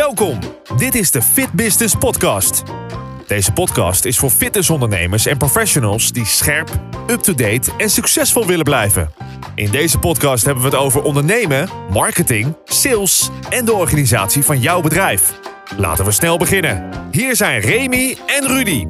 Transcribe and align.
Welkom. 0.00 0.38
Dit 0.76 0.94
is 0.94 1.10
de 1.10 1.22
Fit 1.22 1.52
Business 1.52 1.94
Podcast. 1.94 2.62
Deze 3.26 3.52
podcast 3.52 4.04
is 4.04 4.18
voor 4.18 4.30
fitnessondernemers 4.30 5.26
en 5.26 5.38
professionals 5.38 6.12
die 6.12 6.24
scherp, 6.24 6.68
up-to-date 7.10 7.72
en 7.78 7.88
succesvol 7.88 8.46
willen 8.46 8.64
blijven. 8.64 9.10
In 9.54 9.70
deze 9.70 9.98
podcast 9.98 10.44
hebben 10.44 10.64
we 10.64 10.70
het 10.70 10.78
over 10.78 11.02
ondernemen, 11.02 11.68
marketing, 11.90 12.56
sales 12.64 13.30
en 13.50 13.64
de 13.64 13.72
organisatie 13.72 14.44
van 14.44 14.58
jouw 14.58 14.80
bedrijf. 14.80 15.40
Laten 15.76 16.04
we 16.04 16.10
snel 16.10 16.38
beginnen. 16.38 17.08
Hier 17.10 17.36
zijn 17.36 17.60
Remy 17.60 18.16
en 18.26 18.46
Rudy. 18.46 18.86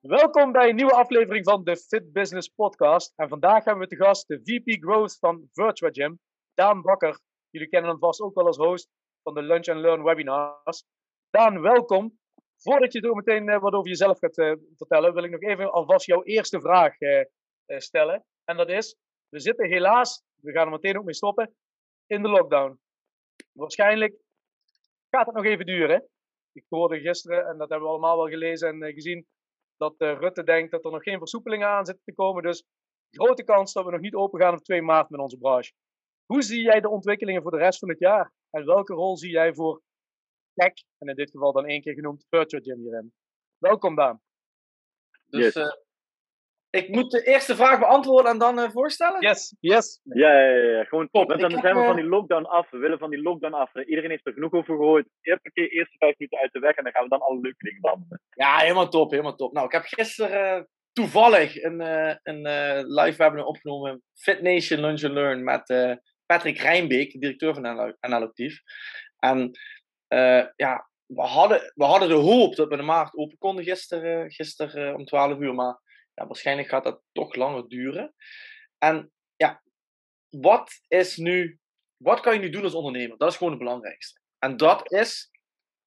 Welkom 0.00 0.52
bij 0.52 0.68
een 0.68 0.76
nieuwe 0.76 0.94
aflevering 0.94 1.44
van 1.44 1.64
de 1.64 1.76
Fit 1.76 2.12
Business 2.12 2.48
Podcast. 2.48 3.12
En 3.16 3.28
vandaag 3.28 3.64
hebben 3.64 3.88
we 3.88 3.96
te 3.96 4.04
gast 4.04 4.28
de 4.28 4.40
VP 4.44 4.82
Growth 4.82 5.16
van 5.20 5.48
Virtua 5.52 5.88
Gym, 5.92 6.18
Daan 6.54 6.82
Bakker. 6.82 7.18
Jullie 7.50 7.68
kennen 7.68 7.90
hem 7.90 7.98
vast 7.98 8.20
ook 8.20 8.34
wel 8.34 8.46
als 8.46 8.56
host 8.56 8.88
van 9.26 9.34
de 9.34 9.42
Lunch 9.42 9.68
and 9.68 9.80
Learn 9.80 10.02
webinars. 10.02 10.84
Daan, 11.30 11.60
welkom. 11.60 12.18
Voordat 12.56 12.92
je 12.92 13.00
zo 13.00 13.14
meteen 13.14 13.48
uh, 13.48 13.60
wat 13.60 13.72
over 13.72 13.88
jezelf 13.88 14.18
gaat 14.18 14.38
uh, 14.38 14.52
vertellen, 14.76 15.14
wil 15.14 15.24
ik 15.24 15.30
nog 15.30 15.40
even 15.40 15.72
alvast 15.72 16.06
jouw 16.06 16.22
eerste 16.22 16.60
vraag 16.60 17.00
uh, 17.00 17.24
stellen. 17.66 18.24
En 18.44 18.56
dat 18.56 18.68
is, 18.68 18.96
we 19.28 19.40
zitten 19.40 19.68
helaas, 19.68 20.22
we 20.42 20.52
gaan 20.52 20.64
er 20.64 20.70
meteen 20.70 20.98
ook 20.98 21.04
mee 21.04 21.14
stoppen, 21.14 21.54
in 22.06 22.22
de 22.22 22.28
lockdown. 22.28 22.80
Waarschijnlijk 23.52 24.14
gaat 25.10 25.26
het 25.26 25.34
nog 25.34 25.44
even 25.44 25.66
duren. 25.66 26.08
Ik 26.52 26.64
hoorde 26.68 27.00
gisteren, 27.00 27.46
en 27.46 27.58
dat 27.58 27.68
hebben 27.68 27.88
we 27.88 27.94
allemaal 27.94 28.16
wel 28.16 28.28
gelezen 28.28 28.82
en 28.82 28.92
gezien, 28.92 29.26
dat 29.76 29.94
Rutte 29.98 30.44
denkt 30.44 30.70
dat 30.70 30.84
er 30.84 30.90
nog 30.90 31.02
geen 31.02 31.18
versoepelingen 31.18 31.68
aan 31.68 31.86
zitten 31.86 32.04
te 32.04 32.14
komen. 32.14 32.42
Dus 32.42 32.64
grote 33.10 33.44
kans 33.44 33.72
dat 33.72 33.84
we 33.84 33.90
nog 33.90 34.00
niet 34.00 34.14
open 34.14 34.40
gaan 34.40 34.54
op 34.54 34.64
2 34.64 34.82
maart 34.82 35.10
met 35.10 35.20
onze 35.20 35.38
branche. 35.38 35.72
Hoe 36.26 36.42
zie 36.42 36.62
jij 36.62 36.80
de 36.80 36.88
ontwikkelingen 36.88 37.42
voor 37.42 37.50
de 37.50 37.56
rest 37.56 37.78
van 37.78 37.88
het 37.88 37.98
jaar? 37.98 38.32
En 38.50 38.66
welke 38.66 38.94
rol 38.94 39.16
zie 39.16 39.30
jij 39.30 39.54
voor 39.54 39.82
tech, 40.54 40.72
en 40.98 41.08
in 41.08 41.14
dit 41.14 41.30
geval 41.30 41.52
dan 41.52 41.66
één 41.66 41.80
keer 41.80 41.94
genoemd 41.94 42.26
Virtual 42.28 42.62
Gym 42.62 42.78
hierin? 42.78 43.12
Welkom 43.58 43.94
Daan. 43.94 44.20
Dus 45.26 45.54
yes. 45.54 45.56
uh, 45.56 45.72
ik 46.70 46.88
moet 46.88 47.10
de 47.10 47.22
eerste 47.22 47.56
vraag 47.56 47.78
beantwoorden 47.78 48.32
en 48.32 48.38
dan 48.38 48.58
uh, 48.58 48.70
voorstellen? 48.70 49.20
Yes, 49.20 49.56
yes. 49.60 50.00
Ja, 50.02 50.40
ja, 50.40 50.54
ja. 50.54 50.84
gewoon 50.84 51.08
top. 51.10 51.28
Want 51.28 51.40
dan 51.40 51.50
zijn 51.50 51.76
we 51.76 51.84
van 51.84 51.96
die 51.96 52.04
lockdown 52.04 52.44
af. 52.44 52.70
We 52.70 52.78
willen 52.78 52.98
van 52.98 53.10
die 53.10 53.22
lockdown 53.22 53.54
af. 53.54 53.74
Iedereen 53.74 54.10
heeft 54.10 54.26
er 54.26 54.32
genoeg 54.32 54.52
over 54.52 54.76
gehoord. 54.76 55.08
Eerste 55.20 55.50
keer, 55.52 55.70
eerste 55.70 55.96
vijf 55.98 56.18
minuten 56.18 56.38
uit 56.38 56.52
de 56.52 56.58
weg 56.58 56.76
en 56.76 56.84
dan 56.84 56.92
gaan 56.92 57.02
we 57.02 57.08
dan 57.08 57.20
alle 57.20 57.40
leuke 57.40 57.64
dingen 57.64 57.80
behandelen. 57.80 58.20
Ja, 58.30 58.58
helemaal 58.58 58.88
top, 58.88 59.10
helemaal 59.10 59.36
top. 59.36 59.52
Nou, 59.52 59.66
ik 59.66 59.72
heb 59.72 59.82
gisteren 59.82 60.58
uh, 60.58 60.64
toevallig 60.92 61.62
een, 61.62 61.80
een 62.22 62.42
live 62.86 63.16
webinar 63.16 63.44
opgenomen. 63.44 64.02
Fit 64.14 64.42
Nation 64.42 64.80
Lunch 64.80 65.04
and 65.04 65.14
Learn 65.14 65.44
met 65.44 65.68
Patrick 66.26 66.58
Rijnbeek, 66.58 67.20
directeur 67.20 67.54
van 67.54 67.94
Analoctief. 68.00 68.62
En 69.18 69.58
uh, 70.08 70.46
ja, 70.56 70.90
we 71.06 71.22
hadden, 71.22 71.72
we 71.74 71.84
hadden 71.84 72.08
de 72.08 72.14
hoop 72.14 72.54
dat 72.56 72.68
we 72.68 72.76
de 72.76 72.82
markt 72.82 73.16
open 73.16 73.38
konden 73.38 73.64
gisteren, 73.64 74.30
gisteren 74.30 74.94
om 74.94 75.04
12 75.04 75.38
uur. 75.38 75.54
Maar 75.54 75.80
ja, 76.14 76.26
waarschijnlijk 76.26 76.68
gaat 76.68 76.84
dat 76.84 77.02
toch 77.12 77.34
langer 77.34 77.68
duren. 77.68 78.14
En 78.78 79.12
ja, 79.36 79.62
wat 80.28 80.80
is 80.88 81.16
nu, 81.16 81.58
wat 81.96 82.20
kan 82.20 82.34
je 82.34 82.40
nu 82.40 82.50
doen 82.50 82.64
als 82.64 82.74
ondernemer? 82.74 83.18
Dat 83.18 83.30
is 83.30 83.36
gewoon 83.36 83.52
het 83.52 83.62
belangrijkste. 83.62 84.20
En 84.38 84.56
dat 84.56 84.92
is, 84.92 85.30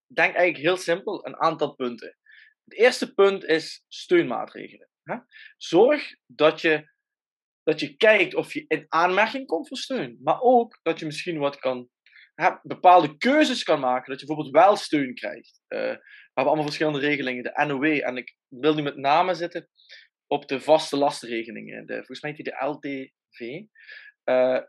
denk 0.05 0.35
eigenlijk 0.35 0.65
heel 0.65 0.77
simpel, 0.77 1.25
een 1.25 1.37
aantal 1.37 1.75
punten. 1.75 2.17
Het 2.63 2.73
eerste 2.73 3.13
punt 3.13 3.43
is 3.43 3.85
steunmaatregelen. 3.87 4.87
Zorg 5.57 6.15
dat 6.25 6.61
je 6.61 6.91
dat 7.69 7.79
je 7.79 7.95
kijkt 7.95 8.35
of 8.35 8.53
je 8.53 8.65
in 8.67 8.85
aanmerking 8.87 9.47
komt 9.47 9.67
voor 9.67 9.77
steun. 9.77 10.19
Maar 10.23 10.41
ook 10.41 10.79
dat 10.81 10.99
je 10.99 11.05
misschien 11.05 11.37
wat 11.37 11.59
kan, 11.59 11.89
bepaalde 12.61 13.17
keuzes 13.17 13.63
kan 13.63 13.79
maken. 13.79 14.11
Dat 14.11 14.19
je 14.19 14.25
bijvoorbeeld 14.25 14.55
wel 14.55 14.75
steun 14.75 15.13
krijgt. 15.13 15.61
Uh, 15.67 15.79
we 15.79 15.85
hebben 16.33 16.53
allemaal 16.53 16.63
verschillende 16.63 16.99
regelingen. 16.99 17.43
De 17.43 17.65
NOW, 17.65 17.83
en 17.83 18.17
ik 18.17 18.35
wil 18.47 18.75
nu 18.75 18.81
met 18.81 18.97
name 18.97 19.33
zitten 19.33 19.69
op 20.27 20.47
de 20.47 20.61
vaste 20.61 20.97
lastenregelingen. 20.97 21.85
De, 21.85 21.95
volgens 21.95 22.21
mij 22.21 22.31
heet 22.31 22.43
die 22.43 22.53
de 22.53 22.65
LTV. 22.65 23.61
Uh, 24.25 24.61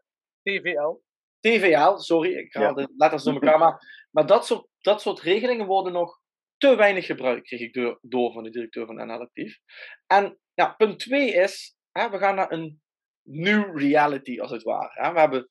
TVL. 0.42 1.02
TVL, 1.40 1.96
sorry, 1.96 2.32
ik 2.32 2.54
haal 2.54 2.62
ja. 2.62 2.72
de 2.72 2.92
letters 2.96 3.22
door 3.22 3.34
elkaar. 3.34 3.58
Maar, 3.58 4.06
maar 4.10 4.26
dat, 4.26 4.46
soort, 4.46 4.68
dat 4.80 5.00
soort 5.00 5.20
regelingen 5.20 5.66
worden 5.66 5.92
nog 5.92 6.20
te 6.56 6.76
weinig 6.76 7.06
gebruikt, 7.06 7.46
kreeg 7.46 7.60
ik 7.60 7.74
door, 7.74 7.98
door 8.02 8.32
van 8.32 8.42
de 8.42 8.50
directeur 8.50 8.86
van 8.86 9.06
NL 9.06 9.20
Actief. 9.20 9.58
En 10.06 10.38
ja, 10.54 10.68
punt 10.68 10.98
2 10.98 11.32
is, 11.32 11.76
hè, 11.92 12.10
we 12.10 12.18
gaan 12.18 12.34
naar 12.34 12.52
een 12.52 12.80
new 13.22 13.78
reality, 13.78 14.40
als 14.40 14.50
het 14.50 14.62
ware. 14.62 15.12
We 15.12 15.18
hebben 15.18 15.50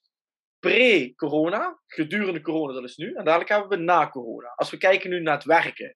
pre-corona, 0.60 1.80
gedurende 1.88 2.42
corona, 2.42 2.74
dat 2.74 2.84
is 2.84 2.98
nu. 2.98 3.14
En 3.14 3.26
dadelijk 3.26 3.50
hebben 3.50 3.70
we 3.70 3.84
na 3.84 4.10
corona. 4.10 4.54
Als 4.56 4.70
we 4.70 4.78
kijken 4.78 5.10
nu 5.10 5.22
naar 5.22 5.36
het 5.36 5.44
werken, 5.44 5.96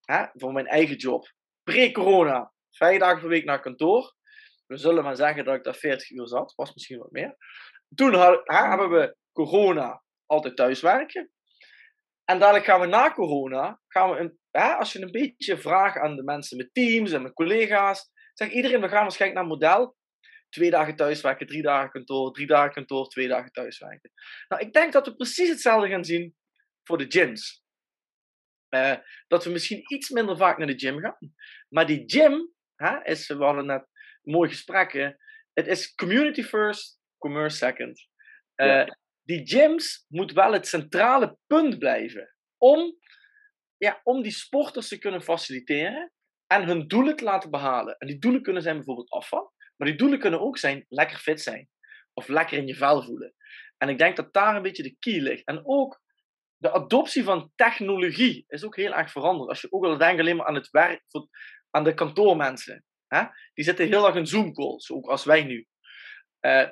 hè, 0.00 0.26
voor 0.32 0.52
mijn 0.52 0.66
eigen 0.66 0.96
job. 0.96 1.32
Pre-corona, 1.62 2.52
vijf 2.70 2.98
dagen 2.98 3.20
per 3.20 3.28
week 3.28 3.44
naar 3.44 3.60
kantoor. 3.60 4.16
We 4.66 4.76
zullen 4.76 5.04
maar 5.04 5.16
zeggen 5.16 5.44
dat 5.44 5.54
ik 5.54 5.64
daar 5.64 5.74
40 5.74 6.10
uur 6.10 6.26
zat, 6.26 6.54
was 6.54 6.74
misschien 6.74 6.98
wat 6.98 7.10
meer. 7.10 7.36
Toen 7.94 8.12
hè, 8.12 8.40
hebben 8.44 8.90
we 8.90 9.16
corona, 9.32 10.02
altijd 10.26 10.56
thuiswerken. 10.56 11.30
En 12.24 12.38
dadelijk 12.38 12.64
gaan 12.64 12.80
we 12.80 12.86
na 12.86 13.12
corona, 13.12 13.80
gaan 13.86 14.10
we 14.10 14.16
een, 14.16 14.38
hè, 14.50 14.72
als 14.72 14.92
je 14.92 15.02
een 15.02 15.10
beetje 15.10 15.58
vraagt 15.58 15.96
aan 15.96 16.16
de 16.16 16.22
mensen 16.22 16.56
met 16.56 16.74
teams 16.74 17.12
en 17.12 17.22
met 17.22 17.32
collega's, 17.32 18.10
zegt 18.34 18.52
iedereen, 18.52 18.80
we 18.80 18.88
gaan 18.88 19.02
waarschijnlijk 19.02 19.40
naar 19.40 19.50
model 19.50 19.96
twee 20.48 20.70
dagen 20.70 20.96
thuiswerken, 20.96 21.46
drie 21.46 21.62
dagen 21.62 21.90
kantoor, 21.90 22.32
drie 22.32 22.46
dagen 22.46 22.72
kantoor, 22.72 23.08
twee 23.08 23.28
dagen 23.28 23.52
thuiswerken. 23.52 24.10
Nou, 24.48 24.62
ik 24.62 24.72
denk 24.72 24.92
dat 24.92 25.06
we 25.06 25.14
precies 25.14 25.48
hetzelfde 25.48 25.88
gaan 25.88 26.04
zien 26.04 26.36
voor 26.82 26.98
de 26.98 27.06
gyms. 27.08 27.66
Uh, 28.74 28.94
dat 29.26 29.44
we 29.44 29.50
misschien 29.50 29.82
iets 29.92 30.10
minder 30.10 30.36
vaak 30.36 30.58
naar 30.58 30.66
de 30.66 30.78
gym 30.78 31.00
gaan. 31.00 31.34
Maar 31.68 31.86
die 31.86 32.02
gym, 32.06 32.52
hè, 32.74 33.04
is, 33.04 33.26
we 33.26 33.44
hadden 33.44 33.66
net 33.66 33.86
mooi 34.22 34.48
gesprekken, 34.48 35.18
het 35.52 35.66
is 35.66 35.94
community 35.94 36.42
first, 36.42 37.00
commerce 37.18 37.56
second. 37.56 38.08
Uh, 38.56 38.66
ja. 38.66 38.98
Die 39.22 39.46
gyms 39.46 40.04
moet 40.08 40.32
wel 40.32 40.52
het 40.52 40.66
centrale 40.66 41.38
punt 41.46 41.78
blijven 41.78 42.34
om, 42.56 42.98
ja, 43.76 44.00
om 44.02 44.22
die 44.22 44.32
sporters 44.32 44.88
te 44.88 44.98
kunnen 44.98 45.22
faciliteren 45.22 46.12
en 46.46 46.64
hun 46.64 46.88
doelen 46.88 47.16
te 47.16 47.24
laten 47.24 47.50
behalen. 47.50 47.96
En 47.98 48.06
die 48.06 48.18
doelen 48.18 48.42
kunnen 48.42 48.62
zijn 48.62 48.76
bijvoorbeeld 48.76 49.10
afval, 49.10 49.52
maar 49.78 49.88
die 49.88 49.96
doelen 49.96 50.18
kunnen 50.18 50.40
ook 50.40 50.58
zijn 50.58 50.84
lekker 50.88 51.18
fit 51.18 51.40
zijn. 51.40 51.68
Of 52.12 52.28
lekker 52.28 52.58
in 52.58 52.66
je 52.66 52.74
vel 52.74 53.02
voelen. 53.02 53.34
En 53.76 53.88
ik 53.88 53.98
denk 53.98 54.16
dat 54.16 54.32
daar 54.32 54.56
een 54.56 54.62
beetje 54.62 54.82
de 54.82 54.96
key 54.98 55.20
ligt. 55.20 55.44
En 55.44 55.60
ook 55.64 56.00
de 56.56 56.72
adoptie 56.72 57.24
van 57.24 57.52
technologie 57.54 58.44
is 58.48 58.64
ook 58.64 58.76
heel 58.76 58.94
erg 58.94 59.10
veranderd. 59.10 59.48
Als 59.48 59.60
je 59.60 59.72
ook 59.72 59.84
al 59.84 59.98
denkt 59.98 60.20
alleen 60.20 60.36
maar 60.36 60.46
aan 60.46 60.54
het 60.54 60.70
werk, 60.70 61.02
aan 61.70 61.84
de 61.84 61.94
kantoormensen. 61.94 62.84
Hè? 63.06 63.24
Die 63.54 63.64
zitten 63.64 63.86
heel 63.86 64.06
erg 64.06 64.14
in 64.14 64.26
Zoom-calls, 64.26 64.90
ook 64.90 65.06
als 65.06 65.24
wij 65.24 65.44
nu. 65.44 65.66
Uh, 66.40 66.68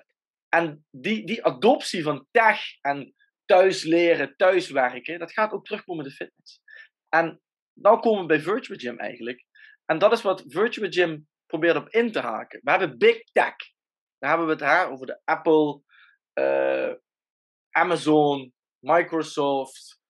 en 0.49 0.87
die, 0.91 1.27
die 1.27 1.45
adoptie 1.45 2.03
van 2.03 2.27
tech 2.31 2.61
en 2.81 3.15
thuis 3.45 3.83
leren, 3.83 4.37
thuiswerken, 4.37 5.19
dat 5.19 5.33
gaat 5.33 5.53
ook 5.53 5.65
terugkomen 5.65 6.05
in 6.05 6.11
de 6.11 6.17
fitness. 6.17 6.61
En 7.09 7.41
nou 7.73 8.01
komen 8.01 8.21
we 8.21 8.27
bij 8.27 8.41
Virtual 8.41 8.79
Gym 8.79 8.99
eigenlijk. 8.99 9.45
En 9.85 9.99
dat 9.99 10.13
is 10.13 10.23
wat 10.23 10.45
Virtual 10.47 10.91
Gym 10.91 11.29
probeert 11.47 11.77
op 11.77 11.89
in 11.89 12.13
te 12.13 12.21
haken. 12.21 12.61
We 12.63 12.71
hebben 12.71 12.99
Big 12.99 13.23
Tech. 13.33 13.57
Daar 14.19 14.31
hebben 14.31 14.47
we 14.47 14.53
het 14.53 14.63
haar 14.63 14.91
over 14.91 15.07
de 15.07 15.21
Apple, 15.25 15.83
uh, 16.35 16.95
Amazon, 17.71 18.53
Microsoft. 18.79 20.01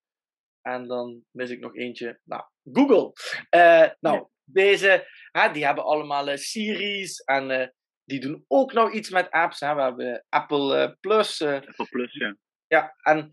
En 0.61 0.87
dan 0.87 1.25
mis 1.31 1.49
ik 1.49 1.59
nog 1.59 1.75
eentje. 1.75 2.19
Nou, 2.23 2.43
Google. 2.71 3.13
Uh, 3.55 3.89
nou, 3.99 4.27
deze, 4.43 5.07
hè, 5.31 5.51
die 5.51 5.65
hebben 5.65 5.83
allemaal 5.83 6.29
uh, 6.29 6.35
series 6.35 7.19
en 7.19 7.75
die 8.03 8.19
doen 8.19 8.45
ook 8.47 8.73
nog 8.73 8.91
iets 8.91 9.09
met 9.09 9.31
apps. 9.31 9.59
Hè. 9.59 9.75
We 9.75 9.81
hebben 9.81 10.25
Apple 10.29 10.97
Plus. 10.99 11.41
Apple 11.41 11.87
Plus, 11.89 12.13
ja. 12.13 12.37
Ja, 12.67 12.95
en 13.01 13.31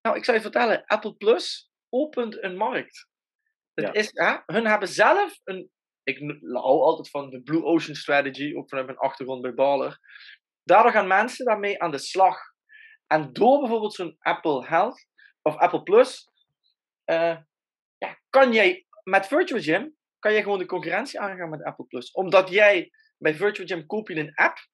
nou, 0.00 0.16
ik 0.16 0.24
zou 0.24 0.36
je 0.36 0.42
vertellen, 0.42 0.84
Apple 0.84 1.14
Plus 1.14 1.70
opent 1.88 2.42
een 2.42 2.56
markt. 2.56 3.08
Het 3.74 3.86
ja. 3.86 3.92
is, 3.92 4.10
hè, 4.12 4.36
hun 4.46 4.66
hebben 4.66 4.88
zelf 4.88 5.40
een 5.44 5.70
ik 6.06 6.18
hou 6.40 6.80
altijd 6.80 7.10
van 7.10 7.30
de 7.30 7.42
Blue 7.42 7.64
Ocean 7.64 7.94
Strategy, 7.96 8.54
ook 8.56 8.68
vanuit 8.68 8.86
mijn 8.86 8.98
achtergrond 8.98 9.42
bij 9.42 9.54
Baller. 9.54 9.98
Daardoor 10.62 10.92
gaan 10.92 11.06
mensen 11.06 11.44
daarmee 11.44 11.82
aan 11.82 11.90
de 11.90 11.98
slag. 11.98 12.38
En 13.06 13.32
door 13.32 13.60
bijvoorbeeld 13.60 13.94
zo'n 13.94 14.16
Apple 14.18 14.66
Health 14.66 15.06
of 15.42 15.56
Apple 15.56 15.82
Plus, 15.82 16.30
uh, 17.10 17.36
ja, 17.98 18.18
kan 18.30 18.52
jij 18.52 18.86
met 19.02 19.26
Virtual 19.26 19.60
Gym 19.60 19.96
kan 20.18 20.32
jij 20.32 20.42
gewoon 20.42 20.58
de 20.58 20.66
concurrentie 20.66 21.20
aangaan 21.20 21.50
met 21.50 21.64
Apple 21.64 21.84
Plus. 21.84 22.10
Omdat 22.10 22.48
jij 22.48 22.90
bij 23.18 23.34
Virtual 23.34 23.66
Gym 23.66 23.86
koop 23.86 24.08
je 24.08 24.16
een 24.16 24.34
app, 24.34 24.68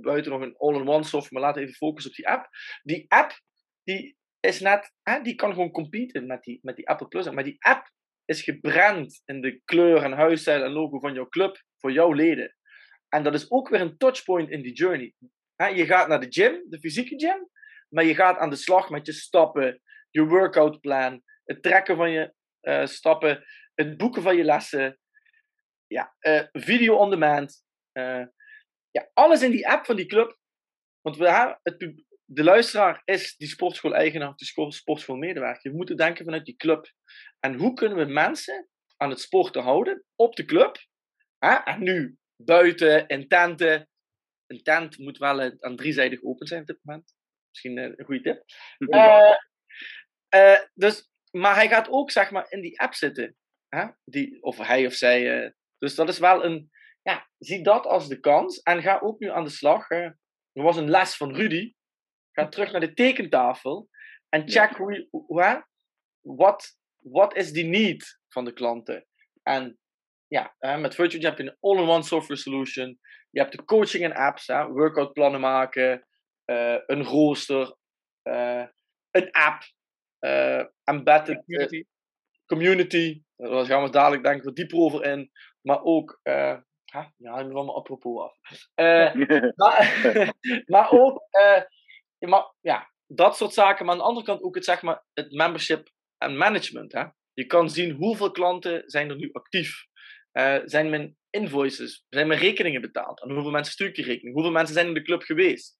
buiten 0.00 0.32
nog 0.32 0.40
een 0.40 0.56
all-in-one 0.56 1.04
software, 1.04 1.32
maar 1.32 1.42
laten 1.42 1.60
we 1.62 1.66
even 1.66 1.86
focussen 1.86 2.10
op 2.10 2.16
die 2.16 2.28
app. 2.28 2.48
Die 2.82 3.04
app, 3.08 3.40
die 3.82 4.16
is 4.40 4.60
net, 4.60 4.92
die 5.22 5.34
kan 5.34 5.50
gewoon 5.50 5.70
competen 5.70 6.26
met 6.26 6.42
die, 6.42 6.58
met 6.62 6.76
die 6.76 6.88
Apple 6.88 7.08
Plus. 7.08 7.30
Maar 7.30 7.44
die 7.44 7.56
app 7.58 7.90
is 8.26 8.42
gebrand 8.42 9.22
in 9.24 9.40
de 9.40 9.60
kleur 9.64 10.02
en 10.02 10.12
huisstijl 10.12 10.62
en 10.62 10.70
logo 10.70 10.98
van 10.98 11.14
jouw 11.14 11.28
club 11.28 11.62
voor 11.78 11.92
jouw 11.92 12.12
leden. 12.12 12.56
En 13.08 13.22
dat 13.22 13.34
is 13.34 13.50
ook 13.50 13.68
weer 13.68 13.80
een 13.80 13.96
touchpoint 13.96 14.50
in 14.50 14.62
die 14.62 14.72
journey. 14.72 15.14
je 15.56 15.86
gaat 15.86 16.08
naar 16.08 16.20
de 16.20 16.32
gym, 16.32 16.64
de 16.68 16.78
fysieke 16.78 17.18
gym, 17.18 17.48
maar 17.88 18.04
je 18.04 18.14
gaat 18.14 18.38
aan 18.38 18.50
de 18.50 18.56
slag 18.56 18.90
met 18.90 19.06
je 19.06 19.12
stappen, 19.12 19.80
je 20.10 20.24
workout 20.24 20.80
plan, 20.80 21.22
het 21.44 21.62
trekken 21.62 21.96
van 21.96 22.10
je 22.10 22.34
eh, 22.60 22.86
stappen, 22.86 23.44
het 23.74 23.96
boeken 23.96 24.22
van 24.22 24.36
je 24.36 24.44
lessen, 24.44 24.98
ja, 25.86 26.14
eh, 26.18 26.42
video 26.52 26.96
on 26.96 27.10
demand. 27.10 27.64
eh, 27.92 28.24
ja, 28.90 29.10
alles 29.12 29.42
in 29.42 29.50
die 29.50 29.68
app 29.68 29.84
van 29.84 29.96
die 29.96 30.06
club. 30.06 30.38
Want 31.00 31.16
we, 31.16 31.56
het, 31.62 32.04
de 32.24 32.44
luisteraar 32.44 33.02
is 33.04 33.36
die 33.36 33.48
sportschool-eigenaar 33.48 34.28
of 34.28 34.34
sco- 34.36 34.70
sportschoolmedewerker. 34.70 35.70
We 35.70 35.76
moeten 35.76 35.96
denken 35.96 36.24
vanuit 36.24 36.44
die 36.44 36.56
club. 36.56 36.92
En 37.40 37.54
hoe 37.54 37.72
kunnen 37.72 37.98
we 37.98 38.12
mensen 38.12 38.68
aan 38.96 39.10
het 39.10 39.20
sporten 39.20 39.62
houden 39.62 40.04
op 40.14 40.36
de 40.36 40.44
club? 40.44 40.76
Hè? 41.38 41.54
En 41.54 41.82
nu 41.82 42.16
buiten, 42.36 43.06
in 43.06 43.28
tenten. 43.28 43.88
Een 44.46 44.62
tent 44.62 44.98
moet 44.98 45.18
wel 45.18 45.40
aan 45.58 45.76
driezijdig 45.76 46.22
open 46.22 46.46
zijn 46.46 46.60
op 46.60 46.66
dit 46.66 46.78
moment. 46.82 47.14
Misschien 47.48 47.78
eh, 47.78 47.92
een 47.96 48.04
goede 48.04 48.20
tip. 48.22 48.44
Eh, 50.28 50.52
eh, 50.52 50.60
dus, 50.74 51.10
maar 51.30 51.54
hij 51.54 51.68
gaat 51.68 51.88
ook 51.88 52.10
zeg 52.10 52.30
maar 52.30 52.46
in 52.48 52.60
die 52.60 52.80
app 52.80 52.94
zitten. 52.94 53.36
Hè? 53.68 53.86
Die, 54.04 54.42
of 54.42 54.58
hij 54.58 54.86
of 54.86 54.92
zij. 54.92 55.54
dus 55.78 55.94
dat 55.94 56.08
is 56.08 56.18
wel 56.18 56.44
een. 56.44 56.70
Ja, 57.02 57.28
zie 57.38 57.62
dat 57.62 57.86
als 57.86 58.08
de 58.08 58.20
kans. 58.20 58.62
En 58.62 58.82
ga 58.82 58.98
ook 58.98 59.18
nu 59.18 59.30
aan 59.30 59.44
de 59.44 59.50
slag. 59.50 59.90
er 59.90 60.18
was 60.52 60.76
een 60.76 60.90
les 60.90 61.16
van 61.16 61.34
Rudy. 61.34 61.74
Ga 62.32 62.48
terug 62.48 62.72
naar 62.72 62.80
de 62.80 62.92
tekentafel. 62.92 63.88
En 64.28 64.50
check 64.50 64.76
hoe 64.76 65.08
hoe-? 65.10 65.66
Wat, 66.20 66.76
wat 67.10 67.36
is 67.36 67.52
die 67.52 67.64
need 67.64 68.18
van 68.28 68.44
de 68.44 68.52
klanten? 68.52 69.06
En 69.42 69.78
ja, 70.26 70.54
hè, 70.58 70.78
met 70.78 70.94
Virtual 70.94 71.20
Gym 71.22 71.30
heb 71.30 71.38
je 71.38 71.44
een 71.44 71.56
all-in-one 71.60 72.02
software 72.02 72.40
solution. 72.40 72.98
Je 73.30 73.40
hebt 73.40 73.52
de 73.56 73.64
coaching 73.64 74.04
en 74.04 74.14
apps, 74.14 74.46
hè, 74.46 74.66
workout 74.66 75.12
plannen 75.12 75.40
maken, 75.40 76.06
eh, 76.44 76.78
een 76.86 77.04
rooster, 77.04 77.76
eh, 78.22 78.64
een 79.10 79.30
app, 79.30 79.62
eh 80.18 80.64
embedded 80.84 81.44
Community. 81.44 81.84
community. 82.46 83.22
Daar 83.36 83.66
gaan 83.66 83.82
we 83.82 83.90
dadelijk 83.90 84.22
denk 84.22 84.36
ik 84.36 84.44
wat 84.44 84.56
dieper 84.56 84.78
over 84.78 85.04
in. 85.04 85.30
Maar 85.60 85.82
ook, 85.82 86.20
eh 86.22 86.56
hè, 86.84 87.02
ja, 87.16 87.38
ik 87.38 87.46
ben 87.52 87.64
me 87.64 87.72
apropos 87.72 88.22
af. 88.22 88.38
Eh, 88.74 89.14
maar, 89.62 90.02
maar 90.72 90.90
ook, 90.90 91.26
eh, 91.30 91.62
ja, 92.18 92.28
maar, 92.28 92.54
ja, 92.60 92.90
dat 93.06 93.36
soort 93.36 93.52
zaken. 93.52 93.84
Maar 93.84 93.94
aan 93.94 94.00
de 94.00 94.06
andere 94.06 94.26
kant 94.26 94.42
ook 94.42 94.54
het, 94.54 94.64
zeg 94.64 94.82
maar, 94.82 95.04
het 95.12 95.32
membership 95.32 95.90
en 96.18 96.36
management. 96.36 96.92
Hè? 96.92 97.04
Je 97.32 97.46
kan 97.46 97.70
zien 97.70 97.90
hoeveel 97.90 98.30
klanten 98.30 98.82
zijn 98.86 99.10
er 99.10 99.16
nu 99.16 99.28
actief. 99.32 99.84
Eh, 100.32 100.58
zijn 100.64 100.90
mijn 100.90 101.16
invoices, 101.30 102.04
zijn 102.08 102.26
mijn 102.26 102.40
rekeningen 102.40 102.80
betaald? 102.80 103.22
En 103.22 103.30
hoeveel 103.30 103.50
mensen 103.50 103.72
stuur 103.72 103.88
ik 103.88 103.94
die 103.94 104.04
rekening? 104.04 104.34
Hoeveel 104.34 104.52
mensen 104.52 104.74
zijn 104.74 104.86
in 104.86 104.94
de 104.94 105.02
club 105.02 105.22
geweest? 105.22 105.78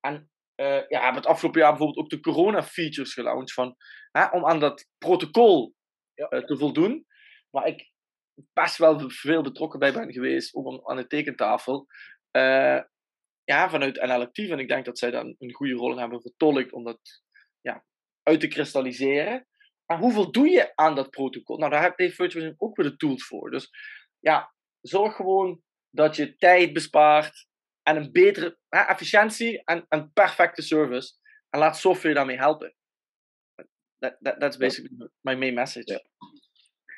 En 0.00 0.30
eh 0.54 0.66
ja, 0.88 1.00
hebben 1.02 1.14
het 1.22 1.26
afgelopen 1.26 1.60
jaar 1.60 1.70
bijvoorbeeld 1.70 1.98
ook 2.04 2.10
de 2.10 2.20
corona-features 2.20 3.12
gelaunched 3.12 3.52
van, 3.52 3.76
hè, 4.10 4.26
om 4.26 4.46
aan 4.46 4.60
dat 4.60 4.86
protocol 4.98 5.74
Ja. 6.14 6.28
eh, 6.28 6.44
te 6.44 6.56
voldoen. 6.56 7.06
Waar 7.50 7.66
ik 7.66 7.90
best 8.52 8.76
wel 8.76 9.10
veel 9.10 9.42
betrokken 9.42 9.78
bij 9.78 9.92
ben 9.92 10.12
geweest, 10.12 10.54
ook 10.54 10.88
aan- 10.88 10.96
de 10.96 11.06
tekentafel. 11.06 11.86
Ja, 13.44 13.70
vanuit 13.70 13.96
NL 14.02 14.20
Actief. 14.20 14.50
En 14.50 14.58
ik 14.58 14.68
denk 14.68 14.84
dat 14.84 14.98
zij 14.98 15.10
daar 15.10 15.24
een 15.38 15.52
goede 15.54 15.72
rol 15.74 15.92
in 15.92 15.98
hebben 15.98 16.20
vertolkt 16.22 16.72
om 16.72 16.84
dat 16.84 17.00
ja, 17.60 17.84
uit 18.22 18.40
te 18.40 18.48
kristalliseren. 18.48 19.46
Maar 19.88 19.98
hoeveel 19.98 20.32
doe 20.32 20.48
je 20.48 20.72
aan 20.76 20.94
dat 20.94 21.10
protocol? 21.10 21.58
Nou, 21.58 21.70
daar 21.70 21.92
heeft 21.96 22.14
Virtual 22.14 22.44
Gym 22.44 22.54
ook 22.56 22.76
weer 22.76 22.90
de 22.90 22.96
tools 22.96 23.26
voor. 23.26 23.50
Dus 23.50 23.70
ja, 24.18 24.52
zorg 24.80 25.16
gewoon 25.16 25.62
dat 25.90 26.16
je 26.16 26.36
tijd 26.36 26.72
bespaart 26.72 27.46
en 27.82 27.96
een 27.96 28.12
betere 28.12 28.58
hè, 28.68 28.80
efficiëntie 28.80 29.62
en 29.64 29.84
een 29.88 30.12
perfecte 30.12 30.62
service. 30.62 31.12
En 31.50 31.60
laat 31.60 31.78
software 31.78 32.14
daarmee 32.14 32.36
helpen. 32.36 32.74
That, 33.98 34.16
that, 34.20 34.40
that's 34.40 34.56
basically 34.56 35.10
my 35.20 35.34
main 35.34 35.54
message. 35.54 36.06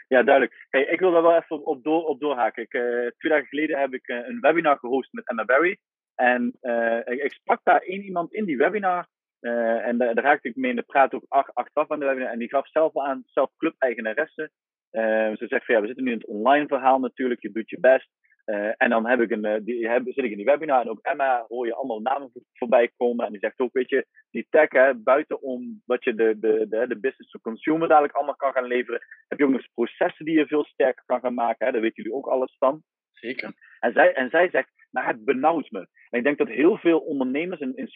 Ja, 0.09 0.23
duidelijk. 0.23 0.67
Hey, 0.71 0.83
ik 0.85 1.01
wil 1.01 1.13
daar 1.13 1.23
wel 1.23 1.37
even 1.37 1.67
op, 1.67 1.83
door, 1.83 2.05
op 2.05 2.21
doorhaken. 2.21 2.63
Ik, 2.63 2.73
eh, 2.73 2.83
twee 2.83 3.33
dagen 3.33 3.47
geleden 3.47 3.79
heb 3.79 3.95
ik 3.95 4.09
eh, 4.09 4.17
een 4.17 4.41
webinar 4.41 4.79
gehost 4.79 5.13
met 5.13 5.29
Emma 5.29 5.45
Barry. 5.45 5.79
En 6.15 6.57
eh, 6.61 6.99
ik, 7.05 7.23
ik 7.23 7.33
sprak 7.33 7.61
daar 7.65 7.81
één 7.81 8.03
iemand 8.03 8.33
in 8.33 8.45
die 8.45 8.57
webinar. 8.57 9.09
Eh, 9.41 9.87
en 9.87 9.99
daar, 9.99 10.15
raakte 10.15 10.49
ik 10.49 10.57
mee 10.57 10.71
in 10.71 10.77
de 10.77 10.83
praat 10.83 11.15
ook 11.15 11.25
ach- 11.29 11.55
achteraf 11.55 11.91
aan 11.91 11.99
de 12.01 12.07
webinar. 12.07 12.31
En 12.31 12.39
die 12.39 12.49
gaf 12.49 12.69
zelf 12.69 12.99
aan, 12.99 13.23
zelf 13.27 13.51
club-eigenaresse. 13.57 14.51
Eh, 14.91 15.31
ze 15.37 15.47
zegt 15.47 15.65
van 15.65 15.75
ja, 15.75 15.81
we 15.81 15.87
zitten 15.87 16.05
nu 16.05 16.11
in 16.13 16.19
het 16.19 16.27
online 16.27 16.67
verhaal 16.67 16.99
natuurlijk. 16.99 17.43
Je 17.43 17.53
doet 17.53 17.71
je 17.71 17.81
best. 17.81 18.09
Eh, 18.45 18.71
en 18.77 18.91
dan 18.91 19.07
heb 19.07 19.21
ik 19.21 19.31
een, 19.31 19.65
die, 19.65 19.89
heb, 19.89 20.03
zit 20.05 20.25
ik 20.25 20.31
in 20.31 20.37
die 20.37 20.45
webinar. 20.45 20.81
En 20.81 20.89
ook 20.89 20.99
Emma 21.03 21.45
hoor 21.49 21.67
je 21.67 21.75
allemaal 21.75 22.01
namen 22.01 22.31
voor- 22.33 22.43
voorbij 22.53 22.91
komen. 22.97 23.27
En 23.27 23.33
die 23.33 23.41
zegt 23.41 23.61
ook, 23.61 23.73
weet 23.73 23.89
je, 23.89 24.07
die 24.31 24.47
tech, 24.51 24.71
hè, 24.71 24.95
buiten 24.95 25.43
om 25.43 25.83
wat 25.85 26.05
je 26.05 26.15
de, 26.15 26.39
de, 26.39 26.67
de, 26.69 26.87
de 26.87 27.01
business 27.01 27.31
to 27.31 27.39
consumer 27.43 27.89
dadelijk 27.89 28.15
allemaal 28.15 28.37
kan 28.37 28.53
gaan 28.53 28.65
leveren 28.67 29.01
heb 29.29 29.39
je 29.39 29.45
ook 29.45 29.51
nog 29.51 29.67
processen 29.75 30.25
die 30.25 30.39
je 30.39 30.47
veel 30.47 30.65
sterker 30.65 31.03
kan 31.07 31.21
gaan 31.21 31.35
maken. 31.35 31.67
Hè? 31.67 31.73
Daar 31.73 31.81
weten 31.81 32.03
jullie 32.03 32.19
ook 32.19 32.27
alles 32.27 32.57
van. 32.59 32.83
Zeker. 33.13 33.53
En 33.81 33.93
zij, 33.93 34.15
en 34.15 34.31
zij 34.31 34.50
zegt, 34.50 34.69
nou 34.91 35.06
het 35.06 35.25
benauwt 35.25 35.71
me. 35.71 35.79
En 35.79 36.19
ik 36.19 36.25
denk 36.25 36.38
dat 36.38 36.49
heel 36.49 36.77
veel 36.77 36.99
ondernemers 36.99 37.61
in, 37.61 37.77
in 37.77 37.88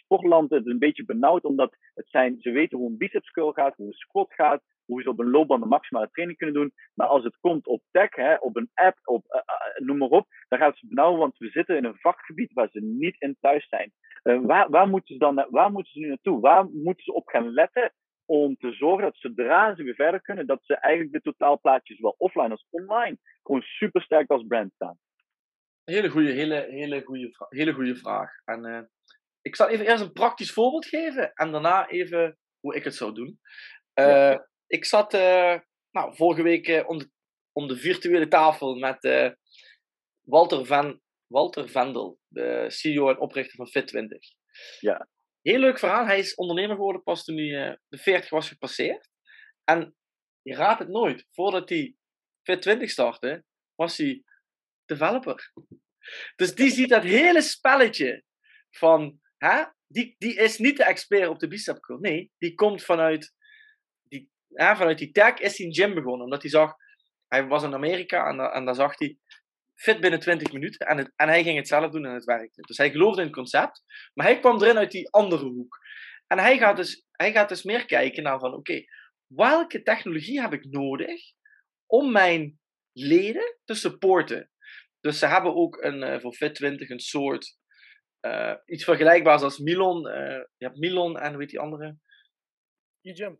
het 0.49 0.65
een 0.65 0.79
beetje 0.79 1.05
benauwd, 1.05 1.43
omdat 1.43 1.75
het 1.93 2.09
zijn, 2.09 2.37
ze 2.39 2.51
weten 2.51 2.77
hoe 2.77 2.89
een 2.89 2.97
biceps 2.97 3.31
curl 3.31 3.51
gaat, 3.51 3.75
hoe 3.75 3.87
een 3.87 3.93
squat 3.93 4.33
gaat, 4.33 4.61
hoe 4.85 5.01
ze 5.01 5.09
op 5.09 5.19
een 5.19 5.29
loopband 5.29 5.61
de 5.61 5.69
maximale 5.69 6.09
training 6.11 6.37
kunnen 6.37 6.55
doen. 6.55 6.73
Maar 6.93 7.07
als 7.07 7.23
het 7.23 7.37
komt 7.39 7.67
op 7.67 7.81
tech, 7.91 8.15
hè, 8.15 8.35
op 8.35 8.55
een 8.55 8.69
app, 8.73 8.97
op, 9.03 9.25
eh, 9.27 9.39
eh, 9.45 9.85
noem 9.85 9.97
maar 9.97 10.09
op, 10.09 10.27
dan 10.47 10.59
gaat 10.59 10.77
ze 10.77 10.87
benauwen, 10.87 11.19
want 11.19 11.37
we 11.37 11.49
zitten 11.49 11.77
in 11.77 11.85
een 11.85 11.97
vakgebied 11.97 12.53
waar 12.53 12.69
ze 12.71 12.79
niet 12.81 13.15
in 13.19 13.37
thuis 13.39 13.67
zijn. 13.67 13.91
Eh, 14.23 14.39
waar, 14.41 14.69
waar, 14.69 14.87
moeten 14.87 15.13
ze 15.13 15.19
dan, 15.19 15.47
waar 15.49 15.71
moeten 15.71 15.91
ze 15.91 15.99
nu 15.99 16.07
naartoe? 16.07 16.39
Waar 16.39 16.69
moeten 16.69 17.03
ze 17.03 17.13
op 17.13 17.27
gaan 17.27 17.53
letten 17.53 17.93
om 18.25 18.55
te 18.55 18.71
zorgen 18.71 19.03
dat 19.03 19.17
zodra 19.17 19.75
ze 19.75 19.83
weer 19.83 19.95
verder 19.95 20.21
kunnen, 20.21 20.47
dat 20.47 20.59
ze 20.63 20.75
eigenlijk 20.75 21.13
de 21.13 21.31
totaalplaatjes, 21.31 21.97
zowel 21.97 22.15
offline 22.17 22.49
als 22.49 22.67
online, 22.69 23.17
gewoon 23.43 23.61
super 23.61 24.01
sterk 24.01 24.29
als 24.29 24.45
brand 24.47 24.73
staan? 24.73 24.97
Hele 25.85 26.09
goede, 26.09 26.31
hele, 26.31 26.67
hele 26.69 27.01
goede, 27.03 27.31
hele 27.49 27.73
goede 27.73 27.95
vraag. 27.95 28.31
En 28.45 28.65
eh, 28.65 28.81
ik 29.41 29.55
zal 29.55 29.69
even 29.69 29.85
eerst 29.85 30.03
een 30.03 30.11
praktisch 30.11 30.51
voorbeeld 30.51 30.85
geven 30.85 31.33
en 31.33 31.51
daarna 31.51 31.87
even 31.89 32.37
hoe 32.59 32.75
ik 32.75 32.83
het 32.83 32.95
zou 32.95 33.13
doen. 33.13 33.39
Eh, 33.93 34.37
Ik 34.67 34.85
zat 34.85 35.13
eh, 35.13 35.59
nou, 35.91 36.15
vorige 36.15 36.41
week 36.41 36.83
om, 36.87 36.97
de, 36.97 37.09
om 37.51 37.67
de 37.67 37.77
virtuele 37.77 38.27
tafel 38.27 38.75
met 38.75 39.33
Walter, 40.21 40.65
van, 40.65 41.01
Walter 41.27 41.69
Vendel, 41.69 42.19
de 42.27 42.65
CEO 42.67 43.09
en 43.09 43.19
oprichter 43.19 43.55
van 43.55 43.69
Fit20. 43.69 44.17
Ja. 44.79 45.09
Heel 45.41 45.59
leuk 45.59 45.79
verhaal. 45.79 46.05
Hij 46.05 46.19
is 46.19 46.35
ondernemer 46.35 46.75
geworden 46.75 47.03
pas 47.03 47.23
toen 47.23 47.37
hij 47.37 47.79
de 47.87 47.97
40 47.97 48.29
was 48.29 48.47
gepasseerd. 48.47 49.09
En 49.63 49.95
je 50.41 50.55
raadt 50.55 50.79
het 50.79 50.89
nooit. 50.89 51.27
Voordat 51.31 51.69
hij 51.69 51.95
Fit20 52.51 52.81
startte, 52.83 53.43
was 53.75 53.97
hij 53.97 54.23
developer. 54.85 55.51
Dus 56.35 56.55
die 56.55 56.69
ziet 56.69 56.89
dat 56.89 57.03
hele 57.03 57.41
spelletje 57.41 58.23
van, 58.69 59.19
hè, 59.37 59.63
die, 59.87 60.15
die 60.17 60.35
is 60.35 60.57
niet 60.57 60.77
de 60.77 60.83
expert 60.83 61.27
op 61.27 61.39
de 61.39 61.47
bicep 61.47 61.79
curl. 61.79 61.99
Nee, 61.99 62.31
die 62.37 62.53
komt 62.53 62.83
vanuit 62.83 63.33
die, 64.03 64.29
hè, 64.49 64.75
vanuit 64.75 64.97
die 64.97 65.11
tech 65.11 65.33
is 65.33 65.57
hij 65.57 65.71
gym 65.71 65.93
begonnen. 65.93 66.23
Omdat 66.23 66.41
hij 66.41 66.51
zag, 66.51 66.73
hij 67.27 67.47
was 67.47 67.63
in 67.63 67.73
Amerika 67.73 68.27
en, 68.27 68.39
en 68.39 68.65
daar 68.65 68.75
zag 68.75 68.99
hij 68.99 69.17
fit 69.75 69.99
binnen 69.99 70.19
20 70.19 70.51
minuten. 70.51 70.87
En, 70.87 70.97
het, 70.97 71.11
en 71.15 71.27
hij 71.27 71.43
ging 71.43 71.57
het 71.57 71.67
zelf 71.67 71.91
doen 71.91 72.05
en 72.05 72.13
het 72.13 72.23
werkte. 72.23 72.61
Dus 72.61 72.77
hij 72.77 72.91
geloofde 72.91 73.21
in 73.21 73.27
het 73.27 73.35
concept. 73.35 73.83
Maar 74.13 74.25
hij 74.25 74.39
kwam 74.39 74.61
erin 74.61 74.77
uit 74.77 74.91
die 74.91 75.09
andere 75.09 75.45
hoek. 75.45 75.79
En 76.27 76.39
hij 76.39 76.57
gaat 76.57 76.77
dus, 76.77 77.05
hij 77.11 77.31
gaat 77.31 77.49
dus 77.49 77.63
meer 77.63 77.85
kijken 77.85 78.23
naar 78.23 78.39
van, 78.39 78.53
oké, 78.53 78.83
welke 79.27 79.81
technologie 79.81 80.41
heb 80.41 80.53
ik 80.53 80.65
nodig 80.65 81.21
om 81.85 82.11
mijn 82.11 82.59
leden 82.91 83.57
te 83.63 83.73
supporten? 83.73 84.49
Dus 85.05 85.19
ze 85.19 85.25
hebben 85.25 85.55
ook 85.55 85.83
een, 85.83 86.03
eh, 86.03 86.19
voor 86.19 86.35
Fit20 86.35 86.89
een 86.89 86.99
soort 86.99 87.57
eh, 88.19 88.53
iets 88.65 88.83
vergelijkbaars 88.83 89.41
als 89.41 89.59
Milon. 89.59 90.07
eh, 90.07 90.43
je 90.57 90.65
hebt 90.65 90.77
Milon 90.77 91.19
en 91.19 91.31
hoe 91.31 91.41
heet 91.41 91.49
die 91.49 91.59
andere? 91.59 91.97
E-Gym. 93.01 93.39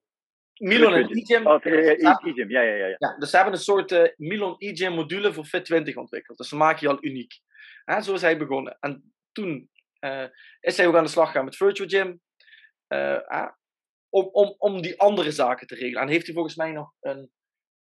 Milon 0.54 0.94
en 0.94 1.04
Fit20. 1.04 1.10
E-Gym. 1.10 1.48
Oh, 1.48 1.64
Ja, 1.64 2.22
e-gym, 2.24 2.50
ja, 2.50 2.62
ja, 2.62 2.86
ja. 2.86 3.18
dus 3.18 3.30
ze 3.30 3.36
hebben 3.36 3.54
een 3.54 3.60
soort 3.60 3.92
eh, 3.92 4.12
Milon 4.16 4.56
e-gym 4.58 4.94
module 4.94 5.34
voor 5.34 5.46
Fit20 5.48 5.94
ontwikkeld. 5.94 6.38
Dus 6.38 6.50
ze 6.50 6.56
maken 6.56 6.88
je 6.88 6.94
al 6.94 7.04
uniek. 7.06 7.40
Hè, 7.86 8.02
zo 8.02 8.14
is 8.14 8.22
hij 8.22 8.38
begonnen. 8.38 8.78
En 8.80 9.14
toen 9.32 9.70
eh, 10.00 10.28
is 10.60 10.78
hij 10.78 10.88
ook 10.88 10.96
aan 10.96 11.04
de 11.04 11.10
slag 11.10 11.28
gegaan 11.28 11.46
met 11.46 11.56
Virtual 11.56 11.90
Gym. 11.90 12.22
om, 14.10 14.30
om, 14.32 14.56
om 14.58 14.82
die 14.82 15.00
andere 15.00 15.32
zaken 15.32 15.68
te 15.68 15.76
regelen. 15.76 16.02
En 16.02 16.08
heeft 16.08 16.26
hij 16.26 16.34
volgens 16.34 16.56
mij 16.56 16.72
nog 16.72 16.94
een, 17.00 17.32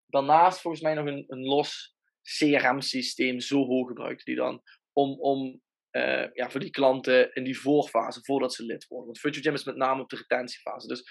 daarnaast 0.05 0.61
volgens 0.61 0.83
mij 0.83 0.93
nog 0.93 1.05
een, 1.05 1.23
een 1.27 1.43
los 1.43 1.92
CRM-systeem 2.23 3.39
Zoho 3.39 3.83
gebruikt. 3.83 4.25
Die 4.25 4.35
dan 4.35 4.61
om, 4.91 5.19
om 5.19 5.61
eh, 5.89 6.33
ja, 6.33 6.49
voor 6.49 6.59
die 6.59 6.69
klanten 6.69 7.33
in 7.33 7.43
die 7.43 7.59
voorfase, 7.59 8.23
voordat 8.23 8.53
ze 8.53 8.65
lid 8.65 8.87
worden. 8.87 9.05
Want 9.05 9.19
Virtual 9.19 9.43
Gym 9.43 9.53
is 9.53 9.63
met 9.63 9.75
name 9.75 10.01
op 10.01 10.09
de 10.09 10.15
retentiefase. 10.15 10.87
Dus 10.87 11.03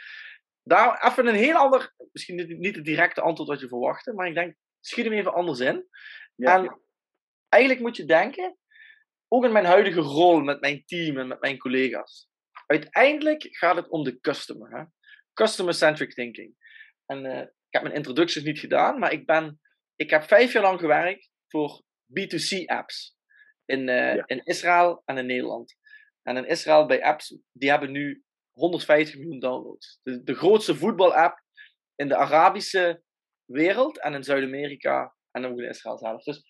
daar 0.63 1.07
even 1.07 1.27
een 1.27 1.35
heel 1.35 1.57
ander, 1.57 1.95
misschien 2.13 2.59
niet, 2.59 2.77
het 2.77 2.85
directe 2.85 3.21
antwoord 3.21 3.49
wat 3.49 3.61
je 3.61 3.69
verwachtte, 3.69 4.13
maar 4.13 4.29
ik 4.29 4.35
denk, 4.35 4.57
schiet 4.81 5.05
hem 5.05 5.15
even 5.15 5.35
anders 5.35 5.61
in. 5.61 5.89
Ja, 6.35 6.59
en 6.59 6.81
eigenlijk 7.49 7.83
moet 7.83 7.97
je 7.97 8.05
denken, 8.05 8.57
ook 9.29 9.45
in 9.45 9.53
mijn 9.53 9.65
huidige 9.65 10.01
rol 10.01 10.41
met 10.41 10.61
mijn 10.61 10.83
team 10.85 11.19
en 11.19 11.29
met 11.29 11.41
mijn 11.41 11.59
collega's. 11.59 12.29
Uiteindelijk 12.67 13.47
gaat 13.51 13.77
het 13.77 13.89
om 13.89 14.05
de 14.05 14.21
customer. 14.21 14.71
Hè? 14.71 14.85
customer-centric 15.35 16.15
thinking. 16.15 16.55
En 17.07 17.25
uh, 17.25 17.39
ik 17.41 17.71
heb 17.71 17.83
mijn 17.83 17.95
introducties 17.95 18.43
niet 18.43 18.59
gedaan, 18.59 18.99
maar 18.99 19.13
ik, 19.13 19.27
ben, 19.27 19.61
ik 19.97 20.11
heb 20.11 20.23
vijf 20.23 20.53
jaar 20.53 20.63
lang 20.63 20.81
gewerkt 20.81 21.31
voor 21.49 21.83
B2C 22.21 22.65
apps. 22.65 23.17
In, 23.65 23.89
uh, 23.89 24.15
ja. 24.15 24.27
in 24.27 24.45
Israël 24.45 25.03
en 25.05 25.19
in 25.19 25.27
Nederland. 25.27 25.77
En 26.23 26.37
in 26.37 26.47
Israël 26.47 26.87
bij 26.87 27.03
apps, 27.03 27.39
die 27.53 27.71
hebben 27.71 27.91
nu 27.91 28.23
150 28.53 29.19
miljoen 29.19 29.39
downloads. 29.39 29.99
De, 30.03 30.23
de 30.23 30.35
grootste 30.35 30.77
voetbalapp 30.77 31.43
in 31.95 32.09
de 32.09 32.17
Arabische 32.17 33.03
wereld 33.45 34.01
en 34.01 34.15
in 34.15 34.25
Zuid-Amerika 34.25 35.15
en 35.31 35.45
ook 35.45 35.59
in 35.59 35.69
Israël 35.69 35.99
zelf. 35.99 36.23
Dus, 36.23 36.43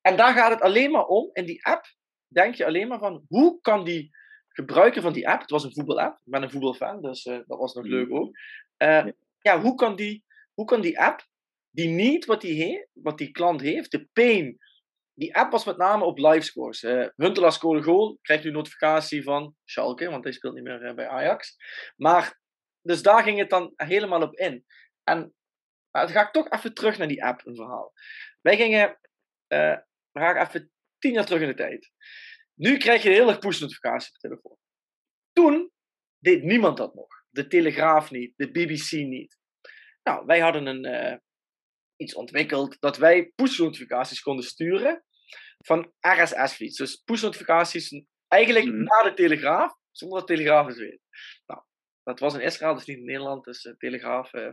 en 0.00 0.16
daar 0.16 0.34
gaat 0.34 0.50
het 0.50 0.60
alleen 0.60 0.90
maar 0.90 1.06
om. 1.06 1.30
In 1.32 1.46
die 1.46 1.64
app 1.66 1.84
denk 2.28 2.54
je 2.54 2.66
alleen 2.66 2.88
maar 2.88 2.98
van 2.98 3.24
hoe 3.28 3.60
kan 3.60 3.84
die 3.84 4.10
gebruiker 4.48 5.02
van 5.02 5.12
die 5.12 5.28
app, 5.28 5.40
het 5.40 5.50
was 5.50 5.64
een 5.64 5.72
voetbalapp, 5.72 6.14
ik 6.14 6.32
ben 6.32 6.42
een 6.42 6.50
voetbalfan, 6.50 7.02
dus 7.02 7.24
uh, 7.24 7.38
dat 7.46 7.58
was 7.58 7.74
nog 7.74 7.84
leuk 7.84 8.08
mm. 8.08 8.16
ook. 8.16 8.36
Uh, 8.82 9.06
ja, 9.38 9.60
hoe 9.60 9.74
kan, 9.74 9.96
die, 9.96 10.24
hoe 10.54 10.66
kan 10.66 10.80
die 10.80 11.00
app, 11.00 11.26
die 11.72 11.88
niet 11.88 12.24
wat 12.24 12.40
die, 12.40 12.88
wat 12.92 13.18
die 13.18 13.30
klant 13.30 13.60
heeft, 13.60 13.90
de 13.90 14.08
pain, 14.12 14.58
die 15.14 15.36
app 15.36 15.52
was 15.52 15.64
met 15.64 15.76
name 15.76 16.04
op 16.04 16.18
livescores. 16.18 16.82
Uh, 16.82 17.08
Huntelaar 17.16 17.52
scoorde 17.52 17.82
goal, 17.82 18.18
krijgt 18.22 18.44
nu 18.44 18.50
notificatie 18.50 19.22
van 19.22 19.56
Schalke, 19.64 20.10
want 20.10 20.24
hij 20.24 20.32
speelt 20.32 20.54
niet 20.54 20.64
meer 20.64 20.94
bij 20.94 21.08
Ajax. 21.08 21.56
Maar, 21.96 22.40
dus 22.80 23.02
daar 23.02 23.22
ging 23.22 23.38
het 23.38 23.50
dan 23.50 23.72
helemaal 23.76 24.22
op 24.22 24.34
in. 24.34 24.64
En 25.04 25.34
dan 25.90 26.08
ga 26.08 26.26
ik 26.26 26.32
toch 26.32 26.50
even 26.50 26.74
terug 26.74 26.98
naar 26.98 27.08
die 27.08 27.24
app, 27.24 27.46
een 27.46 27.56
verhaal. 27.56 27.92
Wij 28.40 28.56
gingen, 28.56 28.98
uh, 29.48 29.76
dan 30.12 30.22
ga 30.22 30.48
even 30.48 30.72
tien 30.98 31.12
jaar 31.12 31.26
terug 31.26 31.42
in 31.42 31.48
de 31.48 31.54
tijd. 31.54 31.92
Nu 32.54 32.76
krijg 32.76 33.02
je 33.02 33.08
een 33.08 33.14
hele 33.14 33.38
push-notificatie 33.38 34.08
op 34.08 34.20
je 34.20 34.28
telefoon. 34.28 34.56
Toen 35.32 35.72
deed 36.18 36.42
niemand 36.42 36.76
dat 36.76 36.94
nog. 36.94 37.08
De 37.28 37.46
Telegraaf 37.46 38.10
niet, 38.10 38.32
de 38.36 38.50
BBC 38.50 38.90
niet. 38.90 39.38
Nou, 40.02 40.26
wij 40.26 40.40
hadden 40.40 40.66
een, 40.66 40.86
uh, 40.86 41.16
iets 41.96 42.14
ontwikkeld 42.14 42.76
dat 42.80 42.96
wij 42.96 43.32
push-notificaties 43.34 44.20
konden 44.20 44.44
sturen 44.44 45.04
van 45.58 45.92
RSS-feeds. 46.00 46.76
Dus 46.76 46.96
push-notificaties 46.96 48.04
eigenlijk 48.28 48.66
mm. 48.66 48.82
naar 48.82 49.04
de 49.04 49.14
Telegraaf, 49.14 49.74
zonder 49.90 50.18
dat 50.18 50.28
de 50.28 50.34
Telegraaf 50.34 50.66
het 50.66 50.76
weet. 50.76 51.00
Nou, 51.46 51.62
dat 52.02 52.20
was 52.20 52.34
in 52.34 52.40
Israël, 52.40 52.74
dus 52.74 52.84
niet 52.84 52.98
in 52.98 53.04
Nederland, 53.04 53.44
dus 53.44 53.64
uh, 53.64 53.72
Telegraaf 53.76 54.32
uh, 54.32 54.48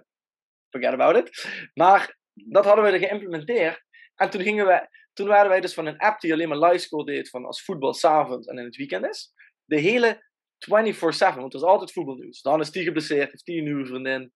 forget 0.69 0.93
about 0.93 1.15
it. 1.15 1.47
Maar 1.73 2.17
dat 2.33 2.65
hadden 2.65 2.83
we 2.83 2.91
er 2.91 2.99
geïmplementeerd. 2.99 3.83
En 4.15 4.29
toen, 4.29 4.41
gingen 4.41 4.65
we, 4.65 4.87
toen 5.13 5.27
waren 5.27 5.49
wij 5.49 5.61
dus 5.61 5.73
van 5.73 5.85
een 5.85 5.97
app 5.97 6.19
die 6.19 6.33
alleen 6.33 6.49
maar 6.49 6.59
livescore 6.59 7.05
deed 7.05 7.29
van 7.29 7.45
als 7.45 7.63
voetbal 7.63 7.93
s'avonds 7.93 8.47
en 8.47 8.57
in 8.57 8.65
het 8.65 8.75
weekend 8.75 9.05
is. 9.05 9.33
De 9.65 9.79
hele 9.79 10.27
24-7, 10.65 10.67
want 10.67 11.53
het 11.53 11.53
was 11.53 11.63
altijd 11.63 11.91
voetbalnieuws. 11.91 12.41
Dan 12.41 12.59
is 12.59 12.71
die 12.71 12.83
geblesseerd, 12.83 13.31
heeft 13.31 13.45
die 13.45 13.57
een 13.57 13.63
nieuwe 13.63 13.85
vriendin, 13.85 14.33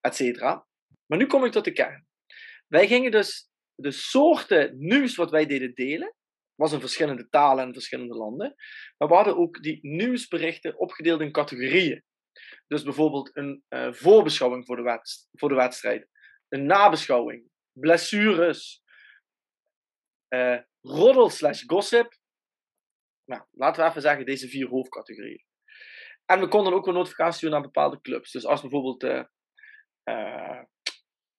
et 0.00 0.14
cetera. 0.14 0.66
Maar 1.06 1.18
nu 1.18 1.26
kom 1.26 1.44
ik 1.44 1.52
tot 1.52 1.64
de 1.64 1.72
kern. 1.72 2.06
Wij 2.74 2.86
gingen 2.86 3.10
dus 3.10 3.48
de 3.74 3.90
soorten 3.90 4.78
nieuws 4.78 5.16
wat 5.16 5.30
wij 5.30 5.46
deden 5.46 5.74
delen, 5.74 6.14
was 6.54 6.72
in 6.72 6.80
verschillende 6.80 7.28
talen 7.28 7.64
en 7.64 7.72
verschillende 7.72 8.14
landen. 8.14 8.54
Maar 8.96 9.08
we 9.08 9.14
hadden 9.14 9.36
ook 9.36 9.62
die 9.62 9.78
nieuwsberichten 9.82 10.78
opgedeeld 10.78 11.20
in 11.20 11.32
categorieën. 11.32 12.04
Dus 12.66 12.82
bijvoorbeeld 12.82 13.36
een 13.36 13.64
uh, 13.68 13.92
voorbeschouwing 13.92 14.66
voor 14.66 14.76
de, 14.76 15.00
voor 15.32 15.48
de 15.48 15.54
wedstrijd, 15.54 16.08
een 16.48 16.66
nabeschouwing, 16.66 17.48
blessures, 17.72 18.82
uh, 20.28 20.58
roddel 20.80 21.30
slash 21.30 21.62
gossip. 21.66 22.18
Nou, 23.24 23.44
laten 23.50 23.82
we 23.82 23.88
even 23.88 24.02
zeggen 24.02 24.26
deze 24.26 24.48
vier 24.48 24.68
hoofdcategorieën. 24.68 25.44
En 26.24 26.40
we 26.40 26.48
konden 26.48 26.72
ook 26.72 26.86
een 26.86 26.94
notificatie 26.94 27.40
doen 27.40 27.50
naar 27.50 27.62
bepaalde 27.62 28.00
clubs. 28.00 28.30
Dus 28.30 28.46
als 28.46 28.60
bijvoorbeeld 28.60 29.00
de, 29.00 29.28
uh, 30.04 30.62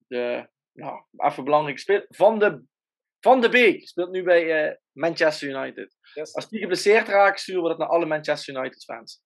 de 0.08 0.54
nou, 0.76 1.04
even 1.18 1.44
belangrijk 1.44 1.80
speler, 1.80 2.06
Van 2.10 2.40
de, 2.40 2.64
Van 3.20 3.42
de 3.42 3.50
Beek 3.50 3.88
speelt 3.88 4.12
nu 4.12 4.24
bij 4.24 4.68
uh, 4.68 4.76
Manchester 4.92 5.50
United. 5.50 5.96
Yes. 6.14 6.34
Als 6.34 6.50
die 6.50 6.60
geblesseerd 6.60 7.08
raakt, 7.08 7.40
sturen 7.40 7.62
we 7.62 7.70
dat 7.70 7.78
naar 7.78 7.88
alle 7.88 8.06
Manchester 8.06 8.56
United 8.56 8.84
fans. 8.84 9.22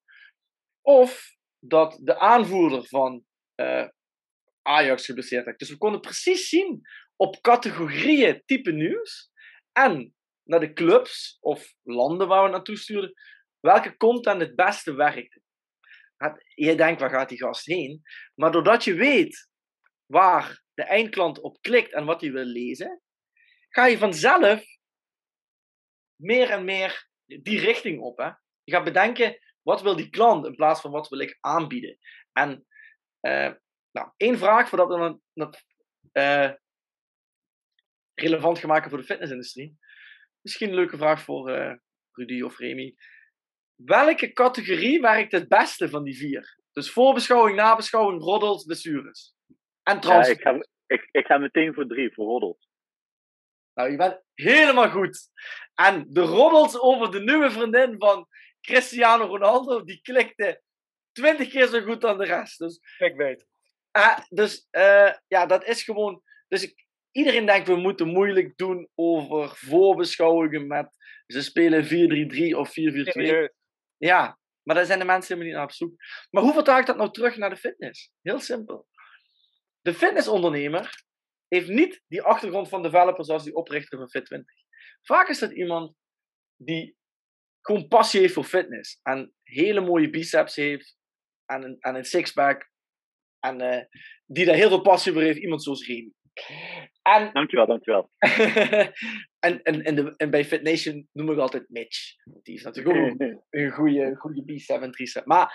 Of 0.81 1.35
dat 1.59 1.99
de 2.01 2.19
aanvoerder 2.19 2.85
van 2.87 3.23
uh, 3.55 3.87
Ajax 4.61 5.05
geblesseerd 5.05 5.45
raakt. 5.45 5.59
Dus 5.59 5.69
we 5.69 5.77
konden 5.77 6.01
precies 6.01 6.49
zien 6.49 6.81
op 7.15 7.41
categorieën 7.41 8.41
type 8.45 8.71
nieuws 8.71 9.31
en 9.71 10.13
naar 10.43 10.59
de 10.59 10.73
clubs 10.73 11.37
of 11.39 11.73
landen 11.83 12.27
waar 12.27 12.43
we 12.43 12.49
naartoe 12.49 12.77
sturen, 12.77 13.13
welke 13.59 13.97
content 13.97 14.41
het 14.41 14.55
beste 14.55 14.93
werkt. 14.93 15.39
Je 16.55 16.75
denkt, 16.75 17.01
waar 17.01 17.09
gaat 17.09 17.29
die 17.29 17.37
gast 17.37 17.65
heen? 17.65 18.01
Maar 18.35 18.51
doordat 18.51 18.83
je 18.83 18.93
weet 18.93 19.49
waar 20.05 20.63
de 20.79 20.85
eindklant 20.85 21.39
op 21.39 21.61
klikt 21.61 21.93
en 21.93 22.05
wat 22.05 22.21
hij 22.21 22.31
wil 22.31 22.43
lezen, 22.43 23.01
ga 23.69 23.85
je 23.85 23.97
vanzelf 23.97 24.65
meer 26.15 26.49
en 26.49 26.65
meer 26.65 27.07
die 27.25 27.59
richting 27.59 28.01
op. 28.01 28.17
Hè? 28.17 28.31
Je 28.63 28.71
gaat 28.71 28.83
bedenken, 28.83 29.39
wat 29.61 29.81
wil 29.81 29.95
die 29.95 30.09
klant 30.09 30.45
in 30.45 30.55
plaats 30.55 30.81
van 30.81 30.91
wat 30.91 31.09
wil 31.09 31.19
ik 31.19 31.37
aanbieden? 31.39 31.97
En 32.31 32.65
uh, 33.21 33.53
nou, 33.91 34.11
één 34.17 34.37
vraag 34.37 34.69
voordat 34.69 34.87
we 34.87 35.19
dan 35.33 35.55
uh, 36.13 36.51
relevant 38.13 38.59
gaan 38.59 38.69
maken 38.69 38.89
voor 38.89 38.99
de 38.99 39.05
fitnessindustrie. 39.05 39.77
Misschien 40.41 40.69
een 40.69 40.75
leuke 40.75 40.97
vraag 40.97 41.21
voor 41.21 41.49
uh, 41.49 41.73
Rudy 42.11 42.41
of 42.41 42.57
Remy. 42.57 42.95
Welke 43.75 44.33
categorie 44.33 45.01
werkt 45.01 45.31
het 45.31 45.47
beste 45.47 45.89
van 45.89 46.03
die 46.03 46.17
vier? 46.17 46.57
Dus 46.71 46.91
voorbeschouwing, 46.91 47.55
nabeschouwing, 47.55 48.21
roddels, 48.21 48.63
blessures. 48.63 49.37
En 49.89 49.99
trans. 49.99 50.27
Ja, 50.27 50.33
ik, 50.33 50.41
ga, 50.41 50.65
ik, 50.87 51.09
ik 51.11 51.25
ga 51.25 51.37
meteen 51.37 51.73
voor 51.73 51.87
drie, 51.87 52.13
voor 52.13 52.25
roddels. 52.25 52.69
Nou, 53.73 53.91
je 53.91 53.97
bent 53.97 54.21
helemaal 54.33 54.89
goed. 54.89 55.29
En 55.73 56.05
de 56.09 56.21
roddels 56.21 56.79
over 56.79 57.11
de 57.11 57.19
nieuwe 57.19 57.51
vriendin 57.51 57.95
van 57.97 58.27
Cristiano 58.61 59.25
Ronaldo, 59.25 59.83
die 59.83 60.01
klikte 60.01 60.61
twintig 61.11 61.49
keer 61.49 61.67
zo 61.67 61.81
goed 61.81 62.01
dan 62.01 62.17
de 62.17 62.25
rest. 62.25 62.57
Dus, 62.57 62.79
ik 62.97 63.15
weet. 63.15 63.45
Uh, 63.97 64.19
dus 64.29 64.67
uh, 64.71 65.13
ja, 65.27 65.45
dat 65.45 65.65
is 65.65 65.83
gewoon. 65.83 66.21
Dus 66.47 66.63
ik, 66.63 66.85
iedereen 67.11 67.45
denkt 67.45 67.67
we 67.67 67.75
moeten 67.75 68.07
moeilijk 68.07 68.57
doen 68.57 68.89
over 68.95 69.55
voorbeschouwingen 69.55 70.67
met 70.67 70.97
ze 71.27 71.43
spelen 71.43 71.85
4-3-3 72.53 72.57
of 72.57 72.69
4-4-2. 72.69 72.73
Ja, 73.97 74.39
maar 74.63 74.75
daar 74.75 74.85
zijn 74.85 74.99
de 74.99 75.05
mensen 75.05 75.27
helemaal 75.27 75.45
niet 75.45 75.55
naar 75.55 75.63
op 75.63 75.71
zoek. 75.71 76.01
Maar 76.29 76.43
hoe 76.43 76.53
vertaal 76.53 76.79
ik 76.79 76.85
dat 76.85 76.97
nou 76.97 77.11
terug 77.11 77.37
naar 77.37 77.49
de 77.49 77.57
fitness? 77.57 78.11
Heel 78.21 78.39
simpel. 78.39 78.87
De 79.81 79.93
fitnessondernemer 79.93 81.03
heeft 81.47 81.67
niet 81.67 82.01
die 82.07 82.21
achtergrond 82.21 82.69
van 82.69 82.83
developers 82.83 83.29
als 83.29 83.43
die 83.43 83.55
oprichter 83.55 83.97
van 83.97 84.21
Fit20. 84.21 84.67
Vaak 85.01 85.27
is 85.27 85.39
dat 85.39 85.51
iemand 85.51 85.95
die 86.55 86.97
gewoon 87.61 87.87
passie 87.87 88.19
heeft 88.19 88.33
voor 88.33 88.43
fitness. 88.43 88.99
En 89.03 89.33
hele 89.43 89.81
mooie 89.81 90.09
biceps 90.09 90.55
heeft. 90.55 90.97
En 91.45 91.63
een, 91.63 91.77
en 91.79 91.95
een 91.95 92.05
sixpack. 92.05 92.69
En 93.39 93.61
uh, 93.61 93.81
die 94.25 94.45
daar 94.45 94.55
heel 94.55 94.69
veel 94.69 94.81
passie 94.81 95.13
voor 95.13 95.21
heeft. 95.21 95.39
Iemand 95.39 95.63
zoals 95.63 95.87
Remy. 95.87 96.11
En, 97.01 97.33
dankjewel, 97.33 97.65
dankjewel. 97.65 98.11
en, 99.45 99.61
en, 99.61 99.83
en, 99.83 99.95
de, 99.95 100.13
en 100.17 100.29
bij 100.29 100.45
FitNation 100.45 101.07
noem 101.11 101.31
ik 101.31 101.37
altijd 101.37 101.69
Mitch. 101.69 102.15
Die 102.43 102.55
is 102.55 102.63
natuurlijk 102.63 102.97
ook 102.97 103.37
een 103.49 103.71
goede, 103.71 104.15
goede 104.15 104.43
bicep 104.43 104.81
en 104.81 104.91
tricep. 104.91 105.25
Maar 105.25 105.53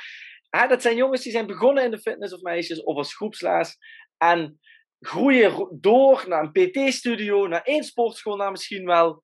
dat 0.68 0.82
zijn 0.82 0.96
jongens 0.96 1.23
die 1.23 1.32
zijn 1.32 1.46
begonnen 1.46 1.84
in 1.84 1.90
de 1.90 1.99
fitness 1.99 2.34
of 2.34 2.40
meisjes 2.40 2.82
of 2.82 2.96
als 2.96 3.14
groepsles. 3.14 3.76
En 4.16 4.61
groeien 5.00 5.78
door 5.80 6.25
naar 6.28 6.42
een 6.42 6.70
PT-studio, 6.70 7.46
naar 7.46 7.62
één 7.62 7.84
sportschool, 7.84 8.37
naar 8.37 8.50
misschien 8.50 8.87
wel 8.87 9.23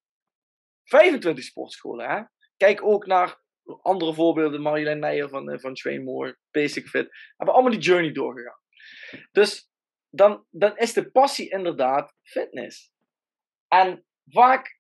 25 0.84 1.44
sportscholen. 1.44 2.10
Hè? 2.10 2.22
Kijk 2.56 2.82
ook 2.82 3.06
naar 3.06 3.40
andere 3.82 4.14
voorbeelden. 4.14 4.60
Marjolein 4.60 4.99
Meijer 4.99 5.28
van, 5.28 5.50
eh, 5.50 5.58
van 5.58 5.75
Train 5.75 6.04
More, 6.04 6.38
Basic 6.50 6.88
Fit. 6.88 7.08
Hebben 7.37 7.54
allemaal 7.54 7.72
die 7.72 7.80
journey 7.80 8.12
doorgegaan. 8.12 8.58
Dus 9.32 9.70
dan, 10.08 10.46
dan 10.50 10.76
is 10.76 10.92
de 10.92 11.10
passie 11.10 11.50
inderdaad 11.50 12.14
fitness. 12.22 12.92
En 13.68 14.04
vaak 14.26 14.78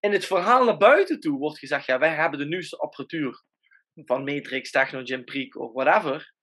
in 0.00 0.12
het 0.12 0.24
verhaal 0.24 0.64
naar 0.64 0.76
buiten 0.76 1.20
toe 1.20 1.38
wordt 1.38 1.58
gezegd: 1.58 1.86
ja, 1.86 1.98
wij 1.98 2.14
hebben 2.14 2.38
de 2.38 2.46
nieuwste 2.46 2.76
apparatuur 2.76 3.44
van 4.04 4.24
Matrix, 4.24 4.70
Techno, 4.70 5.00
Gym 5.04 5.24
Preek 5.24 5.56
of 5.56 5.72
whatever. 5.72 6.34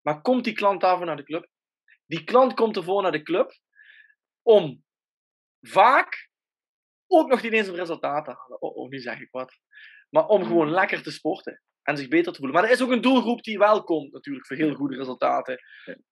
Maar 0.00 0.20
komt 0.20 0.44
die 0.44 0.52
klant 0.52 0.80
daarvoor 0.80 1.06
naar 1.06 1.16
de 1.16 1.22
club? 1.22 1.48
Die 2.06 2.24
klant 2.24 2.54
komt 2.54 2.76
ervoor 2.76 3.02
naar 3.02 3.12
de 3.12 3.22
club 3.22 3.58
om 4.42 4.84
vaak 5.60 6.28
ook 7.06 7.28
nog 7.28 7.42
niet 7.42 7.52
eens 7.52 7.68
een 7.68 7.74
resultaat 7.74 8.24
te 8.24 8.30
halen. 8.30 8.62
Oh, 8.62 8.76
oh, 8.76 8.88
nu 8.88 8.98
zeg 8.98 9.20
ik 9.20 9.30
wat. 9.30 9.58
Maar 10.10 10.26
om 10.26 10.44
gewoon 10.44 10.66
hmm. 10.66 10.74
lekker 10.74 11.02
te 11.02 11.10
sporten 11.10 11.62
en 11.82 11.96
zich 11.96 12.08
beter 12.08 12.32
te 12.32 12.38
voelen. 12.38 12.56
Maar 12.56 12.64
er 12.64 12.74
is 12.74 12.82
ook 12.82 12.90
een 12.90 13.00
doelgroep 13.00 13.42
die 13.42 13.58
wel 13.58 13.84
komt, 13.84 14.12
natuurlijk, 14.12 14.46
voor 14.46 14.56
heel 14.56 14.74
goede 14.74 14.96
resultaten. 14.96 15.58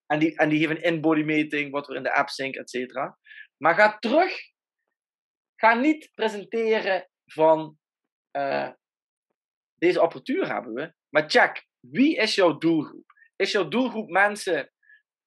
En 0.05 0.19
die, 0.19 0.37
en 0.37 0.49
die 0.49 0.59
heeft 0.59 0.71
een 0.71 0.93
in-body 0.93 1.23
meeting, 1.23 1.71
wat 1.71 1.87
we 1.87 1.95
in 1.95 2.03
de 2.03 2.13
app 2.13 2.29
zinken, 2.29 2.61
et 2.61 2.69
cetera. 2.69 3.17
Maar 3.57 3.75
ga 3.75 3.97
terug. 3.97 4.47
Ga 5.55 5.73
niet 5.73 6.11
presenteren 6.13 7.09
van 7.25 7.77
uh, 8.31 8.69
deze 9.79 9.99
apparatuur 9.99 10.53
hebben 10.53 10.73
we. 10.73 10.93
Maar 11.09 11.29
check, 11.29 11.67
wie 11.79 12.15
is 12.15 12.35
jouw 12.35 12.57
doelgroep? 12.57 13.09
is 13.39 13.51
jouw 13.51 13.67
doelgroep 13.67 14.09
mensen 14.09 14.71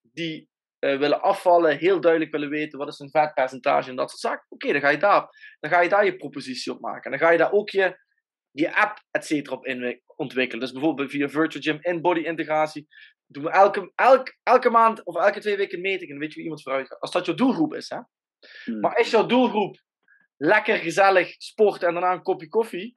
die 0.02 0.48
uh, 0.80 0.98
willen 0.98 1.22
afvallen, 1.22 1.78
heel 1.78 2.00
duidelijk 2.00 2.32
willen 2.32 2.48
weten 2.48 2.78
wat 2.78 2.88
is 2.88 2.98
hun 2.98 3.10
vetpercentage 3.10 3.90
en 3.90 3.96
dat 3.96 4.10
soort 4.10 4.20
zaken? 4.20 4.46
Oké, 4.48 4.72
dan, 4.72 4.80
ga 4.80 4.88
je 4.88 4.98
daar, 4.98 5.56
dan 5.60 5.70
ga 5.70 5.80
je 5.80 5.88
daar 5.88 6.04
je 6.04 6.16
propositie 6.16 6.72
op 6.72 6.80
maken. 6.80 7.04
En 7.04 7.10
dan 7.10 7.20
ga 7.20 7.30
je 7.30 7.38
daar 7.38 7.52
ook 7.52 7.70
je, 7.70 7.98
je 8.50 8.74
app, 8.74 9.04
et 9.10 9.26
cetera, 9.26 9.56
op 9.56 9.66
in, 9.66 10.02
ontwikkelen. 10.16 10.60
Dus 10.60 10.72
bijvoorbeeld 10.72 11.10
via 11.10 11.28
Virtual 11.28 11.62
Gym 11.62 11.78
in-body 11.92 12.20
integratie 12.20 12.86
doen 13.26 13.44
we 13.44 13.50
elke, 13.50 13.92
elk, 13.94 14.36
elke 14.42 14.70
maand 14.70 15.04
of 15.04 15.16
elke 15.16 15.40
twee 15.40 15.56
weken 15.56 15.80
meting 15.80 16.10
en 16.10 16.18
weet 16.18 16.28
je 16.28 16.34
wie 16.34 16.42
iemand 16.42 16.62
vooruit 16.62 16.86
gaat. 16.86 17.00
Als 17.00 17.10
dat 17.10 17.26
jouw 17.26 17.34
doelgroep 17.34 17.74
is, 17.74 17.88
hè. 17.88 17.98
Hmm. 18.64 18.80
Maar 18.80 18.98
is 18.98 19.10
jouw 19.10 19.26
doelgroep 19.26 19.82
lekker 20.36 20.76
gezellig 20.76 21.34
sport 21.38 21.82
en 21.82 21.92
daarna 21.92 22.12
een 22.12 22.22
kopje 22.22 22.48
koffie, 22.48 22.96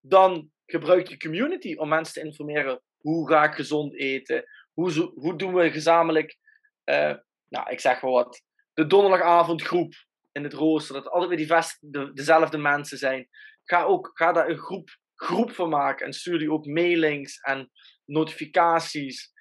dan 0.00 0.50
gebruik 0.66 1.08
je 1.08 1.16
community 1.16 1.74
om 1.74 1.88
mensen 1.88 2.14
te 2.14 2.28
informeren 2.28 2.82
hoe 3.00 3.28
ga 3.28 3.44
ik 3.44 3.54
gezond 3.54 3.94
eten, 3.94 4.44
hoe, 4.72 5.12
hoe 5.14 5.36
doen 5.36 5.54
we 5.54 5.70
gezamenlijk, 5.70 6.36
uh, 6.84 7.14
nou, 7.48 7.70
ik 7.70 7.80
zeg 7.80 8.00
wel 8.00 8.12
wat, 8.12 8.42
de 8.72 8.86
donderdagavondgroep 8.86 9.94
in 10.32 10.44
het 10.44 10.52
rooster, 10.52 10.94
dat 10.94 11.08
altijd 11.08 11.28
weer 11.28 11.46
die 11.46 11.90
de, 11.90 12.12
dezelfde 12.12 12.58
mensen 12.58 12.98
zijn. 12.98 13.28
Ga, 13.64 13.82
ook, 13.82 14.10
ga 14.12 14.32
daar 14.32 14.48
een 14.48 14.58
groep, 14.58 14.88
groep 15.14 15.50
van 15.52 15.68
maken 15.68 16.06
en 16.06 16.12
stuur 16.12 16.38
die 16.38 16.52
ook 16.52 16.66
mailings 16.66 17.40
en 17.40 17.70
notificaties 18.04 19.32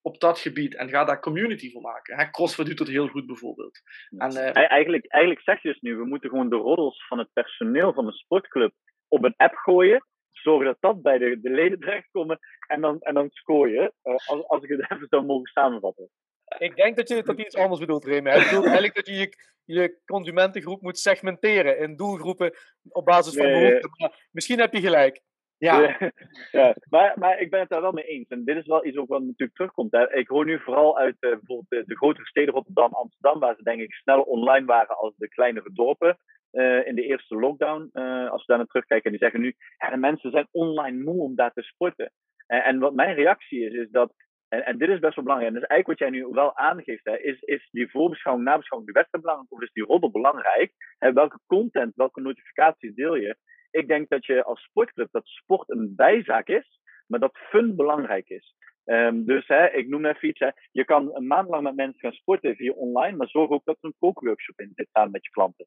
op 0.00 0.20
dat 0.20 0.38
gebied 0.38 0.74
en 0.74 0.88
ga 0.88 1.04
daar 1.04 1.20
community 1.20 1.72
voor 1.72 1.82
maken. 1.82 2.18
Hè, 2.18 2.30
CrossFit 2.30 2.66
doet 2.66 2.78
dat 2.78 2.88
heel 2.88 3.08
goed 3.08 3.26
bijvoorbeeld. 3.26 3.80
En, 4.16 4.32
uh, 4.32 4.56
eigenlijk, 4.56 5.06
eigenlijk 5.06 5.44
zeg 5.44 5.62
je 5.62 5.68
dus 5.68 5.80
nu, 5.80 5.96
we 5.96 6.04
moeten 6.04 6.30
gewoon 6.30 6.48
de 6.48 6.56
roddels 6.56 7.06
van 7.06 7.18
het 7.18 7.32
personeel 7.32 7.92
van 7.92 8.06
een 8.06 8.12
sportclub 8.12 8.72
op 9.08 9.24
een 9.24 9.34
app 9.36 9.54
gooien 9.54 10.06
zorgen 10.32 10.66
dat 10.66 10.76
dat 10.80 11.02
bij 11.02 11.18
de, 11.18 11.40
de 11.40 11.50
leden 11.50 11.80
terechtkomen 11.80 12.38
en 12.66 12.80
dan, 12.80 13.00
en 13.00 13.14
dan 13.14 13.28
scoren, 13.30 13.92
uh, 14.04 14.14
als, 14.14 14.46
als 14.46 14.62
ik 14.62 14.68
het 14.68 14.90
even 14.90 15.06
zou 15.08 15.24
mogen 15.24 15.46
samenvatten. 15.46 16.10
Ik 16.58 16.76
denk 16.76 16.96
dat 16.96 17.08
je 17.08 17.22
dat 17.22 17.38
iets 17.38 17.56
anders 17.56 17.80
bedoelt, 17.80 18.04
Remy. 18.04 18.30
Ik 18.30 18.44
bedoel 18.44 18.64
eigenlijk 18.64 18.94
dat 18.94 19.06
je, 19.06 19.14
je 19.14 19.32
je 19.68 19.98
consumentengroep 20.04 20.82
moet 20.82 20.98
segmenteren 20.98 21.78
in 21.78 21.96
doelgroepen 21.96 22.56
op 22.88 23.04
basis 23.04 23.36
van 23.36 23.46
behoeften. 23.46 23.90
Misschien 24.30 24.58
heb 24.58 24.72
je 24.72 24.80
gelijk. 24.80 25.20
Ja. 25.58 25.98
ja, 26.58 26.74
maar, 26.90 27.12
maar 27.18 27.40
ik 27.40 27.50
ben 27.50 27.60
het 27.60 27.68
daar 27.68 27.80
wel 27.80 27.92
mee 27.92 28.04
eens. 28.04 28.28
En 28.28 28.44
dit 28.44 28.56
is 28.56 28.66
wel 28.66 28.86
iets 28.86 28.96
ook 28.96 29.08
wat 29.08 29.20
natuurlijk 29.20 29.54
terugkomt. 29.54 29.92
Hè. 29.92 30.14
Ik 30.14 30.28
hoor 30.28 30.44
nu 30.44 30.60
vooral 30.60 30.98
uit 30.98 31.16
uh, 31.20 31.30
bijvoorbeeld 31.30 31.86
de, 31.86 31.96
grotere 31.96 32.26
steden 32.26 32.54
Rotterdam, 32.54 32.92
Amsterdam, 32.92 33.40
waar 33.40 33.54
ze 33.56 33.62
denk 33.62 33.80
ik 33.80 33.92
sneller 33.92 34.24
online 34.24 34.66
waren 34.66 34.96
als 34.96 35.14
de 35.16 35.28
kleinere 35.28 35.70
dorpen. 35.72 36.18
Uh, 36.52 36.86
in 36.86 36.94
de 36.94 37.02
eerste 37.02 37.34
lockdown, 37.34 37.90
uh, 37.92 38.30
als 38.30 38.40
we 38.40 38.46
daar 38.46 38.56
naar 38.56 38.66
terugkijken, 38.66 39.04
en 39.04 39.10
die 39.10 39.20
zeggen 39.20 39.40
nu, 39.40 39.54
ja, 39.78 39.90
de 39.90 39.96
mensen 39.96 40.30
zijn 40.30 40.48
online 40.50 41.02
moe 41.02 41.22
om 41.22 41.34
daar 41.34 41.52
te 41.52 41.62
sporten. 41.62 42.12
En, 42.46 42.78
wat 42.78 42.94
mijn 42.94 43.14
reactie 43.14 43.64
is, 43.64 43.72
is 43.72 43.90
dat, 43.90 44.12
en, 44.48 44.64
en, 44.64 44.78
dit 44.78 44.88
is 44.88 44.98
best 44.98 45.14
wel 45.14 45.24
belangrijk, 45.24 45.54
en 45.54 45.60
dat 45.60 45.70
is 45.70 45.76
eigenlijk 45.76 46.00
wat 46.00 46.10
jij 46.10 46.20
nu 46.20 46.26
wel 46.26 46.56
aangeeft, 46.56 47.04
hè, 47.04 47.18
is, 47.18 47.40
is 47.40 47.68
die 47.70 47.90
voorbeschouwing, 47.90 48.48
nabeschouwing, 48.48 48.92
de 48.92 48.98
wedstrijd 48.98 49.24
belangrijk, 49.24 49.52
of 49.52 49.62
is 49.62 49.72
die 49.72 49.84
roddel 49.84 50.10
belangrijk? 50.10 50.72
Welke 50.98 51.38
content, 51.46 51.92
welke 51.96 52.20
notificaties 52.20 52.94
deel 52.94 53.14
je? 53.14 53.36
Ik 53.70 53.88
denk 53.88 54.08
dat 54.08 54.26
je 54.26 54.44
als 54.44 54.62
sportclub, 54.62 55.08
dat 55.10 55.26
sport 55.26 55.70
een 55.70 55.92
bijzaak 55.96 56.48
is, 56.48 56.80
maar 57.06 57.20
dat 57.20 57.36
fun 57.36 57.76
belangrijk 57.76 58.28
is. 58.28 58.54
Um, 58.84 59.24
dus 59.24 59.46
hè, 59.46 59.66
ik 59.66 59.88
noem 59.88 60.04
even 60.04 60.28
iets. 60.28 60.38
Hè. 60.38 60.48
Je 60.72 60.84
kan 60.84 61.14
een 61.14 61.26
maand 61.26 61.48
lang 61.48 61.62
met 61.62 61.74
mensen 61.74 62.00
gaan 62.00 62.12
sporten 62.12 62.56
via 62.56 62.72
online, 62.72 63.16
maar 63.16 63.28
zorg 63.28 63.50
ook 63.50 63.64
dat 63.64 63.76
er 63.80 63.88
een 63.88 63.94
kookworkshop 63.98 64.60
in 64.60 64.72
zit 64.74 64.88
samen 64.92 65.10
met 65.10 65.24
je 65.24 65.30
klanten. 65.30 65.66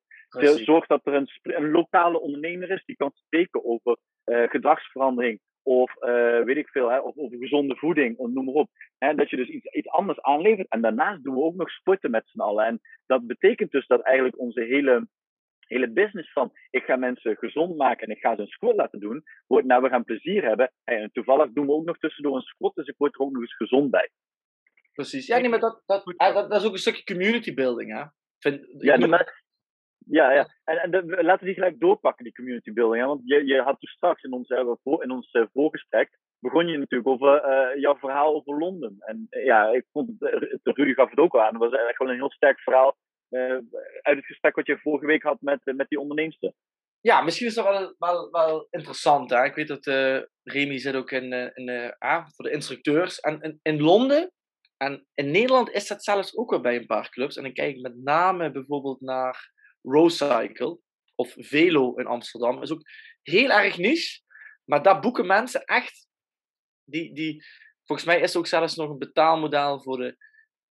Zorg 0.64 0.88
dat 0.88 1.02
er 1.04 1.14
een, 1.14 1.28
een, 1.42 1.72
lokale 1.72 2.20
ondernemer 2.20 2.70
is 2.72 2.86
die 2.86 2.96
kan 2.96 3.12
spreken 3.14 3.66
over 3.66 3.98
uh, 4.26 4.50
gedragsverandering 4.50 5.40
of 5.64 5.96
uh, 6.00 6.44
weet 6.44 6.58
ik 6.58 6.68
veel, 6.68 6.90
hè, 6.90 7.00
of 7.00 7.18
over 7.18 7.38
gezonde 7.38 7.76
voeding, 7.76 8.18
of 8.18 8.30
noem 8.32 8.46
maar 8.46 8.54
op. 8.54 8.70
Hè, 8.98 9.16
dat 9.16 9.30
je 9.30 9.36
dus 9.36 9.48
iets, 9.48 9.66
iets 9.66 9.90
anders 9.90 10.22
aanlevert. 10.22 10.68
En 10.70 10.82
daarnaast 10.82 11.24
doen 11.24 11.36
we 11.36 11.42
ook 11.42 11.56
nog 11.56 11.70
sporten 11.70 12.12
met 12.12 12.24
z'n 12.26 12.40
allen. 12.40 12.66
En 12.66 12.80
dat 13.06 13.28
betekent 13.28 13.72
dus 13.72 13.88
dat 13.88 14.02
eigenlijk 14.02 14.40
onze 14.40 14.62
hele 14.62 15.08
hele 15.74 15.92
business 15.92 16.32
van 16.32 16.52
ik 16.70 16.84
ga 16.84 16.96
mensen 16.96 17.38
gezond 17.38 17.78
maken 17.78 18.08
en 18.08 18.16
ik 18.16 18.22
ga 18.22 18.36
ze 18.36 18.42
een 18.42 18.48
squat 18.48 18.76
laten 18.76 19.00
doen, 19.00 19.24
wordt 19.48 19.68
nou 19.68 19.82
we 19.82 19.90
gaan 19.90 20.04
plezier 20.04 20.44
hebben. 20.44 20.72
En 20.84 21.12
toevallig 21.12 21.52
doen 21.52 21.66
we 21.66 21.74
ook 21.74 21.86
nog 21.86 21.98
tussendoor 21.98 22.36
een 22.36 22.42
squat, 22.42 22.76
dus 22.76 22.88
ik 22.88 22.96
word 22.98 23.14
er 23.14 23.22
ook 23.22 23.32
nog 23.32 23.42
eens 23.42 23.56
gezond 23.56 23.92
bij. 23.92 24.10
Precies. 24.94 25.28
Ja, 25.28 25.38
nee, 25.38 25.50
maar 25.50 25.60
dat, 25.60 25.82
dat, 25.86 26.04
dat, 26.06 26.50
dat 26.50 26.62
is 26.62 26.66
ook 26.66 26.74
een 26.74 26.78
stukje 26.78 27.14
community 27.14 27.54
building, 27.54 27.98
hè? 27.98 28.04
Vind, 28.40 28.66
ja, 28.78 29.08
maar, 29.08 29.44
ja, 30.06 30.32
ja. 30.32 30.48
En, 30.64 30.78
en 30.78 30.92
de, 30.92 31.24
laten 31.24 31.40
we 31.40 31.46
die 31.46 31.54
gelijk 31.54 31.80
doorpakken, 31.80 32.24
die 32.24 32.34
community 32.34 32.74
building. 32.74 33.02
Hè? 33.02 33.08
Want 33.08 33.22
je, 33.26 33.46
je 33.46 33.62
had 33.62 33.80
dus 33.80 33.92
straks 33.92 34.24
in 34.24 34.34
ons, 34.34 34.50
in 34.84 35.12
ons 35.12 35.34
uh, 35.34 35.46
voorgesprek, 35.54 36.18
begon 36.40 36.68
je 36.68 36.78
natuurlijk 36.78 37.10
over 37.10 37.50
uh, 37.50 37.82
jouw 37.82 37.98
verhaal 37.98 38.36
over 38.36 38.58
Londen. 38.58 38.96
En 39.00 39.28
uh, 39.30 39.46
ja, 39.46 39.68
ik 39.70 39.86
vond 39.92 40.10
het, 40.20 40.60
Rudy 40.64 40.94
gaf 40.94 41.10
het 41.10 41.20
ook 41.20 41.34
al 41.34 41.42
aan, 41.42 41.54
het 41.54 41.58
was 41.58 41.70
eigenlijk 41.70 41.98
gewoon 41.98 42.12
een 42.12 42.20
heel 42.20 42.32
sterk 42.32 42.60
verhaal 42.60 42.98
uit 44.02 44.18
het 44.18 44.26
gesprek 44.26 44.56
wat 44.56 44.66
je 44.68 44.80
vorige 44.80 45.06
week 45.06 45.24
had 45.24 45.42
met, 45.42 45.60
met 45.64 45.90
die 45.90 46.00
onderneemster. 46.00 46.54
Ja, 47.00 47.22
misschien 47.22 47.48
is 47.48 47.54
dat 47.54 47.96
wel, 47.98 48.32
wel, 48.32 48.68
interessant. 48.70 49.30
Hè? 49.30 49.44
Ik 49.44 49.56
weet 49.56 49.68
dat 49.68 49.88
uh, 49.88 50.22
Remy 50.44 50.78
zit 50.78 50.96
ook 50.96 51.12
in, 51.12 51.34
in 51.56 51.94
voor 52.36 52.46
de 52.46 52.52
instructeurs. 52.52 53.20
En 53.20 53.42
in, 53.42 53.60
in 53.62 53.82
Londen 53.82 54.32
en 54.82 55.06
in 55.14 55.32
Nederland 55.32 55.70
is 55.70 55.88
dat 55.88 56.04
zelfs 56.04 56.38
ook 56.38 56.50
wel 56.50 56.62
bij 56.62 56.76
een 56.76 56.86
paar 56.86 57.10
clubs. 57.10 57.38
En 57.38 57.44
dan 57.44 57.54
kijk 57.54 57.76
ik 57.76 57.82
met 57.82 58.04
name 58.04 58.52
bijvoorbeeld 58.52 59.02
naar 59.02 59.52
Rowcycle 59.82 60.80
of 61.16 61.34
Velo 61.38 61.96
in 61.96 62.06
Amsterdam. 62.06 62.56
Dat 62.56 62.64
is 62.64 62.72
ook 62.72 62.90
heel 63.22 63.50
erg 63.50 63.78
niche. 63.78 64.22
Maar 64.64 64.84
daar 64.84 65.00
boeken 65.00 65.26
mensen 65.26 65.64
echt. 65.64 66.08
Die, 66.84 67.14
die, 67.14 67.46
volgens 67.84 68.08
mij 68.08 68.20
is 68.20 68.34
er 68.34 68.40
ook 68.40 68.48
zelfs 68.48 68.76
nog 68.76 68.90
een 68.90 68.98
betaalmodel 68.98 69.82
voor 69.82 69.98
de, 69.98 70.18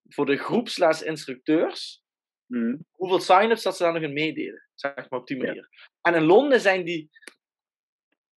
voor 0.09 0.27
de 0.27 0.37
groepsles 0.37 1.03
instructeurs. 1.03 2.03
Mm. 2.51 2.85
Hoeveel 2.91 3.21
sign-ups 3.21 3.63
dat 3.63 3.77
ze 3.77 3.83
daar 3.83 3.93
nog 3.93 4.03
in 4.03 4.13
meedelen. 4.13 4.69
Zeg 4.75 4.95
maar 4.95 5.21
op 5.21 5.27
die 5.27 5.37
manier. 5.37 5.69
En 6.01 6.15
in 6.15 6.23
Londen 6.23 6.61
zijn 6.61 6.85
die. 6.85 7.11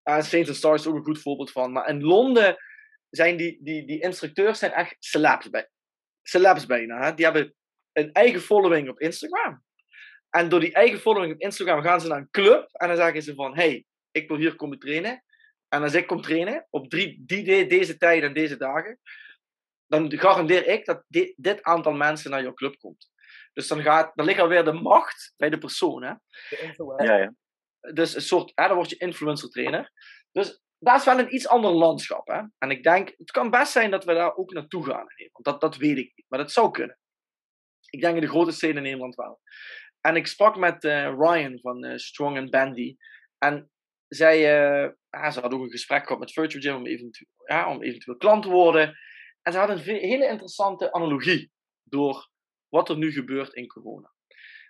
Uh, 0.03 0.21
Saints 0.21 0.57
Stars 0.57 0.81
is 0.81 0.87
ook 0.87 0.95
een 0.95 1.03
goed 1.03 1.21
voorbeeld 1.21 1.51
van. 1.51 1.71
Maar 1.71 1.89
in 1.89 2.03
Londen 2.03 2.57
zijn 3.09 3.37
die, 3.37 3.57
die, 3.61 3.85
die 3.85 4.01
instructeurs 4.01 4.59
zijn 4.59 4.71
echt 4.71 4.95
celebs, 4.99 5.49
bij, 5.49 5.69
celebs 6.21 6.65
bijna. 6.65 7.03
Hè? 7.03 7.13
Die 7.13 7.25
hebben 7.25 7.55
een 7.91 8.11
eigen 8.11 8.41
following 8.41 8.89
op 8.89 8.99
Instagram. 8.99 9.63
En 10.29 10.49
door 10.49 10.59
die 10.59 10.73
eigen 10.73 10.99
following 10.99 11.33
op 11.33 11.39
Instagram 11.39 11.81
gaan 11.81 12.01
ze 12.01 12.07
naar 12.07 12.17
een 12.17 12.29
club. 12.31 12.69
En 12.71 12.87
dan 12.87 12.97
zeggen 12.97 13.21
ze 13.21 13.33
van, 13.33 13.55
hey, 13.55 13.85
ik 14.11 14.27
wil 14.27 14.37
hier 14.37 14.55
komen 14.55 14.79
trainen. 14.79 15.23
En 15.67 15.81
als 15.81 15.93
ik 15.93 16.07
kom 16.07 16.21
trainen 16.21 16.67
op 16.69 16.89
drie, 16.89 17.23
die, 17.25 17.67
deze 17.67 17.97
tijden 17.97 18.29
en 18.29 18.35
deze 18.35 18.57
dagen, 18.57 18.99
dan 19.87 20.17
garandeer 20.17 20.67
ik 20.67 20.85
dat 20.85 21.03
dit 21.35 21.63
aantal 21.63 21.93
mensen 21.93 22.31
naar 22.31 22.41
jouw 22.41 22.53
club 22.53 22.77
komt. 22.79 23.12
Dus 23.53 23.67
dan, 23.67 23.81
gaat, 23.81 24.11
dan 24.15 24.25
ligt 24.25 24.39
alweer 24.39 24.65
de 24.65 24.73
macht 24.73 25.33
bij 25.37 25.49
de 25.49 25.57
persoon. 25.57 26.03
Hè? 26.03 26.13
De 26.49 27.03
ja, 27.03 27.17
ja. 27.17 27.33
Dus 27.93 28.15
een 28.15 28.21
soort, 28.21 28.51
hè, 28.55 28.67
dan 28.67 28.75
word 28.75 28.89
je 28.89 28.97
influencer 28.97 29.49
trainer. 29.49 29.91
Dus 30.31 30.61
dat 30.79 30.99
is 30.99 31.05
wel 31.05 31.19
een 31.19 31.33
iets 31.33 31.47
ander 31.47 31.71
landschap. 31.71 32.27
Hè? 32.27 32.41
En 32.57 32.69
ik 32.69 32.83
denk, 32.83 33.13
het 33.17 33.31
kan 33.31 33.49
best 33.49 33.71
zijn 33.71 33.91
dat 33.91 34.03
we 34.03 34.13
daar 34.13 34.35
ook 34.35 34.51
naartoe 34.51 34.85
gaan. 34.85 35.05
Want 35.31 35.45
dat, 35.45 35.61
dat 35.61 35.77
weet 35.77 35.97
ik 35.97 36.11
niet. 36.15 36.25
Maar 36.27 36.39
dat 36.39 36.51
zou 36.51 36.71
kunnen. 36.71 36.99
Ik 37.89 38.01
denk 38.01 38.15
in 38.15 38.21
de 38.21 38.27
grote 38.27 38.51
steden 38.51 38.75
in 38.75 38.83
Nederland 38.83 39.15
wel. 39.15 39.41
En 40.01 40.15
ik 40.15 40.27
sprak 40.27 40.55
met 40.57 40.83
uh, 40.83 41.13
Ryan 41.17 41.59
van 41.59 41.85
uh, 41.85 41.97
Strong 41.97 42.37
and 42.37 42.49
Bandy. 42.49 42.95
En 43.37 43.71
zij, 44.07 44.37
uh, 44.37 44.91
ja, 45.09 45.31
ze 45.31 45.39
hadden 45.39 45.59
ook 45.59 45.65
een 45.65 45.71
gesprek 45.71 46.03
gehad 46.03 46.19
met 46.19 46.31
Virtual 46.31 46.61
Gym 46.61 46.75
om 46.75 46.85
eventueel, 46.85 47.29
ja, 47.45 47.69
om 47.69 47.83
eventueel 47.83 48.17
klant 48.17 48.43
te 48.43 48.49
worden. 48.49 48.97
En 49.41 49.51
ze 49.51 49.57
hadden 49.57 49.77
een 49.77 49.83
hele 49.83 50.27
interessante 50.27 50.91
analogie 50.91 51.51
door 51.83 52.29
wat 52.73 52.89
er 52.89 52.97
nu 52.97 53.11
gebeurt 53.11 53.53
in 53.53 53.67
corona. 53.67 54.13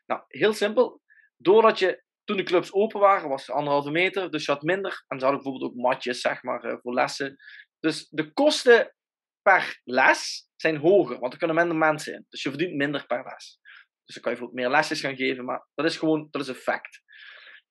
Nou, 0.05 0.21
heel 0.27 0.53
simpel. 0.53 1.01
Doordat 1.37 1.79
je, 1.79 2.03
toen 2.23 2.37
de 2.37 2.43
clubs 2.43 2.73
open 2.73 2.99
waren, 2.99 3.29
was 3.29 3.47
het 3.47 3.55
anderhalve 3.55 3.91
meter, 3.91 4.31
dus 4.31 4.45
je 4.45 4.51
had 4.51 4.61
minder. 4.61 5.03
En 5.07 5.19
ze 5.19 5.25
hadden 5.25 5.43
bijvoorbeeld 5.43 5.71
ook 5.71 5.77
matjes, 5.77 6.21
zeg 6.21 6.43
maar, 6.43 6.63
eh, 6.63 6.77
voor 6.81 6.93
lessen. 6.93 7.35
Dus 7.79 8.07
de 8.09 8.33
kosten 8.33 8.95
per 9.41 9.81
les 9.83 10.49
zijn 10.55 10.77
hoger, 10.77 11.19
want 11.19 11.33
er 11.33 11.39
kunnen 11.39 11.55
minder 11.55 11.77
mensen 11.77 12.13
in. 12.13 12.25
Dus 12.29 12.43
je 12.43 12.49
verdient 12.49 12.75
minder 12.75 13.05
per 13.05 13.23
les. 13.23 13.59
Dus 14.05 14.15
dan 14.15 14.23
kan 14.23 14.31
je 14.31 14.37
bijvoorbeeld 14.37 14.67
meer 14.67 14.79
lesjes 14.79 15.01
gaan 15.01 15.15
geven, 15.15 15.45
maar 15.45 15.67
dat 15.73 15.85
is 15.85 15.97
gewoon, 15.97 16.27
dat 16.31 16.41
is 16.41 16.47
een 16.47 16.55
fact. 16.55 17.01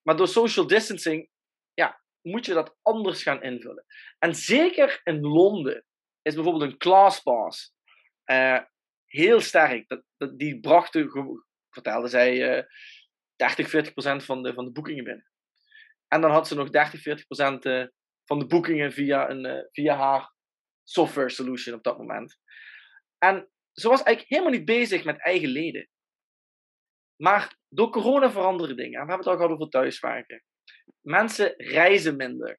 Maar 0.02 0.16
door 0.16 0.28
social 0.28 0.66
distancing, 0.66 1.28
ja, 1.74 2.00
moet 2.20 2.46
je 2.46 2.54
dat 2.54 2.76
anders 2.82 3.22
gaan 3.22 3.42
invullen. 3.42 3.84
En 4.18 4.34
zeker 4.34 5.00
in 5.04 5.20
Londen 5.20 5.84
is 6.22 6.34
bijvoorbeeld 6.34 6.70
een 6.70 6.78
classpass 6.78 7.74
uh, 8.26 8.60
heel 9.12 9.40
sterk. 9.40 10.02
Dat, 10.16 10.38
die 10.38 10.60
brachten, 10.60 11.10
vertelde 11.70 12.08
zij, 12.08 12.56
uh, 12.56 12.64
30, 13.36 13.68
40 13.68 13.92
procent 13.92 14.24
van 14.24 14.42
de, 14.42 14.54
van 14.54 14.64
de 14.64 14.72
boekingen 14.72 15.04
binnen. 15.04 15.30
En 16.08 16.20
dan 16.20 16.30
had 16.30 16.48
ze 16.48 16.54
nog 16.54 16.70
30, 16.70 17.00
40 17.00 17.26
procent 17.26 17.64
uh, 17.64 17.86
van 18.24 18.38
de 18.38 18.46
boekingen 18.46 18.92
via, 18.92 19.30
een, 19.30 19.46
uh, 19.46 19.62
via 19.70 19.96
haar 19.96 20.34
software 20.84 21.28
solution 21.28 21.74
op 21.74 21.82
dat 21.82 21.98
moment. 21.98 22.38
En 23.18 23.48
ze 23.72 23.88
was 23.88 24.02
eigenlijk 24.02 24.28
helemaal 24.28 24.58
niet 24.58 24.64
bezig 24.64 25.04
met 25.04 25.24
eigen 25.24 25.48
leden. 25.48 25.88
Maar 27.16 27.58
door 27.68 27.90
corona 27.90 28.30
veranderen 28.30 28.76
dingen. 28.76 29.00
En 29.00 29.06
we 29.06 29.12
hebben 29.12 29.16
het 29.16 29.26
al 29.26 29.36
gehad 29.36 29.50
over 29.50 29.68
thuiswerken. 29.68 30.44
Mensen 31.00 31.54
reizen 31.56 32.16
minder. 32.16 32.58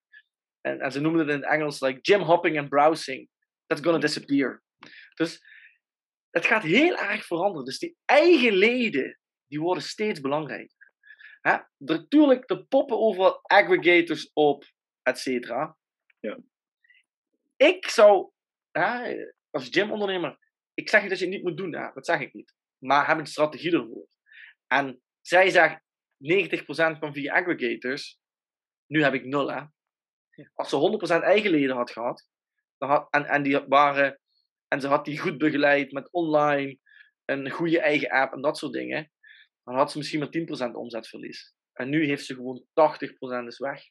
En, 0.62 0.92
ze 0.92 1.02
noemden 1.02 1.22
het 1.28 1.36
in 1.36 1.42
het 1.42 1.52
Engels 1.52 1.80
like 1.82 2.00
gym 2.02 2.22
hopping 2.22 2.58
en 2.58 2.70
browsing 2.70 3.30
that's 3.66 3.82
gonna 3.82 4.00
disappear. 4.00 4.64
Dus 5.16 5.53
het 6.34 6.46
gaat 6.46 6.64
heel 6.64 6.98
erg 6.98 7.26
veranderen. 7.26 7.66
Dus 7.66 7.80
die 7.80 7.98
eigen 8.06 8.54
leden, 8.54 9.20
die 9.48 9.60
worden 9.60 9.84
steeds 9.84 10.20
belangrijker. 10.20 10.92
Hè? 11.42 11.58
Natuurlijk, 11.78 12.48
de 12.48 12.66
poppen 12.66 12.98
over 12.98 13.40
aggregators 13.42 14.32
op, 14.34 14.66
et 15.02 15.20
cetera. 15.20 15.78
Ja. 16.20 16.40
Ik 17.56 17.88
zou, 17.88 18.32
hè, 18.72 19.16
als 19.50 19.68
gymondernemer, 19.70 20.38
ik 20.74 20.90
zeg 20.90 21.02
niet 21.02 21.10
dat 21.10 21.20
je 21.20 21.26
het 21.26 21.34
niet 21.34 21.44
moet 21.44 21.58
doen, 21.58 21.76
hè? 21.76 21.92
dat 21.94 22.06
zeg 22.06 22.20
ik 22.20 22.34
niet. 22.34 22.56
Maar 22.78 23.08
heb 23.08 23.18
een 23.18 23.26
strategie 23.26 23.72
ervoor. 23.72 24.08
En 24.68 25.02
zij 25.22 25.50
zegt 25.50 25.82
90% 26.18 27.00
van 27.00 27.14
via 27.14 27.34
aggregators, 27.34 28.20
nu 28.86 29.04
heb 29.04 29.14
ik 29.14 29.26
nul. 29.26 29.52
Hè? 29.52 29.62
Als 30.54 30.70
ze 30.70 31.20
100% 31.20 31.24
eigen 31.24 31.52
leden 31.52 31.76
had 31.76 31.92
gehad, 31.92 32.28
dan 32.78 32.90
had, 32.90 33.08
en, 33.10 33.26
en, 33.26 33.44
die 33.44 33.60
waren, 33.60 34.20
en 34.74 34.82
ze 34.82 34.88
had 34.88 35.06
die 35.06 35.20
goed 35.20 35.38
begeleid 35.38 35.92
met 35.92 36.12
online, 36.12 36.78
een 37.26 37.50
goede 37.50 37.80
eigen 37.80 38.10
app 38.10 38.34
en 38.34 38.42
dat 38.42 38.58
soort 38.58 38.74
dingen, 38.74 39.12
dan 39.64 39.76
had 39.76 39.92
ze 39.92 39.98
misschien 39.98 40.20
maar 40.20 40.70
10% 40.72 40.76
omzetverlies. 40.76 41.54
En 41.74 41.90
nu 41.90 42.06
heeft 42.06 42.26
ze 42.26 42.36
gewoon 42.36 42.66
80% 43.44 43.48
is 43.48 43.58
weg. 43.58 43.84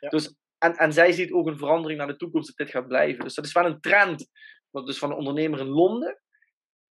Ja. 0.00 0.08
Dus, 0.08 0.36
en, 0.58 0.76
en 0.76 0.92
zij 0.92 1.12
ziet 1.12 1.32
ook 1.32 1.46
een 1.46 1.58
verandering 1.58 1.98
naar 1.98 2.08
de 2.08 2.16
toekomst 2.16 2.46
dat 2.46 2.56
dit 2.56 2.70
gaat 2.70 2.88
blijven. 2.88 3.24
Dus 3.24 3.34
dat 3.34 3.44
is 3.44 3.52
wel 3.52 3.64
een 3.64 3.80
trend. 3.80 4.30
wat 4.70 4.86
Dus 4.86 4.98
van 4.98 5.10
een 5.10 5.16
ondernemer 5.16 5.60
in 5.60 5.66
Londen 5.66 6.22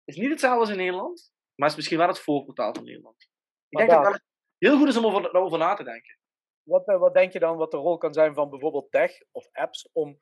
is 0.03 0.15
niet 0.15 0.29
hetzelfde 0.29 0.59
als 0.59 0.69
in 0.69 0.77
Nederland, 0.77 1.31
maar 1.55 1.69
is 1.69 1.75
misschien 1.75 1.97
wel 1.97 2.07
het 2.07 2.19
voorportaal 2.19 2.73
van 2.73 2.83
Nederland. 2.83 3.29
Ik 3.69 3.77
denk 3.77 3.89
dat 3.89 4.13
het 4.13 4.23
heel 4.57 4.77
goed 4.77 4.87
is 4.87 4.97
om 4.97 5.05
over, 5.05 5.33
over 5.33 5.57
na 5.57 5.73
te 5.73 5.83
denken. 5.83 6.17
Wat, 6.63 6.87
eh, 6.87 6.99
wat 6.99 7.13
denk 7.13 7.33
je 7.33 7.39
dan 7.39 7.57
wat 7.57 7.71
de 7.71 7.77
rol 7.77 7.97
kan 7.97 8.13
zijn 8.13 8.33
van 8.33 8.49
bijvoorbeeld 8.49 8.91
tech 8.91 9.11
of 9.31 9.49
apps 9.51 9.89
om 9.91 10.19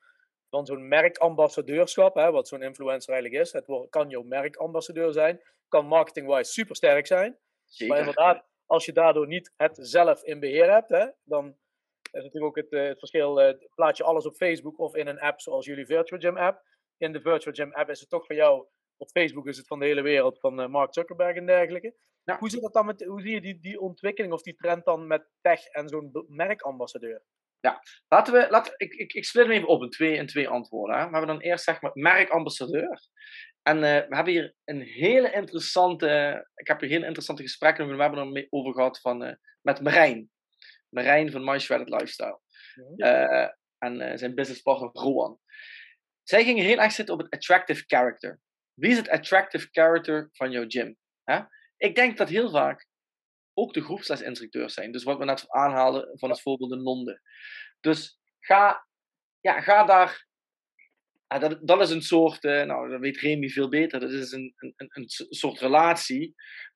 van 0.51 0.65
zo'n 0.65 0.87
merkambassadeurschap, 0.87 2.15
hè, 2.15 2.31
wat 2.31 2.47
zo'n 2.47 2.61
influencer 2.61 3.13
eigenlijk 3.13 3.43
is, 3.43 3.51
het 3.51 3.89
kan 3.89 4.09
jouw 4.09 4.23
merkambassadeur 4.23 5.13
zijn, 5.13 5.41
kan 5.67 5.85
marketing-wise 5.85 6.51
super 6.51 6.75
sterk 6.75 7.07
zijn. 7.07 7.37
Zeker. 7.65 7.87
Maar 7.87 7.97
inderdaad, 7.97 8.45
als 8.65 8.85
je 8.85 8.93
daardoor 8.93 9.27
niet 9.27 9.53
het 9.57 9.77
zelf 9.81 10.23
in 10.23 10.39
beheer 10.39 10.71
hebt, 10.71 10.89
hè, 10.89 11.07
dan 11.23 11.57
is 12.11 12.23
natuurlijk 12.23 12.45
ook 12.45 12.55
het, 12.55 12.71
eh, 12.71 12.83
het 12.83 12.99
verschil, 12.99 13.41
eh, 13.41 13.57
plaat 13.75 13.97
je 13.97 14.03
alles 14.03 14.25
op 14.25 14.35
Facebook 14.35 14.79
of 14.79 14.95
in 14.95 15.07
een 15.07 15.19
app 15.19 15.41
zoals 15.41 15.65
jullie 15.65 15.85
Virtual 15.85 16.19
Gym 16.19 16.37
app. 16.37 16.63
In 16.97 17.11
de 17.11 17.21
Virtual 17.21 17.55
Gym 17.55 17.73
app 17.73 17.89
is 17.89 17.99
het 17.99 18.09
toch 18.09 18.25
van 18.25 18.35
jou, 18.35 18.67
op 18.97 19.09
Facebook 19.09 19.47
is 19.47 19.57
het 19.57 19.67
van 19.67 19.79
de 19.79 19.85
hele 19.85 20.01
wereld, 20.01 20.39
van 20.39 20.61
eh, 20.61 20.67
Mark 20.67 20.93
Zuckerberg 20.93 21.35
en 21.35 21.45
dergelijke. 21.45 21.95
Hoe, 22.39 22.49
zit 22.49 22.61
dat 22.61 22.73
dan 22.73 22.85
met, 22.85 23.03
hoe 23.03 23.21
zie 23.21 23.31
je 23.31 23.41
die, 23.41 23.59
die 23.59 23.79
ontwikkeling 23.79 24.33
of 24.33 24.41
die 24.41 24.55
trend 24.55 24.85
dan 24.85 25.07
met 25.07 25.29
tech 25.41 25.65
en 25.65 25.87
zo'n 25.89 26.11
be- 26.11 26.25
merkambassadeur? 27.62 28.06
Laten 28.08 28.34
we, 28.34 28.47
laten, 28.50 28.74
ik, 28.78 28.93
ik, 28.93 29.13
ik 29.13 29.26
split 29.26 29.45
hem 29.45 29.54
even 29.54 29.67
op 29.67 29.82
in 29.82 29.89
twee, 29.89 30.15
in 30.15 30.28
twee 30.28 30.50
antwoorden. 30.50 30.97
Hè. 30.97 31.06
We 31.06 31.12
hebben 31.12 31.28
dan 31.28 31.39
eerst 31.39 31.63
zeg 31.63 31.82
maar 31.82 31.91
merkambassadeur. 31.93 33.10
En 33.63 33.76
eh, 33.76 34.08
we 34.08 34.15
hebben 34.15 34.34
hier 34.34 34.54
een 34.65 34.82
hele 34.82 35.32
interessante, 35.32 36.47
ik 36.56 36.67
heb 36.67 36.80
hier 36.80 36.89
hele 36.89 37.06
interessante 37.06 37.41
gesprekken 37.41 37.89
een 37.89 37.97
webinar 37.97 38.28
mee 38.28 38.47
over 38.50 38.74
gehad 38.74 39.00
van, 39.00 39.24
eh, 39.24 39.36
met 39.62 39.82
Marijn. 39.82 40.30
Marijn 40.89 41.32
van 41.32 41.43
My 41.43 41.60
Shredded 41.60 41.89
Lifestyle. 41.89 42.39
Eh, 42.95 43.47
en 43.78 44.19
zijn 44.19 44.36
businesspartner 44.36 44.89
Rowan. 44.93 45.39
Zij 46.24 46.43
gingen 46.43 46.63
heel 46.63 46.78
erg 46.78 46.91
zitten 46.91 47.13
op 47.13 47.21
het 47.21 47.34
attractive 47.34 47.84
character. 47.88 48.39
Wie 48.74 48.91
is 48.91 48.97
het 48.97 49.10
attractive 49.10 49.67
character 49.71 50.30
van 50.32 50.52
jouw 50.52 50.65
gym? 50.67 50.97
Hè? 51.24 51.39
Ik 51.78 51.95
denk 51.95 52.17
dat 52.17 52.30
heel 52.30 52.50
vaak 52.50 52.88
ook 53.62 53.74
de 53.74 53.82
groepslesinstructeurs 53.82 54.74
zijn. 54.74 54.91
Dus 54.91 55.04
wat 55.04 55.17
we 55.17 55.26
net 55.26 55.50
aanhaalden 55.50 56.19
van 56.19 56.30
het 56.30 56.41
voorbeeld 56.41 56.71
in 56.71 56.82
Londen. 56.82 57.21
Dus 57.80 58.19
ga, 58.39 58.88
ja, 59.39 59.62
ga 59.62 59.84
daar. 59.84 60.28
ja, 61.28 61.39
dat, 61.39 61.67
dat 61.67 61.82
is 61.82 61.89
een 61.89 62.02
soort, 62.02 62.43
eh, 62.43 62.63
nou, 62.63 62.89
dat 62.89 63.00
weet 63.00 63.17
Remy 63.17 63.50
veel 63.50 63.69
beter. 63.69 64.00
Dat 64.00 64.12
is 64.12 64.32
een, 64.32 64.54
een, 64.58 64.74
een, 64.76 65.06
soort 65.30 65.60
relatie 65.60 66.36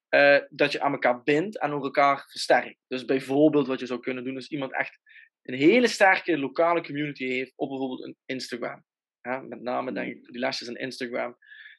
eh, 0.10 0.40
dat 0.50 0.72
je 0.72 0.82
aan 0.82 0.92
elkaar 0.92 1.24
bindt 1.24 1.60
en 1.60 1.72
ook 1.72 1.84
elkaar 1.84 2.26
versterkt. 2.30 2.80
Dus 2.88 3.06
bijvoorbeeld 3.06 3.68
wat 3.68 3.80
je 3.80 3.86
zou 3.86 4.00
kunnen 4.00 4.24
doen, 4.24 4.38
is 4.38 4.48
iemand 4.48 4.74
echt 4.74 5.00
een 5.42 5.58
hele 5.58 5.88
sterke 5.88 6.38
lokale 6.38 6.84
community 6.84 7.26
heeft 7.26 7.54
op 7.56 7.70
bijvoorbeeld 7.70 8.04
een 8.04 8.18
Instagram. 8.26 8.84
Ja, 9.22 9.40
met 9.40 9.62
name 9.62 9.92
denk 9.92 10.12
ik 10.12 10.24
voor 10.24 10.32
die 10.32 10.42
lesjes 10.42 10.68
in 10.68 10.76
Instagram. 10.76 11.38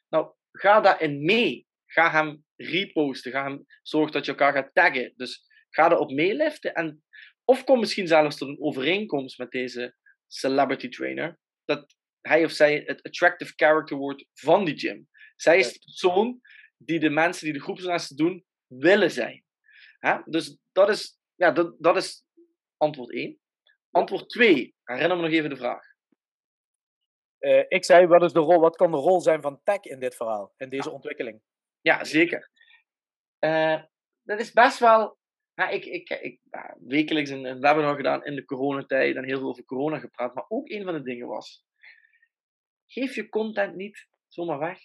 Nou, 0.09 0.31
ga 0.51 0.81
daarin 0.81 1.25
mee. 1.25 1.67
Ga 1.85 2.11
hem 2.11 2.45
reposten. 2.57 3.31
Ga 3.31 3.43
hem 3.43 3.65
zorg 3.81 4.11
dat 4.11 4.25
je 4.25 4.31
elkaar 4.31 4.53
gaat 4.53 4.73
taggen. 4.73 5.13
Dus 5.15 5.45
ga 5.69 5.91
erop 5.91 6.11
meeliften. 6.11 6.73
En, 6.73 7.03
of 7.43 7.63
kom 7.63 7.79
misschien 7.79 8.07
zelfs 8.07 8.37
tot 8.37 8.47
een 8.47 8.61
overeenkomst 8.61 9.37
met 9.37 9.51
deze 9.51 9.95
celebrity 10.27 10.89
trainer. 10.89 11.39
Dat 11.65 11.95
hij 12.21 12.45
of 12.45 12.51
zij 12.51 12.83
het 12.85 13.03
attractive 13.03 13.53
character 13.55 13.97
wordt 13.97 14.25
van 14.33 14.65
die 14.65 14.79
gym. 14.79 15.07
Zij 15.35 15.59
is 15.59 15.73
de 15.73 15.79
persoon 15.79 16.41
die 16.77 16.99
de 16.99 17.09
mensen 17.09 17.45
die 17.45 17.53
de 17.53 17.61
groepslessen 17.61 18.15
doen, 18.15 18.45
willen 18.67 19.11
zijn. 19.11 19.43
Hè? 19.99 20.17
Dus 20.25 20.57
dat 20.71 20.89
is, 20.89 21.19
ja, 21.35 21.51
dat, 21.51 21.75
dat 21.79 21.97
is 21.97 22.25
antwoord 22.77 23.11
1. 23.13 23.39
Antwoord 23.91 24.29
2. 24.29 24.75
Herinner 24.83 25.17
me 25.17 25.23
nog 25.23 25.31
even 25.31 25.49
de 25.49 25.55
vraag. 25.55 25.85
Eh, 27.37 27.63
ik 27.67 27.85
zei, 27.85 28.07
wat, 28.07 28.23
is 28.23 28.33
de 28.33 28.39
rol, 28.39 28.59
wat 28.59 28.75
kan 28.75 28.91
de 28.91 28.97
rol 28.97 29.21
zijn 29.21 29.41
van 29.41 29.61
tech 29.63 29.81
in 29.81 29.99
dit 29.99 30.15
verhaal, 30.15 30.53
in 30.57 30.69
deze 30.69 30.89
ontwikkeling? 30.89 31.41
Ja, 31.87 32.03
zeker. 32.03 32.49
Eh, 33.39 33.83
dat 34.23 34.39
is 34.39 34.51
best 34.51 34.79
wel. 34.79 35.17
Ja, 35.53 35.69
ik 35.69 35.85
ik, 35.85 36.09
ik 36.09 36.39
ja, 36.51 36.77
wekelijks 36.79 37.29
een, 37.29 37.45
een 37.45 37.59
webinar 37.59 37.95
gedaan 37.95 38.25
in 38.25 38.35
de 38.35 38.45
coronatijd 38.45 39.15
en 39.15 39.23
heel 39.23 39.39
veel 39.39 39.49
over 39.49 39.65
corona 39.65 39.99
gepraat. 39.99 40.33
Maar 40.33 40.45
ook 40.47 40.69
een 40.69 40.83
van 40.83 40.93
de 40.93 41.01
dingen 41.01 41.27
was: 41.27 41.65
geef 42.85 43.15
je 43.15 43.29
content 43.29 43.75
niet 43.75 44.07
zomaar 44.27 44.59
weg. 44.59 44.79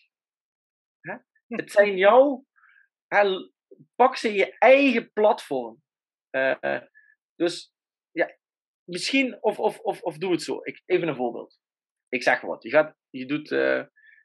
Hè? 1.01 1.17
Het 1.47 1.71
zijn 1.71 1.97
jouw. 1.97 2.47
hè, 3.07 3.51
pak 3.95 4.17
ze 4.17 4.29
in 4.29 4.35
je 4.35 4.59
eigen 4.59 5.13
platform. 5.13 5.83
Eh, 6.31 6.63
eh, 6.63 6.83
dus 7.35 7.75
ja, 8.11 8.37
misschien, 8.85 9.43
of, 9.43 9.59
of, 9.59 9.79
of, 9.79 10.03
of 10.03 10.19
doe 10.19 10.33
het 10.33 10.43
zo. 10.43 10.59
Ik, 10.63 10.83
even 10.87 11.09
een 11.09 11.17
voorbeeld. 11.17 11.61
Ik 12.09 12.23
zeg 12.23 12.41
wat. 12.41 12.63
Je, 12.63 12.71
gaat, 12.71 12.97
je 13.11 13.27
doet. 13.27 13.49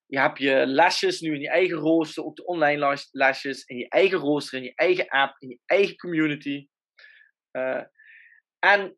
Je 0.08 0.20
hebt 0.20 0.39
je 0.39 0.65
lesjes 0.65 1.20
nu 1.20 1.34
in 1.34 1.41
je 1.41 1.50
eigen 1.50 1.78
rooster, 1.78 2.26
ook 2.26 2.36
de 2.36 2.46
online 2.46 2.88
les- 2.88 3.10
lesjes, 3.12 3.63
in 3.65 3.78
je 3.78 3.89
eigen 3.89 4.17
rooster, 4.17 4.58
in 4.58 4.63
je 4.63 4.76
eigen 4.76 5.08
app, 5.08 5.36
in 5.39 5.50
je 5.50 5.60
eigen 5.65 5.96
community. 5.96 6.67
Eh, 7.52 7.84
en 8.60 8.98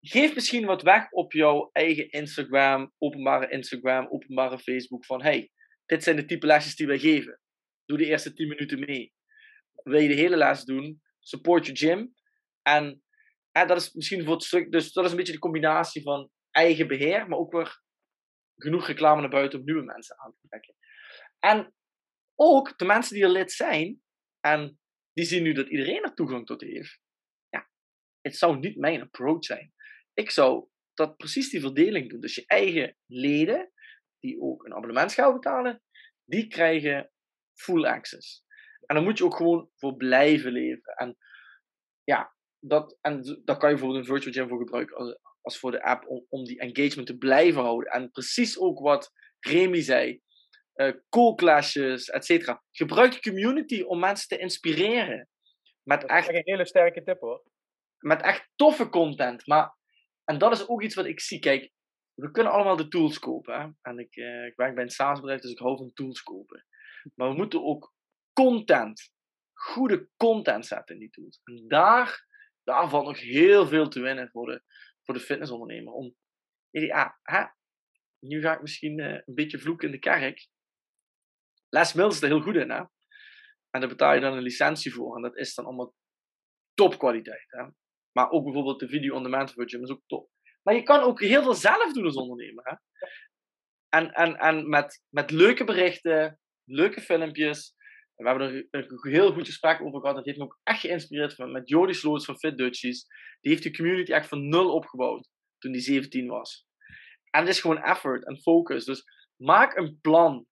geef 0.00 0.34
misschien 0.34 0.66
wat 0.66 0.82
weg 0.82 1.10
op 1.10 1.32
jouw 1.32 1.70
eigen 1.72 2.10
Instagram, 2.10 2.92
openbare 2.98 3.50
Instagram, 3.50 4.08
openbare 4.10 4.58
Facebook. 4.58 5.04
Van 5.04 5.22
hey, 5.22 5.50
dit 5.86 6.02
zijn 6.02 6.16
de 6.16 6.24
type 6.24 6.46
lesjes 6.46 6.76
die 6.76 6.86
wij 6.86 6.98
geven. 6.98 7.40
Doe 7.84 7.98
de 7.98 8.06
eerste 8.06 8.32
10 8.32 8.48
minuten 8.48 8.78
mee. 8.78 9.12
Wil 9.82 10.00
je 10.00 10.08
de 10.08 10.14
hele 10.14 10.36
les 10.36 10.64
doen? 10.64 11.02
Support 11.18 11.66
je 11.66 11.76
gym. 11.76 12.14
En 12.62 13.02
dat 13.52 13.76
is 13.76 13.92
misschien 13.92 14.24
voor 14.24 14.34
het 14.34 14.42
stuk, 14.42 14.72
dus 14.72 14.92
dat 14.92 15.04
is 15.04 15.10
een 15.10 15.16
beetje 15.16 15.32
de 15.32 15.38
combinatie 15.38 16.02
van 16.02 16.30
eigen 16.50 16.88
beheer, 16.88 17.28
maar 17.28 17.38
ook 17.38 17.52
weer 17.52 17.82
genoeg 18.58 18.86
reclame 18.86 19.20
naar 19.20 19.30
buiten 19.30 19.58
om 19.58 19.64
nieuwe 19.64 19.84
mensen 19.84 20.18
aan 20.18 20.32
te 20.32 20.48
trekken. 20.48 20.74
En 21.38 21.74
ook 22.34 22.78
de 22.78 22.84
mensen 22.84 23.14
die 23.14 23.24
er 23.24 23.30
lid 23.30 23.52
zijn, 23.52 24.02
en 24.40 24.78
die 25.12 25.24
zien 25.24 25.42
nu 25.42 25.52
dat 25.52 25.68
iedereen 25.68 26.02
er 26.02 26.14
toegang 26.14 26.46
tot 26.46 26.60
heeft. 26.60 27.00
Ja, 27.48 27.70
het 28.20 28.36
zou 28.36 28.58
niet 28.58 28.76
mijn 28.76 29.02
approach 29.02 29.44
zijn. 29.44 29.72
Ik 30.14 30.30
zou 30.30 30.68
dat 30.94 31.16
precies 31.16 31.50
die 31.50 31.60
verdeling 31.60 32.10
doen. 32.10 32.20
Dus 32.20 32.34
je 32.34 32.46
eigen 32.46 32.96
leden, 33.06 33.72
die 34.18 34.40
ook 34.40 34.64
een 34.64 34.74
abonnementsgeld 34.74 35.34
betalen, 35.34 35.82
die 36.24 36.46
krijgen 36.46 37.10
full 37.54 37.84
access. 37.84 38.44
En 38.86 38.94
dan 38.94 39.04
moet 39.04 39.18
je 39.18 39.24
ook 39.24 39.36
gewoon 39.36 39.70
voor 39.76 39.96
blijven 39.96 40.52
leven. 40.52 40.94
En 40.94 41.16
ja, 42.04 42.36
dat, 42.58 42.98
en 43.00 43.22
daar 43.44 43.56
kan 43.56 43.68
je 43.68 43.74
bijvoorbeeld 43.74 44.08
een 44.08 44.14
virtual 44.14 44.34
gym 44.34 44.48
voor 44.48 44.58
gebruiken 44.58 44.96
als, 44.96 45.18
als 45.48 45.58
voor 45.58 45.70
de 45.70 45.82
app 45.82 46.06
om, 46.06 46.26
om 46.28 46.44
die 46.44 46.58
engagement 46.58 47.06
te 47.06 47.16
blijven 47.16 47.62
houden. 47.62 47.92
En 47.92 48.10
precies 48.10 48.58
ook 48.58 48.80
wat 48.80 49.12
Remy 49.40 49.80
zei, 49.80 50.20
eh 50.74 50.92
cool 51.08 51.34
clashes, 51.34 52.08
et 52.08 52.24
cetera. 52.24 52.62
Gebruik 52.70 53.12
je 53.12 53.30
community 53.30 53.82
om 53.82 53.98
mensen 53.98 54.28
te 54.28 54.38
inspireren. 54.38 55.28
Met 55.82 56.00
Dat 56.00 56.10
is 56.10 56.16
echt, 56.16 56.28
echt 56.28 56.36
een 56.36 56.52
hele 56.52 56.66
sterke 56.66 57.02
tip 57.02 57.20
hoor. 57.20 57.42
met 57.98 58.22
echt 58.22 58.48
toffe 58.54 58.88
content. 58.88 59.46
Maar, 59.46 59.76
en 60.24 60.38
dat 60.38 60.52
is 60.52 60.68
ook 60.68 60.82
iets 60.82 60.94
wat 60.94 61.06
ik 61.06 61.20
zie. 61.20 61.38
Kijk, 61.38 61.70
we 62.14 62.30
kunnen 62.30 62.52
allemaal 62.52 62.76
de 62.76 62.88
tools 62.88 63.18
kopen. 63.18 63.60
Hè? 63.60 63.68
En 63.82 63.98
ik, 63.98 64.16
eh, 64.16 64.44
ik 64.44 64.56
werk 64.56 64.74
bij 64.74 64.84
een 64.84 64.90
SaaS-bedrijf, 64.90 65.40
dus 65.40 65.50
ik 65.50 65.58
hou 65.58 65.76
van 65.76 65.92
tools 65.92 66.22
kopen. 66.22 66.66
Maar 67.14 67.28
we 67.28 67.34
moeten 67.34 67.64
ook 67.64 67.92
content, 68.32 69.10
goede 69.52 70.08
content 70.16 70.66
zetten 70.66 70.94
in 70.94 71.00
die 71.00 71.10
tools. 71.10 71.40
En 71.44 71.64
daar, 71.68 72.26
daar 72.64 72.88
valt 72.88 73.06
nog 73.06 73.20
heel 73.20 73.66
veel 73.66 73.88
te 73.88 74.00
winnen 74.00 74.30
voor 74.30 74.46
de, 74.46 74.62
voor 75.08 75.18
de 75.18 75.24
fitnessondernemer. 75.24 75.92
Om, 75.92 76.14
ja, 76.70 77.18
hè? 77.22 77.44
Nu 78.18 78.40
ga 78.40 78.54
ik 78.54 78.60
misschien 78.60 79.00
eh, 79.00 79.12
een 79.12 79.34
beetje 79.34 79.58
vloeken 79.58 79.86
in 79.86 79.92
de 79.92 79.98
kerk. 79.98 80.48
Les 81.68 81.92
Mills 81.92 82.14
is 82.14 82.22
er 82.22 82.28
heel 82.28 82.40
goed 82.40 82.54
in, 82.54 82.70
hè? 82.70 82.82
En 83.70 83.80
daar 83.80 83.88
betaal 83.88 84.14
je 84.14 84.20
dan 84.20 84.32
een 84.32 84.42
licentie 84.42 84.92
voor. 84.92 85.16
En 85.16 85.22
dat 85.22 85.36
is 85.36 85.54
dan 85.54 85.64
allemaal 85.64 85.94
topkwaliteit. 86.74 87.46
Hè? 87.46 87.64
Maar 88.12 88.30
ook 88.30 88.44
bijvoorbeeld 88.44 88.80
de 88.80 88.88
video 88.88 89.14
on 89.14 89.22
demand 89.22 89.52
voor 89.52 89.64
is 89.64 89.90
ook 89.90 90.02
top. 90.06 90.30
Maar 90.62 90.74
je 90.74 90.82
kan 90.82 91.00
ook 91.00 91.20
heel 91.20 91.42
veel 91.42 91.54
zelf 91.54 91.92
doen 91.92 92.04
als 92.04 92.16
ondernemer. 92.16 92.64
Hè? 92.64 92.76
En, 93.88 94.12
en, 94.12 94.36
en 94.36 94.68
met, 94.68 95.02
met 95.08 95.30
leuke 95.30 95.64
berichten, 95.64 96.40
leuke 96.64 97.00
filmpjes. 97.00 97.74
We 98.18 98.28
hebben 98.28 98.48
er 98.48 98.66
een 98.70 99.12
heel 99.12 99.32
goed 99.32 99.46
gesprek 99.46 99.80
over 99.80 100.00
gehad. 100.00 100.16
Dat 100.16 100.24
heeft 100.24 100.38
me 100.38 100.44
ook 100.44 100.60
echt 100.62 100.80
geïnspireerd 100.80 101.38
met, 101.38 101.50
met 101.50 101.68
Jody 101.68 101.92
Sloots 101.92 102.24
van 102.24 102.38
Fit 102.38 102.58
Dutchies. 102.58 103.06
Die 103.40 103.52
heeft 103.52 103.62
de 103.62 103.76
community 103.76 104.12
echt 104.12 104.28
van 104.28 104.48
nul 104.48 104.74
opgebouwd 104.74 105.28
toen 105.58 105.72
die 105.72 105.80
17 105.80 106.28
was. 106.28 106.66
En 107.30 107.40
het 107.40 107.48
is 107.48 107.60
gewoon 107.60 107.82
effort 107.82 108.26
en 108.26 108.40
focus. 108.40 108.84
Dus 108.84 109.04
maak 109.36 109.76
een 109.76 109.98
plan 110.00 110.46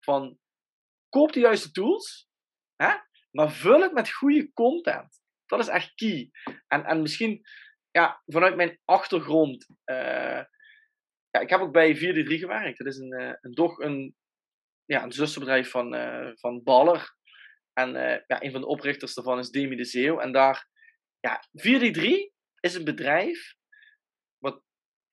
van 0.00 0.38
koop 1.08 1.32
de 1.32 1.40
juiste 1.40 1.70
tools, 1.70 2.28
hè? 2.76 2.94
maar 3.30 3.52
vul 3.52 3.80
het 3.80 3.92
met 3.92 4.12
goede 4.12 4.52
content. 4.52 5.22
Dat 5.46 5.60
is 5.60 5.68
echt 5.68 5.94
key. 5.94 6.30
En, 6.66 6.84
en 6.84 7.00
misschien 7.02 7.42
ja, 7.90 8.22
vanuit 8.26 8.56
mijn 8.56 8.78
achtergrond. 8.84 9.66
Uh, 9.84 10.42
ja, 11.30 11.40
ik 11.40 11.50
heb 11.50 11.60
ook 11.60 11.72
bij 11.72 11.96
4D3 11.96 12.26
gewerkt. 12.26 12.78
Dat 12.78 12.86
is 12.86 12.96
een, 12.96 13.20
uh, 13.20 13.32
een, 13.40 13.52
doch 13.52 13.78
een, 13.78 14.16
ja, 14.88 15.02
een 15.02 15.12
zusterbedrijf 15.12 15.70
van, 15.70 15.94
uh, 15.94 16.30
van 16.34 16.62
Baller. 16.62 17.16
En 17.72 17.92
ja, 18.26 18.42
een 18.42 18.50
van 18.50 18.60
de 18.60 18.66
oprichters 18.66 19.14
daarvan 19.14 19.38
is 19.38 19.50
Demi 19.50 19.76
de 19.76 19.84
Zeeuw. 19.84 20.18
En 20.18 20.32
daar, 20.32 20.68
ja, 21.20 21.42
4D3 21.52 22.32
is 22.60 22.74
een 22.74 22.84
bedrijf. 22.84 23.54
Wat 24.38 24.62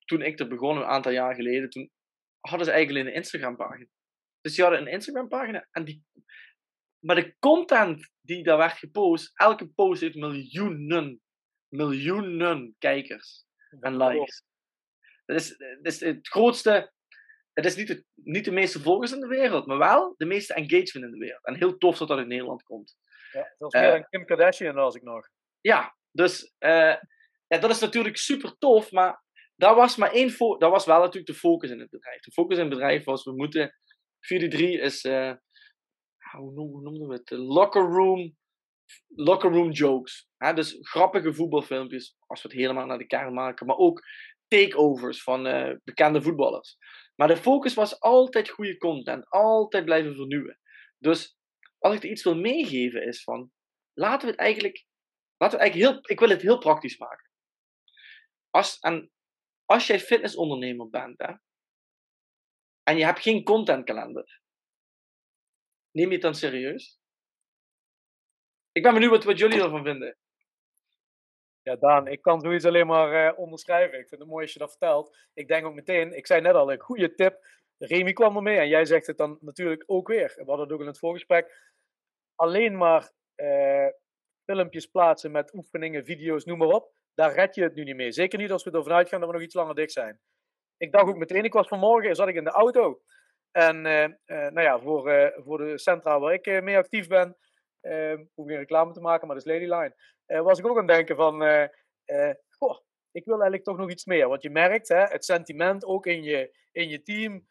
toen 0.05 0.21
ik 0.21 0.39
er 0.39 0.47
begon, 0.47 0.77
een 0.77 0.83
aantal 0.83 1.11
jaar 1.11 1.35
geleden, 1.35 1.69
toen 1.69 1.91
hadden 2.39 2.65
ze 2.65 2.73
eigenlijk 2.73 3.07
een 3.07 3.13
Instagram-pagina. 3.13 3.89
Dus 4.41 4.55
die 4.55 4.63
hadden 4.63 4.81
een 4.81 4.93
Instagram-pagina. 4.93 5.67
En 5.71 5.85
die, 5.85 6.03
maar 7.05 7.15
de 7.15 7.35
content 7.39 8.11
die 8.21 8.43
daar 8.43 8.57
werd 8.57 8.77
gepost, 8.77 9.31
elke 9.39 9.67
post 9.67 10.01
heeft 10.01 10.15
miljoenen, 10.15 11.21
miljoenen 11.67 12.75
kijkers 12.77 13.45
en 13.79 13.97
likes. 13.97 14.43
Dat 15.25 15.39
is, 15.39 15.57
dat 15.57 15.93
is 15.93 15.99
het 15.99 16.27
grootste. 16.27 16.93
Het 17.55 17.65
is 17.65 17.75
niet 17.75 17.87
de, 17.87 18.03
niet 18.15 18.45
de 18.45 18.51
meeste 18.51 18.79
volgers 18.79 19.11
in 19.11 19.19
de 19.19 19.27
wereld, 19.27 19.65
maar 19.65 19.77
wel 19.77 20.13
de 20.17 20.25
meeste 20.25 20.53
engagement 20.53 21.05
in 21.05 21.11
de 21.11 21.25
wereld. 21.25 21.45
En 21.45 21.55
heel 21.55 21.77
tof 21.77 21.97
dat 21.97 22.07
dat 22.07 22.17
uit 22.17 22.27
Nederland 22.27 22.63
komt. 22.63 22.97
Ja, 23.31 23.53
dat 23.57 23.73
is 23.73 23.81
meer 23.81 23.97
uh, 23.97 24.03
Kim 24.09 24.25
Kardashian 24.25 24.77
als 24.77 24.95
ik 24.95 25.01
nog. 25.01 25.29
Ja, 25.61 25.95
dus 26.11 26.53
uh, 26.59 26.95
ja, 27.47 27.57
dat 27.59 27.69
is 27.69 27.79
natuurlijk 27.79 28.17
super 28.17 28.55
tof, 28.57 28.91
maar 28.91 29.23
daar 29.55 29.75
was 29.75 29.95
maar 29.95 30.11
één 30.11 30.37
dat 30.37 30.71
was 30.71 30.85
wel 30.85 30.99
natuurlijk 30.99 31.27
de 31.27 31.33
focus 31.33 31.69
in 31.69 31.79
het 31.79 31.89
bedrijf. 31.89 32.19
De 32.21 32.31
focus 32.31 32.57
in 32.57 32.63
het 32.63 32.73
bedrijf 32.73 33.03
was, 33.03 33.23
we 33.23 33.35
moeten 33.35 33.75
4-3 34.19 34.57
is, 34.57 35.03
uh, 35.03 35.33
hoe 36.31 36.81
noemden 36.81 37.07
we 37.07 37.13
het? 37.13 37.29
Locker 37.29 37.81
room, 37.81 38.35
locker 39.07 39.51
room 39.51 39.71
jokes. 39.71 40.27
Hè? 40.37 40.53
Dus 40.53 40.77
grappige 40.81 41.33
voetbalfilmpjes, 41.33 42.15
als 42.27 42.41
we 42.41 42.47
het 42.47 42.57
helemaal 42.57 42.85
naar 42.85 42.97
de 42.97 43.07
kern 43.07 43.33
maken. 43.33 43.65
Maar 43.65 43.77
ook 43.77 44.01
takeovers 44.47 45.23
van 45.23 45.47
uh, 45.47 45.75
bekende 45.83 46.21
voetballers. 46.21 46.77
Maar 47.15 47.28
de 47.28 47.38
focus 47.38 47.73
was 47.73 47.99
altijd 47.99 48.49
goede 48.49 48.78
content, 48.78 49.30
altijd 49.30 49.86
blijven 49.86 50.15
vernieuwen. 50.15 50.60
Dus 50.97 51.38
als 51.78 51.95
ik 51.95 52.04
er 52.04 52.10
iets 52.10 52.23
wil 52.23 52.36
meegeven 52.36 53.08
is 53.08 53.23
van, 53.23 53.51
laten 53.93 54.25
we 54.25 54.32
het 54.32 54.41
eigenlijk, 54.41 54.86
laten 55.38 55.58
we 55.58 55.63
eigenlijk 55.63 55.93
heel, 55.93 56.10
ik 56.10 56.19
wil 56.19 56.30
het 56.30 56.41
heel 56.41 56.58
praktisch 56.58 56.97
maken. 56.97 57.30
Als, 58.49 58.80
en 58.80 59.12
als 59.65 59.88
jij 59.88 59.99
fitnessondernemer 59.99 60.89
bent, 60.89 61.17
hè, 61.17 61.34
en 62.84 62.97
je 62.97 63.06
hebt 63.06 63.21
geen 63.21 63.43
contentkalender, 63.43 64.41
neem 65.91 66.08
je 66.08 66.13
het 66.13 66.21
dan 66.21 66.36
serieus? 66.36 66.99
Ik 68.71 68.84
ben 68.84 68.93
benieuwd 68.93 69.12
wat, 69.12 69.23
wat 69.23 69.39
jullie 69.39 69.62
ervan 69.62 69.84
vinden. 69.84 70.17
Ja, 71.65 71.75
Daan, 71.75 72.08
ik 72.08 72.21
kan 72.21 72.39
zoiets 72.39 72.65
alleen 72.65 72.88
maar 72.88 73.32
uh, 73.32 73.39
onderschrijven. 73.39 73.99
Ik 73.99 74.08
vind 74.08 74.21
het 74.21 74.30
mooi 74.30 74.43
als 74.43 74.54
je 74.54 74.60
dat 74.60 74.69
vertelt. 74.69 75.17
Ik 75.34 75.47
denk 75.47 75.65
ook 75.65 75.73
meteen, 75.73 76.17
ik 76.17 76.28
zei 76.28 76.41
net 76.41 76.54
al, 76.54 76.71
een 76.71 76.80
goede 76.80 77.15
tip. 77.15 77.45
Remy 77.78 78.13
kwam 78.13 78.36
ermee 78.36 78.58
en 78.58 78.67
jij 78.67 78.86
zegt 78.86 79.08
het 79.08 79.17
dan 79.17 79.38
natuurlijk 79.41 79.84
ook 79.86 80.08
weer. 80.08 80.34
We 80.36 80.43
hadden 80.45 80.65
het 80.65 80.71
ook 80.71 80.82
in 80.82 80.88
het 80.88 80.99
voorgesprek. 80.99 81.73
Alleen 82.36 82.78
maar 82.78 83.12
uh, 83.36 83.88
filmpjes 84.45 84.86
plaatsen 84.86 85.32
met 85.32 85.54
oefeningen, 85.54 86.06
video's, 86.06 86.45
noem 86.45 86.58
maar 86.58 86.67
op. 86.67 86.93
Daar 87.13 87.34
red 87.34 87.56
je 87.56 87.63
het 87.63 87.75
nu 87.75 87.84
niet 87.84 87.95
mee. 87.95 88.12
Zeker 88.12 88.39
niet 88.39 88.51
als 88.51 88.63
we 88.63 88.71
ervan 88.71 88.93
uitgaan 88.93 89.19
dat 89.19 89.30
we 89.30 89.36
nog 89.36 89.43
iets 89.43 89.56
langer 89.56 89.75
dik 89.75 89.91
zijn 89.91 90.19
ik 90.78 90.91
dacht 90.91 91.08
ook 91.08 91.17
meteen, 91.17 91.43
ik 91.43 91.54
was 91.54 91.67
vanmorgen, 91.67 92.15
zat 92.15 92.28
ik 92.28 92.36
in 92.36 92.43
de 92.43 92.49
auto. 92.49 93.01
En 93.51 93.75
uh, 93.75 94.08
nou 94.25 94.62
ja, 94.62 94.80
voor, 94.80 95.34
voor 95.36 95.58
de 95.58 95.78
centra 95.78 96.19
waar 96.19 96.34
ik 96.34 96.63
mee 96.63 96.78
actief 96.78 97.08
ben, 97.08 97.38
hoef 98.34 98.45
ik 98.45 98.51
geen 98.51 98.58
reclame 98.58 98.93
te 98.93 99.01
maken, 99.01 99.28
maar 99.28 99.36
dat 99.36 99.45
is 99.45 99.51
Ladyline. 99.51 99.95
Was 100.25 100.59
ik 100.59 100.67
ook 100.67 100.77
aan 100.77 100.88
het 100.88 100.95
denken 100.95 101.15
van, 101.15 101.33
goh, 102.49 102.79
ik 103.11 103.25
wil 103.25 103.33
eigenlijk 103.33 103.63
toch 103.63 103.77
nog 103.77 103.89
iets 103.89 104.05
meer. 104.05 104.27
Want 104.27 104.41
je 104.41 104.49
merkt, 104.49 104.88
hè, 104.88 105.03
het 105.03 105.25
sentiment 105.25 105.85
ook 105.85 106.05
in 106.05 106.23
je, 106.23 106.57
in 106.71 106.89
je 106.89 107.01
team. 107.01 107.47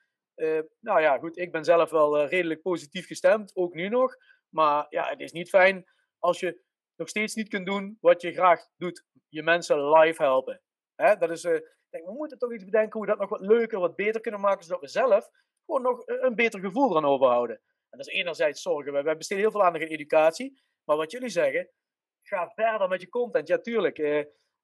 nou 0.80 1.00
ja, 1.00 1.18
goed, 1.18 1.38
ik 1.38 1.52
ben 1.52 1.64
zelf 1.64 1.90
wel 1.90 2.26
redelijk 2.26 2.62
positief 2.62 3.06
gestemd, 3.06 3.56
ook 3.56 3.74
nu 3.74 3.88
nog. 3.88 4.16
Maar 4.48 4.86
ja, 4.88 5.08
het 5.08 5.20
is 5.20 5.32
niet 5.32 5.48
fijn 5.48 5.84
als 6.18 6.40
je 6.40 6.62
nog 6.96 7.08
steeds 7.08 7.34
niet 7.34 7.48
kunt 7.48 7.66
doen 7.66 7.98
wat 8.00 8.22
je 8.22 8.32
graag 8.32 8.68
doet. 8.76 9.04
Je 9.28 9.42
mensen 9.42 9.90
live 9.90 10.22
helpen. 10.22 10.62
Hè? 10.94 11.16
Dat 11.16 11.30
is, 11.30 11.42
denk, 11.42 12.06
we 12.06 12.12
moeten 12.12 12.38
toch 12.38 12.52
iets 12.52 12.64
bedenken 12.64 12.92
hoe 12.92 13.00
we 13.00 13.06
dat 13.06 13.18
nog 13.18 13.28
wat 13.28 13.40
leuker, 13.40 13.78
wat 13.78 13.96
beter 13.96 14.20
kunnen 14.20 14.40
maken, 14.40 14.64
zodat 14.64 14.80
we 14.80 14.88
zelf 14.88 15.28
gewoon 15.64 15.82
nog 15.82 16.02
een 16.06 16.34
beter 16.34 16.60
gevoel 16.60 16.90
eraan 16.90 17.04
overhouden. 17.04 17.56
En 17.90 17.98
dat 17.98 18.06
is 18.06 18.14
enerzijds 18.14 18.62
zorgen. 18.62 18.92
We, 18.92 19.02
we 19.02 19.16
besteden 19.16 19.42
heel 19.42 19.52
veel 19.52 19.64
aandacht 19.64 19.84
aan 19.84 19.90
educatie. 19.90 20.62
Maar 20.84 20.96
wat 20.96 21.10
jullie 21.10 21.28
zeggen, 21.28 21.70
ga 22.26 22.52
verder 22.54 22.88
met 22.88 23.00
je 23.00 23.08
content. 23.08 23.48
Ja, 23.48 23.58
tuurlijk. 23.58 23.98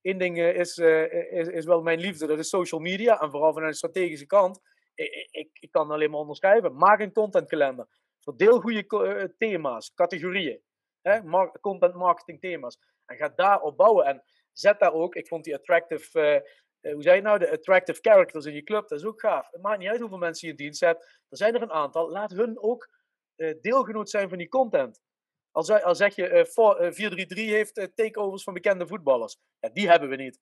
Eén 0.02 0.18
ding 0.18 0.38
eh, 0.38 0.54
is, 0.54 0.78
eh, 0.78 1.32
is, 1.32 1.48
is 1.48 1.64
wel 1.64 1.82
mijn 1.82 2.00
liefde, 2.00 2.26
dat 2.26 2.38
is 2.38 2.48
social 2.48 2.80
media. 2.80 3.20
En 3.20 3.30
vooral 3.30 3.52
vanuit 3.52 3.70
de 3.70 3.76
strategische 3.76 4.26
kant. 4.26 4.60
Ik, 4.94 5.48
ik, 5.52 5.70
kan 5.70 5.90
alleen 5.90 6.10
maar 6.10 6.20
onderschrijven. 6.20 6.76
Maak 6.76 7.00
een 7.00 7.12
contentkalender. 7.12 7.86
Verdeel 8.20 8.60
goede 8.60 8.84
uh, 8.88 9.24
thema's, 9.38 9.94
categorieën. 9.94 10.60
Hè? 11.02 11.20
content 11.60 11.94
marketing 11.94 12.40
thema's. 12.40 12.78
En 13.06 13.16
ga 13.16 13.28
daarop 13.28 13.76
bouwen. 13.76 14.06
En 14.06 14.22
zet 14.52 14.78
daar 14.78 14.92
ook, 14.92 15.14
ik 15.14 15.28
vond 15.28 15.44
die 15.44 15.54
attractive 15.54 16.42
uh, 16.80 16.92
hoe 16.92 17.02
zei 17.02 17.16
je 17.16 17.22
nou, 17.22 17.38
de 17.38 17.50
attractive 17.50 17.98
characters 18.00 18.44
in 18.44 18.54
je 18.54 18.62
club, 18.62 18.88
dat 18.88 18.98
is 18.98 19.04
ook 19.04 19.20
gaaf. 19.20 19.50
Het 19.50 19.62
maakt 19.62 19.78
niet 19.78 19.88
uit 19.88 20.00
hoeveel 20.00 20.18
mensen 20.18 20.46
je 20.46 20.52
in 20.52 20.58
dienst 20.58 20.80
hebt. 20.80 21.04
Er 21.28 21.36
zijn 21.36 21.54
er 21.54 21.62
een 21.62 21.72
aantal. 21.72 22.10
Laat 22.10 22.30
hun 22.30 22.62
ook 22.62 22.88
uh, 23.36 23.54
deelgenoot 23.60 24.10
zijn 24.10 24.28
van 24.28 24.38
die 24.38 24.48
content. 24.48 25.00
Al, 25.52 25.80
al 25.80 25.94
zeg 25.94 26.14
je, 26.14 26.30
uh, 26.30 26.40
eh, 26.40 26.92
433 26.92 27.46
heeft 27.46 27.90
takeovers 27.94 28.42
van 28.42 28.54
bekende 28.54 28.86
voetballers. 28.86 29.38
Ja, 29.60 29.68
die 29.68 29.88
hebben 29.88 30.08
we 30.08 30.16
niet. 30.16 30.40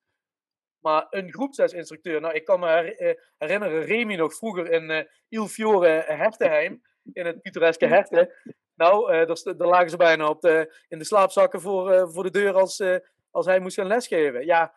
Maar 0.79 1.07
een 1.11 1.33
groepsesinstructeur, 1.33 2.21
nou 2.21 2.35
ik 2.35 2.44
kan 2.44 2.61
me 2.61 3.23
herinneren, 3.38 3.85
Remy 3.85 4.14
nog 4.14 4.35
vroeger 4.35 4.71
in 4.71 5.09
Il 5.29 5.47
Fiore 5.47 6.05
Hertenheim, 6.07 6.83
in 7.12 7.27
het 7.27 7.42
pittoreske 7.42 7.87
Herten. 7.87 8.33
Nou, 8.75 9.27
daar, 9.27 9.57
daar, 9.57 9.68
lagen 9.68 9.90
ze 9.90 9.97
bijna 9.97 10.29
op 10.29 10.40
de, 10.40 10.85
in 10.88 10.99
de 10.99 11.05
slaapzakken 11.05 11.61
voor, 11.61 12.12
voor 12.12 12.23
de 12.23 12.31
deur 12.31 12.55
als, 12.55 12.83
als 13.31 13.47
hij 13.47 13.61
moest 13.61 13.77
gaan 13.77 13.87
lesgeven. 13.87 14.44
Ja, 14.44 14.75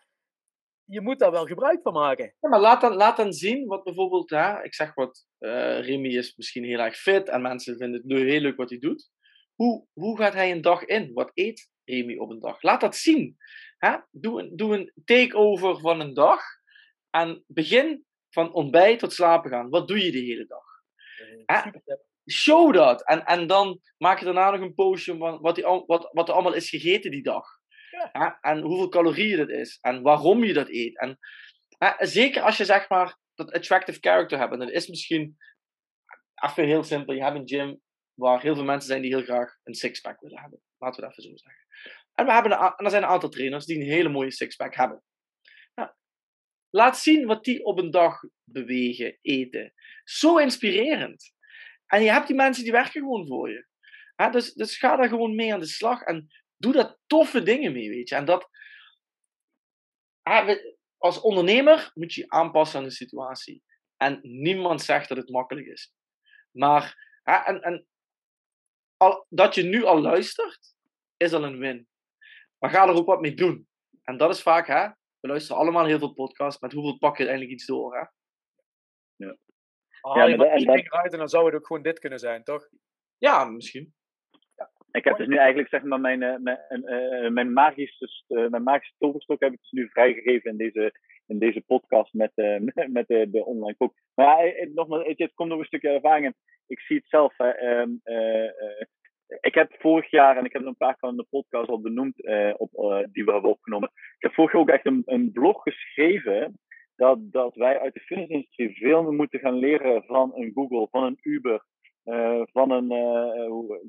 je 0.91 1.01
moet 1.01 1.19
daar 1.19 1.31
wel 1.31 1.45
gebruik 1.45 1.81
van 1.81 1.93
maken. 1.93 2.33
Ja, 2.39 2.49
maar 2.49 2.59
laat 2.59 2.81
dan, 2.81 2.95
laat 2.95 3.17
dan 3.17 3.33
zien 3.33 3.67
wat 3.67 3.83
bijvoorbeeld, 3.83 4.29
ja, 4.29 4.61
ik 4.61 4.73
zeg 4.73 4.93
wat, 4.93 5.25
uh, 5.39 5.79
Remy 5.85 6.07
is 6.07 6.35
misschien 6.35 6.63
heel 6.63 6.79
erg 6.79 6.95
fit 6.95 7.29
en 7.29 7.41
mensen 7.41 7.77
vinden 7.77 7.99
het 7.99 8.09
nu 8.09 8.29
heel 8.29 8.39
leuk 8.39 8.57
wat 8.57 8.69
hij 8.69 8.79
doet. 8.79 9.09
Hoe, 9.61 9.87
hoe 9.93 10.17
gaat 10.17 10.33
hij 10.33 10.51
een 10.51 10.61
dag 10.61 10.85
in? 10.85 11.13
Wat 11.13 11.31
eet 11.33 11.69
Remy 11.83 12.17
op 12.17 12.29
een 12.29 12.39
dag? 12.39 12.61
Laat 12.61 12.81
dat 12.81 12.95
zien. 12.95 13.37
Hè? 13.77 13.97
Doe, 14.11 14.41
een, 14.41 14.55
doe 14.55 14.77
een 14.77 14.93
takeover 15.05 15.79
van 15.79 15.99
een 15.99 16.13
dag 16.13 16.41
en 17.09 17.43
begin 17.47 18.05
van 18.29 18.53
ontbijt 18.53 18.99
tot 18.99 19.13
slapen 19.13 19.51
gaan. 19.51 19.69
Wat 19.69 19.87
doe 19.87 20.05
je 20.05 20.11
de 20.11 20.19
hele 20.19 20.45
dag? 20.45 20.63
Show 22.29 22.73
dat. 22.73 23.05
En, 23.05 23.25
en 23.25 23.47
dan 23.47 23.79
maak 23.97 24.19
je 24.19 24.25
daarna 24.25 24.51
nog 24.51 24.61
een 24.61 24.73
postje 24.73 25.17
van 25.17 25.39
wat, 25.41 25.55
die, 25.55 25.63
wat, 25.63 26.09
wat 26.11 26.27
er 26.27 26.33
allemaal 26.33 26.53
is 26.53 26.69
gegeten 26.69 27.11
die 27.11 27.23
dag. 27.23 27.45
Ja. 28.11 28.37
En 28.41 28.61
hoeveel 28.61 28.89
calorieën 28.89 29.37
dat 29.37 29.49
is. 29.49 29.77
En 29.81 30.01
waarom 30.01 30.43
je 30.43 30.53
dat 30.53 30.69
eet. 30.69 30.99
En 30.99 31.17
zeker 31.97 32.41
als 32.41 32.57
je 32.57 32.65
zeg 32.65 32.89
maar 32.89 33.17
dat 33.35 33.51
attractive 33.51 33.99
character 33.99 34.37
hebt. 34.37 34.53
En 34.53 34.59
dat 34.59 34.69
is 34.69 34.87
misschien 34.87 35.37
even 36.35 36.65
heel 36.65 36.83
simpel. 36.83 37.13
Je 37.13 37.23
hebt 37.23 37.35
een 37.35 37.47
gym 37.47 37.81
waar 38.21 38.41
heel 38.41 38.55
veel 38.55 38.63
mensen 38.63 38.89
zijn 38.89 39.01
die 39.01 39.15
heel 39.15 39.23
graag 39.23 39.57
een 39.63 39.75
sixpack 39.75 40.19
willen 40.19 40.41
hebben. 40.41 40.61
Laten 40.77 41.01
we 41.01 41.07
dat 41.07 41.17
even 41.17 41.29
zo 41.29 41.37
zeggen. 41.37 41.65
En, 42.13 42.25
we 42.25 42.31
hebben 42.31 42.51
een, 42.51 42.57
en 42.57 42.85
er 42.85 42.89
zijn 42.89 43.03
een 43.03 43.09
aantal 43.09 43.29
trainers 43.29 43.65
die 43.65 43.79
een 43.79 43.91
hele 43.91 44.09
mooie 44.09 44.31
sixpack 44.31 44.75
hebben. 44.75 45.03
Nou, 45.75 45.89
laat 46.69 46.97
zien 46.97 47.25
wat 47.25 47.43
die 47.43 47.63
op 47.63 47.79
een 47.79 47.91
dag 47.91 48.19
bewegen, 48.43 49.17
eten. 49.21 49.73
Zo 50.03 50.37
inspirerend. 50.37 51.33
En 51.85 52.03
je 52.03 52.11
hebt 52.11 52.27
die 52.27 52.35
mensen 52.35 52.63
die 52.63 52.71
werken 52.71 53.01
gewoon 53.01 53.27
voor 53.27 53.49
je. 53.49 53.67
dus, 54.31 54.53
dus 54.53 54.77
ga 54.77 54.95
daar 54.95 55.09
gewoon 55.09 55.35
mee 55.35 55.53
aan 55.53 55.59
de 55.59 55.65
slag. 55.65 56.01
En 56.01 56.27
doe 56.57 56.73
daar 56.73 56.97
toffe 57.07 57.43
dingen 57.43 57.73
mee, 57.73 57.89
weet 57.89 58.09
je. 58.09 58.15
En 58.15 58.25
dat, 58.25 58.49
als 60.97 61.21
ondernemer 61.21 61.91
moet 61.93 62.13
je 62.13 62.21
je 62.21 62.29
aanpassen 62.29 62.79
aan 62.79 62.85
de 62.85 62.91
situatie. 62.91 63.63
En 63.97 64.19
niemand 64.21 64.81
zegt 64.81 65.09
dat 65.09 65.17
het 65.17 65.29
makkelijk 65.29 65.67
is. 65.67 65.93
Maar 66.51 67.09
en, 67.23 67.61
en, 67.61 67.87
al, 69.01 69.25
dat 69.29 69.55
je 69.55 69.63
nu 69.63 69.83
al 69.83 70.01
luistert, 70.01 70.75
is 71.17 71.33
al 71.33 71.43
een 71.43 71.57
win. 71.57 71.87
Maar 72.57 72.69
ga 72.69 72.87
er 72.87 72.93
ook 72.93 73.05
wat 73.05 73.21
mee 73.21 73.33
doen. 73.33 73.67
En 74.03 74.17
dat 74.17 74.29
is 74.29 74.41
vaak, 74.41 74.67
hè, 74.67 74.87
we 75.19 75.27
luisteren 75.27 75.61
allemaal 75.61 75.85
heel 75.85 75.99
veel 75.99 76.13
podcasts, 76.13 76.61
met 76.61 76.71
hoeveel 76.71 76.97
pak 76.97 77.11
je 77.17 77.17
uiteindelijk 77.17 77.53
iets 77.57 77.65
door, 77.65 77.93
hè? 77.97 78.05
Ja. 79.15 79.37
Haal 80.01 80.15
Ja, 80.17 80.23
je 80.23 80.29
maar 80.29 80.37
maar 80.37 80.47
dat- 80.47 80.57
één 80.57 80.67
en 80.67 80.75
ding 80.75 80.91
eruit 80.91 81.11
en 81.13 81.19
dan 81.19 81.29
zou 81.29 81.45
het 81.45 81.55
ook 81.55 81.65
gewoon 81.67 81.81
dit 81.81 81.99
kunnen 81.99 82.19
zijn, 82.19 82.43
toch? 82.43 82.67
Ja, 83.17 83.45
misschien. 83.45 83.93
Ik 84.91 85.03
heb 85.03 85.17
dus 85.17 85.27
nu 85.27 85.37
eigenlijk 85.37 85.69
zeg 85.69 85.83
maar 85.83 85.99
mijn, 85.99 86.23
eh, 86.23 86.37
mijn, 86.37 86.57
eh, 86.85 87.29
mijn, 87.29 87.53
magische, 87.53 88.23
eh, 88.27 88.47
mijn 88.47 88.63
magische 88.63 88.95
toverstok 88.97 89.39
heb 89.39 89.53
ik 89.53 89.59
dus 89.61 89.71
nu 89.71 89.89
vrijgegeven 89.89 90.51
in 90.51 90.57
deze, 90.57 90.93
in 91.31 91.39
deze 91.39 91.61
podcast 91.61 92.13
met, 92.13 92.31
eh, 92.35 92.59
met, 92.73 92.91
met 92.91 93.07
de, 93.07 93.29
de 93.29 93.45
online 93.45 93.77
kook. 93.77 93.93
Maar 94.15 94.25
ja, 94.25 94.43
eh, 94.43 94.61
eh, 94.63 94.73
nogmaals, 94.73 95.07
het, 95.07 95.31
komt 95.33 95.49
nog 95.49 95.59
een 95.59 95.65
stukje 95.65 95.89
ervaring 95.89 96.25
in. 96.25 96.35
Ik 96.67 96.79
zie 96.79 96.95
het 96.97 97.07
zelf. 97.07 97.39
Ehm, 97.39 97.89
eh, 98.03 98.45
eh, 98.45 98.85
ik 99.39 99.53
heb 99.53 99.75
vorig 99.79 100.09
jaar, 100.11 100.37
en 100.37 100.45
ik 100.45 100.53
heb 100.53 100.65
een 100.65 100.77
paar 100.77 100.97
in 100.99 101.15
de 101.15 101.25
podcast 101.29 101.69
al 101.69 101.81
benoemd, 101.81 102.15
op, 102.57 102.71
die 103.11 103.25
we 103.25 103.31
hebben 103.31 103.49
opgenomen. 103.49 103.91
Ik 103.93 104.23
heb 104.23 104.33
vorig 104.33 104.51
jaar 104.51 104.61
ook 104.61 104.69
echt 104.69 104.85
een, 104.85 105.31
blog 105.33 105.61
geschreven 105.61 106.59
dat, 106.95 107.31
dat 107.31 107.55
wij 107.55 107.79
uit 107.79 107.93
de 107.93 107.99
fitnessindustrie 107.99 108.77
veel 108.77 109.03
meer 109.03 109.13
moeten 109.13 109.39
gaan 109.39 109.53
leren 109.57 110.03
van 110.03 110.31
een 110.35 110.51
Google, 110.53 110.87
van 110.89 111.03
een 111.03 111.17
Uber, 111.21 111.63
van, 112.51 112.71
een, 112.71 112.91
hoe- 113.47 113.81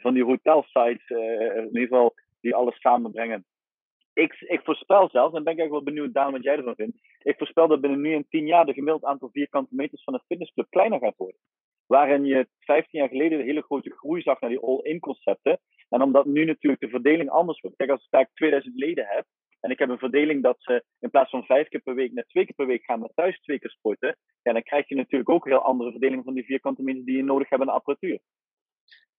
van 0.00 0.14
die 0.14 0.24
hotelsites, 0.24 1.08
in 1.08 1.66
ieder 1.66 1.80
geval 1.82 2.14
die 2.40 2.54
alles 2.54 2.80
samenbrengen. 2.80 3.44
Ik, 4.16 4.40
ik 4.40 4.60
voorspel 4.64 5.08
zelfs, 5.10 5.34
en 5.34 5.44
ben 5.44 5.52
ik 5.52 5.58
eigenlijk 5.58 5.70
wel 5.70 5.94
benieuwd 5.94 6.14
Daan 6.14 6.32
wat 6.32 6.42
jij 6.42 6.56
ervan 6.56 6.74
vindt. 6.74 6.98
Ik 7.22 7.38
voorspel 7.38 7.68
dat 7.68 7.80
binnen 7.80 8.00
nu 8.00 8.14
en 8.14 8.28
10 8.28 8.46
jaar 8.46 8.66
de 8.66 8.72
gemiddeld 8.72 9.04
aantal 9.04 9.30
vierkante 9.32 9.74
meters 9.74 10.04
van 10.04 10.14
een 10.14 10.24
fitnessclub 10.26 10.66
kleiner 10.70 10.98
gaat 10.98 11.16
worden. 11.16 11.40
Waarin 11.86 12.24
je 12.24 12.48
15 12.60 13.00
jaar 13.00 13.08
geleden 13.08 13.38
een 13.38 13.44
hele 13.44 13.62
grote 13.62 13.90
groei 13.90 14.22
zag 14.22 14.40
naar 14.40 14.50
die 14.50 14.60
all-in 14.60 15.00
concepten. 15.00 15.60
En 15.88 16.02
omdat 16.02 16.24
nu 16.26 16.44
natuurlijk 16.44 16.82
de 16.82 16.88
verdeling 16.88 17.30
anders 17.30 17.60
wordt. 17.60 17.76
Kijk, 17.76 17.90
als 17.90 18.08
ik 18.10 18.28
2000 18.34 18.76
leden 18.76 19.06
heb, 19.06 19.24
en 19.60 19.70
ik 19.70 19.78
heb 19.78 19.88
een 19.88 19.98
verdeling 19.98 20.42
dat 20.42 20.56
ze 20.58 20.84
in 21.00 21.10
plaats 21.10 21.30
van 21.30 21.44
vijf 21.44 21.68
keer 21.68 21.80
per 21.80 21.94
week 21.94 22.12
naar 22.12 22.24
twee 22.24 22.44
keer 22.44 22.54
per 22.54 22.66
week 22.66 22.84
gaan, 22.84 22.98
maar 22.98 23.14
thuis 23.14 23.40
twee 23.40 23.58
keer 23.58 23.70
sporten. 23.70 24.16
Ja, 24.42 24.52
dan 24.52 24.62
krijg 24.62 24.88
je 24.88 24.94
natuurlijk 24.94 25.30
ook 25.30 25.44
een 25.44 25.52
heel 25.52 25.62
andere 25.62 25.90
verdeling 25.90 26.24
van 26.24 26.34
die 26.34 26.44
vierkante 26.44 26.82
meters 26.82 27.04
die 27.04 27.16
je 27.16 27.24
nodig 27.24 27.48
hebt 27.48 27.60
aan 27.60 27.68
de 27.68 27.72
apparatuur. 27.72 28.20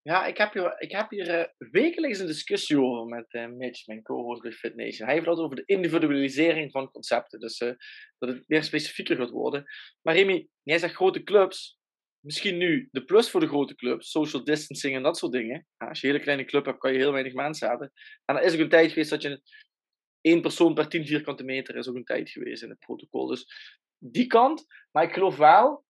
Ja, 0.08 0.26
ik 0.26 0.38
heb 0.38 0.54
hier, 0.54 0.82
ik 0.82 0.91
heb 0.91 1.10
hier 1.10 1.30
eh, 1.30 1.46
wekelijks 1.58 2.20
een 2.20 2.28
discussie 2.28 2.82
over 2.82 3.06
met 3.06 3.34
eh, 3.34 3.48
Mitch, 3.48 3.88
mijn 3.88 4.02
co-host 4.02 4.41
bij 4.41 4.52
FitNation. 4.52 5.08
Hij 5.08 5.15
heeft 5.15 5.28
het 5.28 5.38
over 5.38 5.56
de 5.56 5.65
individualisering 5.65 6.72
van 6.72 6.91
concepten. 6.91 7.39
Dus 7.39 7.58
eh, 7.58 7.72
dat 8.17 8.30
het 8.30 8.43
meer 8.48 8.63
specifieker 8.63 9.15
gaat 9.15 9.30
worden. 9.30 9.65
Maar 10.02 10.15
Remy, 10.15 10.48
jij 10.63 10.78
zegt 10.78 10.93
grote 10.93 11.24
clubs. 11.24 11.80
Misschien 12.20 12.58
nu 12.58 12.88
de 12.91 13.04
plus 13.04 13.30
voor 13.30 13.39
de 13.39 13.48
grote 13.48 13.76
clubs, 13.76 14.12
social 14.12 14.43
distancing 14.43 14.96
en 14.96 15.04
dat 15.04 15.17
soort 15.17 15.32
dingen. 15.32 15.67
Ja, 15.78 15.88
als 15.88 16.02
je 16.02 16.08
een 16.08 16.13
hele 16.13 16.24
kleine 16.24 16.46
club 16.46 16.65
hebt, 16.65 16.80
kan 16.80 16.91
je 16.91 16.98
heel 16.98 17.12
weinig 17.12 17.34
mensen 17.34 17.70
hebben. 17.70 17.91
En 18.26 18.36
er 18.36 18.43
is 18.43 18.54
ook 18.54 18.60
een 18.60 18.70
tijd 18.70 18.89
geweest 18.89 19.10
dat 19.10 19.22
je 19.22 19.41
één 20.22 20.41
persoon 20.41 20.74
per 20.74 20.89
10 20.89 21.06
vierkante 21.06 21.43
meter 21.43 21.76
is 21.76 21.88
ook 21.88 21.96
een 21.96 22.04
tijd 22.04 22.30
geweest 22.30 22.63
in 22.63 22.70
het 22.70 22.80
protocol. 22.80 23.28
Dus 23.28 23.46
die 23.98 24.28
kant. 24.28 24.65
Maar 24.91 25.04
ik 25.04 25.13
geloof 25.13 25.38
wel 25.38 25.86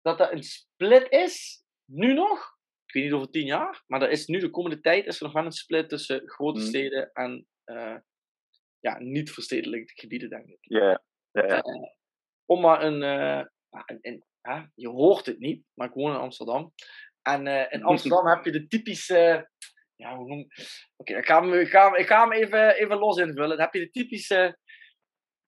dat 0.00 0.18
dat 0.18 0.32
een 0.32 0.42
split 0.42 1.06
is, 1.10 1.64
nu 1.84 2.12
nog, 2.12 2.58
ik 2.90 2.96
weet 2.96 3.04
niet 3.04 3.12
over 3.12 3.30
tien 3.30 3.46
jaar, 3.46 3.82
maar 3.86 4.02
er 4.02 4.10
is 4.10 4.26
nu 4.26 4.38
de 4.38 4.50
komende 4.50 4.80
tijd 4.80 5.06
is 5.06 5.16
er 5.18 5.24
nog 5.24 5.32
wel 5.32 5.44
een 5.44 5.52
split 5.52 5.88
tussen 5.88 6.28
grote 6.28 6.58
Mhm. 6.60 6.68
steden 6.68 7.10
en 7.12 7.46
eh, 7.64 7.96
ja, 8.78 8.98
niet 8.98 9.30
verstedelijkte 9.30 9.92
gebieden, 10.00 10.28
denk 10.30 10.46
ik. 10.48 10.58
Ja. 10.60 11.02
Eh, 11.30 11.60
om 12.44 12.60
maar 12.60 12.82
een, 12.82 13.02
eh, 13.02 13.44
een- 13.86 13.98
een- 14.42 14.70
je 14.74 14.88
hoort 14.88 15.26
het 15.26 15.38
niet, 15.38 15.64
maar 15.74 15.88
ik 15.88 15.94
woon 15.94 16.12
in 16.14 16.20
Amsterdam. 16.20 16.72
En 17.22 17.46
eh, 17.46 17.72
in 17.72 17.82
Amsterdam 17.90 18.26
heb 18.26 18.44
je 18.44 18.50
de 18.52 18.66
typische, 18.66 19.50
ja, 19.96 20.16
hoe 20.16 20.26
noem 20.28 20.46
Oké, 20.96 21.16
ik 21.18 21.26
ga 21.26 21.40
hem, 21.42 21.52
ik 21.54 21.68
ga 21.68 21.84
hem, 21.86 21.94
ik 21.94 22.06
ga 22.06 22.20
hem 22.28 22.32
even, 22.32 22.74
even 22.76 22.98
los 22.98 23.18
invullen. 23.18 23.48
Dan 23.48 23.60
heb 23.60 23.74
je 23.74 23.80
de 23.80 23.90
typische 23.90 24.58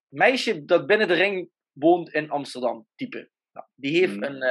meisje 0.09 0.65
dat 0.65 0.87
binnen 0.87 1.09
de 1.09 1.15
ring 1.15 1.51
woont 1.73 2.13
in 2.13 2.31
Amsterdam, 2.31 2.87
type. 2.95 3.31
Nou, 3.53 3.67
die 3.75 3.99
heeft 3.99 4.17
Mhm. 4.17 4.23
een 4.25 4.43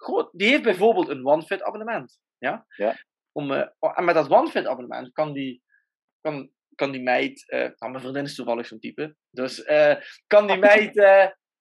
groot, 0.00 0.28
die 0.32 0.48
heeft 0.48 0.62
bijvoorbeeld 0.62 1.08
een 1.08 1.26
OneFit 1.26 1.62
abonnement. 1.62 2.18
Ja? 2.38 2.66
Ja. 2.76 2.96
Om, 3.32 3.52
eh, 3.52 3.66
en 3.78 4.04
met 4.04 4.14
dat 4.14 4.30
OneFit 4.30 4.66
abonnement 4.66 5.12
kan 5.12 5.32
die, 5.32 5.62
kan, 6.20 6.50
kan 6.74 6.90
die 6.90 7.02
meid, 7.02 7.44
nou, 7.48 7.90
mijn 7.90 8.00
vriendin 8.00 8.24
is 8.24 8.34
toevallig 8.34 8.66
zo'n 8.66 8.78
type, 8.78 9.14
dus 9.30 9.62
eh, 9.62 9.96
kan 10.26 10.46
die 10.46 10.58
meid 10.70 10.94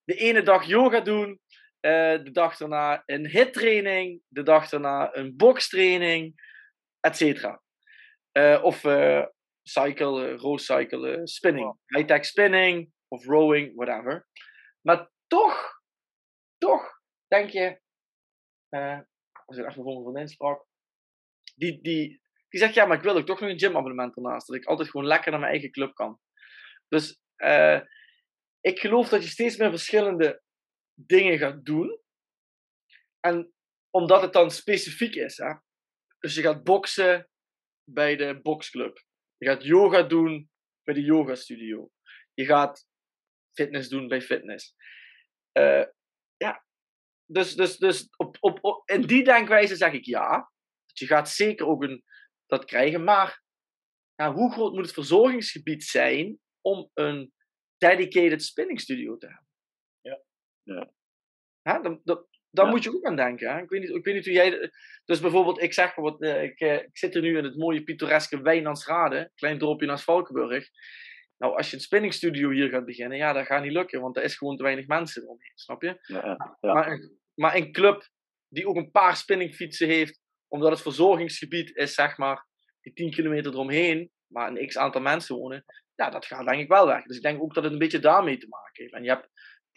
de 0.03 0.15
ene 0.15 0.43
dag 0.43 0.65
yoga 0.65 0.99
doen, 0.99 1.39
de 1.79 2.29
dag 2.31 2.57
daarna 2.57 3.03
een 3.05 3.27
hittraining, 3.27 4.21
de 4.27 4.43
dag 4.43 4.69
daarna 4.69 5.15
een 5.15 5.35
bokstraining, 5.35 6.41
et 6.99 7.17
cetera. 7.17 7.61
Of 8.61 8.83
cycle, 9.69 10.37
row 10.37 10.57
cycle, 10.57 11.27
spinning, 11.27 11.73
high-tech 11.95 12.25
spinning 12.25 12.89
of 13.09 13.25
rowing, 13.25 13.75
whatever. 13.75 14.25
Maar 14.81 15.09
toch, 15.27 15.81
toch 16.57 16.99
denk 17.27 17.49
je, 17.49 17.79
als 19.45 19.57
ik 19.57 19.65
even 19.65 19.83
mijn 19.83 20.01
vriendin 20.01 20.27
sprak, 20.27 20.65
die, 21.55 21.81
die, 21.81 22.21
die 22.49 22.59
zegt 22.59 22.73
ja, 22.73 22.85
maar 22.85 22.97
ik 22.97 23.03
wil 23.03 23.15
ook 23.17 23.25
toch 23.25 23.39
nog 23.39 23.49
een 23.49 23.59
gymabonnement 23.59 24.15
ernaast, 24.15 24.47
dat 24.47 24.55
ik 24.55 24.65
altijd 24.65 24.89
gewoon 24.89 25.07
lekker 25.07 25.31
naar 25.31 25.39
mijn 25.39 25.51
eigen 25.51 25.71
club 25.71 25.93
kan. 25.93 26.19
Dus 26.87 27.21
eh, 27.35 27.81
ik 28.61 28.79
geloof 28.79 29.09
dat 29.09 29.23
je 29.23 29.29
steeds 29.29 29.57
meer 29.57 29.69
verschillende 29.69 30.41
dingen 30.93 31.37
gaat 31.37 31.65
doen. 31.65 32.01
En 33.19 33.53
omdat 33.89 34.21
het 34.21 34.33
dan 34.33 34.51
specifiek 34.51 35.15
is. 35.15 35.37
Hè? 35.37 35.53
Dus 36.19 36.35
je 36.35 36.41
gaat 36.41 36.63
boksen 36.63 37.29
bij 37.83 38.15
de 38.15 38.39
boxclub. 38.41 39.03
Je 39.37 39.45
gaat 39.45 39.63
yoga 39.63 40.03
doen 40.03 40.49
bij 40.83 40.93
de 40.93 41.01
yoga 41.01 41.35
studio. 41.35 41.91
Je 42.33 42.45
gaat 42.45 42.87
fitness 43.53 43.89
doen 43.89 44.07
bij 44.07 44.21
fitness. 44.21 44.75
Ja, 45.51 45.85
dus, 47.31 47.55
dus, 47.55 47.77
dus 47.77 48.07
op, 48.17 48.37
op, 48.39 48.57
op, 48.61 48.89
in 48.89 49.01
die 49.01 49.23
denkwijze 49.23 49.75
zeg 49.75 49.93
ik 49.93 50.05
ja. 50.05 50.51
Je 50.93 51.05
gaat 51.07 51.29
zeker 51.29 51.67
ook 51.67 51.83
een, 51.83 52.03
dat 52.45 52.65
krijgen. 52.65 53.03
Maar 53.03 53.43
ja, 54.15 54.33
hoe 54.33 54.51
groot 54.51 54.73
moet 54.73 54.85
het 54.85 54.93
verzorgingsgebied 54.93 55.83
zijn 55.83 56.39
om 56.61 56.89
een 56.93 57.33
dedicated 57.77 58.43
spinning 58.43 58.79
studio 58.79 59.17
te 59.17 59.25
hebben? 59.27 59.47
Ja. 60.01 60.21
Ja. 60.63 60.91
Hè, 61.61 61.81
dan 61.81 62.01
dan, 62.03 62.25
dan 62.49 62.65
Ja. 62.65 62.71
moet 62.71 62.83
je 62.83 62.95
ook 62.95 63.05
aan 63.05 63.15
denken. 63.15 63.53
Hè? 63.53 63.61
Ik, 63.61 63.69
weet 63.69 63.81
niet, 63.81 63.89
ik 63.89 64.05
weet 64.05 64.15
niet 64.15 64.25
hoe 64.25 64.33
jij. 64.33 64.71
Dus 65.05 65.19
bijvoorbeeld, 65.19 65.61
ik 65.61 65.73
zeg 65.73 65.95
wat, 65.95 66.21
eh, 66.21 66.43
ik, 66.43 66.59
eh, 66.59 66.73
ik 66.73 66.97
zit 66.97 67.15
er 67.15 67.21
nu 67.21 67.37
in 67.37 67.43
het 67.43 67.57
mooie 67.57 67.83
pittoreske 67.83 68.41
Wijnandsrade, 68.41 69.31
klein 69.35 69.57
dorpje 69.57 69.85
naast 69.87 70.03
Valkenburg. 70.03 70.69
Nou, 71.39 71.57
als 71.57 71.69
je 71.69 71.75
een 71.75 71.81
spinningstudio 71.81 72.49
hier 72.49 72.69
gaat 72.69 72.85
beginnen, 72.85 73.17
ja, 73.17 73.33
dat 73.33 73.45
gaat 73.45 73.63
niet 73.63 73.71
lukken, 73.71 74.01
want 74.01 74.17
er 74.17 74.23
is 74.23 74.37
gewoon 74.37 74.57
te 74.57 74.63
weinig 74.63 74.87
mensen 74.87 75.27
omheen, 75.27 75.51
snap 75.55 75.81
je? 75.81 75.99
Ja. 76.01 76.55
Maar, 76.59 76.91
een, 76.91 77.19
maar 77.33 77.55
een 77.55 77.71
club 77.71 78.09
die 78.47 78.67
ook 78.67 78.75
een 78.75 78.91
paar 78.91 79.15
spinningfietsen 79.15 79.87
heeft, 79.87 80.21
omdat 80.47 80.71
het 80.71 80.81
verzorgingsgebied 80.81 81.75
is, 81.75 81.93
zeg 81.93 82.17
maar, 82.17 82.45
die 82.81 82.93
10 82.93 83.11
kilometer 83.11 83.51
eromheen, 83.51 84.11
maar 84.27 84.49
een 84.49 84.67
x 84.67 84.77
aantal 84.77 85.01
mensen 85.01 85.35
wonen, 85.35 85.65
ja, 85.95 86.09
dat 86.09 86.25
gaat 86.25 86.47
denk 86.47 86.61
ik 86.61 86.67
wel 86.67 86.87
weg. 86.87 87.03
Dus 87.03 87.17
ik 87.17 87.23
denk 87.23 87.41
ook 87.41 87.53
dat 87.53 87.63
het 87.63 87.73
een 87.73 87.79
beetje 87.79 87.99
daarmee 87.99 88.37
te 88.37 88.47
maken 88.47 88.83
heeft. 88.83 88.93
En 88.93 89.03
je 89.03 89.09
hebt 89.09 89.29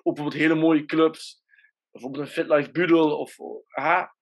ook 0.02 0.14
bijvoorbeeld 0.14 0.42
hele 0.42 0.54
mooie 0.54 0.84
clubs, 0.84 1.42
bijvoorbeeld 1.90 2.24
een 2.24 2.32
FitLife 2.32 2.70
Budel, 2.70 3.18
of 3.18 3.36
aha, 3.68 4.14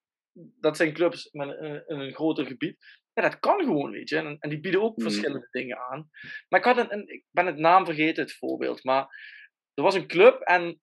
dat 0.59 0.77
zijn 0.77 0.93
clubs 0.93 1.29
met 1.31 1.49
een, 1.49 1.83
een 1.85 2.13
groter 2.13 2.45
gebied. 2.45 2.77
Ja, 3.13 3.21
dat 3.21 3.39
kan 3.39 3.59
gewoon, 3.63 3.91
weet 3.91 4.09
je. 4.09 4.17
En, 4.17 4.37
en 4.39 4.49
die 4.49 4.59
bieden 4.59 4.81
ook 4.81 4.95
Mhm. 4.97 5.01
verschillende 5.09 5.47
dingen 5.51 5.77
aan. 5.77 6.09
Maar 6.49 6.59
ik, 6.59 6.65
had 6.65 6.77
een, 6.77 6.93
een- 6.93 7.07
ik 7.07 7.25
ben 7.31 7.45
het 7.45 7.57
naam 7.57 7.85
vergeten, 7.85 8.23
het 8.23 8.33
voorbeeld. 8.37 8.83
Maar 8.83 9.03
er 9.73 9.83
was 9.83 9.95
een 9.95 10.07
club 10.07 10.41
en 10.41 10.81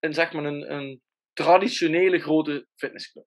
een, 0.00 0.14
zeg 0.14 0.32
maar 0.32 0.44
een, 0.44 0.72
een 0.72 1.02
traditionele 1.32 2.18
grote 2.18 2.66
fitnessclub. 2.76 3.26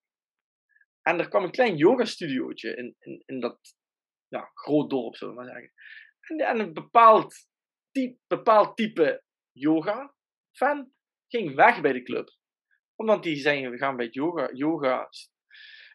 En 1.01 1.19
er 1.19 1.27
kwam 1.29 1.43
een 1.43 1.51
klein 1.51 1.75
yogastudiootje 1.77 2.75
in, 2.75 2.95
in, 2.99 3.23
in 3.25 3.39
dat 3.39 3.59
ja, 4.27 4.51
groot 4.53 4.89
dorp, 4.89 5.15
zullen 5.15 5.35
we 5.35 5.41
maar 5.41 5.49
zeggen. 5.51 5.71
En, 6.21 6.37
en 6.39 6.59
een 6.59 6.73
bepaald 6.73 7.35
type, 7.91 8.17
bepaald 8.27 8.77
type 8.77 9.23
yoga-fan 9.51 10.91
ging 11.27 11.55
weg 11.55 11.81
bij 11.81 11.93
de 11.93 12.03
club. 12.03 12.29
Omdat 12.95 13.23
die 13.23 13.35
zeiden, 13.35 13.71
we 13.71 13.77
gaan 13.77 13.95
bij 13.95 14.07
yoga, 14.07 14.49
yoga 14.53 15.09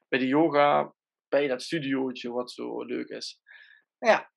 bij 0.09 0.19
de 0.19 0.27
yoga, 0.27 0.95
bij 1.31 1.49
dat 1.49 1.63
studiootje 1.63 2.31
wat 2.31 2.51
zo 2.51 2.83
leuk 2.83 3.09
is. 3.09 3.41
Nou 3.99 4.13
ja, 4.15 4.33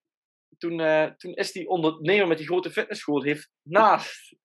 toen, 0.57 0.79
eh, 0.79 1.05
toen 1.05 1.33
is 1.33 1.51
die 1.51 1.67
ondernemer 1.67 2.27
met 2.27 2.37
die 2.37 2.47
grote 2.47 2.71
fitnessschool, 2.71 3.23
heeft 3.23 3.51
naast 3.61 4.35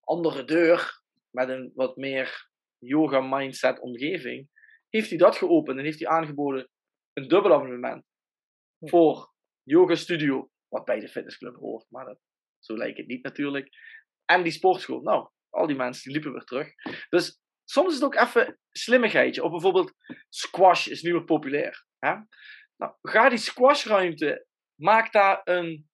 andere 0.00 0.44
deur, 0.44 1.02
met 1.30 1.48
een 1.48 1.72
wat 1.74 1.96
meer 1.96 2.50
yoga-mindset 2.78 3.80
omgeving, 3.80 4.48
heeft 4.88 5.08
hij 5.08 5.18
dat 5.18 5.36
geopend 5.36 5.78
en 5.78 5.84
heeft 5.84 5.98
hij 5.98 6.08
aangeboden 6.08 6.68
een 7.12 7.28
dubbel 7.28 7.52
abonnement 7.52 8.04
voor 8.80 9.32
yoga 9.62 9.94
studio, 9.94 10.50
wat 10.68 10.84
bij 10.84 11.00
de 11.00 11.08
fitnessclub 11.08 11.56
hoort, 11.56 11.86
maar 11.88 12.04
dat, 12.04 12.18
zo 12.58 12.76
lijkt 12.76 12.98
het 12.98 13.06
niet 13.06 13.22
natuurlijk. 13.22 13.68
En 14.24 14.42
die 14.42 14.52
sportschool. 14.52 15.00
Nou, 15.00 15.28
al 15.48 15.66
die 15.66 15.76
mensen 15.76 16.02
die 16.02 16.12
liepen 16.12 16.32
weer 16.32 16.44
terug. 16.44 16.74
Dus 17.08 17.41
soms 17.72 17.88
is 17.88 17.94
het 17.94 18.04
ook 18.04 18.14
even 18.14 18.58
slimmigheidje. 18.70 19.42
Of 19.42 19.50
bijvoorbeeld 19.50 19.92
squash 20.28 20.86
is 20.86 21.02
nu 21.02 21.12
weer 21.12 21.24
populair. 21.24 21.84
Hè? 21.98 22.14
Nou, 22.76 22.94
ga 23.02 23.28
die 23.28 23.38
squashruimte, 23.38 24.46
maak 24.74 25.12
daar 25.12 25.40
een 25.44 25.90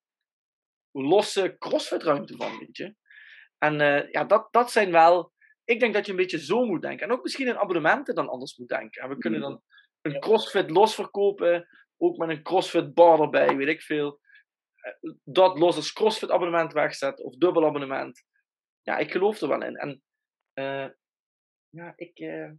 losse 0.91 1.57
crossfit 1.59 2.03
ruimte 2.03 2.37
van, 2.37 2.59
weet 2.59 2.76
je. 2.76 2.95
En 3.59 3.81
eh, 3.81 4.11
ja, 4.11 4.24
dat, 4.24 4.49
dat 4.51 4.70
zijn 4.70 4.91
wel 4.91 5.33
ik 5.68 5.81
denk 5.81 5.95
dat 5.95 6.07
je 6.07 6.11
een 6.11 6.18
beetje 6.18 6.45
zo 6.45 6.64
moet 6.64 6.83
denken. 6.83 7.07
En 7.07 7.12
ook 7.12 7.22
misschien 7.22 7.47
in 7.47 7.59
abonnementen 7.59 8.14
dan 8.14 8.29
anders 8.29 8.57
moet 8.57 8.68
denken. 8.68 9.03
En 9.03 9.09
we 9.09 9.18
kunnen 9.18 9.41
dan 9.41 9.62
een. 10.01 10.20
CrossFit 10.20 10.70
losverkopen, 10.70 11.68
ook 11.97 12.16
met 12.16 12.29
een 12.29 12.43
CrossFit 12.43 12.95
bar 12.95 13.20
erbij, 13.20 13.57
weet 13.57 13.68
ik 13.68 13.83
veel. 13.83 14.20
Eh, 14.74 15.12
Dat 15.24 15.59
los 15.59 15.76
als 15.76 15.93
CrossFit 15.93 16.31
abonnement 16.31 16.72
wegzetten 16.72 17.24
of 17.24 17.37
dubbel 17.37 17.66
abonnement. 17.66 18.24
Ja, 18.83 18.97
ik 18.97 19.12
geloof 19.12 19.41
er 19.41 19.49
wel 19.49 19.62
in. 19.62 19.76
En 19.76 20.03
eh, 20.53 20.87
ja, 21.71 21.93
ik. 21.97 22.19
eh 22.19 22.51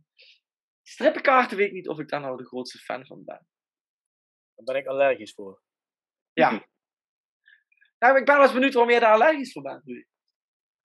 strippenkaarten 0.89 1.57
weet 1.57 1.67
ik 1.67 1.73
niet 1.73 1.87
of 1.87 1.99
ik 1.99 2.09
daar 2.09 2.21
nou 2.21 2.37
de 2.37 2.45
grootste 2.45 2.77
fan 2.77 3.05
van 3.05 3.23
ben. 3.25 3.47
Daar 4.55 4.65
ben 4.65 4.75
ik 4.75 4.87
allergisch 4.87 5.33
voor. 5.33 5.61
Ja. 6.33 6.67
Nou, 7.99 8.17
ik 8.17 8.25
ben 8.25 8.35
wel 8.35 8.43
eens 8.43 8.53
benieuwd 8.53 8.73
waarom 8.73 8.91
jij 8.91 8.99
daar 8.99 9.13
allergisch 9.13 9.51
voor 9.51 9.61
bent. 9.61 9.83
Rudy. 9.85 10.03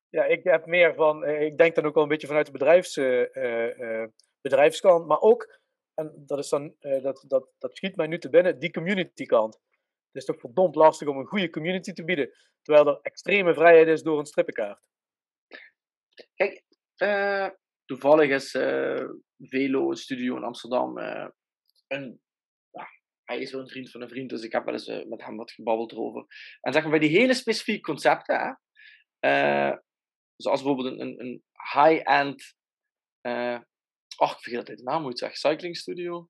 Ja, 0.09 0.25
ik 0.25 0.45
heb 0.45 0.67
meer 0.67 0.95
van, 0.95 1.25
eh, 1.25 1.43
ik 1.43 1.59
denk 1.59 1.75
dan 1.75 1.85
ook 1.85 1.95
wel 1.95 2.03
een 2.03 2.09
beetje 2.09 2.27
vanuit 2.27 2.47
de 2.47 2.53
bedrijfs, 2.53 2.97
eh, 2.97 4.05
bedrijfskant, 4.41 5.07
maar 5.07 5.21
ook, 5.21 5.59
en 5.95 6.23
dat, 6.27 6.39
is 6.39 6.49
dan, 6.49 6.75
dat, 6.79 7.25
dat, 7.27 7.49
dat 7.59 7.77
schiet 7.77 7.97
mij 7.97 8.07
nu 8.07 8.19
te 8.19 8.31
binnen, 8.31 8.59
die 8.59 8.71
community 8.71 9.27
kant. 9.27 9.55
Het 9.55 10.23
is 10.23 10.25
toch 10.25 10.41
verdomd 10.41 10.75
lastig 10.75 11.09
om 11.09 11.19
een 11.19 11.27
goede 11.27 11.51
community 11.51 11.93
te 11.93 12.05
bieden, 12.05 12.35
terwijl 12.63 12.87
er 12.87 12.99
extreme 13.03 13.55
vrijheid 13.55 13.89
is 13.89 14.03
door 14.03 14.19
een 14.19 14.27
strippenkaart. 14.27 14.81
Kijk, 16.35 16.65
eh, 16.97 17.49
toevallig 17.85 18.31
is 18.31 18.55
eh, 18.55 19.05
Velo, 19.39 19.91
een 19.91 19.97
studio 19.97 20.37
in 20.37 20.45
Amsterdam, 20.45 20.99
eh, 20.99 21.29
een, 21.87 22.21
ja, 22.71 22.87
hij 23.25 23.39
is 23.39 23.53
wel 23.53 23.61
een 23.61 23.69
vriend 23.69 23.91
van 23.91 24.03
een 24.03 24.09
vriend, 24.09 24.31
dus 24.31 24.43
ik 24.43 24.53
heb 24.53 24.65
wel 24.65 24.75
eens 24.75 24.87
eh, 24.87 25.07
met 25.07 25.25
hem 25.25 25.37
wat 25.37 25.53
gebabbeld 25.53 25.93
erover. 25.93 26.27
En 26.61 26.73
zeg 26.73 26.83
maar, 26.83 26.91
bij 26.91 27.09
die 27.09 27.19
hele 27.19 27.35
specifieke 27.35 27.81
concepten, 27.81 28.61
hè, 29.19 29.73
zoals 30.37 30.63
bijvoorbeeld 30.63 30.87
een, 30.87 31.01
een, 31.01 31.21
een 31.21 31.43
high-end, 31.73 32.55
ach, 34.17 34.33
ik 34.33 34.41
vergeet 34.41 34.59
altijd 34.59 34.79
de 34.79 34.85
naam, 34.85 35.03
hoe 35.03 35.05
je 35.05 35.09
het 35.09 35.19
zegt, 35.19 35.39
cycling 35.39 35.77
studio. 35.77 36.29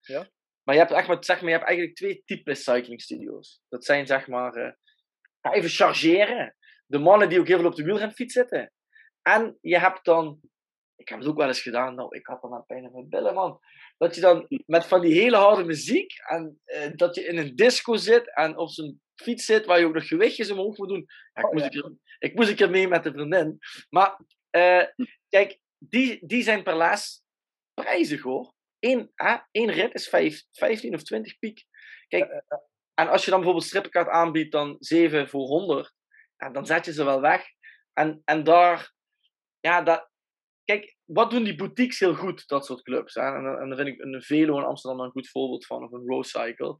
Ja. 0.00 0.30
Maar 0.62 0.74
je 0.74 0.80
hebt, 0.80 0.92
echt 0.92 1.08
maar, 1.08 1.24
zeg 1.24 1.40
maar, 1.40 1.50
je 1.50 1.56
hebt 1.56 1.66
eigenlijk 1.66 1.96
twee 1.96 2.22
typen 2.24 2.56
cycling 2.56 3.02
studio's. 3.02 3.60
Dat 3.68 3.84
zijn 3.84 4.06
zeg 4.06 4.26
maar, 4.26 4.76
ga 5.40 5.52
even 5.52 5.70
chargeren. 5.70 6.56
De 6.86 6.98
mannen 6.98 7.28
die 7.28 7.40
ook 7.40 7.46
heel 7.46 7.58
veel 7.58 7.68
op 7.68 7.74
de 7.74 7.84
wielrenfiets 7.84 8.32
zitten. 8.32 8.72
En 9.22 9.58
je 9.60 9.78
hebt 9.78 10.04
dan, 10.04 10.40
ik 10.96 11.08
heb 11.08 11.18
het 11.18 11.28
ook 11.28 11.36
wel 11.36 11.46
eens 11.46 11.62
gedaan, 11.62 11.94
nou, 11.94 12.16
ik 12.16 12.26
had 12.26 12.42
dan 12.42 12.54
aan 12.54 12.66
pijn 12.66 12.84
in 12.84 12.92
mijn 12.92 13.08
billen, 13.08 13.34
man. 13.34 13.60
Dat 13.98 14.14
je 14.14 14.20
dan 14.20 14.46
met 14.66 14.86
van 14.86 15.00
die 15.00 15.20
hele 15.20 15.36
harde 15.36 15.64
muziek, 15.64 16.12
en 16.26 16.60
eh, 16.64 16.90
dat 16.94 17.14
je 17.14 17.24
in 17.24 17.38
een 17.38 17.56
disco 17.56 17.96
zit 17.96 18.34
en 18.34 18.56
op 18.56 18.68
zo'n 18.68 19.00
fiets 19.14 19.44
zit 19.44 19.66
waar 19.66 19.78
je 19.78 19.86
ook 19.86 19.94
nog 19.94 20.08
gewichtjes 20.08 20.50
omhoog 20.50 20.76
moet 20.76 20.88
doen. 20.88 21.06
Ja, 21.32 21.40
ik, 21.40 21.46
Oh, 21.46 21.52
moest 21.52 21.72
ja. 21.72 21.80
een 21.80 21.82
keer, 21.82 21.98
ik 22.18 22.34
moest 22.34 22.48
een 22.48 22.56
keer 22.56 22.70
mee 22.70 22.88
met 22.88 23.04
de 23.04 23.12
vriendin. 23.12 23.58
Maar 23.90 24.20
eh, 24.50 24.84
kijk, 25.28 25.58
die, 25.78 26.26
die 26.26 26.42
zijn 26.42 26.62
per 26.62 26.76
les 26.76 27.22
prijzig 27.74 28.22
hoor. 28.22 28.54
Eén, 28.78 29.10
hè, 29.14 29.36
één 29.50 29.70
rit 29.70 29.94
is 29.94 30.08
vijf, 30.08 30.42
15 30.50 30.94
of 30.94 31.02
20 31.02 31.38
piek. 31.38 31.64
Kijk, 32.08 32.42
en 32.94 33.08
als 33.08 33.24
je 33.24 33.30
dan 33.30 33.38
bijvoorbeeld 33.38 33.68
strippenkaart 33.68 34.08
aanbiedt, 34.08 34.52
dan 34.52 34.76
7 34.78 35.28
voor 35.28 35.46
100, 35.46 35.92
ja, 36.36 36.50
dan 36.50 36.66
zet 36.66 36.84
je 36.84 36.92
ze 36.92 37.04
wel 37.04 37.20
weg. 37.20 37.46
En, 37.92 38.22
en 38.24 38.44
daar, 38.44 38.92
ja, 39.60 39.82
dat, 39.82 40.10
kijk, 40.66 40.96
wat 41.04 41.30
doen 41.30 41.44
die 41.44 41.54
boutiques 41.54 41.98
heel 41.98 42.14
goed, 42.14 42.48
dat 42.48 42.66
soort 42.66 42.82
clubs. 42.82 43.14
Hè? 43.14 43.20
En, 43.20 43.58
en 43.60 43.68
dan 43.68 43.76
vind 43.76 43.88
ik 43.88 44.00
een 44.00 44.22
Velo 44.22 44.58
in 44.58 44.64
Amsterdam 44.64 45.00
een 45.00 45.10
goed 45.10 45.28
voorbeeld 45.28 45.66
van, 45.66 45.84
of 45.84 45.92
een 45.92 46.06
Road 46.06 46.26
Cycle. 46.26 46.76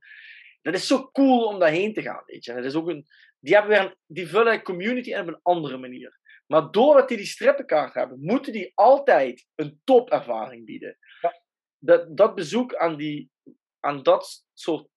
Dat 0.62 0.74
is 0.74 0.86
zo 0.86 1.10
cool 1.10 1.44
om 1.44 1.58
daarheen 1.58 1.92
te 1.92 2.02
gaan, 2.02 2.22
weet 2.26 2.44
je. 2.44 2.50
En 2.50 2.56
Dat 2.56 2.66
is 2.66 2.74
ook 2.74 2.88
een, 2.88 3.06
die, 3.38 3.54
hebben 3.54 3.70
weer 3.70 3.86
een, 3.86 3.96
die 4.06 4.28
vullen 4.28 4.62
community 4.62 5.10
in 5.10 5.20
op 5.20 5.26
een 5.26 5.40
andere 5.42 5.76
manier. 5.76 6.18
Maar 6.46 6.70
doordat 6.70 7.08
die 7.08 7.16
die 7.16 7.26
strippenkaart 7.26 7.94
hebben, 7.94 8.20
moeten 8.20 8.52
die 8.52 8.72
altijd 8.74 9.46
een 9.54 9.80
topervaring 9.84 10.64
bieden. 10.64 10.98
Dat, 11.78 12.16
dat 12.16 12.34
bezoek 12.34 12.74
aan, 12.74 12.96
die, 12.96 13.30
aan 13.80 14.02
dat 14.02 14.44
soort 14.52 14.88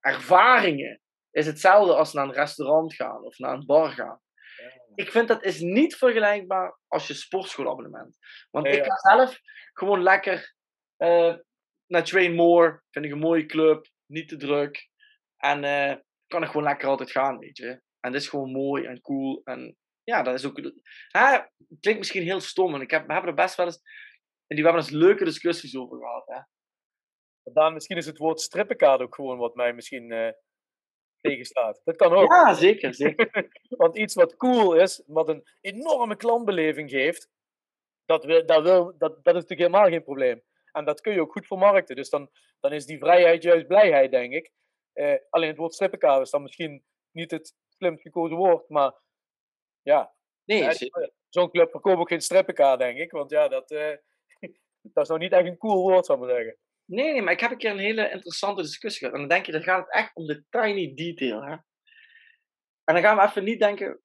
ervaringen 0.00 1.00
is 1.30 1.46
hetzelfde 1.46 1.94
als 1.94 2.12
naar 2.12 2.24
een 2.24 2.32
restaurant 2.32 2.94
gaan 2.94 3.24
of 3.24 3.38
naar 3.38 3.54
een 3.54 3.66
bar 3.66 3.90
gaan. 3.90 4.20
Ik 4.94 5.10
vind 5.10 5.28
dat 5.28 5.44
is 5.44 5.60
niet 5.60 5.96
vergelijkbaar 5.96 6.78
als 6.86 7.06
je 7.06 7.14
sportschoolabonnement. 7.14 8.18
Want 8.50 8.66
Nee, 8.66 8.76
ik 8.76 8.84
ja. 8.84 8.94
ga 8.94 9.16
zelf 9.16 9.40
gewoon 9.72 10.02
lekker 10.02 10.54
eh, 10.96 11.34
naar 11.86 12.04
Train 12.04 12.34
More. 12.34 12.82
Vind 12.90 13.04
ik 13.04 13.12
een 13.12 13.18
mooie 13.18 13.46
club, 13.46 13.86
niet 14.06 14.28
te 14.28 14.36
druk. 14.36 14.88
En 15.36 15.64
eh, 15.64 15.96
kan 16.26 16.42
ik 16.42 16.48
gewoon 16.48 16.66
lekker 16.66 16.88
altijd 16.88 17.10
gaan, 17.10 17.38
weet 17.38 17.56
je. 17.56 17.68
En 18.00 18.12
dat 18.12 18.20
is 18.20 18.28
gewoon 18.28 18.52
mooi 18.52 18.84
en 18.84 19.00
cool. 19.00 19.40
En 19.44 19.76
ja, 20.04 20.22
dat 20.22 20.34
is 20.34 20.46
ook... 20.46 20.56
Hè, 21.08 21.30
het 21.30 21.80
klinkt 21.80 21.98
misschien 21.98 22.22
heel 22.22 22.40
stom, 22.40 22.74
en 22.74 22.80
ik 22.80 22.90
heb, 22.90 23.06
we 23.06 23.12
hebben 23.12 23.30
er 23.30 23.36
best 23.36 23.56
wel 23.56 23.66
eens... 23.66 23.82
En 24.46 24.56
die 24.56 24.64
hebben 24.64 24.82
eens 24.82 24.90
leuke 24.90 25.24
discussies 25.24 25.76
over 25.76 25.98
gehad, 25.98 26.26
hè. 26.26 26.40
Misschien 27.70 27.96
is 27.96 28.06
het 28.06 28.18
woord 28.18 28.40
strippenkaart 28.40 29.00
ook 29.00 29.14
gewoon 29.14 29.38
wat 29.38 29.54
mij 29.54 29.72
misschien 29.72 30.12
eh, 30.12 30.32
tegenstaat. 31.20 31.80
Dat 31.84 31.96
kan 31.96 32.12
ook. 32.12 32.32
Ja, 32.32 32.54
zeker, 32.54 32.94
zeker. 32.94 33.48
Want 33.68 33.98
iets 33.98 34.14
wat 34.14 34.36
cool 34.36 34.74
is, 34.74 35.02
wat 35.06 35.28
een 35.28 35.44
enorme 35.60 36.16
klantbeleving 36.16 36.90
geeft, 36.90 37.28
dat, 38.04 38.24
wil, 38.24 38.46
dat, 38.46 38.62
wil, 38.62 38.84
dat, 38.84 39.24
dat 39.24 39.34
is 39.34 39.42
natuurlijk 39.42 39.70
helemaal 39.70 39.88
geen 39.88 40.04
probleem. 40.04 40.42
En 40.72 40.84
dat 40.84 41.00
kun 41.00 41.12
je 41.12 41.20
ook 41.20 41.32
goed 41.32 41.46
vermarkten. 41.46 41.96
Dus 41.96 42.10
dan, 42.10 42.30
dan 42.60 42.72
is 42.72 42.86
die 42.86 42.98
vrijheid 42.98 43.42
juist 43.42 43.66
blijheid, 43.66 44.10
denk 44.10 44.32
ik. 44.32 44.50
Eh, 44.92 45.14
alleen 45.30 45.48
het 45.48 45.56
woord 45.56 45.74
strippenkaart 45.74 46.22
is 46.22 46.30
dan 46.30 46.42
misschien 46.42 46.84
niet 47.10 47.30
het 47.30 47.54
slimst 47.68 48.02
gekozen 48.02 48.36
woord, 48.36 48.68
maar 48.68 48.94
ja, 49.82 50.16
Nee, 50.48 50.72
zeker. 50.72 51.10
zo'n 51.28 51.50
club 51.50 51.70
verkoopt 51.70 51.98
ook 51.98 52.08
geen 52.08 52.20
strippenkaart, 52.20 52.78
denk 52.78 52.98
ik. 52.98 53.10
Want 53.10 53.30
ja, 53.30 53.48
dat, 53.48 53.70
eh, 53.70 53.96
dat 54.94 55.02
is 55.02 55.08
nou 55.08 55.20
niet 55.20 55.32
echt 55.32 55.46
een 55.46 55.58
cool 55.58 55.82
woord, 55.82 56.06
zou 56.06 56.18
ik 56.18 56.24
maar 56.26 56.34
zeggen. 56.34 56.56
Nee, 56.88 57.12
nee, 57.12 57.22
maar 57.22 57.32
ik 57.32 57.40
heb 57.40 57.50
een 57.50 57.58
keer 57.58 57.70
een 57.70 57.78
hele 57.78 58.10
interessante 58.10 58.62
discussie 58.62 58.98
gehad. 58.98 59.14
En 59.14 59.20
dan 59.20 59.28
denk 59.28 59.46
je, 59.46 59.52
dan 59.52 59.62
gaat 59.62 59.84
het 59.84 59.94
echt 59.94 60.16
om 60.16 60.26
de 60.26 60.44
tiny 60.50 60.94
detail. 60.94 61.42
Hè? 61.42 61.52
En 62.84 62.94
dan 62.94 63.02
gaan 63.02 63.16
we 63.16 63.22
even 63.22 63.44
niet 63.44 63.60
denken, 63.60 64.00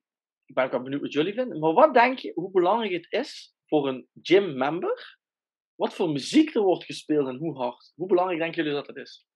ik 0.46 0.56
ben 0.56 0.64
ook 0.64 0.72
wel 0.72 0.82
benieuwd 0.82 1.02
wat 1.02 1.14
jullie 1.14 1.34
vinden, 1.34 1.60
maar 1.60 1.74
wat 1.74 1.94
denk 1.94 2.20
je, 2.20 2.32
hoe 2.36 2.52
belangrijk 2.52 2.92
het 2.92 3.08
is 3.10 3.56
voor 3.66 3.88
een 3.88 4.08
gym-member, 4.22 5.18
wat 5.76 5.94
voor 5.94 6.10
muziek 6.10 6.56
er 6.56 6.62
wordt 6.62 6.84
gespeeld 6.84 7.28
en 7.28 7.36
hoe 7.38 7.58
hard? 7.58 7.92
Hoe 7.96 8.08
belangrijk 8.08 8.40
denken 8.40 8.64
jullie 8.64 8.78
dat 8.78 8.88
het 8.88 8.96
is? 8.98 9.28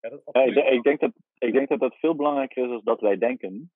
Ja, 0.00 0.08
dat 0.08 0.18
is 0.18 0.24
Ja, 0.32 0.40
ik, 0.40 0.46
absoluut 0.46 0.54
denk- 0.64 0.76
ik, 0.76 0.82
denk 0.82 1.00
dat, 1.00 1.12
ik 1.38 1.52
denk 1.52 1.68
dat 1.68 1.80
dat 1.80 1.96
veel 1.96 2.14
belangrijker 2.14 2.62
is 2.62 2.68
dan 2.68 2.80
dat 2.84 3.00
wij 3.00 3.18
denken. 3.18 3.72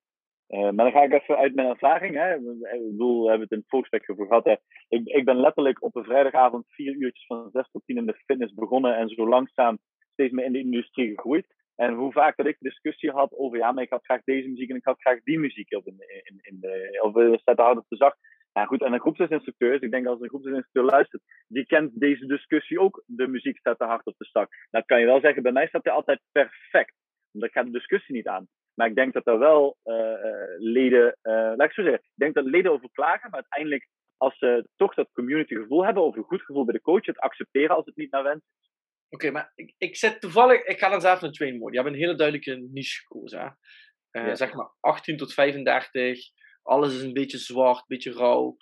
Eh, 0.53 0.61
maar 0.61 0.85
dan 0.85 0.93
ga 0.93 1.03
ik 1.03 1.13
even 1.13 1.37
uit 1.37 1.55
mijn 1.55 1.69
ervaring. 1.69 2.15
Hè. 2.15 2.35
Ik 2.35 2.91
bedoel, 2.91 3.23
we 3.23 3.29
hebben 3.29 3.43
het 3.43 3.51
in 3.51 3.59
het 3.59 3.69
volksspek 3.69 4.11
over 4.11 4.27
gehad. 4.27 4.47
Ik, 4.89 5.07
ik 5.07 5.25
ben 5.25 5.41
letterlijk 5.41 5.83
op 5.83 5.97
een 5.97 6.05
vrijdagavond 6.05 6.65
vier 6.69 6.95
uurtjes 6.95 7.27
van 7.27 7.51
zes 7.53 7.71
tot 7.71 7.83
tien 7.87 7.97
in 7.97 8.07
de 8.07 8.23
fitness 8.25 8.55
begonnen. 8.55 8.97
En 8.97 9.09
zo 9.09 9.29
langzaam 9.29 9.79
steeds 10.13 10.33
meer 10.33 10.45
in 10.45 10.53
de 10.53 10.59
industrie 10.59 11.09
gegroeid. 11.09 11.47
En 11.77 11.95
hoe 11.95 12.13
vaak 12.13 12.37
dat 12.37 12.47
ik 12.47 12.57
discussie 12.59 13.11
had 13.11 13.33
over, 13.33 13.59
ja, 13.59 13.73
maar 13.73 13.83
ik 13.83 13.91
had 13.91 14.05
graag 14.05 14.25
deze 14.25 14.49
muziek 14.49 14.71
en 14.71 14.77
ik 14.77 14.85
had 14.85 15.01
graag 15.01 15.23
die 15.23 15.39
muziek 15.39 15.77
op 15.77 15.87
in, 15.87 15.97
in, 16.25 16.39
in 16.43 16.61
de, 16.61 16.99
of 17.03 17.13
we 17.13 17.41
zetten 17.45 17.65
hard 17.65 17.79
op 17.79 17.89
de 17.89 17.97
zacht. 17.97 18.19
Ja, 18.53 18.65
goed, 18.65 18.83
en 18.83 18.93
een 18.93 19.01
groepsinstructeur, 19.01 19.83
ik 19.83 19.91
denk 19.91 20.07
als 20.07 20.21
een 20.21 20.29
groepsinstructeur 20.29 20.85
luistert, 20.85 21.23
die 21.49 21.67
kent 21.67 22.01
deze 22.01 22.27
discussie 22.27 22.81
ook, 22.81 23.03
de 23.07 23.27
muziek 23.27 23.59
staat 23.59 23.79
te 23.79 23.85
hard 23.85 24.07
op 24.07 24.15
de 24.17 24.25
stak. 24.25 24.49
Dat 24.71 24.85
kan 24.85 25.01
je 25.01 25.07
wel 25.07 25.21
zeggen, 25.21 25.43
bij 25.43 25.53
mij 25.53 25.67
staat 25.67 25.85
hij 25.85 25.93
altijd 25.93 26.21
perfect. 26.33 26.95
Omdat 27.33 27.49
ik 27.49 27.55
ga 27.55 27.63
de 27.63 27.71
discussie 27.71 28.15
niet 28.15 28.29
aan. 28.29 28.49
Maar 28.75 28.89
ik 28.89 28.95
denk 28.95 29.13
dat 29.13 29.27
er 29.27 29.39
wel 29.39 29.77
eh, 29.83 30.13
eh, 30.13 30.59
leden, 30.59 31.19
eh, 31.23 31.33
laat 31.33 31.69
ik 31.69 31.73
zo 31.73 31.83
zeggen, 31.83 32.01
ik 32.03 32.11
denk 32.15 32.35
dat 32.35 32.45
leden 32.45 32.73
over 32.73 32.89
klagen, 32.93 33.31
maar 33.31 33.41
uiteindelijk 33.41 33.89
als 34.17 34.39
ze 34.39 34.69
toch 34.77 34.95
dat 34.95 35.13
community 35.13 35.55
gevoel 35.55 35.85
hebben, 35.85 36.03
of 36.03 36.17
een 36.17 36.23
goed 36.23 36.43
gevoel 36.43 36.65
bij 36.65 36.75
de 36.75 36.81
coach, 36.81 37.07
het 37.07 37.19
accepteren 37.19 37.77
als 37.77 37.87
het 37.87 37.97
niet 37.97 38.11
naar 38.11 38.23
wens 38.23 38.45
is. 38.45 38.71
Oké, 39.09 39.31
maar 39.31 39.53
ik, 39.55 39.75
ik 39.79 39.97
zit 39.97 40.21
toevallig, 40.21 40.63
ik 40.63 40.79
ga 40.79 40.89
dan 40.89 41.01
zelf 41.01 41.21
naar 41.21 41.31
train 41.31 41.59
mode. 41.59 41.71
Die 41.71 41.81
hebben 41.81 41.93
een 41.93 42.05
hele 42.05 42.17
duidelijke 42.17 42.69
niche 42.73 43.01
gekozen. 43.01 43.41
Hè? 43.41 44.21
Ja. 44.21 44.35
Zeg 44.35 44.55
maar 44.55 44.73
18 44.81 45.17
tot 45.17 45.35
35, 45.35 46.31
alles 46.63 46.95
is 46.95 47.03
een 47.03 47.13
beetje 47.13 47.39
zwart, 47.39 47.79
een 47.79 47.85
beetje 47.87 48.13
rauw, 48.13 48.57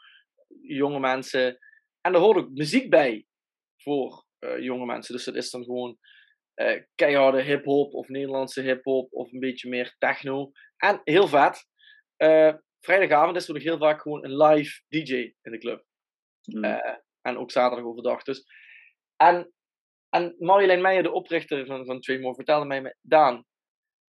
jonge 0.60 1.00
mensen. 1.00 1.58
En 2.00 2.14
er 2.14 2.20
hoort 2.20 2.36
ook 2.36 2.50
muziek 2.50 2.90
bij 2.90 3.26
voor 3.76 4.24
jonge 4.58 4.86
mensen. 4.86 5.14
Dus 5.14 5.24
dat 5.24 5.34
is 5.34 5.50
dan 5.50 5.64
gewoon 5.64 5.98
eh, 6.60 6.82
keiharde 6.94 7.42
hip-hop 7.42 7.94
of 7.94 8.08
Nederlandse 8.08 8.60
hip-hop 8.60 9.12
of 9.12 9.32
een 9.32 9.40
beetje 9.40 9.68
meer 9.68 9.94
techno. 9.98 10.50
En 10.76 11.00
heel 11.04 11.28
vet, 11.28 11.66
eh, 12.16 12.54
vrijdagavond 12.80 13.36
is 13.36 13.48
er 13.48 13.54
nog 13.54 13.62
heel 13.62 13.78
vaak 13.78 14.00
gewoon 14.00 14.24
een 14.24 14.36
live 14.36 14.82
DJ 14.88 15.14
in 15.42 15.52
de 15.52 15.58
club. 15.58 15.84
Mm. 16.44 16.64
Eh, 16.64 16.96
en 17.20 17.36
ook 17.36 17.50
zaterdag 17.50 17.86
overdag. 17.86 18.22
Dus. 18.22 18.44
En, 19.16 19.52
en 20.08 20.34
Marjolein 20.38 20.80
Meijer, 20.80 21.02
de 21.02 21.12
oprichter 21.12 21.66
van, 21.66 21.84
van 21.86 22.00
Trainmore, 22.00 22.34
vertelde 22.34 22.66
mij, 22.66 22.96
Daan, 23.00 23.46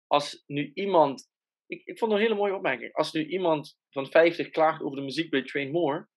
als 0.06 0.42
nu 0.46 0.70
iemand, 0.74 1.28
ik, 1.66 1.82
ik 1.84 1.98
vond 1.98 2.12
het 2.12 2.20
een 2.20 2.26
hele 2.26 2.40
mooie 2.40 2.54
opmerking, 2.54 2.92
als 2.92 3.12
nu 3.12 3.26
iemand 3.26 3.78
van 3.90 4.10
50 4.10 4.50
klaagt 4.50 4.82
over 4.82 4.96
de 4.96 5.04
muziek 5.04 5.30
bij 5.30 5.42
Trainmore, 5.42 6.08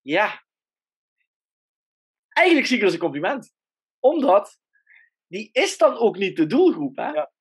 ja, 0.00 0.44
eigenlijk 2.28 2.66
zie 2.66 2.76
ik 2.76 2.82
het 2.82 2.92
als 2.92 2.92
een 2.92 3.10
compliment. 3.10 3.54
Omdat, 3.98 4.60
die 5.32 5.48
is 5.52 5.78
dan 5.78 5.96
ook 5.96 6.16
niet 6.16 6.36
de 6.36 6.46
doelgroep. 6.46 6.96
Hè? 6.96 7.10
Ja. 7.10 7.32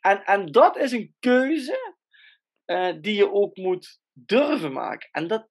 En, 0.00 0.24
en 0.24 0.46
dat 0.46 0.76
is 0.76 0.92
een 0.92 1.14
keuze 1.18 1.94
eh, 2.64 2.92
die 3.00 3.14
je 3.14 3.32
ook 3.32 3.56
moet 3.56 4.00
durven 4.12 4.72
maken. 4.72 5.08
En 5.12 5.26
dat, 5.26 5.48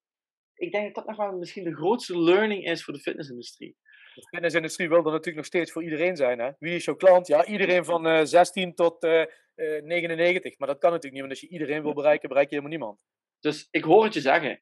ik 0.54 0.72
denk 0.72 0.86
dat 0.86 0.96
dat 0.96 1.06
nog 1.06 1.28
wel 1.28 1.38
misschien 1.38 1.64
de 1.64 1.76
grootste 1.76 2.20
learning 2.20 2.66
is 2.66 2.84
voor 2.84 2.94
de 2.94 3.00
fitnessindustrie. 3.00 3.78
De 4.14 4.28
fitnessindustrie 4.28 4.90
wil 4.90 4.98
er 4.98 5.04
natuurlijk 5.04 5.36
nog 5.36 5.46
steeds 5.46 5.72
voor 5.72 5.84
iedereen 5.84 6.16
zijn. 6.16 6.40
Hè? 6.40 6.52
Wie 6.60 6.76
is 6.76 6.86
jouw 6.86 6.96
klant? 6.96 7.28
Ja, 7.28 7.46
iedereen 7.46 7.86
van 7.86 8.08
uh, 8.08 8.24
16 8.24 8.76
tot 8.76 9.04
uh, 9.04 9.26
99. 9.56 10.58
Maar 10.58 10.68
dat 10.68 10.80
kan 10.80 10.92
natuurlijk 10.92 11.22
niet, 11.22 11.22
want 11.22 11.30
als 11.30 11.42
je 11.42 11.58
iedereen 11.58 11.82
wil 11.82 11.94
bereiken, 11.94 12.30
bereik 12.30 12.50
je 12.50 12.56
helemaal 12.56 12.78
niemand. 12.78 13.00
Dus 13.40 13.68
ik 13.72 13.84
hoor 13.84 14.04
het 14.04 14.14
je 14.14 14.22
zeggen. 14.22 14.62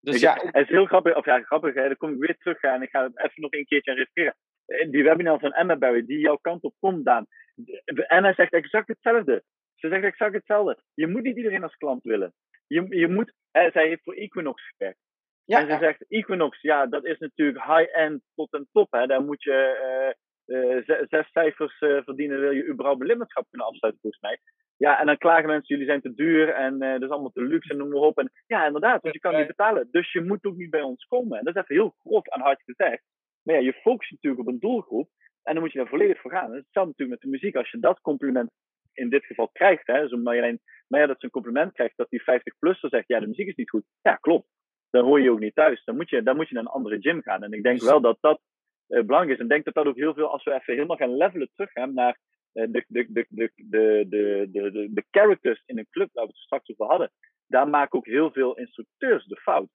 Dus 0.00 0.14
ik, 0.14 0.20
ja, 0.20 0.34
het 0.34 0.64
is 0.64 0.68
heel 0.68 0.86
grappig, 0.86 1.16
of 1.16 1.24
ja, 1.24 1.42
grappig, 1.42 1.74
hè, 1.74 1.86
dan 1.86 1.96
kom 1.96 2.12
ik 2.12 2.18
weer 2.18 2.36
terug 2.36 2.62
en 2.62 2.82
ik 2.82 2.90
ga 2.90 3.02
het 3.02 3.18
even 3.18 3.42
nog 3.42 3.52
een 3.52 3.64
keertje 3.64 3.94
refereren. 3.94 4.36
Die 4.90 5.02
webinar 5.02 5.38
van 5.38 5.52
Emma 5.52 5.76
Barry, 5.76 6.06
die 6.06 6.18
jouw 6.18 6.36
kant 6.36 6.62
op 6.62 6.74
komt, 6.80 7.04
Daan. 7.04 7.26
Emma 7.84 8.34
zegt 8.34 8.52
exact 8.52 8.88
hetzelfde. 8.88 9.42
Ze 9.74 9.88
zegt 9.88 10.04
exact 10.04 10.34
hetzelfde. 10.34 10.82
Je 10.94 11.06
moet 11.06 11.22
niet 11.22 11.36
iedereen 11.36 11.62
als 11.62 11.76
klant 11.76 12.02
willen. 12.02 12.32
Je, 12.66 12.86
je 12.88 13.08
moet, 13.08 13.32
hè, 13.50 13.70
zij 13.70 13.88
heeft 13.88 14.02
voor 14.02 14.14
Equinox 14.14 14.62
gewerkt. 14.68 14.98
Ja, 15.44 15.60
en 15.60 15.70
ze 15.70 15.78
zegt, 15.80 16.04
Equinox, 16.08 16.60
ja, 16.60 16.86
dat 16.86 17.04
is 17.04 17.18
natuurlijk 17.18 17.64
high-end 17.64 18.22
tot 18.34 18.52
en 18.52 18.68
top. 18.72 18.92
Hè. 18.92 19.06
Daar 19.06 19.22
moet 19.22 19.42
je 19.42 20.14
uh, 20.46 20.56
uh, 20.56 21.06
zes 21.08 21.30
cijfers 21.30 21.80
uh, 21.80 22.02
verdienen, 22.02 22.40
wil 22.40 22.50
je 22.50 22.66
überhaupt 22.66 23.00
een 23.00 23.06
lidmaatschap 23.06 23.46
kunnen 23.50 23.68
afsluiten, 23.68 24.02
volgens 24.02 24.22
mij. 24.22 24.38
Ja, 24.76 25.00
en 25.00 25.06
dan 25.06 25.18
klagen 25.18 25.46
mensen, 25.46 25.74
jullie 25.74 25.90
zijn 25.90 26.00
te 26.00 26.14
duur 26.14 26.48
en 26.48 26.78
dat 26.78 27.02
is 27.02 27.08
allemaal 27.08 27.30
te 27.30 27.42
luxe 27.42 27.70
en 27.70 27.76
noem 27.76 27.88
maar 27.88 28.00
op. 28.00 28.18
En, 28.18 28.32
ja, 28.46 28.66
inderdaad, 28.66 29.02
want 29.02 29.14
je 29.14 29.20
kan 29.20 29.36
niet 29.36 29.46
betalen. 29.46 29.88
Dus 29.90 30.12
je 30.12 30.20
moet 30.20 30.44
ook 30.44 30.56
niet 30.56 30.70
bij 30.70 30.82
ons 30.82 31.04
komen. 31.04 31.38
En 31.38 31.44
dat 31.44 31.54
is 31.54 31.62
even 31.62 31.74
heel 31.74 31.94
grof 31.98 32.26
en 32.26 32.40
hard 32.40 32.62
gezegd. 32.62 33.02
Maar 33.42 33.54
ja, 33.54 33.60
je 33.60 33.72
focust 33.72 34.10
natuurlijk 34.10 34.42
op 34.42 34.48
een 34.48 34.58
doelgroep 34.58 35.08
en 35.42 35.54
dan 35.54 35.62
moet 35.62 35.72
je 35.72 35.78
daar 35.78 35.88
volledig 35.88 36.20
voor 36.20 36.30
gaan. 36.30 36.46
Dat 36.46 36.56
is 36.56 36.64
hetzelfde 36.64 36.90
natuurlijk 36.90 37.22
met 37.22 37.30
de 37.30 37.38
muziek. 37.38 37.56
Als 37.56 37.70
je 37.70 37.78
dat 37.78 38.00
compliment 38.00 38.50
in 38.92 39.10
dit 39.10 39.24
geval 39.24 39.48
krijgt, 39.48 39.86
hè, 39.86 40.08
zo 40.08 40.16
Marjolein 40.16 40.60
maar 40.90 41.00
ja, 41.00 41.06
dat 41.06 41.18
ze 41.18 41.24
een 41.24 41.30
compliment 41.30 41.72
krijgt 41.72 41.96
dat 41.96 42.10
die 42.10 42.22
50-plusser 42.22 42.88
zegt, 42.88 43.08
ja, 43.08 43.20
de 43.20 43.26
muziek 43.26 43.48
is 43.48 43.54
niet 43.54 43.70
goed. 43.70 43.84
Ja, 44.02 44.14
klopt. 44.14 44.48
Dan 44.90 45.04
hoor 45.04 45.20
je 45.20 45.30
ook 45.30 45.38
niet 45.38 45.54
thuis. 45.54 45.84
Dan 45.84 45.96
moet 45.96 46.10
je, 46.10 46.22
dan 46.22 46.36
moet 46.36 46.48
je 46.48 46.54
naar 46.54 46.62
een 46.62 46.70
andere 46.70 47.00
gym 47.00 47.22
gaan. 47.22 47.42
En 47.42 47.52
ik 47.52 47.62
denk 47.62 47.80
wel 47.80 48.00
dat 48.00 48.18
dat 48.20 48.40
uh, 48.88 49.02
belangrijk 49.04 49.32
is. 49.32 49.38
En 49.38 49.44
ik 49.44 49.50
denk 49.50 49.64
dat 49.64 49.74
dat 49.74 49.86
ook 49.86 49.96
heel 49.96 50.14
veel, 50.14 50.30
als 50.30 50.44
we 50.44 50.54
even 50.54 50.74
helemaal 50.74 50.96
gaan 50.96 51.16
levelen 51.16 51.50
terug 51.54 51.74
naar 51.74 52.18
uh, 52.54 52.66
de, 52.70 52.84
de, 52.88 53.06
de, 53.08 53.26
de, 53.28 53.52
de, 53.56 54.06
de, 54.08 54.48
de, 54.50 54.88
de, 54.92 55.04
characters 55.10 55.62
in 55.66 55.78
een 55.78 55.86
club, 55.90 56.08
waar 56.12 56.24
we 56.24 56.30
het 56.30 56.40
straks 56.40 56.70
over 56.70 56.86
hadden. 56.86 57.10
Daar 57.46 57.68
maken 57.68 57.98
ook 57.98 58.06
heel 58.06 58.32
veel 58.32 58.56
instructeurs 58.56 59.24
de 59.26 59.36
fout. 59.36 59.68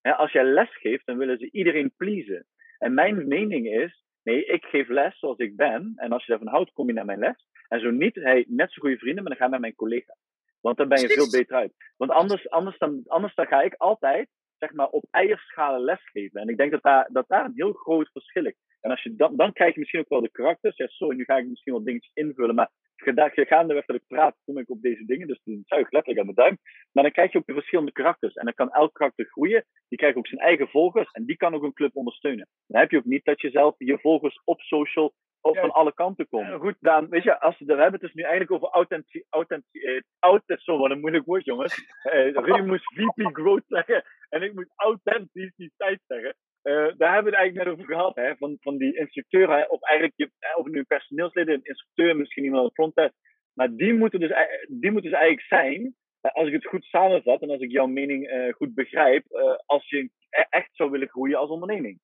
als 0.00 0.32
jij 0.32 0.44
les 0.44 0.76
geeft, 0.76 1.06
dan 1.06 1.16
willen 1.16 1.38
ze 1.38 1.50
iedereen 1.50 1.92
pleasen. 1.96 2.46
En 2.78 2.94
mijn 2.94 3.28
mening 3.28 3.66
is, 3.66 4.04
nee, 4.22 4.44
ik 4.44 4.64
geef 4.64 4.88
les 4.88 5.18
zoals 5.18 5.38
ik 5.38 5.56
ben. 5.56 5.92
En 5.96 6.12
als 6.12 6.24
je 6.24 6.30
daarvan 6.30 6.52
houdt, 6.52 6.72
kom 6.72 6.86
je 6.86 6.92
naar 6.92 7.04
mijn 7.04 7.18
les. 7.18 7.46
En 7.68 7.80
zo 7.80 7.90
niet, 7.90 8.14
hey, 8.14 8.44
net 8.48 8.72
zo 8.72 8.80
goede 8.80 8.98
vrienden, 8.98 9.22
maar 9.22 9.32
dan 9.32 9.38
ga 9.38 9.44
je 9.44 9.50
naar 9.50 9.60
mijn 9.60 9.74
collega. 9.74 10.16
Want 10.60 10.76
dan 10.76 10.88
ben 10.88 11.00
je 11.00 11.08
veel 11.08 11.30
beter 11.30 11.56
uit. 11.56 11.72
Want 11.96 12.10
anders, 12.10 12.50
anders, 12.50 12.78
dan, 12.78 13.02
anders 13.06 13.34
dan 13.34 13.46
ga 13.46 13.62
ik 13.62 13.74
altijd 13.74 14.28
zeg 14.58 14.72
maar, 14.72 14.88
op 14.88 15.04
eierschalen 15.10 15.80
lesgeven. 15.80 16.40
En 16.40 16.48
ik 16.48 16.56
denk 16.56 16.70
dat 16.70 16.82
daar, 16.82 17.08
dat 17.12 17.28
daar 17.28 17.44
een 17.44 17.52
heel 17.54 17.72
groot 17.72 18.10
verschil 18.12 18.46
is. 18.46 18.56
En 18.84 18.90
als 18.90 19.02
je 19.02 19.14
dan, 19.14 19.36
dan 19.36 19.52
krijg 19.52 19.74
je 19.74 19.78
misschien 19.78 20.00
ook 20.00 20.08
wel 20.08 20.20
de 20.20 20.30
karakters. 20.30 20.76
Ja, 20.76 20.86
sorry, 20.86 21.16
nu 21.16 21.24
ga 21.24 21.36
ik 21.36 21.46
misschien 21.46 21.72
wat 21.72 21.84
dingetjes 21.84 22.14
invullen. 22.14 22.54
Maar 22.54 22.70
gaandeweg 22.96 23.84
dat 23.84 23.96
ik 23.96 24.06
praat, 24.06 24.36
kom 24.44 24.58
ik 24.58 24.70
op 24.70 24.82
deze 24.82 25.04
dingen. 25.04 25.26
Dus 25.26 25.40
dan 25.44 25.62
zuig 25.64 25.90
letterlijk 25.90 26.18
aan 26.18 26.34
mijn 26.34 26.46
duim. 26.46 26.58
Maar 26.92 27.02
dan 27.02 27.12
krijg 27.12 27.32
je 27.32 27.38
ook 27.38 27.46
de 27.46 27.52
verschillende 27.52 27.92
karakters. 27.92 28.34
En 28.34 28.44
dan 28.44 28.54
kan 28.54 28.70
elk 28.70 28.94
karakter 28.94 29.24
groeien. 29.24 29.64
Die 29.88 29.98
krijgt 29.98 30.16
ook 30.16 30.26
zijn 30.26 30.40
eigen 30.40 30.68
volgers. 30.68 31.10
En 31.10 31.24
die 31.24 31.36
kan 31.36 31.54
ook 31.54 31.62
een 31.62 31.72
club 31.72 31.96
ondersteunen. 31.96 32.48
Dan 32.66 32.80
heb 32.80 32.90
je 32.90 32.96
ook 32.96 33.04
niet 33.04 33.24
dat 33.24 33.40
je 33.40 33.50
zelf 33.50 33.74
je 33.78 33.98
volgers 33.98 34.40
op 34.44 34.60
social 34.60 35.14
op 35.40 35.58
van 35.58 35.70
alle 35.70 35.94
kanten 35.94 36.28
komen. 36.28 36.60
goed, 36.60 36.76
dan, 36.80 37.08
weet 37.08 37.22
je, 37.22 37.40
als 37.40 37.58
we, 37.58 37.64
we 37.64 37.72
hebben 37.72 37.92
het 37.92 38.00
dus 38.00 38.12
nu 38.12 38.22
eigenlijk 38.22 38.52
over 38.52 38.68
authentici, 38.68 39.24
authentici, 39.30 39.78
uh, 39.78 40.56
zo, 40.56 40.78
wat 40.78 40.90
een 40.90 41.00
moeilijk 41.00 41.26
woord, 41.26 41.44
jongens. 41.44 41.84
Rudy 42.46 42.60
moest 42.60 42.94
VP 42.94 43.36
Growth 43.36 43.64
zeggen 43.66 44.04
en 44.28 44.42
ik 44.42 44.54
moet 44.54 44.72
authenticiteit 44.76 46.00
zeggen. 46.06 46.34
Uh, 46.64 46.74
daar 46.74 47.12
hebben 47.12 47.32
we 47.32 47.38
het 47.38 47.38
eigenlijk 47.38 47.54
net 47.54 47.66
over 47.66 47.94
gehad, 47.94 48.16
hè, 48.16 48.36
van, 48.36 48.56
van 48.60 48.76
die 48.76 48.96
instructeuren, 48.96 49.56
hè, 49.58 49.64
of 49.64 49.82
eigenlijk, 49.82 50.14
je, 50.16 50.30
of 50.56 50.66
nu 50.66 50.82
personeelsleden, 50.82 51.54
een 51.54 51.64
instructeur, 51.64 52.16
misschien 52.16 52.44
iemand 52.44 52.62
aan 52.62 52.68
de 52.68 52.74
frontend, 52.74 53.12
maar 53.52 53.74
die 53.74 53.94
moeten 53.94 54.20
dus, 54.20 54.32
die 54.68 54.90
moeten 54.90 55.10
dus 55.10 55.20
eigenlijk 55.20 55.46
zijn, 55.46 55.96
als 56.20 56.46
ik 56.46 56.52
het 56.52 56.66
goed 56.66 56.84
samenvat 56.84 57.42
en 57.42 57.50
als 57.50 57.60
ik 57.60 57.70
jouw 57.70 57.86
mening 57.86 58.52
goed 58.56 58.74
begrijp, 58.74 59.24
als 59.66 59.88
je 59.88 60.10
e-, 60.30 60.46
echt 60.50 60.68
zou 60.72 60.90
willen 60.90 61.08
groeien 61.08 61.38
als 61.38 61.50
onderneming. 61.50 62.00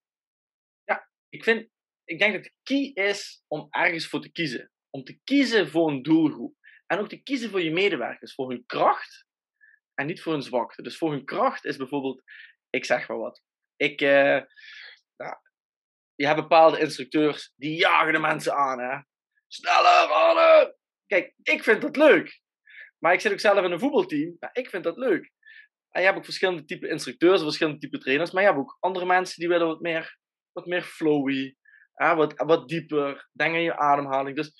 Ja, 0.84 1.08
ik 1.28 1.44
vind, 1.44 1.68
ik 2.04 2.18
denk 2.18 2.32
dat 2.32 2.42
de 2.42 2.52
key 2.62 3.04
is 3.06 3.44
om 3.48 3.66
ergens 3.70 4.08
voor 4.08 4.20
te 4.20 4.32
kiezen. 4.32 4.70
Om 4.90 5.04
te 5.04 5.20
kiezen 5.24 5.68
voor 5.68 5.90
een 5.90 6.02
doelgroep. 6.02 6.54
En 6.86 6.98
ook 6.98 7.08
te 7.08 7.22
kiezen 7.22 7.50
voor 7.50 7.62
je 7.62 7.70
medewerkers, 7.70 8.34
voor 8.34 8.50
hun 8.50 8.66
kracht 8.66 9.26
en 9.94 10.06
niet 10.06 10.22
voor 10.22 10.32
hun 10.32 10.42
zwakte. 10.42 10.82
Dus 10.82 10.98
voor 10.98 11.10
hun 11.10 11.24
kracht 11.24 11.64
is 11.64 11.76
bijvoorbeeld, 11.76 12.22
ik 12.70 12.84
zeg 12.84 13.08
maar 13.08 13.18
wat. 13.18 13.42
Ik, 13.80 14.00
uh, 14.00 14.40
je 16.14 16.26
hebt 16.26 16.40
bepaalde 16.40 16.78
instructeurs 16.78 17.52
die 17.56 17.76
jagen 17.76 18.12
de 18.12 18.18
mensen 18.18 18.54
aan. 18.54 18.78
Hè? 18.78 18.98
Sneller, 19.48 20.08
harder! 20.08 20.76
Kijk, 21.06 21.34
ik 21.42 21.62
vind 21.62 21.80
dat 21.80 21.96
leuk. 21.96 22.40
Maar 22.98 23.12
ik 23.12 23.20
zit 23.20 23.32
ook 23.32 23.40
zelf 23.40 23.64
in 23.64 23.72
een 23.72 23.78
voetbalteam. 23.78 24.36
Maar 24.38 24.50
ik 24.52 24.70
vind 24.70 24.84
dat 24.84 24.96
leuk. 24.96 25.30
En 25.90 26.00
je 26.00 26.06
hebt 26.06 26.18
ook 26.18 26.24
verschillende 26.24 26.64
type 26.64 26.88
instructeurs, 26.88 27.42
verschillende 27.42 27.78
type 27.78 27.98
trainers. 27.98 28.30
Maar 28.30 28.42
je 28.42 28.48
hebt 28.48 28.60
ook 28.60 28.76
andere 28.80 29.06
mensen 29.06 29.40
die 29.40 29.48
willen 29.48 29.66
wat 29.66 29.80
meer, 29.80 30.18
wat 30.52 30.66
meer 30.66 30.82
flowy 30.82 31.56
hè, 31.94 32.14
wat, 32.14 32.32
wat 32.36 32.68
dieper, 32.68 33.28
denk 33.32 33.54
aan 33.54 33.62
je 33.62 33.76
ademhaling. 33.76 34.36
Dus 34.36 34.52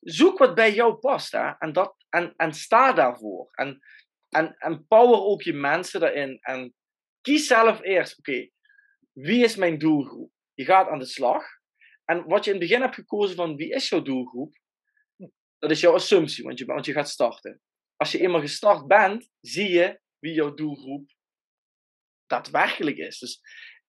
zoek 0.00 0.38
wat 0.38 0.54
bij 0.54 0.74
jou 0.74 0.94
past 0.94 1.32
hè, 1.32 1.50
en, 1.58 1.72
dat, 1.72 2.04
en, 2.08 2.34
en 2.36 2.52
sta 2.52 2.92
daarvoor. 2.92 3.48
En, 3.50 3.78
en, 4.28 4.56
en 4.58 4.86
power 4.86 5.20
ook 5.20 5.42
je 5.42 5.52
mensen 5.52 6.00
daarin. 6.00 6.38
En 6.40 6.74
kies 7.20 7.46
zelf 7.46 7.82
eerst, 7.82 8.18
oké, 8.18 8.48
wie 9.14 9.44
is 9.44 9.56
mijn 9.56 9.78
doelgroep? 9.78 10.32
Je 10.54 10.64
gaat 10.64 10.88
aan 10.88 10.98
de 10.98 11.04
slag. 11.04 11.44
En 12.04 12.24
wat 12.28 12.44
je 12.44 12.50
in 12.50 12.56
het 12.56 12.68
begin 12.68 12.82
hebt 12.82 12.94
gekozen 12.94 13.36
van 13.36 13.56
wie 13.56 13.70
is 13.70 13.88
jouw 13.88 14.02
doelgroep, 14.02 14.58
dat 15.58 15.70
is 15.70 15.80
jouw 15.80 15.94
assumptie, 15.94 16.44
want 16.44 16.58
je, 16.58 16.64
want 16.64 16.86
je 16.86 16.92
gaat 16.92 17.08
starten. 17.08 17.60
Als 17.96 18.12
je 18.12 18.20
eenmaal 18.20 18.40
gestart 18.40 18.86
bent, 18.86 19.30
zie 19.40 19.70
je 19.70 20.00
wie 20.18 20.34
jouw 20.34 20.54
doelgroep 20.54 21.12
daadwerkelijk 22.26 22.96
is. 22.96 23.18
Dus, 23.18 23.40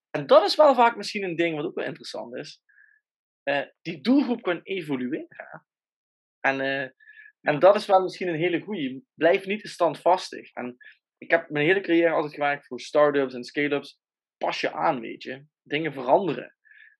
en 0.09 0.27
dat 0.27 0.43
is 0.43 0.55
wel 0.55 0.75
vaak 0.75 0.95
misschien 0.95 1.23
een 1.23 1.35
ding 1.35 1.55
wat 1.55 1.65
ook 1.65 1.75
wel 1.75 1.85
interessant 1.85 2.35
is. 2.35 2.61
Eh, 3.43 3.61
die 3.81 4.01
doelgroep 4.01 4.41
kan 4.41 4.61
evolueren. 4.61 5.27
En, 6.39 6.59
uh, 6.59 6.89
en 7.41 7.59
dat 7.59 7.75
is 7.75 7.85
wel 7.85 8.01
misschien 8.01 8.27
een 8.27 8.39
hele 8.39 8.59
goede. 8.59 9.01
Blijf 9.13 9.45
niet 9.45 9.61
te 9.61 9.67
standvastig. 9.67 10.53
En 10.53 10.77
ik 11.17 11.31
heb 11.31 11.49
mijn 11.49 11.65
hele 11.65 11.81
carrière 11.81 12.13
altijd 12.13 12.33
gewerkt 12.33 12.65
voor 12.67 12.79
start-ups 12.79 13.33
en 13.33 13.43
scale-ups. 13.43 13.99
Pas 14.45 14.61
je 14.61 14.71
aan, 14.71 14.99
weet 14.99 15.23
je. 15.23 15.45
Dingen 15.63 15.93
veranderen. 15.93 16.55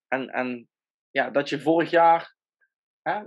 En, 0.08 0.30
en 0.30 0.70
ja, 1.12 1.30
dat 1.30 1.50
je 1.50 1.60
vorig 1.60 1.90
jaar. 1.90 2.36
Hè, 3.02 3.24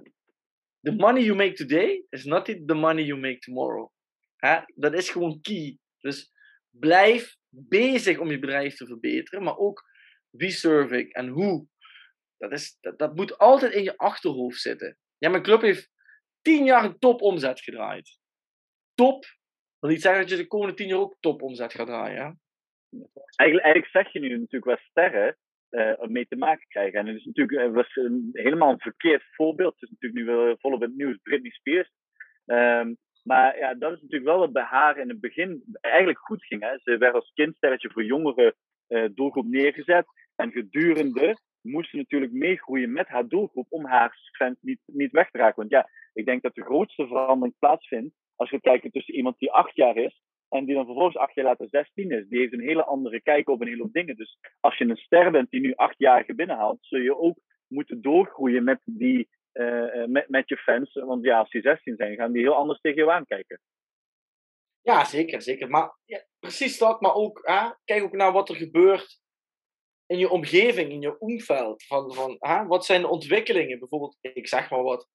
the 0.80 0.92
money 0.92 1.22
you 1.22 1.36
make 1.36 1.52
today 1.52 2.04
is 2.08 2.24
not 2.24 2.44
the 2.44 2.74
money 2.74 3.04
you 3.04 3.20
make 3.20 3.38
tomorrow. 3.38 3.90
Hè, 4.36 4.60
dat 4.74 4.94
is 4.94 5.10
gewoon 5.10 5.40
key. 5.40 5.78
Dus 5.98 6.32
blijf 6.70 7.36
bezig 7.48 8.18
om 8.18 8.30
je 8.30 8.38
bedrijf 8.38 8.76
te 8.76 8.86
verbeteren. 8.86 9.42
Maar 9.42 9.56
ook 9.56 9.82
wie 10.30 10.50
serve 10.50 10.98
ik 10.98 11.12
en 11.12 11.28
hoe 11.28 11.66
dat, 12.36 12.52
is, 12.52 12.76
dat, 12.80 12.98
dat 12.98 13.14
moet 13.14 13.38
altijd 13.38 13.72
in 13.72 13.82
je 13.82 13.96
achterhoofd 13.96 14.60
zitten. 14.60 14.98
Ja, 15.18 15.28
mijn 15.28 15.42
club 15.42 15.60
heeft 15.60 15.90
tien 16.42 16.64
jaar 16.64 16.84
een 16.84 16.98
topomzet 16.98 17.60
gedraaid. 17.60 18.18
Top. 18.94 19.24
Wil 19.78 19.90
niet 19.90 20.02
zeggen 20.02 20.20
dat 20.20 20.30
je 20.30 20.36
de 20.36 20.46
komende 20.46 20.74
tien 20.74 20.88
jaar 20.88 20.98
ook 20.98 21.16
topomzet 21.20 21.72
gaat 21.72 21.86
draaien. 21.86 22.40
Eigenlijk, 23.36 23.66
eigenlijk 23.66 23.86
zeg 23.86 24.12
je 24.12 24.20
nu 24.20 24.28
natuurlijk 24.28 24.64
wel 24.64 24.76
sterren 24.90 25.36
uh, 25.70 26.00
mee 26.00 26.26
te 26.26 26.36
maken 26.36 26.66
krijgen. 26.68 26.98
En 26.98 27.06
het 27.06 27.16
is 27.16 27.24
natuurlijk 27.24 27.68
uh, 27.68 27.74
was 27.74 27.94
helemaal 28.32 28.72
een 28.72 28.80
verkeerd 28.80 29.22
voorbeeld. 29.30 29.74
Het 29.74 29.82
is 29.82 29.90
natuurlijk 29.90 30.20
nu 30.20 30.34
wel 30.36 30.56
volop 30.58 30.80
het 30.80 30.96
nieuws, 30.96 31.18
Britney 31.22 31.50
Spears. 31.50 31.90
Um, 32.46 32.96
maar 33.22 33.58
ja, 33.58 33.74
dat 33.74 33.92
is 33.92 34.00
natuurlijk 34.00 34.30
wel 34.30 34.38
wat 34.38 34.52
bij 34.52 34.62
haar 34.62 34.98
in 34.98 35.08
het 35.08 35.20
begin 35.20 35.64
eigenlijk 35.80 36.18
goed 36.18 36.44
ging. 36.44 36.62
Hè. 36.62 36.78
Ze 36.78 36.96
werd 36.98 37.14
als 37.14 37.32
kindsterretje 37.34 37.90
voor 37.90 38.04
jongeren 38.04 38.54
uh, 38.88 39.04
doelgroep 39.14 39.46
neergezet. 39.46 40.06
En 40.36 40.50
gedurende 40.50 41.36
moest 41.60 41.90
ze 41.90 41.96
natuurlijk 41.96 42.32
meegroeien 42.32 42.92
met 42.92 43.08
haar 43.08 43.28
doelgroep 43.28 43.66
om 43.68 43.86
haar 43.86 44.18
trend 44.32 44.56
niet, 44.60 44.80
niet 44.86 45.12
weg 45.12 45.30
te 45.30 45.38
raken. 45.38 45.56
Want 45.56 45.70
ja, 45.70 45.88
ik 46.12 46.24
denk 46.24 46.42
dat 46.42 46.54
de 46.54 46.64
grootste 46.64 47.06
verandering 47.06 47.58
plaatsvindt 47.58 48.14
als 48.36 48.50
we 48.50 48.60
kijken 48.60 48.90
tussen 48.90 49.14
iemand 49.14 49.38
die 49.38 49.52
acht 49.52 49.76
jaar 49.76 49.96
is 49.96 50.20
en 50.48 50.64
die 50.64 50.74
dan 50.74 50.84
vervolgens 50.84 51.16
acht 51.16 51.34
jaar 51.34 51.44
later 51.44 51.68
16 51.68 52.10
is. 52.10 52.28
Die 52.28 52.38
heeft 52.38 52.52
een 52.52 52.68
hele 52.68 52.84
andere 52.84 53.22
kijk 53.22 53.48
op 53.48 53.60
een 53.60 53.68
hele 53.68 53.82
hoop 53.82 53.92
dingen. 53.92 54.16
Dus 54.16 54.38
als 54.60 54.78
je 54.78 54.84
een 54.84 54.96
ster 54.96 55.30
bent 55.30 55.50
die 55.50 55.60
nu 55.60 55.74
achtjarige 55.74 56.34
binnenhaalt, 56.34 56.78
zul 56.80 57.00
je 57.00 57.18
ook 57.18 57.38
moeten 57.66 58.02
doorgroeien 58.02 58.64
met, 58.64 58.80
die, 58.84 59.28
uh, 59.52 60.04
met, 60.04 60.28
met 60.28 60.48
je 60.48 60.56
fans. 60.56 60.92
Want 60.92 61.24
ja, 61.24 61.38
als 61.38 61.50
die 61.50 61.62
16 61.62 61.96
zijn, 61.96 62.16
gaan 62.16 62.32
die 62.32 62.42
heel 62.42 62.54
anders 62.54 62.80
tegen 62.80 62.98
jou 62.98 63.10
aankijken. 63.10 63.60
Ja, 64.80 65.04
zeker, 65.04 65.42
zeker. 65.42 65.68
Maar 65.68 65.96
ja, 66.04 66.24
precies 66.38 66.78
dat. 66.78 67.00
Maar 67.00 67.14
ook, 67.14 67.40
hè, 67.42 67.70
kijk 67.84 68.02
ook 68.02 68.12
naar 68.12 68.32
wat 68.32 68.48
er 68.48 68.56
gebeurt 68.56 69.20
in 70.06 70.18
je 70.18 70.30
omgeving, 70.30 70.90
in 70.90 71.00
je 71.00 71.18
omveld. 71.18 71.84
Van, 71.84 72.14
van, 72.14 72.36
hè, 72.38 72.66
wat 72.66 72.84
zijn 72.84 73.00
de 73.00 73.08
ontwikkelingen, 73.08 73.78
bijvoorbeeld, 73.78 74.16
ik 74.20 74.48
zeg 74.48 74.70
maar 74.70 74.82
wat. 74.82 75.08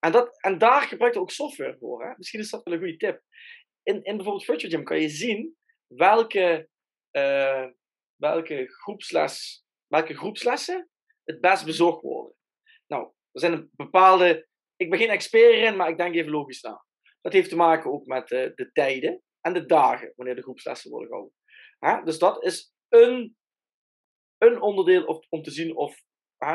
En, 0.00 0.12
dat, 0.12 0.42
en 0.42 0.58
daar 0.58 0.82
gebruik 0.82 1.14
je 1.14 1.20
ook 1.20 1.30
software 1.30 1.76
voor. 1.78 2.04
Hè? 2.04 2.12
Misschien 2.16 2.40
is 2.40 2.50
dat 2.50 2.62
wel 2.62 2.74
een 2.74 2.80
goede 2.80 2.96
tip. 2.96 3.22
In, 3.82 4.02
in 4.02 4.16
bijvoorbeeld 4.16 4.44
Virtual 4.44 4.72
Gym 4.72 4.84
kan 4.84 5.00
je 5.00 5.08
zien 5.08 5.56
welke 5.86 6.68
eh, 7.10 7.66
welke, 8.20 8.66
groepsles, 8.68 9.64
welke 9.86 10.16
groepslessen 10.16 10.88
het 11.24 11.40
best 11.40 11.64
bezocht 11.64 12.02
worden. 12.02 12.36
Nou, 12.86 13.04
er 13.32 13.40
zijn 13.40 13.70
bepaalde. 13.72 14.48
Ik 14.76 14.90
ben 14.90 14.98
geen 14.98 15.08
expert 15.08 15.54
in, 15.54 15.76
maar 15.76 15.88
ik 15.88 15.96
denk 15.96 16.14
even 16.14 16.30
logisch 16.30 16.62
na. 16.62 16.84
Dat 17.20 17.32
heeft 17.32 17.48
te 17.48 17.56
maken 17.56 17.92
ook 17.92 18.06
met 18.06 18.30
uh, 18.30 18.50
de 18.54 18.70
tijden 18.72 19.22
en 19.40 19.52
de 19.52 19.66
dagen 19.66 20.12
wanneer 20.16 20.34
de 20.34 20.42
groepslessen 20.42 20.90
worden 20.90 21.08
gehouden. 21.08 22.04
Dus 22.04 22.18
dat 22.18 22.44
is 22.44 22.74
een, 22.88 23.36
een 24.38 24.60
onderdeel 24.60 25.04
of, 25.04 25.26
om 25.28 25.42
te 25.42 25.50
zien 25.50 25.76
of. 25.76 26.02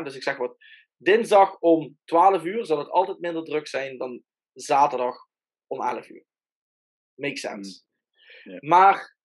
Dus 0.03 0.15
ik 0.15 0.23
zeg 0.23 0.37
wat. 0.37 0.57
Dinsdag 0.97 1.59
om 1.59 1.97
12 2.03 2.43
uur 2.43 2.65
zal 2.65 2.77
het 2.77 2.89
altijd 2.89 3.19
minder 3.19 3.43
druk 3.43 3.67
zijn 3.67 3.97
dan 3.97 4.23
zaterdag 4.53 5.15
om 5.67 5.81
11 5.81 6.09
uur. 6.09 6.25
Makes 7.15 7.39
sense. 7.39 7.83
Ja. 8.43 8.57
Maar 8.59 9.17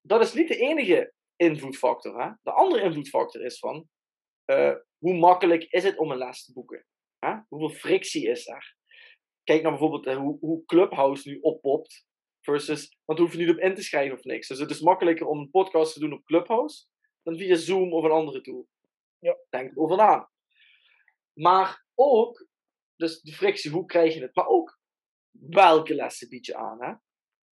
dat 0.00 0.20
is 0.20 0.34
niet 0.34 0.48
de 0.48 0.56
enige 0.56 1.12
invloedfactor. 1.36 2.22
Hè? 2.22 2.30
De 2.42 2.52
andere 2.52 2.82
invloedfactor 2.82 3.44
is 3.44 3.58
van 3.58 3.88
uh, 4.46 4.74
hoe 4.98 5.14
makkelijk 5.14 5.64
is 5.64 5.82
het 5.82 5.98
om 5.98 6.10
een 6.10 6.18
les 6.18 6.44
te 6.44 6.52
boeken? 6.52 6.86
Hè? 7.18 7.36
Hoeveel 7.48 7.78
frictie 7.78 8.28
is 8.28 8.46
er? 8.46 8.76
Kijk 9.44 9.62
naar 9.62 9.70
bijvoorbeeld 9.70 10.06
uh, 10.06 10.16
hoe, 10.16 10.38
hoe 10.40 10.64
Clubhouse 10.64 11.28
nu 11.28 11.38
oppopt. 11.40 12.06
Versus, 12.40 12.98
want 13.04 13.18
hoef 13.18 13.32
je 13.32 13.38
niet 13.38 13.50
op 13.50 13.58
in 13.58 13.74
te 13.74 13.82
schrijven 13.82 14.18
of 14.18 14.24
niks. 14.24 14.48
Dus 14.48 14.58
het 14.58 14.70
is 14.70 14.80
makkelijker 14.80 15.26
om 15.26 15.38
een 15.38 15.50
podcast 15.50 15.92
te 15.92 16.00
doen 16.00 16.12
op 16.12 16.24
Clubhouse 16.24 16.86
dan 17.22 17.36
via 17.36 17.54
Zoom 17.54 17.92
of 17.92 18.04
een 18.04 18.10
andere 18.10 18.40
tool. 18.40 18.68
Ja. 19.18 19.36
Denk 19.48 19.70
erover 19.70 19.96
na. 19.96 20.30
Maar 21.32 21.84
ook, 21.94 22.46
dus 22.96 23.20
de 23.20 23.32
frictie, 23.32 23.70
hoe 23.70 23.84
krijg 23.84 24.14
je 24.14 24.20
het? 24.20 24.34
Maar 24.34 24.46
ook, 24.46 24.80
welke 25.30 25.94
lessen 25.94 26.28
bied 26.28 26.46
je 26.46 26.56
aan? 26.56 26.82
Hè? 26.82 26.94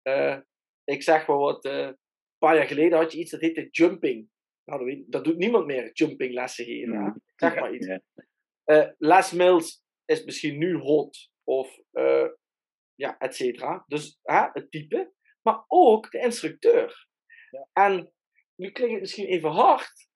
Uh, 0.09 0.39
ik 0.85 1.03
zeg 1.03 1.27
maar 1.27 1.37
wat, 1.37 1.65
uh, 1.65 1.73
een 1.73 1.99
paar 2.39 2.57
jaar 2.57 2.67
geleden 2.67 2.99
had 2.99 3.13
je 3.13 3.19
iets 3.19 3.31
dat 3.31 3.41
heette 3.41 3.69
jumping. 3.71 4.29
Nou, 4.65 5.05
dat, 5.09 5.25
doet 5.25 5.37
niemand 5.37 5.67
meer, 5.67 5.93
jumping 5.93 6.33
lessen 6.33 6.65
geven. 6.65 7.23
Zeg 7.37 7.55
maar 7.55 7.75
iets. 7.75 7.87
Ja. 7.87 8.01
Uh, 8.65 8.91
Les 8.99 9.33
Mills 9.33 9.85
is 10.05 10.25
misschien 10.25 10.59
nu 10.59 10.77
hot, 10.77 11.31
of 11.45 11.79
ja, 12.95 13.19
et 13.19 13.35
cetera. 13.35 13.85
Dus 13.87 14.19
het 14.23 14.71
type, 14.71 15.13
maar 15.43 15.65
ook 15.67 16.11
de 16.11 16.19
instructeur. 16.19 17.09
Ja. 17.51 17.69
En 17.73 18.13
nu 18.55 18.71
klinkt 18.71 18.93
het 18.93 19.03
misschien 19.03 19.27
even 19.27 19.51
hard. 19.51 20.09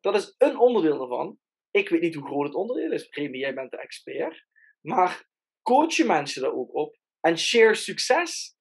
Dat 0.00 0.14
is 0.14 0.34
een 0.38 0.58
onderdeel 0.58 0.98
daarvan. 0.98 1.38
Ik 1.70 1.88
weet 1.88 2.00
niet 2.00 2.14
hoe 2.14 2.26
groot 2.26 2.46
het 2.46 2.54
onderdeel 2.54 2.92
is. 2.92 3.08
Remy, 3.10 3.38
jij 3.38 3.54
bent 3.54 3.70
de 3.70 3.78
expert. 3.78 4.46
Maar 4.80 5.28
coach 5.62 5.94
je 5.94 6.04
mensen 6.04 6.42
daar 6.42 6.54
ook 6.54 6.74
op 6.74 6.98
en 7.20 7.38
share 7.38 7.74
succes. 7.74 8.55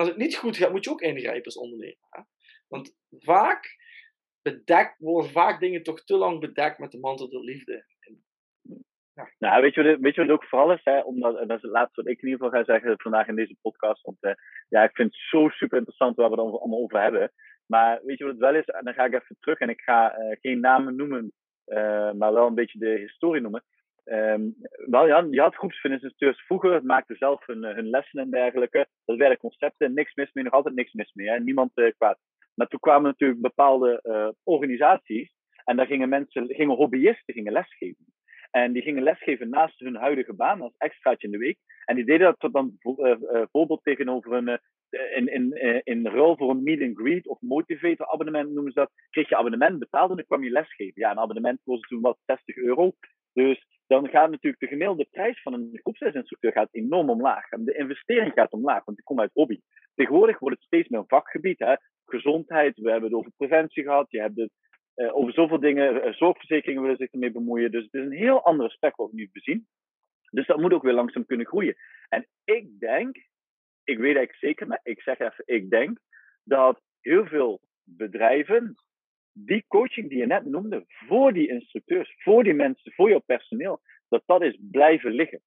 Als 0.00 0.08
het 0.08 0.18
niet 0.18 0.36
goed 0.36 0.56
gaat, 0.56 0.70
moet 0.70 0.84
je 0.84 0.90
ook 0.90 1.00
ingrijpen 1.00 1.44
als 1.44 1.58
ondernemer. 1.58 2.06
Hè? 2.10 2.20
Want 2.68 2.96
vaak 3.10 3.78
bedekt, 4.42 4.98
worden 4.98 5.30
vaak 5.30 5.60
dingen 5.60 5.82
toch 5.82 6.04
te 6.04 6.16
lang 6.16 6.40
bedekt 6.40 6.78
met 6.78 6.90
de 6.90 6.98
mantel 6.98 7.28
der 7.28 7.40
liefde. 7.40 7.84
Nou, 9.38 9.62
weet 9.62 9.74
je, 9.74 9.82
wat, 9.82 10.00
weet 10.00 10.14
je 10.14 10.20
wat 10.20 10.30
ook 10.30 10.44
vooral 10.44 10.72
is? 10.72 10.80
Hè? 10.84 11.00
Omdat, 11.00 11.38
en 11.38 11.48
dat 11.48 11.56
is 11.56 11.62
het 11.62 11.72
laatste 11.72 12.02
wat 12.02 12.10
ik 12.10 12.22
in 12.22 12.28
ieder 12.28 12.44
geval 12.44 12.58
ga 12.58 12.72
zeggen 12.72 13.00
vandaag 13.00 13.26
in 13.28 13.34
deze 13.34 13.56
podcast. 13.62 14.02
Want 14.02 14.16
uh, 14.20 14.32
ja, 14.68 14.82
ik 14.82 14.94
vind 14.94 15.12
het 15.12 15.22
zo 15.30 15.48
super 15.48 15.78
interessant 15.78 16.16
waar 16.16 16.30
we 16.30 16.40
het 16.40 16.60
allemaal 16.60 16.82
over 16.82 17.00
hebben. 17.00 17.32
Maar 17.66 18.00
weet 18.04 18.18
je 18.18 18.24
wat 18.24 18.32
het 18.32 18.42
wel 18.42 18.54
is? 18.54 18.64
En 18.64 18.84
dan 18.84 18.94
ga 18.94 19.04
ik 19.04 19.14
even 19.14 19.36
terug 19.40 19.58
en 19.58 19.68
ik 19.68 19.80
ga 19.80 20.18
uh, 20.18 20.36
geen 20.40 20.60
namen 20.60 20.96
noemen, 20.96 21.32
uh, 21.66 22.12
maar 22.12 22.32
wel 22.32 22.46
een 22.46 22.54
beetje 22.54 22.78
de 22.78 22.98
historie 22.98 23.42
noemen. 23.42 23.64
Um, 24.12 24.54
wel, 24.86 25.06
ja, 25.06 25.26
je 25.30 25.40
had 25.40 25.54
groepsfinansieurs 25.54 26.42
vroeger, 26.42 26.84
maakten 26.84 27.16
zelf 27.16 27.46
hun, 27.46 27.64
hun 27.64 27.90
lessen 27.90 28.20
en 28.20 28.30
dergelijke. 28.30 28.86
Dat 29.04 29.16
werden 29.16 29.38
concepten, 29.38 29.94
niks 29.94 30.14
mis 30.14 30.32
mee, 30.32 30.44
nog 30.44 30.52
altijd 30.52 30.74
niks 30.74 30.92
mis 30.92 31.12
mee. 31.12 31.28
Hè? 31.28 31.40
Niemand 31.40 31.72
kwaad. 31.96 32.18
Maar 32.54 32.66
toen 32.66 32.80
kwamen 32.80 33.02
natuurlijk 33.02 33.40
bepaalde 33.40 34.02
organisaties 34.42 35.34
en 35.64 35.76
daar 35.76 35.86
gingen 35.86 36.08
mensen, 36.08 36.46
gingen 36.54 36.76
hobbyisten 36.76 37.34
gingen 37.34 37.52
lesgeven. 37.52 38.04
En 38.50 38.72
die 38.72 38.82
gingen 38.82 39.02
lesgeven 39.02 39.48
naast 39.48 39.78
hun 39.78 39.96
huidige 39.96 40.34
baan 40.34 40.60
als 40.60 40.74
extraatje 40.76 41.26
in 41.26 41.32
de 41.32 41.38
week. 41.38 41.58
En 41.84 41.96
die 41.96 42.04
deden 42.04 42.36
dat 42.38 42.52
dan 42.52 42.78
bijvoorbeeld 42.80 43.82
tegenover 43.82 44.32
een, 44.32 44.60
in, 45.14 45.26
in, 45.26 45.52
in 45.84 46.06
ruil 46.06 46.36
voor 46.36 46.50
een 46.50 46.62
meet 46.62 46.82
and 46.82 46.96
greet 46.96 47.28
of 47.28 47.40
motivator 47.40 48.06
abonnement 48.06 48.50
noemen 48.50 48.72
ze 48.72 48.78
dat. 48.78 48.90
Kreeg 49.10 49.28
je 49.28 49.36
abonnement 49.36 49.78
betaald 49.78 50.10
en 50.10 50.16
dan 50.16 50.24
kwam 50.24 50.44
je 50.44 50.50
lesgeven. 50.50 51.00
Ja, 51.00 51.10
een 51.10 51.18
abonnement 51.18 51.60
kostte 51.64 51.88
toen 51.88 52.00
wat 52.00 52.18
60 52.26 52.56
euro. 52.56 52.92
Dus 53.32 53.66
dan 53.90 54.08
gaat 54.08 54.30
natuurlijk 54.30 54.62
de 54.62 54.66
gemiddelde 54.66 55.06
prijs 55.10 55.42
van 55.42 55.52
een 55.52 55.70
groepslesinstructeur 55.72 56.52
gaat 56.52 56.68
enorm 56.72 57.10
omlaag. 57.10 57.50
En 57.50 57.64
de 57.64 57.76
investering 57.76 58.32
gaat 58.32 58.52
omlaag, 58.52 58.84
want 58.84 58.96
die 58.96 59.06
komt 59.06 59.20
uit 59.20 59.30
hobby. 59.32 59.60
Tegenwoordig 59.94 60.38
wordt 60.38 60.56
het 60.56 60.64
steeds 60.64 60.88
meer 60.88 61.00
een 61.00 61.08
vakgebied. 61.08 61.58
Hè? 61.58 61.74
Gezondheid, 62.04 62.78
we 62.78 62.90
hebben 62.90 63.10
het 63.10 63.18
over 63.18 63.32
preventie 63.36 63.82
gehad. 63.82 64.10
Je 64.10 64.20
hebt 64.20 64.36
het 64.36 64.50
uh, 64.96 65.16
over 65.16 65.32
zoveel 65.32 65.60
dingen, 65.60 65.94
uh, 65.94 66.12
zorgverzekeringen 66.12 66.82
willen 66.82 66.96
zich 66.96 67.12
ermee 67.12 67.30
bemoeien. 67.30 67.70
Dus 67.70 67.84
het 67.84 67.94
is 67.94 68.00
een 68.00 68.12
heel 68.26 68.44
ander 68.44 68.66
aspect 68.66 68.96
wat 68.96 69.10
we 69.10 69.16
nu 69.16 69.28
bezien. 69.32 69.66
Dus 70.30 70.46
dat 70.46 70.60
moet 70.60 70.72
ook 70.72 70.82
weer 70.82 70.92
langzaam 70.92 71.26
kunnen 71.26 71.46
groeien. 71.46 71.76
En 72.08 72.26
ik 72.44 72.78
denk, 72.78 73.16
ik 73.84 73.98
weet 73.98 74.16
eigenlijk 74.16 74.36
zeker, 74.36 74.66
maar 74.66 74.80
ik 74.82 75.02
zeg 75.02 75.18
even, 75.18 75.42
ik 75.46 75.70
denk 75.70 75.98
dat 76.44 76.80
heel 77.00 77.26
veel 77.26 77.60
bedrijven 77.84 78.74
die 79.32 79.64
coaching 79.68 80.08
die 80.08 80.18
je 80.18 80.26
net 80.26 80.44
noemde, 80.44 80.84
voor 80.86 81.32
die 81.32 81.48
instructeurs, 81.48 82.14
voor 82.18 82.44
die 82.44 82.54
mensen, 82.54 82.92
voor 82.92 83.08
jouw 83.08 83.22
personeel, 83.26 83.80
dat 84.08 84.22
dat 84.26 84.42
is 84.42 84.58
blijven 84.70 85.12
liggen 85.12 85.40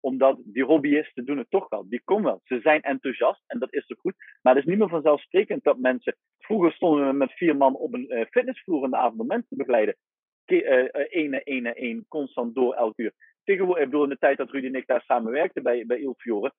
omdat 0.00 0.40
die 0.44 0.64
hobbyisten 0.64 1.24
doen 1.24 1.38
het 1.38 1.50
toch 1.50 1.68
wel. 1.68 1.88
Die 1.88 2.02
komen 2.04 2.24
wel. 2.24 2.40
Ze 2.44 2.60
zijn 2.60 2.82
enthousiast 2.82 3.42
en 3.46 3.58
dat 3.58 3.72
is 3.72 3.86
zo 3.86 3.94
goed. 3.98 4.14
Maar 4.42 4.54
het 4.54 4.64
is 4.64 4.70
niet 4.70 4.78
meer 4.78 4.88
vanzelfsprekend 4.88 5.64
dat 5.64 5.78
mensen. 5.78 6.16
Vroeger 6.38 6.72
stonden 6.72 7.06
we 7.06 7.12
met 7.12 7.32
vier 7.32 7.56
man 7.56 7.76
op 7.76 7.94
een 7.94 8.12
uh, 8.12 8.24
fitnessvloer 8.30 8.84
in 8.84 8.90
de 8.90 8.96
avond 8.96 9.20
om 9.20 9.26
mensen 9.26 9.48
te 9.48 9.56
begeleiden. 9.56 9.96
Eén 10.44 11.30
na 11.30 11.42
één 11.42 11.62
na 11.62 11.74
één, 11.74 12.04
constant 12.08 12.54
door 12.54 12.74
elk 12.74 12.98
uur. 12.98 13.12
Tegenwoordig, 13.44 13.84
ik 13.84 13.90
bedoel, 13.90 14.04
in 14.04 14.10
de 14.10 14.18
tijd 14.18 14.36
dat 14.36 14.50
Rudy 14.50 14.66
en 14.66 14.74
ik 14.74 14.86
daar 14.86 15.02
samenwerkten 15.02 15.62
bij, 15.62 15.86
bij 15.86 15.98
Il 15.98 16.14
Fiore, 16.18 16.52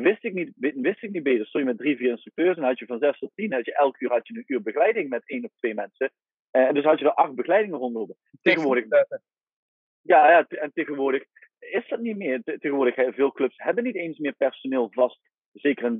wist 0.00 0.24
ik 0.24 0.32
niet, 0.32 0.52
wist 0.56 1.02
ik 1.02 1.10
niet 1.10 1.22
beter. 1.22 1.46
Stond 1.46 1.64
je 1.64 1.70
met 1.70 1.78
drie, 1.78 1.96
vier 1.96 2.10
instructeurs 2.10 2.56
en 2.56 2.62
had 2.62 2.78
je 2.78 2.86
van 2.86 2.98
zes 2.98 3.18
tot 3.18 3.32
tien, 3.34 3.52
had 3.52 3.64
je 3.64 3.74
elk 3.74 4.00
uur 4.00 4.10
had 4.10 4.26
je 4.28 4.34
een 4.34 4.44
uur 4.46 4.62
begeleiding 4.62 5.08
met 5.08 5.28
één 5.28 5.44
of 5.44 5.50
twee 5.56 5.74
mensen. 5.74 6.12
En 6.50 6.74
dus 6.74 6.84
had 6.84 6.98
je 6.98 7.04
er 7.04 7.14
acht 7.14 7.34
begeleidingen 7.34 7.78
rondlopen. 7.78 8.16
Tegenwoordig. 8.42 8.84
Ja, 10.02 10.30
ja, 10.30 10.46
en 10.46 10.72
tegenwoordig 10.72 11.24
is 11.58 11.88
dat 11.88 12.00
niet 12.00 12.16
meer. 12.16 12.42
Tegenwoordig, 12.42 13.14
veel 13.14 13.32
clubs 13.32 13.54
hebben 13.56 13.84
niet 13.84 13.96
eens 13.96 14.18
meer 14.18 14.32
personeel 14.32 14.88
vast. 14.90 15.20
Zeker 15.52 15.84
in 15.84 15.98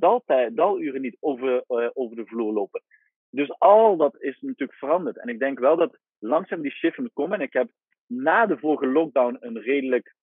daluren 0.55 1.01
niet 1.01 1.17
over, 1.19 1.63
uh, 1.67 1.89
over 1.93 2.15
de 2.15 2.25
vloer 2.25 2.53
lopen. 2.53 2.81
Dus 3.29 3.59
al 3.59 3.97
dat 3.97 4.21
is 4.21 4.41
natuurlijk 4.41 4.77
veranderd. 4.77 5.17
En 5.17 5.27
ik 5.27 5.39
denk 5.39 5.59
wel 5.59 5.75
dat 5.75 5.99
langzaam 6.19 6.61
die 6.61 6.71
shift 6.71 6.97
moet 6.97 7.13
komen. 7.13 7.39
En 7.39 7.45
ik 7.45 7.53
heb 7.53 7.69
na 8.07 8.45
de 8.45 8.57
vorige 8.57 8.87
lockdown 8.87 9.37
een 9.39 9.61
redelijk 9.61 10.15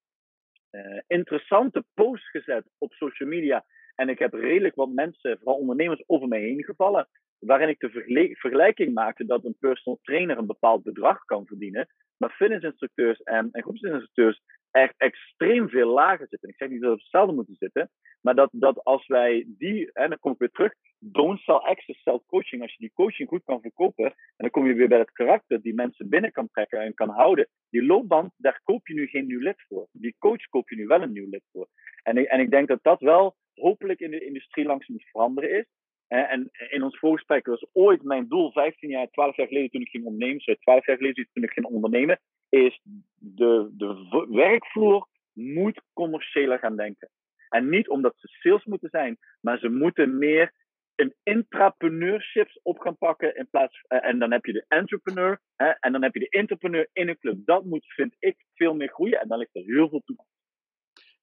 uh, 0.70 1.00
interessante 1.06 1.84
post 1.94 2.28
gezet 2.28 2.64
op 2.78 2.92
social 2.92 3.28
media. 3.28 3.64
En 3.94 4.08
ik 4.08 4.18
heb 4.18 4.32
redelijk 4.32 4.74
wat 4.74 4.92
mensen, 4.92 5.38
vooral 5.38 5.58
ondernemers, 5.58 6.02
over 6.06 6.28
mij 6.28 6.40
heen 6.40 6.64
gevallen. 6.64 7.08
Waarin 7.38 7.68
ik 7.68 7.78
de 7.78 7.90
vergelijking 8.34 8.94
maakte 8.94 9.24
dat 9.24 9.44
een 9.44 9.56
personal 9.58 9.98
trainer 10.02 10.38
een 10.38 10.46
bepaald 10.46 10.82
bedrag 10.82 11.24
kan 11.24 11.46
verdienen. 11.46 11.88
Maar 12.16 12.30
fitnessinstructeurs 12.30 13.22
en, 13.22 13.48
en 13.52 13.62
groepsinstructeurs 13.62 14.40
echt 14.74 14.94
extreem 14.96 15.68
veel 15.68 15.88
lager 15.88 16.26
zitten. 16.28 16.48
Ik 16.48 16.56
zeg 16.56 16.68
niet 16.68 16.80
dat 16.80 16.90
we 16.90 17.00
hetzelfde 17.00 17.34
moeten 17.34 17.56
zitten, 17.58 17.90
maar 18.20 18.34
dat, 18.34 18.48
dat 18.52 18.84
als 18.84 19.06
wij 19.06 19.44
die, 19.46 19.92
en 19.92 20.08
dan 20.08 20.18
kom 20.18 20.32
ik 20.32 20.38
weer 20.38 20.50
terug, 20.50 20.74
don't 20.98 21.40
sell 21.40 21.54
access, 21.54 22.02
sell 22.02 22.20
coaching. 22.26 22.62
Als 22.62 22.72
je 22.72 22.78
die 22.78 22.92
coaching 22.94 23.28
goed 23.28 23.44
kan 23.44 23.60
verkopen, 23.60 24.04
en 24.04 24.14
dan 24.36 24.50
kom 24.50 24.66
je 24.66 24.74
weer 24.74 24.88
bij 24.88 24.98
het 24.98 25.12
karakter 25.12 25.62
die 25.62 25.74
mensen 25.74 26.08
binnen 26.08 26.32
kan 26.32 26.48
trekken 26.50 26.80
en 26.80 26.94
kan 26.94 27.08
houden. 27.08 27.48
Die 27.70 27.84
loopband, 27.84 28.32
daar 28.36 28.60
koop 28.64 28.86
je 28.86 28.94
nu 28.94 29.06
geen 29.06 29.26
nieuw 29.26 29.40
lid 29.40 29.64
voor. 29.68 29.88
Die 29.92 30.16
coach 30.18 30.48
koop 30.48 30.68
je 30.70 30.76
nu 30.76 30.86
wel 30.86 31.02
een 31.02 31.12
nieuw 31.12 31.30
lid 31.30 31.44
voor. 31.52 31.68
En 32.02 32.28
en 32.28 32.40
ik 32.40 32.50
denk 32.50 32.68
dat 32.68 32.82
dat 32.82 33.00
wel 33.00 33.36
hopelijk 33.54 34.00
in 34.00 34.10
de 34.10 34.24
industrie 34.24 34.66
langzaam 34.66 34.96
moet 34.96 35.10
veranderen 35.10 35.50
is. 35.50 35.66
En 36.08 36.50
in 36.68 36.82
ons 36.82 36.98
voorgesprek 36.98 37.46
was 37.46 37.66
ooit 37.72 38.02
mijn 38.02 38.28
doel, 38.28 38.52
15 38.52 38.88
jaar, 38.88 39.10
12 39.10 39.36
jaar 39.36 39.46
geleden 39.46 39.70
toen 39.70 39.80
ik 39.80 39.88
ging 39.88 40.04
ondernemen, 40.04 40.58
12 40.60 40.86
jaar 40.86 40.96
geleden 40.96 41.28
toen 41.32 41.42
ik 41.42 41.52
ging 41.52 41.66
ondernemen, 41.66 42.20
is 42.54 42.80
de, 43.14 43.70
de 43.76 44.26
werkvloer 44.30 45.08
moet 45.32 45.82
commerciëler 45.92 46.58
gaan 46.58 46.76
denken. 46.76 47.10
En 47.48 47.68
niet 47.68 47.88
omdat 47.88 48.14
ze 48.16 48.28
sales 48.28 48.64
moeten 48.64 48.88
zijn, 48.90 49.18
maar 49.40 49.58
ze 49.58 49.68
moeten 49.68 50.18
meer 50.18 50.52
een 50.94 51.14
intrapreneurship 51.22 52.48
op 52.62 52.78
gaan 52.78 52.98
pakken 52.98 53.36
in 53.36 53.48
plaats 53.50 53.84
en 53.88 54.18
dan 54.18 54.32
heb 54.32 54.44
je 54.44 54.52
de 54.52 54.64
entrepreneur 54.68 55.40
hè, 55.56 55.68
en 55.68 55.92
dan 55.92 56.02
heb 56.02 56.14
je 56.14 56.20
de 56.20 56.28
entrepreneur 56.28 56.88
in 56.92 57.08
een 57.08 57.18
club. 57.18 57.38
Dat 57.44 57.64
moet, 57.64 57.84
vind 57.86 58.16
ik, 58.18 58.36
veel 58.54 58.74
meer 58.74 58.88
groeien 58.88 59.20
en 59.20 59.28
dan 59.28 59.38
ligt 59.38 59.54
er 59.56 59.62
heel 59.62 59.88
veel 59.88 60.02
toekomst. 60.04 60.32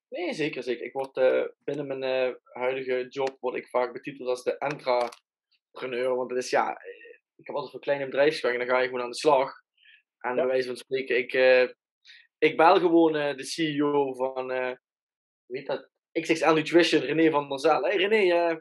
Nee, 0.08 0.32
zeker, 0.32 0.62
zeker. 0.62 0.84
Ik 0.84 0.92
word 0.92 1.16
uh, 1.16 1.44
binnen 1.64 1.86
mijn 1.86 2.28
uh, 2.28 2.34
huidige 2.52 3.06
job 3.08 3.36
word 3.40 3.56
ik 3.56 3.68
vaak 3.68 3.92
betiteld 3.92 4.28
als 4.28 4.42
de 4.42 4.56
intrapreneur, 4.58 6.16
want 6.16 6.30
het 6.30 6.38
is 6.38 6.50
ja, 6.50 6.70
ik 7.36 7.46
heb 7.46 7.54
altijd 7.54 7.72
voor 7.72 7.80
kleine 7.80 8.04
bedrijfsgang 8.04 8.52
en 8.52 8.58
dan 8.58 8.68
ga 8.68 8.78
je 8.78 8.86
gewoon 8.86 9.02
aan 9.02 9.10
de 9.10 9.16
slag. 9.16 9.61
En 10.22 10.34
bij 10.34 10.46
wijze 10.46 10.66
van 10.66 10.76
spreken, 10.76 11.16
ik, 11.16 11.32
uh, 11.32 11.68
ik 12.38 12.56
bel 12.56 12.78
gewoon 12.78 13.12
de 13.12 13.44
CEO 13.44 14.14
van, 14.14 14.46
weet 15.46 15.66
dat, 15.66 15.90
XXL 16.12 16.52
Nutrition, 16.52 17.00
René 17.00 17.30
van 17.30 17.48
der 17.48 17.58
Zaal. 17.58 17.82
Hey 17.82 17.96
René, 17.96 18.60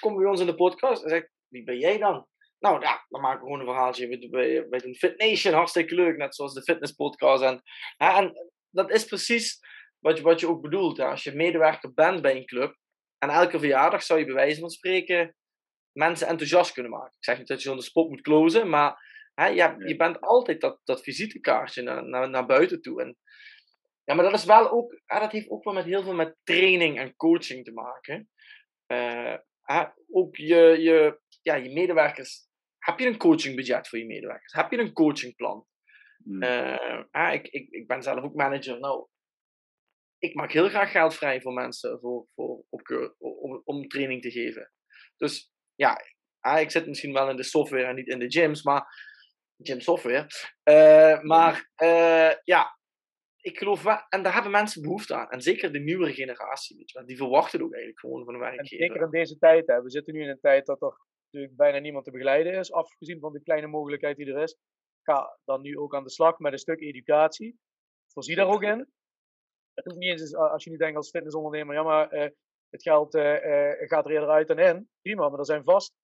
kom 0.00 0.16
bij 0.16 0.26
ons 0.26 0.40
in 0.40 0.46
de 0.46 0.54
podcast. 0.54 1.02
En 1.02 1.08
zeg 1.08 1.28
wie 1.48 1.64
ben 1.64 1.78
jij 1.78 1.98
dan? 1.98 2.26
nou 2.58 2.80
ja, 2.80 3.04
dan 3.08 3.20
maken 3.20 3.40
we 3.40 3.44
gewoon 3.44 3.60
een 3.60 3.66
verhaaltje 3.66 4.28
bij, 4.28 4.68
bij 4.68 4.84
een 4.84 4.94
Fit 4.94 5.18
Nation, 5.18 5.54
hartstikke 5.54 5.94
leuk, 5.94 6.16
net 6.16 6.34
zoals 6.34 6.54
de 6.54 6.62
fitness 6.62 6.92
podcast. 6.92 7.42
En, 7.42 7.62
en 7.96 8.32
dat 8.70 8.90
is 8.90 9.04
precies 9.04 9.58
wat 9.98 10.16
je, 10.16 10.22
wat 10.22 10.40
je 10.40 10.48
ook 10.48 10.62
bedoelt. 10.62 10.96
Hè? 10.96 11.04
Als 11.04 11.24
je 11.24 11.34
medewerker 11.34 11.92
bent 11.94 12.22
bij 12.22 12.36
een 12.36 12.46
club, 12.46 12.76
en 13.18 13.30
elke 13.30 13.58
verjaardag 13.58 14.02
zou 14.02 14.18
je 14.18 14.24
bij 14.24 14.34
wijze 14.34 14.60
van 14.60 14.70
spreken 14.70 15.36
mensen 15.92 16.26
enthousiast 16.26 16.72
kunnen 16.72 16.92
maken. 16.92 17.16
Ik 17.16 17.24
zeg 17.24 17.38
niet 17.38 17.48
dat 17.48 17.62
je 17.62 17.68
zo'n 17.68 17.82
spot 17.82 18.08
moet 18.08 18.20
closen, 18.20 18.68
maar 18.68 19.04
hè, 19.36 19.46
je, 19.46 19.74
je 19.86 19.96
bent 19.96 20.20
altijd 20.20 20.60
dat, 20.60 20.80
dat 20.84 21.02
visitekaartje 21.02 21.82
naar, 21.82 22.08
naar, 22.08 22.30
naar 22.30 22.46
buiten 22.46 22.80
toe. 22.80 23.00
En, 23.00 23.16
ja, 24.04 24.14
maar 24.14 24.24
dat 24.24 24.34
is 24.34 24.44
wel 24.44 24.70
ook, 24.70 25.00
hè, 25.04 25.20
dat 25.20 25.32
heeft 25.32 25.50
ook 25.50 25.64
wel 25.64 25.74
met 25.74 25.84
heel 25.84 26.02
veel 26.02 26.14
met 26.14 26.36
training 26.42 26.98
en 26.98 27.16
coaching 27.16 27.64
te 27.64 27.72
maken. 27.72 28.30
Uh, 28.86 29.36
hè, 29.62 29.84
ook 30.10 30.36
je, 30.36 30.76
je, 30.78 31.20
ja, 31.42 31.54
je 31.54 31.72
medewerkers. 31.72 32.48
Heb 32.78 32.98
je 32.98 33.06
een 33.06 33.16
coachingbudget 33.18 33.88
voor 33.88 33.98
je 33.98 34.06
medewerkers? 34.06 34.52
Heb 34.52 34.70
je 34.70 34.78
een 34.78 34.92
coachingplan? 34.92 35.66
Uh, 36.24 37.32
ik, 37.32 37.46
ik, 37.48 37.70
ik 37.70 37.86
ben 37.86 38.02
zelf 38.02 38.24
ook 38.24 38.34
manager. 38.34 38.78
Nou, 38.78 39.08
ik 40.18 40.34
maak 40.34 40.52
heel 40.52 40.68
graag 40.68 40.90
geld 40.90 41.14
vrij 41.14 41.40
voor 41.40 41.52
mensen 41.52 41.98
voor, 42.00 42.26
voor, 42.34 42.64
op, 42.68 43.14
om, 43.18 43.62
om 43.64 43.88
training 43.88 44.22
te 44.22 44.30
geven. 44.30 44.72
Dus 45.16 45.52
ja, 45.74 46.00
ik 46.58 46.70
zit 46.70 46.86
misschien 46.86 47.12
wel 47.12 47.30
in 47.30 47.36
de 47.36 47.42
software 47.42 47.84
en 47.84 47.94
niet 47.94 48.08
in 48.08 48.18
de 48.18 48.30
gyms, 48.30 48.62
maar 48.62 48.86
gym 49.56 49.80
software. 49.80 50.26
Uh, 50.64 51.22
maar 51.22 51.70
uh, 51.82 52.32
ja, 52.44 52.78
ik 53.40 53.58
geloof 53.58 53.82
wel, 53.82 53.98
en 54.08 54.22
daar 54.22 54.32
hebben 54.32 54.50
mensen 54.50 54.82
behoefte 54.82 55.14
aan. 55.14 55.30
En 55.30 55.42
zeker 55.42 55.72
de 55.72 55.78
nieuwere 55.78 56.12
generatie, 56.12 56.76
weet 56.76 56.90
je, 56.90 57.04
die 57.04 57.16
verwachten 57.16 57.62
ook 57.62 57.72
eigenlijk 57.72 58.00
gewoon 58.00 58.24
van 58.24 58.34
een 58.34 58.40
werkgever. 58.40 58.78
En 58.78 58.86
zeker 58.86 59.02
in 59.02 59.10
deze 59.10 59.38
tijd, 59.38 59.66
hè. 59.66 59.82
we 59.82 59.90
zitten 59.90 60.14
nu 60.14 60.22
in 60.22 60.28
een 60.28 60.40
tijd 60.40 60.66
dat 60.66 60.82
er 60.82 60.98
natuurlijk 61.24 61.56
bijna 61.56 61.78
niemand 61.78 62.04
te 62.04 62.10
begeleiden 62.10 62.52
is, 62.52 62.72
afgezien 62.72 63.20
van 63.20 63.32
de 63.32 63.42
kleine 63.42 63.66
mogelijkheid 63.66 64.16
die 64.16 64.26
er 64.26 64.42
is. 64.42 64.56
Ga 65.02 65.38
dan 65.44 65.60
nu 65.60 65.78
ook 65.78 65.94
aan 65.94 66.04
de 66.04 66.10
slag 66.10 66.38
met 66.38 66.52
een 66.52 66.58
stuk 66.58 66.80
educatie. 66.80 67.58
Voorzie 68.12 68.36
daar 68.36 68.48
ook 68.48 68.62
in. 68.62 68.78
Het 69.74 69.84
hoeft 69.84 69.98
niet 69.98 70.10
eens, 70.10 70.34
als 70.34 70.64
je 70.64 70.70
niet 70.70 70.78
denkt 70.78 70.96
als 70.96 71.10
fitnessondernemer, 71.10 71.74
ja 71.74 71.82
maar 71.82 72.14
uh, 72.14 72.28
het 72.70 72.82
geld 72.82 73.16
gaat 73.88 74.04
er 74.04 74.10
eerder 74.10 74.28
uit 74.28 74.48
dan 74.48 74.58
in. 74.58 74.88
Prima, 75.02 75.28
maar 75.28 75.38
er 75.38 75.44
zijn 75.44 75.64
vast 75.64 75.94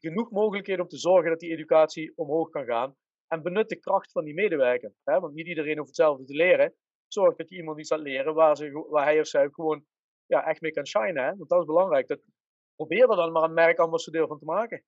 genoeg 0.00 0.30
mogelijkheden 0.30 0.82
om 0.82 0.88
te 0.88 0.98
zorgen 0.98 1.30
dat 1.30 1.40
die 1.40 1.50
educatie 1.50 2.12
omhoog 2.16 2.48
kan 2.48 2.64
gaan. 2.64 2.96
En 3.26 3.42
benut 3.42 3.68
de 3.68 3.80
kracht 3.80 4.12
van 4.12 4.24
die 4.24 4.34
medewerker. 4.34 4.92
Hè? 5.04 5.20
Want 5.20 5.34
niet 5.34 5.46
iedereen 5.46 5.76
hoeft 5.76 5.88
hetzelfde 5.88 6.24
te 6.24 6.34
leren. 6.34 6.74
Zorg 7.06 7.36
dat 7.36 7.48
je 7.48 7.56
iemand 7.56 7.78
iets 7.78 7.90
laat 7.90 8.00
leren 8.00 8.34
waar, 8.34 8.56
ze, 8.56 8.86
waar 8.88 9.04
hij 9.04 9.20
of 9.20 9.26
zij 9.26 9.48
gewoon 9.50 9.86
ja, 10.26 10.46
echt 10.46 10.60
mee 10.60 10.72
kan 10.72 10.86
shinen. 10.86 11.24
Hè? 11.24 11.36
Want 11.36 11.48
dat 11.48 11.60
is 11.60 11.66
belangrijk. 11.66 12.06
Dat, 12.06 12.20
probeer 12.74 13.10
er 13.10 13.16
dan 13.16 13.32
maar 13.32 13.42
een 13.42 13.54
merkambassadeur 13.54 14.26
van 14.26 14.38
te 14.38 14.44
maken. 14.44 14.84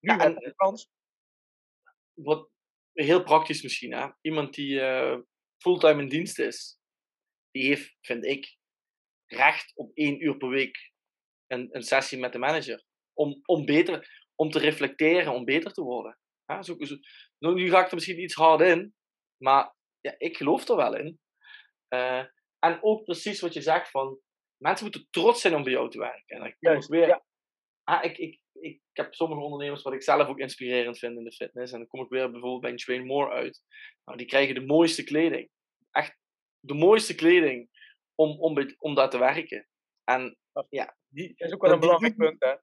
Nu 0.00 0.12
ja, 0.12 0.18
en, 0.18 0.34
de 0.34 0.54
kans. 0.54 0.88
Wat 2.12 2.50
heel 2.92 3.22
praktisch 3.22 3.62
misschien. 3.62 3.92
Hè? 3.92 4.08
Iemand 4.20 4.54
die 4.54 4.80
fulltime 5.56 6.02
in 6.02 6.08
dienst 6.08 6.38
is 6.38 6.80
die 7.56 7.66
heeft, 7.66 7.96
vind 8.00 8.24
ik, 8.24 8.56
recht 9.26 9.72
op 9.76 9.90
één 9.94 10.24
uur 10.24 10.36
per 10.36 10.48
week 10.48 10.92
een, 11.46 11.68
een 11.70 11.82
sessie 11.82 12.18
met 12.18 12.32
de 12.32 12.38
manager. 12.38 12.84
Om, 13.12 13.42
om, 13.44 13.64
beter, 13.64 14.25
om 14.36 14.50
te 14.50 14.58
reflecteren, 14.58 15.32
om 15.32 15.44
beter 15.44 15.72
te 15.72 15.82
worden. 15.82 16.18
Ja, 16.44 16.62
zo, 16.62 16.76
zo, 16.78 16.96
nu 17.54 17.70
ga 17.70 17.80
ik 17.80 17.88
er 17.88 17.94
misschien 17.94 18.22
iets 18.22 18.34
hard 18.34 18.60
in, 18.60 18.94
maar 19.42 19.74
ja, 20.00 20.14
ik 20.18 20.36
geloof 20.36 20.68
er 20.68 20.76
wel 20.76 20.96
in. 20.96 21.18
Uh, 21.94 22.24
en 22.58 22.78
ook 22.80 23.04
precies 23.04 23.40
wat 23.40 23.52
je 23.52 23.60
zegt 23.60 23.90
van, 23.90 24.20
mensen 24.62 24.84
moeten 24.84 25.06
trots 25.10 25.40
zijn 25.40 25.54
om 25.54 25.62
bij 25.62 25.72
jou 25.72 25.90
te 25.90 25.98
werken. 25.98 26.36
En 26.36 26.40
dan 26.40 26.54
Juist, 26.58 26.88
weer, 26.88 27.08
ja. 27.08 27.24
ah, 27.84 28.04
ik, 28.04 28.18
ik, 28.18 28.40
ik, 28.52 28.80
heb 28.92 29.14
sommige 29.14 29.40
ondernemers 29.40 29.82
wat 29.82 29.92
ik 29.92 30.02
zelf 30.02 30.28
ook 30.28 30.38
inspirerend 30.38 30.98
vind 30.98 31.18
in 31.18 31.24
de 31.24 31.32
fitness. 31.32 31.72
En 31.72 31.78
dan 31.78 31.88
kom 31.88 32.00
ik 32.00 32.08
weer 32.08 32.30
bijvoorbeeld 32.30 32.60
bij 32.60 32.70
een 32.70 32.76
Train 32.76 33.06
More 33.06 33.30
uit. 33.30 33.62
Nou, 34.04 34.18
die 34.18 34.26
krijgen 34.26 34.54
de 34.54 34.66
mooiste 34.66 35.04
kleding. 35.04 35.50
Echt 35.90 36.18
de 36.60 36.74
mooiste 36.74 37.14
kleding 37.14 37.68
om, 38.14 38.40
om, 38.40 38.74
om 38.78 38.94
daar 38.94 39.10
te 39.10 39.18
werken. 39.18 39.68
En 40.04 40.36
ja, 40.68 40.96
die, 41.08 41.34
dat 41.36 41.48
is 41.48 41.54
ook 41.54 41.62
wel 41.62 41.72
een 41.72 41.80
belangrijk 41.80 42.16
punt, 42.16 42.44
hè? 42.44 42.54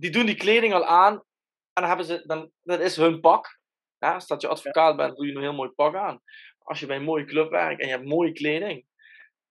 Die 0.00 0.10
doen 0.10 0.26
die 0.26 0.36
kleding 0.36 0.72
al 0.74 0.84
aan 0.84 1.14
en 1.72 1.82
dan 1.82 1.84
hebben 1.84 2.06
ze, 2.06 2.22
dan, 2.26 2.50
dat 2.62 2.80
is 2.80 2.96
hun 2.96 3.20
pak. 3.20 3.58
Ja, 3.98 4.14
als 4.14 4.26
dat 4.26 4.40
je 4.40 4.48
advocaat 4.48 4.96
bent, 4.96 5.16
doe 5.16 5.26
je 5.26 5.34
een 5.34 5.40
heel 5.40 5.52
mooi 5.52 5.70
pak 5.70 5.94
aan. 5.94 6.22
Als 6.58 6.80
je 6.80 6.86
bij 6.86 6.96
een 6.96 7.02
mooie 7.02 7.24
club 7.24 7.50
werkt 7.50 7.80
en 7.80 7.86
je 7.86 7.92
hebt 7.92 8.08
mooie 8.08 8.32
kleding, 8.32 8.86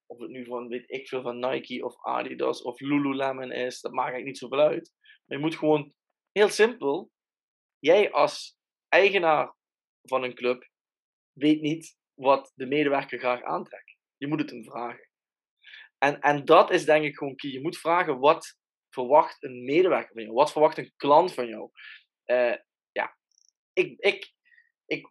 of 0.05 0.19
het 0.19 0.29
nu 0.29 0.45
van, 0.45 0.67
weet 0.67 0.89
ik 0.89 1.07
veel, 1.07 1.21
van 1.21 1.39
Nike 1.39 1.85
of 1.85 2.05
Adidas 2.05 2.61
of 2.61 2.79
Lululemon 2.79 3.51
is, 3.51 3.81
dat 3.81 3.91
maakt 3.91 4.11
eigenlijk 4.11 4.25
niet 4.25 4.37
zoveel 4.37 4.67
uit. 4.67 4.93
Maar 5.01 5.37
je 5.37 5.43
moet 5.43 5.55
gewoon, 5.55 5.93
heel 6.31 6.49
simpel, 6.49 7.11
jij 7.79 8.11
als 8.11 8.57
eigenaar 8.87 9.55
van 10.01 10.23
een 10.23 10.35
club 10.35 10.69
weet 11.31 11.61
niet 11.61 11.97
wat 12.13 12.51
de 12.55 12.65
medewerker 12.65 13.19
graag 13.19 13.41
aantrekt. 13.41 13.97
Je 14.17 14.27
moet 14.27 14.39
het 14.39 14.49
hem 14.49 14.63
vragen. 14.63 15.09
En, 15.97 16.19
en 16.19 16.45
dat 16.45 16.71
is 16.71 16.85
denk 16.85 17.03
ik 17.03 17.17
gewoon 17.17 17.35
key. 17.35 17.51
Je 17.51 17.61
moet 17.61 17.77
vragen 17.77 18.19
wat 18.19 18.57
verwacht 18.89 19.43
een 19.43 19.63
medewerker 19.63 20.13
van 20.13 20.21
jou? 20.21 20.33
Wat 20.33 20.51
verwacht 20.51 20.77
een 20.77 20.93
klant 20.95 21.33
van 21.33 21.47
jou? 21.47 21.69
Uh, 22.25 22.55
ja, 22.91 23.17
ik, 23.73 23.99
ik, 23.99 24.33
ik 24.85 25.09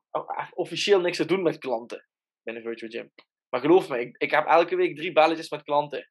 officieel 0.54 1.00
niks 1.00 1.16
te 1.16 1.24
doen 1.24 1.42
met 1.42 1.58
klanten 1.58 2.08
binnen 2.42 2.62
Virtual 2.62 2.90
Gym. 2.90 3.12
Maar 3.48 3.60
geloof 3.60 3.88
me, 3.88 4.00
ik, 4.00 4.16
ik 4.16 4.30
heb 4.30 4.46
elke 4.46 4.76
week 4.76 4.96
drie 4.96 5.12
belletjes 5.12 5.50
met 5.50 5.62
klanten. 5.62 6.10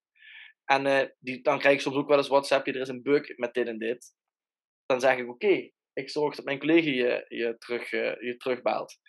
En 0.65 0.85
uh, 0.85 1.03
die, 1.19 1.41
dan 1.41 1.59
krijg 1.59 1.75
ik 1.75 1.81
soms 1.81 1.95
ook 1.95 2.07
wel 2.07 2.17
eens 2.17 2.27
WhatsApp, 2.27 2.67
er 2.67 2.75
is 2.75 2.87
een 2.87 3.01
bug 3.01 3.37
met 3.37 3.53
dit 3.53 3.67
en 3.67 3.77
dit. 3.77 4.15
Dan 4.85 4.99
zeg 4.99 5.17
ik, 5.17 5.29
oké, 5.29 5.71
ik 5.93 6.09
zorg 6.09 6.35
dat 6.35 6.45
mijn 6.45 6.59
collega 6.59 6.89
je, 6.89 7.25
je, 7.27 7.57
terug, 7.57 7.91
uh, 7.91 8.21
je 8.21 8.35
terugbelt 8.37 8.99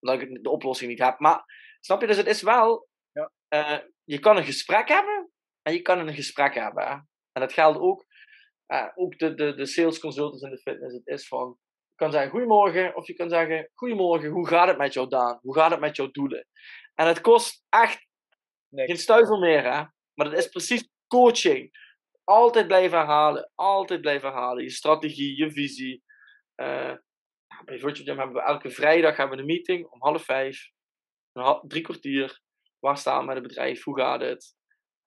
omdat 0.00 0.20
ik 0.20 0.42
de 0.42 0.50
oplossing 0.50 0.90
niet 0.90 0.98
heb. 0.98 1.18
Maar 1.18 1.44
snap 1.80 2.00
je, 2.00 2.06
dus 2.06 2.16
het 2.16 2.26
is 2.26 2.42
wel, 2.42 2.88
ja. 3.12 3.32
Uh, 3.54 3.78
je 4.04 4.18
kan 4.18 4.36
een 4.36 4.44
gesprek 4.44 4.88
hebben 4.88 5.30
en 5.62 5.72
je 5.72 5.82
kan 5.82 5.98
een 5.98 6.14
gesprek 6.14 6.54
hebben. 6.54 7.08
En 7.32 7.40
dat 7.40 7.52
geldt 7.52 7.78
ook, 7.78 8.06
uh, 8.68 8.88
ook 8.94 9.18
de, 9.18 9.34
de, 9.34 9.54
de 9.54 9.66
sales 9.66 9.98
consultants 9.98 10.42
in 10.42 10.50
de 10.50 10.58
fitness. 10.58 10.94
Het 10.94 11.06
is 11.06 11.28
van, 11.28 11.58
je 11.88 11.94
kan 11.94 12.12
zeggen 12.12 12.30
goedemorgen 12.30 12.96
of 12.96 13.06
je 13.06 13.14
kan 13.14 13.28
zeggen 13.28 13.70
goedemorgen, 13.74 14.30
hoe 14.30 14.46
gaat 14.46 14.68
het 14.68 14.78
met 14.78 14.92
jou 14.92 15.08
Daan? 15.08 15.38
Hoe 15.42 15.54
gaat 15.54 15.70
het 15.70 15.80
met 15.80 15.96
jouw 15.96 16.10
doelen? 16.10 16.46
En 16.94 17.06
het 17.06 17.20
kost 17.20 17.64
echt 17.68 18.06
Niks. 18.68 18.88
geen 18.88 18.98
stuiver 18.98 19.38
meer, 19.38 19.62
hè? 19.62 19.82
maar 20.14 20.30
dat 20.30 20.38
is 20.38 20.48
precies 20.48 20.88
coaching. 21.06 21.88
Altijd 22.24 22.66
blijven 22.66 22.98
herhalen, 22.98 23.50
altijd 23.54 24.00
blijven 24.00 24.28
herhalen. 24.28 24.62
Je 24.62 24.70
strategie, 24.70 25.36
je 25.36 25.50
visie. 25.50 26.02
Uh, 26.56 26.94
bij 27.64 27.78
Virtual 27.78 28.06
Gym 28.06 28.18
hebben 28.18 28.36
we 28.36 28.42
elke 28.42 28.70
vrijdag 28.70 29.16
hebben 29.16 29.36
we 29.36 29.42
een 29.42 29.48
meeting 29.48 29.86
om 29.86 30.02
half 30.02 30.24
vijf. 30.24 30.70
Een 31.32 31.60
drie 31.62 31.82
kwartier. 31.82 32.40
Waar 32.78 32.96
staan 32.96 33.20
we 33.20 33.26
met 33.26 33.36
het 33.36 33.46
bedrijf? 33.46 33.82
Hoe 33.84 33.98
gaat 33.98 34.20
het? 34.20 34.54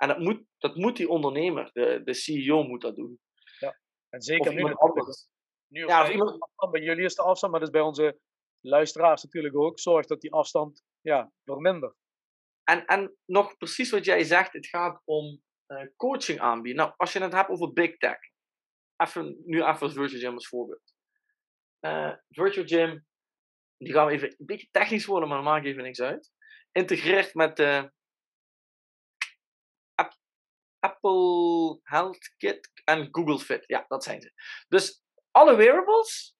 En 0.03 0.09
dat 0.09 0.19
moet, 0.19 0.43
dat 0.57 0.75
moet 0.75 0.97
die 0.97 1.09
ondernemer, 1.09 1.69
de, 1.73 2.01
de 2.03 2.13
CEO 2.13 2.63
moet 2.63 2.81
dat 2.81 2.95
doen. 2.95 3.19
Ja, 3.59 3.79
en 4.09 4.21
zeker 4.21 4.53
nu. 4.53 4.73
Anders. 4.73 5.27
Nu 5.67 5.85
ja, 5.85 6.11
iemand... 6.11 6.41
afstand, 6.41 6.71
bij 6.71 6.81
jullie 6.81 7.05
is 7.05 7.15
de 7.15 7.21
afstand, 7.21 7.51
maar 7.51 7.61
dat 7.61 7.69
is 7.69 7.79
bij 7.79 7.87
onze 7.87 8.19
luisteraars 8.59 9.23
natuurlijk 9.23 9.55
ook. 9.55 9.79
Zorg 9.79 10.05
dat 10.05 10.21
die 10.21 10.33
afstand 10.33 10.83
ja, 11.01 11.31
vermindert. 11.43 11.95
En, 12.63 12.85
en 12.85 13.17
nog 13.25 13.57
precies 13.57 13.91
wat 13.91 14.05
jij 14.05 14.23
zegt, 14.23 14.53
het 14.53 14.67
gaat 14.67 15.01
om 15.05 15.41
uh, 15.67 15.85
coaching 15.95 16.39
aanbieden. 16.39 16.83
Nou, 16.83 16.93
als 16.97 17.13
je 17.13 17.19
het 17.19 17.33
hebt 17.33 17.49
over 17.49 17.73
big 17.73 17.97
tech, 17.97 18.17
even, 18.97 19.41
nu 19.45 19.57
even 19.57 19.79
als 19.79 19.93
Virtual 19.93 20.21
Gym 20.21 20.33
als 20.33 20.47
voorbeeld 20.47 20.93
uh, 21.85 22.13
Virtual 22.29 22.65
Gym, 22.65 23.05
die 23.77 23.93
gaan 23.93 24.05
we 24.05 24.11
even 24.11 24.29
een 24.29 24.45
beetje 24.45 24.67
technisch 24.71 25.05
worden, 25.05 25.29
maar 25.29 25.37
dat 25.37 25.47
maakt 25.47 25.65
even 25.65 25.83
niks 25.83 26.01
uit. 26.01 26.31
Integreert 26.71 27.33
met 27.33 27.59
uh, 27.59 27.83
Apple 30.83 31.79
Health 31.83 32.35
Kit 32.37 32.71
en 32.83 33.07
Google 33.11 33.39
Fit. 33.39 33.63
Ja, 33.67 33.85
dat 33.87 34.03
zijn 34.03 34.21
ze. 34.21 34.31
Dus 34.67 35.03
alle 35.31 35.55
wearables, 35.55 36.35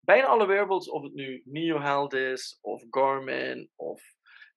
bijna 0.00 0.26
alle 0.26 0.46
wearables, 0.46 0.88
of 0.88 1.02
het 1.02 1.14
nu 1.14 1.42
Neo 1.44 1.80
Health 1.80 2.12
is, 2.12 2.58
of 2.60 2.84
Garmin, 2.90 3.70
of 3.74 4.02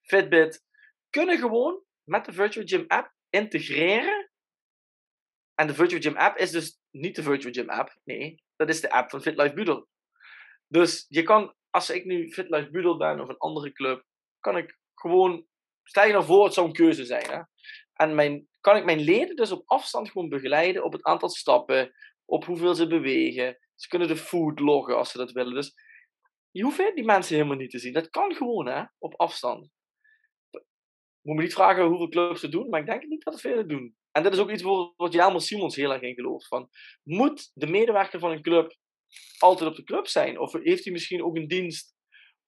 Fitbit, 0.02 0.64
kunnen 1.10 1.38
gewoon 1.38 1.84
met 2.04 2.26
de 2.26 2.34
Virtual 2.34 2.66
Gym 2.66 2.84
app 2.88 3.14
integreren. 3.30 4.32
En 5.56 5.68
de 5.68 5.74
Virtual 5.74 6.02
Gym 6.02 6.18
app 6.18 6.38
is 6.38 6.52
dus 6.52 6.80
niet 6.92 7.16
de 7.16 7.24
Virtual 7.24 7.54
Gym 7.54 7.70
app, 7.70 7.96
nee, 8.04 8.44
dat 8.56 8.70
is 8.70 8.82
de 8.82 8.92
app 8.92 9.10
van 9.10 9.22
FitLife 9.22 9.54
Budel. 9.54 9.88
Dus 10.68 11.06
je 11.08 11.24
kan, 11.24 11.56
als 11.70 11.90
ik 11.90 12.06
nu 12.06 12.32
FitLife 12.32 12.70
Budel 12.70 12.98
ben 12.98 13.20
of 13.20 13.30
een 13.30 13.38
andere 13.38 13.72
club, 13.72 14.06
kan 14.40 14.58
ik 14.58 14.80
gewoon, 14.94 15.48
stel 15.84 16.06
je 16.06 16.12
nou 16.12 16.26
voor, 16.26 16.44
het 16.44 16.54
zou 16.54 16.68
een 16.68 16.74
keuze 16.74 17.06
zijn. 17.06 17.30
Hè? 17.30 17.42
En 17.94 18.16
mijn, 18.16 18.48
kan 18.66 18.76
ik 18.76 18.86
mijn 18.86 18.99
leden 18.99 19.36
dus 19.36 19.51
op 19.51 19.63
afstand 19.66 20.11
gewoon 20.11 20.30
begeleiden 20.30 20.84
op 20.84 20.93
het 20.93 21.03
aantal 21.03 21.30
stappen, 21.30 21.93
op 22.26 22.45
hoeveel 22.45 22.76
ze 22.76 22.88
bewegen. 22.88 23.57
Ze 23.76 23.88
kunnen 23.88 24.07
de 24.07 24.18
food 24.18 24.59
loggen 24.59 24.97
als 24.97 25.11
ze 25.11 25.18
dat 25.18 25.32
willen. 25.32 25.53
Dus 25.53 25.74
je 26.51 26.63
hoeft 26.63 26.95
die 26.95 27.03
mensen 27.03 27.36
helemaal 27.36 27.57
niet 27.57 27.70
te 27.70 27.80
zien. 27.80 27.93
Dat 27.93 28.09
kan 28.09 28.36
gewoon, 28.36 28.68
hè, 28.68 28.84
op 28.97 29.20
afstand. 29.20 29.70
Moet 31.22 31.36
me 31.36 31.41
niet 31.41 31.53
vragen 31.53 31.86
hoeveel 31.86 32.09
clubs 32.09 32.39
ze 32.39 32.49
doen, 32.49 32.70
maar 32.70 32.80
ik 32.80 32.86
denk 32.86 33.03
niet 33.03 33.24
dat 33.24 33.34
het 33.34 33.41
velen 33.41 33.68
doen. 33.68 33.95
En 34.11 34.24
dat 34.24 34.34
is 34.34 34.39
ook 34.39 34.51
iets 34.51 34.63
wat 34.95 35.13
Jelmer 35.13 35.41
Simons 35.41 35.76
heel 35.76 35.93
erg 35.93 36.01
in 36.01 36.13
gelooft. 36.13 36.47
Van, 36.47 36.70
moet 37.03 37.51
de 37.53 37.68
medewerker 37.68 38.20
van 38.20 38.32
een 38.32 38.41
club 38.41 38.76
altijd 39.39 39.70
op 39.70 39.76
de 39.76 39.84
club 39.84 40.07
zijn? 40.07 40.39
Of 40.39 40.53
heeft 40.53 40.84
hij 40.84 40.93
misschien 40.93 41.24
ook 41.24 41.36
een 41.36 41.47
dienst 41.47 41.95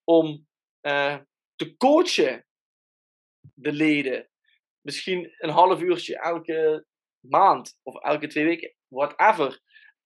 om 0.04 0.48
uh, 0.82 1.18
te 1.56 1.78
coachen 1.78 2.46
de 3.54 3.72
leden? 3.72 4.30
Misschien 4.88 5.36
een 5.38 5.50
half 5.50 5.82
uurtje 5.82 6.20
elke 6.20 6.86
maand 7.20 7.80
of 7.84 8.02
elke 8.04 8.28
twee 8.28 8.46
weken, 8.46 8.74
whatever. 8.88 9.62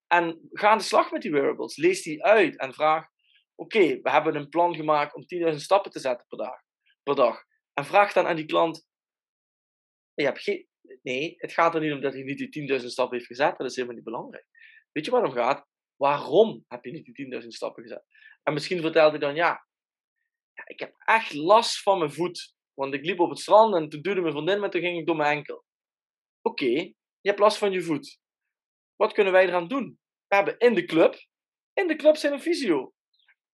En 0.08 0.50
ga 0.52 0.70
aan 0.70 0.78
de 0.78 0.84
slag 0.84 1.12
met 1.12 1.22
die 1.22 1.32
wearables. 1.32 1.78
Lees 1.78 2.02
die 2.02 2.24
uit 2.24 2.58
en 2.58 2.74
vraag: 2.74 3.08
Oké, 3.56 4.02
we 4.02 4.10
hebben 4.10 4.36
een 4.36 4.50
plan 4.50 4.76
gemaakt 4.76 5.16
om 5.16 5.26
10.000 5.52 5.56
stappen 5.56 5.92
te 5.92 6.00
zetten 6.00 6.26
per 6.28 6.38
dag, 6.38 6.62
per 7.04 7.16
dag. 7.16 7.44
En 7.74 7.86
vraag 7.86 8.14
dan 8.14 8.28
aan 8.28 8.36
die 8.36 8.46
klant: 8.46 8.88
je 10.14 10.24
hebt 10.24 10.42
geen, 10.42 10.68
Nee, 11.02 11.36
het 11.38 11.52
gaat 11.52 11.76
er 11.76 11.82
niet 11.82 11.94
om 11.94 12.02
dat 12.02 12.14
hij 12.14 12.24
niet 12.24 12.52
die 12.52 12.80
10.000 12.80 12.86
stappen 12.86 13.18
heeft 13.18 13.30
gezet. 13.30 13.58
Dat 13.58 13.70
is 13.70 13.76
helemaal 13.76 13.96
niet 13.96 14.06
belangrijk. 14.06 14.46
Weet 14.92 15.06
je 15.06 15.12
waarom 15.12 15.32
gaat? 15.32 15.68
Waarom 15.96 16.66
heb 16.68 16.86
je 16.86 16.92
niet 16.92 17.16
die 17.16 17.42
10.000 17.42 17.48
stappen 17.48 17.84
gezet? 17.84 18.06
En 18.44 18.54
misschien 18.54 18.82
vertelt 18.82 19.12
hij 19.12 19.20
dan: 19.20 19.36
Ja, 19.36 19.68
ik 20.66 20.80
heb 20.80 20.94
echt 21.06 21.34
last 21.34 21.82
van 21.82 21.98
mijn 21.98 22.12
voet. 22.12 22.60
Want 22.82 22.94
ik 22.94 23.06
liep 23.06 23.20
op 23.20 23.30
het 23.30 23.40
strand 23.40 23.76
en 23.76 23.90
toen 23.90 24.02
duwde 24.02 24.22
mijn 24.22 24.34
vriendin 24.34 24.60
me, 24.60 24.70
toen 24.70 24.82
ging 24.82 25.00
ik 25.00 25.06
door 25.06 25.16
mijn 25.16 25.38
enkel. 25.38 25.64
Oké, 26.42 26.66
je 26.66 27.30
hebt 27.30 27.40
last 27.40 27.58
van 27.58 27.72
je 27.72 27.82
voet. 27.82 28.20
Wat 28.96 29.14
kunnen 29.14 29.34
wij 29.34 29.48
eraan 29.48 29.68
doen? 29.68 30.00
We 30.28 30.36
hebben 30.36 30.58
in 30.58 30.74
de 30.74 30.86
club, 30.86 31.16
in 31.74 31.88
de 31.88 31.96
club 31.96 32.16
zijn 32.16 32.34
een 32.34 32.42
fysio. 32.42 32.94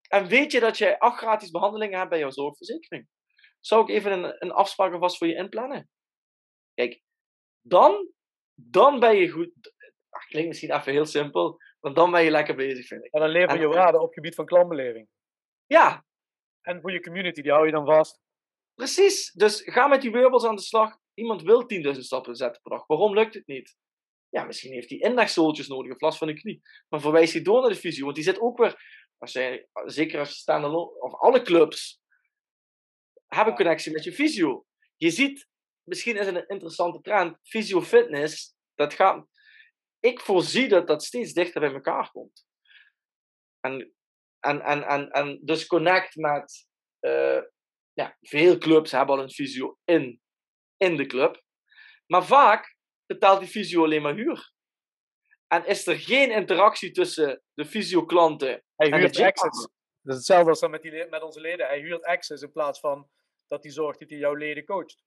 En 0.07 0.27
weet 0.27 0.51
je 0.51 0.59
dat 0.59 0.77
je 0.77 0.99
acht 0.99 1.17
gratis 1.17 1.51
behandelingen 1.51 1.97
hebt 1.97 2.09
bij 2.09 2.19
jouw 2.19 2.29
zorgverzekering? 2.29 3.07
Zou 3.59 3.81
ik 3.81 3.89
even 3.89 4.11
een, 4.11 4.35
een 4.39 4.51
afspraak 4.51 4.93
alvast 4.93 5.17
voor 5.17 5.27
je 5.27 5.35
inplannen? 5.35 5.89
Kijk, 6.73 7.01
dan, 7.61 8.11
dan 8.53 8.99
ben 8.99 9.15
je 9.15 9.29
goed. 9.29 9.51
Klinkt 10.27 10.47
misschien 10.47 10.73
even 10.73 10.91
heel 10.91 11.05
simpel, 11.05 11.57
maar 11.79 11.93
dan 11.93 12.11
ben 12.11 12.23
je 12.23 12.31
lekker 12.31 12.55
bezig, 12.55 12.87
vind 12.87 13.05
ik. 13.05 13.13
En 13.13 13.19
dan 13.19 13.29
lever 13.29 13.59
je 13.59 13.67
waarde 13.67 13.97
op 13.97 14.05
het 14.05 14.13
gebied 14.13 14.35
van 14.35 14.45
klantbeleving. 14.45 15.07
Ja. 15.65 16.05
En 16.61 16.81
voor 16.81 16.91
je 16.91 17.01
community, 17.01 17.41
die 17.41 17.51
hou 17.51 17.65
je 17.65 17.71
dan 17.71 17.85
vast. 17.85 18.25
Precies. 18.77 19.31
Dus 19.31 19.61
ga 19.65 19.87
met 19.87 20.01
die 20.01 20.11
wearables 20.11 20.43
aan 20.43 20.55
de 20.55 20.61
slag. 20.61 20.97
Iemand 21.13 21.41
wil 21.41 21.65
10.000 21.95 21.99
stappen 21.99 22.35
zetten 22.35 22.61
per 22.61 22.71
dag. 22.71 22.87
Waarom 22.87 23.13
lukt 23.13 23.33
het 23.33 23.47
niet? 23.47 23.75
Ja, 24.29 24.43
misschien 24.43 24.71
heeft 24.71 24.89
hij 24.89 24.99
indagzooltjes 24.99 25.67
nodig 25.67 25.91
of 25.91 26.01
last 26.01 26.17
van 26.17 26.27
de 26.27 26.33
knie. 26.33 26.61
Maar 26.89 27.01
verwijs 27.01 27.33
hij 27.33 27.41
door 27.41 27.61
naar 27.61 27.69
de 27.69 27.75
fysio. 27.75 28.03
Want 28.03 28.15
die 28.15 28.23
zit 28.23 28.39
ook 28.39 28.57
weer, 28.57 28.81
als 29.17 29.31
jij, 29.31 29.67
zeker 29.85 30.19
als 30.19 30.29
je 30.29 30.35
standalone, 30.35 30.99
of 30.99 31.13
alle 31.13 31.41
clubs, 31.41 32.01
hebben 33.25 33.55
connectie 33.55 33.91
met 33.91 34.03
je 34.03 34.13
fysio. 34.13 34.65
Je 34.95 35.09
ziet, 35.09 35.47
misschien 35.83 36.17
is 36.17 36.25
het 36.25 36.35
een 36.35 36.47
interessante 36.47 37.01
trend, 37.01 37.37
fysio-fitness, 37.43 38.55
dat 38.75 38.93
gaat... 38.93 39.27
Ik 39.99 40.19
voorzie 40.19 40.67
dat 40.67 40.87
dat 40.87 41.03
steeds 41.03 41.33
dichter 41.33 41.61
bij 41.61 41.73
elkaar 41.73 42.11
komt. 42.11 42.45
En, 43.59 43.93
en, 44.39 44.61
en, 44.61 44.83
en, 44.83 45.09
en 45.09 45.39
dus 45.43 45.65
connect 45.65 46.15
met... 46.15 46.67
Uh, 47.01 47.41
ja, 47.97 48.17
veel 48.21 48.57
clubs 48.57 48.91
hebben 48.91 49.15
al 49.15 49.21
een 49.21 49.29
fysio 49.29 49.77
in, 49.85 50.21
in 50.77 50.95
de 50.95 51.05
club. 51.05 51.43
Maar 52.05 52.25
vaak 52.25 52.77
betaalt 53.05 53.39
die 53.39 53.49
fysio 53.49 53.83
alleen 53.83 54.01
maar 54.01 54.15
huur. 54.15 54.53
En 55.47 55.65
is 55.65 55.87
er 55.87 55.99
geen 55.99 56.31
interactie 56.31 56.91
tussen 56.91 57.43
de 57.53 57.65
fysio-klanten 57.65 58.63
Hij 58.75 58.99
huurt 58.99 59.19
access. 59.19 59.67
Dat 60.01 60.15
is 60.15 60.15
hetzelfde 60.15 60.49
als 60.49 60.59
dan 60.59 60.71
met, 60.71 60.81
die, 60.81 61.07
met 61.09 61.21
onze 61.21 61.41
leden. 61.41 61.67
Hij 61.67 61.79
huurt 61.79 62.03
access 62.03 62.43
in 62.43 62.51
plaats 62.51 62.79
van 62.79 63.09
dat 63.47 63.63
hij 63.63 63.71
zorgt 63.71 63.99
dat 63.99 64.09
hij 64.09 64.19
jouw 64.19 64.33
leden 64.33 64.65
coacht. 64.65 65.03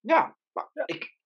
Ja, 0.00 0.38
maar 0.52 0.70
Ik, 0.84 1.16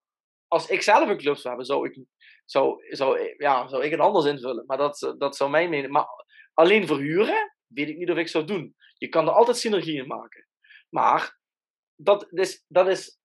als 0.48 0.68
ik 0.68 0.82
zelf 0.82 1.08
een 1.08 1.18
club 1.18 1.36
zou 1.36 1.48
hebben, 1.48 1.66
zou 1.66 1.88
ik, 1.88 2.06
zou, 2.44 2.94
zou, 2.94 3.34
ja, 3.36 3.68
zou 3.68 3.84
ik 3.84 3.90
het 3.90 4.00
anders 4.00 4.26
invullen. 4.26 4.66
Maar 4.66 4.76
dat, 4.76 5.14
dat 5.18 5.36
zou 5.36 5.50
mijn 5.50 5.70
mening. 5.70 5.92
Maar 5.92 6.06
alleen 6.52 6.86
verhuren, 6.86 7.56
weet 7.66 7.88
ik 7.88 7.96
niet 7.96 8.10
of 8.10 8.16
ik 8.16 8.28
zou 8.28 8.44
doen. 8.44 8.76
Je 8.98 9.08
kan 9.08 9.26
er 9.26 9.32
altijd 9.32 9.56
synergieën 9.56 10.06
maken. 10.06 10.46
Maar 10.94 11.38
dat 11.96 12.32
is, 12.32 12.64
dat 12.68 12.88
is. 12.88 13.18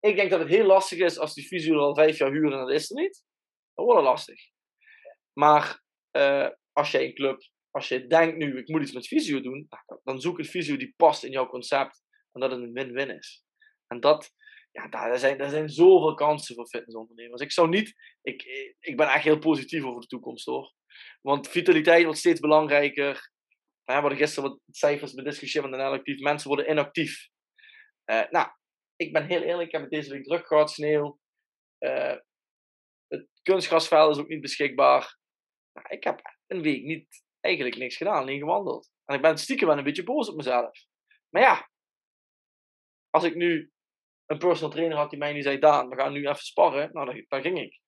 Ik 0.00 0.16
denk 0.16 0.30
dat 0.30 0.40
het 0.40 0.48
heel 0.48 0.66
lastig 0.66 0.98
is 0.98 1.18
als 1.18 1.34
die 1.34 1.46
fysio 1.46 1.78
al 1.78 1.94
vijf 1.94 2.18
jaar 2.18 2.30
huren 2.30 2.52
en 2.52 2.58
dat 2.58 2.70
is 2.70 2.90
er 2.90 3.02
niet. 3.02 3.24
Dat 3.74 3.84
wordt 3.84 4.02
lastig. 4.02 4.40
Maar 5.32 5.82
uh, 6.16 6.48
als 6.72 6.90
jij 6.90 7.04
een 7.04 7.14
club, 7.14 7.42
als 7.70 7.88
je 7.88 8.06
denkt 8.06 8.36
nu, 8.36 8.58
ik 8.58 8.68
moet 8.68 8.82
iets 8.82 8.92
met 8.92 9.06
fysio 9.06 9.40
doen, 9.40 9.68
dan 10.02 10.20
zoek 10.20 10.38
een 10.38 10.44
fysio 10.44 10.76
die 10.76 10.94
past 10.96 11.24
in 11.24 11.30
jouw 11.30 11.46
concept 11.46 12.02
en 12.32 12.40
dat 12.40 12.50
het 12.50 12.60
een 12.60 12.72
win-win 12.72 13.10
is. 13.10 13.44
En 13.86 14.00
dat, 14.00 14.32
ja, 14.70 14.88
daar 14.88 15.18
zijn, 15.18 15.38
daar 15.38 15.50
zijn 15.50 15.68
zoveel 15.68 16.14
kansen 16.14 16.54
voor 16.54 16.66
fitnessondernemers. 16.66 17.42
Ik 17.42 17.52
zou 17.52 17.68
niet, 17.68 17.94
ik, 18.22 18.42
ik 18.80 18.96
ben 18.96 19.08
echt 19.08 19.24
heel 19.24 19.38
positief 19.38 19.84
over 19.84 20.00
de 20.00 20.06
toekomst 20.06 20.46
hoor. 20.46 20.74
Want 21.20 21.48
vitaliteit 21.48 22.04
wordt 22.04 22.18
steeds 22.18 22.40
belangrijker. 22.40 23.31
We 23.84 23.92
hebben 23.92 24.16
gisteren 24.16 24.50
wat 24.50 24.60
cijfers 24.70 25.14
bediscussieerd 25.14 25.64
een 25.64 25.80
actief. 25.80 26.20
Mensen 26.20 26.48
worden 26.48 26.70
inactief. 26.70 27.28
Uh, 28.10 28.30
nou, 28.30 28.48
ik 28.96 29.12
ben 29.12 29.26
heel 29.26 29.42
eerlijk, 29.42 29.66
ik 29.66 29.72
heb 29.72 29.80
het 29.80 29.90
deze 29.90 30.10
week 30.10 30.24
druk 30.24 30.68
sneeuw. 30.68 31.20
Uh, 31.78 32.16
het 33.08 33.28
kunstgrasveld 33.42 34.16
is 34.16 34.22
ook 34.22 34.28
niet 34.28 34.40
beschikbaar. 34.40 35.18
Nou, 35.72 35.86
ik 35.88 36.04
heb 36.04 36.20
een 36.46 36.62
week 36.62 36.82
niet, 36.82 37.24
eigenlijk 37.40 37.76
niks 37.76 37.96
gedaan, 37.96 38.26
niet 38.26 38.40
gewandeld. 38.40 38.90
En 39.04 39.14
ik 39.14 39.22
ben 39.22 39.38
stiekem 39.38 39.68
wel 39.68 39.78
een 39.78 39.84
beetje 39.84 40.04
boos 40.04 40.28
op 40.28 40.36
mezelf. 40.36 40.86
Maar 41.28 41.42
ja, 41.42 41.70
als 43.10 43.24
ik 43.24 43.34
nu 43.34 43.72
een 44.26 44.38
personal 44.38 44.70
trainer 44.70 44.96
had 44.96 45.10
die 45.10 45.18
mij 45.18 45.32
nu 45.32 45.42
zei, 45.42 45.58
Daan, 45.58 45.88
we 45.88 45.96
gaan 45.96 46.12
nu 46.12 46.28
even 46.28 46.36
sparren, 46.36 46.92
nou, 46.92 47.24
dan 47.28 47.42
ging 47.42 47.60
ik. 47.60 47.80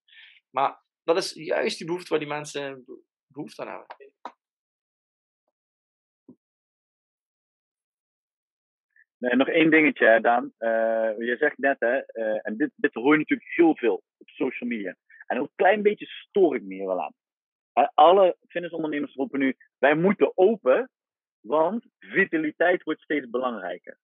Maar 0.50 0.82
dat 1.02 1.16
is 1.16 1.32
juist 1.32 1.78
die 1.78 1.86
behoefte 1.86 2.08
waar 2.08 2.18
die 2.18 2.28
mensen 2.28 2.84
behoefte 3.26 3.64
aan 3.64 3.68
hebben. 3.68 3.96
Nog 9.32 9.48
één 9.48 9.70
dingetje, 9.70 10.20
Daan. 10.20 10.44
Uh, 10.58 11.18
je 11.18 11.36
zegt 11.38 11.58
net, 11.58 11.80
hè, 11.80 11.96
uh, 11.96 12.38
en 12.42 12.56
dit, 12.56 12.70
dit 12.76 12.94
hoor 12.94 13.12
je 13.12 13.18
natuurlijk 13.18 13.50
heel 13.50 13.76
veel 13.76 14.02
op 14.18 14.28
social 14.28 14.68
media. 14.68 14.96
En 15.26 15.36
een 15.36 15.50
klein 15.54 15.82
beetje 15.82 16.06
stoor 16.06 16.54
ik 16.54 16.62
me 16.62 16.74
hier 16.74 16.86
wel 16.86 17.02
aan. 17.02 17.12
Uh, 17.74 17.88
alle 17.94 18.36
fitnessondernemers 18.48 19.14
roepen 19.14 19.38
nu, 19.38 19.56
wij 19.78 19.94
moeten 19.94 20.36
open, 20.38 20.90
want 21.40 21.86
vitaliteit 21.98 22.82
wordt 22.82 23.00
steeds 23.00 23.30
belangrijker. 23.30 23.98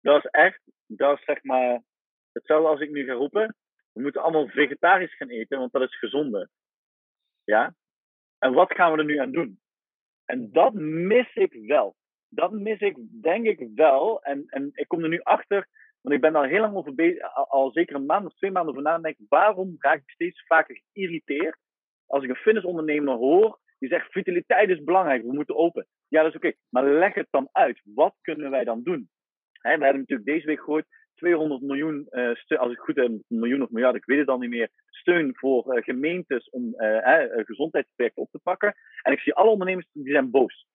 Dat 0.00 0.24
is 0.24 0.30
echt, 0.30 0.60
dat 0.86 1.18
is 1.18 1.24
zeg 1.24 1.42
maar 1.42 1.82
hetzelfde 2.32 2.68
als 2.68 2.80
ik 2.80 2.90
nu 2.90 3.04
ga 3.04 3.12
roepen. 3.12 3.56
We 3.92 4.02
moeten 4.02 4.22
allemaal 4.22 4.48
vegetarisch 4.48 5.16
gaan 5.16 5.30
eten, 5.30 5.58
want 5.58 5.72
dat 5.72 5.82
is 5.82 5.98
gezonder. 5.98 6.48
Ja? 7.44 7.74
En 8.38 8.52
wat 8.52 8.72
gaan 8.72 8.92
we 8.92 8.98
er 8.98 9.04
nu 9.04 9.16
aan 9.16 9.32
doen? 9.32 9.60
En 10.24 10.52
dat 10.52 10.72
mis 10.74 11.34
ik 11.34 11.52
wel 11.66 11.96
dat 12.36 12.52
mis 12.52 12.80
ik 12.80 12.96
denk 13.22 13.46
ik 13.46 13.68
wel. 13.74 14.22
En, 14.22 14.44
en 14.46 14.70
ik 14.72 14.88
kom 14.88 15.02
er 15.02 15.08
nu 15.08 15.20
achter, 15.22 15.68
want 16.00 16.14
ik 16.14 16.20
ben 16.20 16.32
daar 16.32 16.48
heel 16.48 16.60
lang 16.60 16.74
over 16.74 16.94
bezig, 16.94 17.48
al, 17.48 17.70
zeker 17.70 17.96
een 17.96 18.06
maand 18.06 18.26
of 18.26 18.34
twee 18.34 18.50
maanden 18.50 18.70
over 18.70 18.84
nadenken. 18.84 19.26
Waarom 19.28 19.74
raak 19.78 19.98
ik 19.98 20.10
steeds 20.10 20.46
vaker 20.46 20.82
geïrriteerd 20.92 21.58
als 22.06 22.24
ik 22.24 22.30
een 22.30 22.36
fitnessondernemer 22.36 23.14
hoor 23.14 23.58
die 23.78 23.88
zegt 23.88 24.12
vitaliteit 24.12 24.68
is 24.68 24.84
belangrijk, 24.84 25.22
we 25.22 25.32
moeten 25.32 25.56
open. 25.56 25.86
Ja, 26.08 26.22
dat 26.22 26.30
is 26.30 26.36
oké. 26.36 26.52
Maar 26.68 26.84
leg 26.84 27.14
het 27.14 27.26
dan 27.30 27.48
uit. 27.52 27.80
Wat 27.84 28.14
kunnen 28.20 28.50
wij 28.50 28.64
dan 28.64 28.82
doen? 28.82 29.08
we 29.62 29.68
hebben 29.68 30.00
natuurlijk 30.00 30.28
deze 30.28 30.46
week 30.46 30.60
gehoord 30.60 30.86
200 31.14 31.60
miljoen, 31.60 32.06
uh, 32.10 32.58
als 32.58 32.72
ik 32.72 32.78
goed 32.78 32.96
heb, 32.96 33.12
miljoen 33.28 33.62
of 33.62 33.70
miljard, 33.70 33.94
ik 33.94 34.04
weet 34.04 34.18
het 34.18 34.26
dan 34.26 34.40
niet 34.40 34.50
meer, 34.50 34.70
steun 34.88 35.36
voor 35.36 35.76
uh, 35.76 35.82
gemeentes 35.82 36.50
om 36.50 36.74
uh, 36.76 37.44
gezondheidsprojecten 37.44 38.22
op 38.22 38.30
te 38.30 38.38
pakken. 38.42 38.74
En 39.02 39.12
ik 39.12 39.20
zie 39.20 39.34
alle 39.34 39.50
ondernemers 39.50 39.88
die 39.92 40.12
zijn 40.12 40.30
boos. 40.30 40.66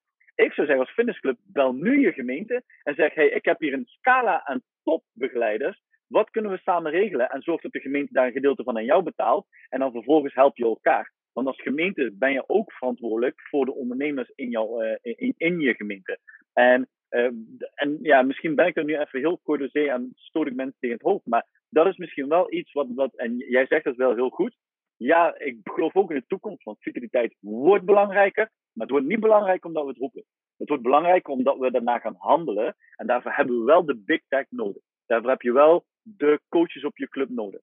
Ik 0.42 0.54
zou 0.54 0.68
zeggen 0.68 0.86
als 0.86 0.94
fitnessclub, 0.94 1.38
bel 1.44 1.74
nu 1.74 2.00
je 2.00 2.12
gemeente 2.12 2.64
en 2.84 2.96
zeg, 2.96 3.14
hey, 3.14 3.30
ik 3.30 3.46
heb 3.46 3.60
hier 3.60 3.74
een 3.74 3.86
scala 3.86 4.46
aan 4.46 4.62
topbegeleiders. 4.84 5.82
Wat 6.08 6.30
kunnen 6.30 6.52
we 6.52 6.58
samen 6.58 6.92
regelen? 6.92 7.30
En 7.30 7.42
zorg 7.42 7.62
dat 7.62 7.72
de 7.72 7.80
gemeente 7.80 8.14
daar 8.14 8.26
een 8.26 8.32
gedeelte 8.32 8.64
van 8.64 8.78
aan 8.78 8.86
jou 8.86 9.04
betaalt. 9.04 9.48
En 9.70 9.80
dan 9.80 9.92
vervolgens 9.92 10.34
help 10.34 10.58
je 10.58 10.64
elkaar. 10.64 11.12
Want 11.34 11.48
als 11.48 11.62
gemeente 11.62 12.12
ben 12.14 12.32
je 12.32 12.44
ook 12.48 12.72
verantwoordelijk 12.72 13.42
voor 13.50 13.66
de 13.66 13.74
ondernemers 13.74 14.32
in, 14.36 14.50
jouw, 14.50 14.84
uh, 14.84 14.96
in, 15.38 15.60
je 15.60 15.74
gemeente. 15.74 16.20
En, 16.54 16.90
uh, 17.10 17.32
en 17.74 17.98
ja, 18.02 18.22
misschien 18.22 18.56
ben 18.56 18.68
ik 18.68 18.78
er 18.78 18.84
nu 18.84 18.98
even 18.98 19.20
heel 19.20 19.40
kort 19.44 19.72
zee 19.72 19.90
en 19.90 20.12
stoot 20.16 20.48
ik 20.48 20.56
mensen 20.56 20.80
tegen 20.80 20.98
het 20.98 21.06
hoofd. 21.06 21.26
Maar 21.26 21.46
dat 21.70 21.88
is 21.88 21.98
misschien 21.98 22.28
wel 22.28 22.54
iets 22.54 22.72
wat, 22.72 22.88
wat, 22.96 23.16
en 23.16 23.38
jij 23.38 23.66
zegt 23.66 23.84
dat 23.84 23.96
wel 23.96 24.16
heel 24.16 24.30
goed. 24.30 24.56
Ja, 25.04 25.40
ik 25.40 25.60
geloof 25.64 25.96
ook 25.96 26.10
in 26.10 26.16
de 26.16 26.26
toekomst, 26.28 26.64
want 26.64 26.82
vitaliteit 26.82 27.36
wordt 27.40 27.86
belangrijker. 27.86 28.52
Maar 28.72 28.88
het 28.88 28.90
wordt 28.90 29.06
niet 29.06 29.20
belangrijk 29.20 29.66
omdat 29.66 29.84
we 29.84 29.90
het 29.90 29.98
roepen. 29.98 30.26
Het 30.58 30.68
wordt 30.68 30.84
belangrijk 30.84 31.28
omdat 31.28 31.58
we 31.58 31.72
daarna 31.72 32.00
gaan 32.00 32.16
handelen. 32.18 32.76
En 32.96 33.08
daarvoor 33.08 33.32
hebben 33.32 33.60
we 33.60 33.66
wel 33.66 33.86
de 33.86 33.98
big 33.98 34.22
tech 34.28 34.46
nodig. 34.50 34.84
Daarvoor 35.06 35.30
heb 35.30 35.42
je 35.42 35.52
wel 35.52 35.86
de 36.02 36.42
coaches 36.50 36.86
op 36.86 36.98
je 36.98 37.10
club 37.10 37.30
nodig. 37.30 37.62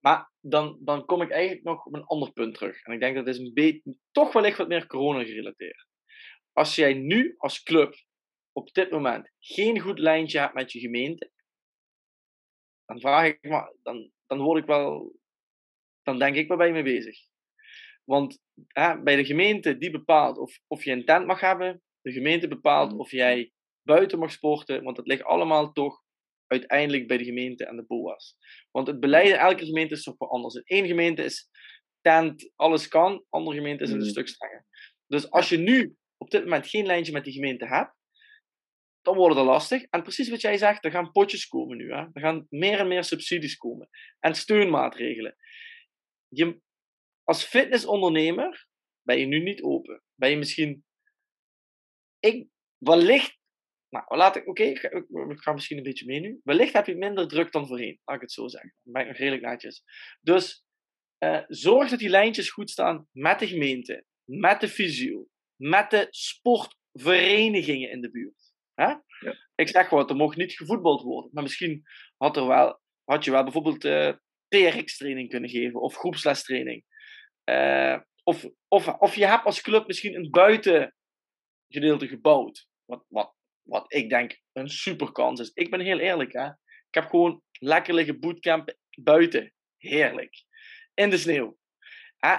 Maar 0.00 0.30
dan, 0.40 0.78
dan 0.80 1.04
kom 1.04 1.22
ik 1.22 1.30
eigenlijk 1.30 1.64
nog 1.64 1.86
op 1.86 1.94
een 1.94 2.04
ander 2.04 2.32
punt 2.32 2.54
terug. 2.54 2.82
En 2.82 2.92
ik 2.92 3.00
denk 3.00 3.16
dat 3.16 3.26
is 3.26 3.38
een 3.38 3.52
beetje, 3.54 3.96
toch 4.10 4.32
wellicht 4.32 4.58
wat 4.58 4.68
meer 4.68 4.86
corona 4.86 5.24
gerelateerd. 5.24 5.86
Als 6.52 6.74
jij 6.74 6.94
nu 6.94 7.34
als 7.38 7.62
club 7.62 7.94
op 8.52 8.72
dit 8.72 8.90
moment 8.90 9.30
geen 9.38 9.80
goed 9.80 9.98
lijntje 9.98 10.38
hebt 10.38 10.54
met 10.54 10.72
je 10.72 10.80
gemeente, 10.80 11.30
dan 12.84 13.00
vraag 13.00 13.26
ik 13.26 13.38
me, 13.42 13.76
dan, 13.82 14.10
dan 14.26 14.40
word 14.40 14.60
ik 14.60 14.66
wel, 14.66 15.20
dan 16.02 16.18
denk 16.18 16.36
ik 16.36 16.48
wel 16.48 16.56
bij 16.56 16.72
me 16.72 16.82
bezig. 16.82 17.18
Want 18.04 18.38
hè, 18.66 19.02
bij 19.02 19.16
de 19.16 19.24
gemeente 19.24 19.78
die 19.78 19.90
bepaalt 19.90 20.38
of, 20.38 20.58
of 20.66 20.84
je 20.84 20.92
een 20.92 21.04
tent 21.04 21.26
mag 21.26 21.40
hebben, 21.40 21.82
de 22.00 22.12
gemeente 22.12 22.48
bepaalt 22.48 22.92
of 22.92 23.10
jij 23.10 23.52
buiten 23.82 24.18
mag 24.18 24.32
sporten, 24.32 24.82
want 24.82 24.96
het 24.96 25.06
ligt 25.06 25.24
allemaal 25.24 25.72
toch 25.72 26.02
uiteindelijk 26.46 27.06
bij 27.06 27.16
de 27.16 27.24
gemeente 27.24 27.64
en 27.64 27.76
de 27.76 27.84
BOA's. 27.86 28.36
Want 28.70 28.86
het 28.86 29.00
beleid 29.00 29.28
in 29.28 29.34
elke 29.34 29.64
gemeente 29.64 29.94
is 29.94 30.02
toch 30.02 30.18
wel 30.18 30.30
anders. 30.30 30.54
In 30.54 30.62
één 30.64 30.86
gemeente 30.86 31.24
is 31.24 31.50
tent, 32.00 32.52
alles 32.56 32.88
kan, 32.88 33.24
andere 33.28 33.56
gemeente 33.56 33.82
is 33.82 33.90
het 33.90 34.00
een 34.00 34.06
stuk 34.06 34.28
strenger. 34.28 34.66
Dus 35.06 35.30
als 35.30 35.48
je 35.48 35.58
nu 35.58 35.96
op 36.16 36.30
dit 36.30 36.42
moment 36.42 36.68
geen 36.68 36.86
lijntje 36.86 37.12
met 37.12 37.24
die 37.24 37.32
gemeente 37.32 37.66
hebt, 37.66 37.94
dan 39.02 39.16
wordt 39.16 39.36
het 39.36 39.44
lastig. 39.44 39.82
En 39.82 40.02
precies 40.02 40.28
wat 40.28 40.40
jij 40.40 40.56
zegt, 40.56 40.84
er 40.84 40.90
gaan 40.90 41.12
potjes 41.12 41.46
komen 41.48 41.76
nu. 41.76 41.92
Hè? 41.92 42.06
Er 42.12 42.20
gaan 42.20 42.46
meer 42.48 42.78
en 42.78 42.88
meer 42.88 43.04
subsidies 43.04 43.56
komen. 43.56 43.88
En 44.20 44.34
steunmaatregelen. 44.34 45.36
Je, 46.34 46.60
als 47.24 47.44
fitnessondernemer 47.44 48.66
ben 49.02 49.18
je 49.18 49.26
nu 49.26 49.42
niet 49.42 49.62
open. 49.62 50.02
Ben 50.14 50.30
je 50.30 50.36
misschien... 50.36 50.84
Ik, 52.18 52.48
wellicht... 52.78 53.40
Nou, 53.88 54.16
laat 54.16 54.36
ik... 54.36 54.48
Oké, 54.48 54.62
ik, 54.62 54.82
ik, 54.82 55.40
ga 55.40 55.52
misschien 55.52 55.76
een 55.76 55.82
beetje 55.82 56.06
mee 56.06 56.20
nu. 56.20 56.40
Wellicht 56.42 56.72
heb 56.72 56.86
je 56.86 56.96
minder 56.96 57.28
druk 57.28 57.52
dan 57.52 57.66
voorheen. 57.66 58.00
Laat 58.04 58.16
ik 58.16 58.22
het 58.22 58.32
zo 58.32 58.48
zeggen. 58.48 58.74
Dan 58.82 58.92
ben 58.92 59.02
ik 59.02 59.08
nog 59.08 59.16
redelijk 59.16 59.42
netjes. 59.42 59.82
Dus 60.20 60.64
uh, 61.18 61.42
zorg 61.46 61.90
dat 61.90 61.98
die 61.98 62.08
lijntjes 62.08 62.50
goed 62.50 62.70
staan 62.70 63.08
met 63.12 63.38
de 63.38 63.46
gemeente, 63.46 64.04
met 64.24 64.60
de 64.60 64.68
fysio, 64.68 65.28
met 65.56 65.90
de 65.90 66.06
sportverenigingen 66.10 67.90
in 67.90 68.00
de 68.00 68.10
buurt. 68.10 68.52
Hè? 68.74 68.84
Ja. 68.84 69.36
Ik 69.54 69.68
zeg 69.68 69.88
gewoon, 69.88 70.08
er 70.08 70.16
mocht 70.16 70.36
niet 70.36 70.52
gevoetbald 70.52 71.02
worden. 71.02 71.30
Maar 71.32 71.42
misschien 71.42 71.82
had, 72.16 72.36
er 72.36 72.46
wel, 72.46 72.80
had 73.04 73.24
je 73.24 73.30
wel 73.30 73.42
bijvoorbeeld 73.42 73.84
eh, 73.84 74.12
TRX-training 74.52 75.28
kunnen 75.28 75.50
geven 75.50 75.80
of 75.80 75.96
groepslestraining. 75.96 76.84
Uh, 77.44 78.00
of, 78.24 78.46
of, 78.68 78.88
of 78.88 79.14
je 79.14 79.26
hebt 79.26 79.44
als 79.44 79.60
club 79.60 79.86
misschien 79.86 80.14
een 80.14 80.30
buitengedeelte 80.30 82.08
gebouwd. 82.08 82.68
Wat, 82.84 83.04
wat, 83.08 83.34
wat 83.62 83.92
ik 83.92 84.08
denk 84.08 84.40
een 84.52 84.68
super 84.68 85.12
kans 85.12 85.40
is. 85.40 85.50
Ik 85.54 85.70
ben 85.70 85.80
heel 85.80 85.98
eerlijk, 85.98 86.32
hè. 86.32 86.46
Ik 86.88 86.94
heb 87.00 87.08
gewoon 87.08 87.42
lekker 87.52 87.94
liggen 87.94 88.20
bootcampen 88.20 88.78
buiten. 88.90 89.52
Heerlijk. 89.76 90.44
In 90.94 91.10
de 91.10 91.18
sneeuw. 91.18 91.58
Hè? 92.16 92.36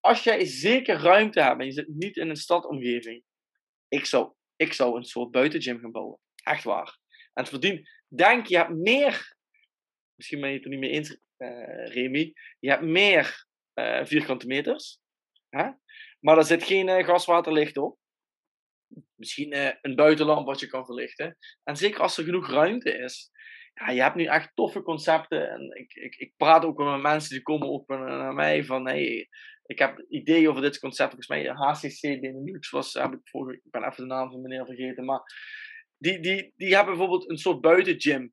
Als 0.00 0.24
jij 0.24 0.44
zeker 0.44 0.96
ruimte 0.96 1.42
hebt 1.42 1.60
en 1.60 1.66
je 1.66 1.72
zit 1.72 1.88
niet 1.88 2.16
in 2.16 2.28
een 2.28 2.36
stadomgeving, 2.36 3.22
ik 3.88 4.04
zou 4.04 4.36
ik 4.58 4.72
zou 4.72 4.96
een 4.96 5.04
soort 5.04 5.30
buitengym 5.30 5.78
gaan 5.78 5.92
bouwen. 5.92 6.18
Echt 6.42 6.64
waar. 6.64 6.98
En 7.10 7.42
het 7.42 7.48
verdien, 7.48 7.88
denk 8.08 8.46
je 8.46 8.56
hebt 8.56 8.74
meer, 8.74 9.36
misschien 10.14 10.40
ben 10.40 10.48
je 10.48 10.54
het 10.54 10.64
er 10.64 10.70
niet 10.70 10.80
mee 10.80 10.90
eens, 10.90 11.18
Remy, 11.84 12.32
je 12.58 12.70
hebt 12.70 12.82
meer 12.82 13.46
uh, 13.74 14.04
vierkante 14.04 14.46
meters, 14.46 15.00
hè? 15.48 15.70
maar 16.20 16.36
er 16.36 16.44
zit 16.44 16.62
geen 16.62 16.88
uh, 16.88 17.04
gaswaterlicht 17.04 17.76
op. 17.76 17.98
Misschien 19.14 19.54
een 19.82 19.94
buitenlamp 19.94 20.46
wat 20.46 20.60
je 20.60 20.66
kan 20.66 20.84
verlichten. 20.84 21.36
En 21.64 21.76
zeker 21.76 22.00
als 22.00 22.18
er 22.18 22.24
genoeg 22.24 22.50
ruimte 22.50 22.98
is. 22.98 23.30
Ja, 23.74 23.90
je 23.90 24.02
hebt 24.02 24.14
nu 24.14 24.24
echt 24.24 24.50
toffe 24.54 24.82
concepten. 24.82 25.50
En 25.50 25.76
ik, 25.76 25.94
ik, 25.94 26.14
ik 26.16 26.32
praat 26.36 26.64
ook 26.64 26.78
met 26.78 27.00
mensen 27.00 27.30
die 27.30 27.42
komen 27.42 27.68
ook 27.68 27.88
naar 27.88 28.34
mij 28.34 28.64
van 28.64 28.86
hey, 28.86 29.28
ik 29.68 29.78
heb 29.78 30.04
ideeën 30.08 30.48
over 30.48 30.62
dit 30.62 30.78
concept. 30.78 31.14
Volgens 31.14 31.28
mij 31.28 31.46
HCC 31.46 32.20
Benelux 32.20 32.70
was, 32.70 32.92
heb 32.92 33.12
ik, 33.12 33.20
ik 33.54 33.70
ben 33.70 33.84
even 33.84 34.08
de 34.08 34.14
naam 34.14 34.30
van 34.30 34.40
meneer 34.40 34.66
vergeten. 34.66 35.04
Maar 35.04 35.20
die, 35.96 36.20
die, 36.20 36.52
die 36.56 36.74
hebben 36.74 36.96
bijvoorbeeld 36.96 37.30
een 37.30 37.38
soort 37.38 37.60
buitengym. 37.60 38.32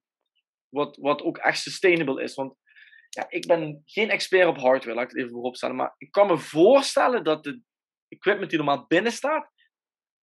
Wat, 0.69 0.97
wat 0.97 1.21
ook 1.21 1.37
echt 1.37 1.59
sustainable 1.59 2.23
is. 2.23 2.33
Want 2.33 2.55
ja, 3.15 3.25
ik 3.29 3.45
ben 3.45 3.81
geen 3.85 4.09
expert 4.09 4.47
op 4.47 4.57
hardware, 4.57 4.95
laat 4.95 5.03
ik 5.03 5.09
het 5.09 5.19
even 5.19 5.31
vooropstellen. 5.31 5.75
Maar 5.75 5.95
ik 5.97 6.11
kan 6.11 6.27
me 6.27 6.37
voorstellen 6.37 7.23
dat 7.23 7.43
de 7.43 7.61
equipment 8.07 8.49
die 8.49 8.59
normaal 8.59 8.85
binnen 8.87 9.11
staat, 9.11 9.51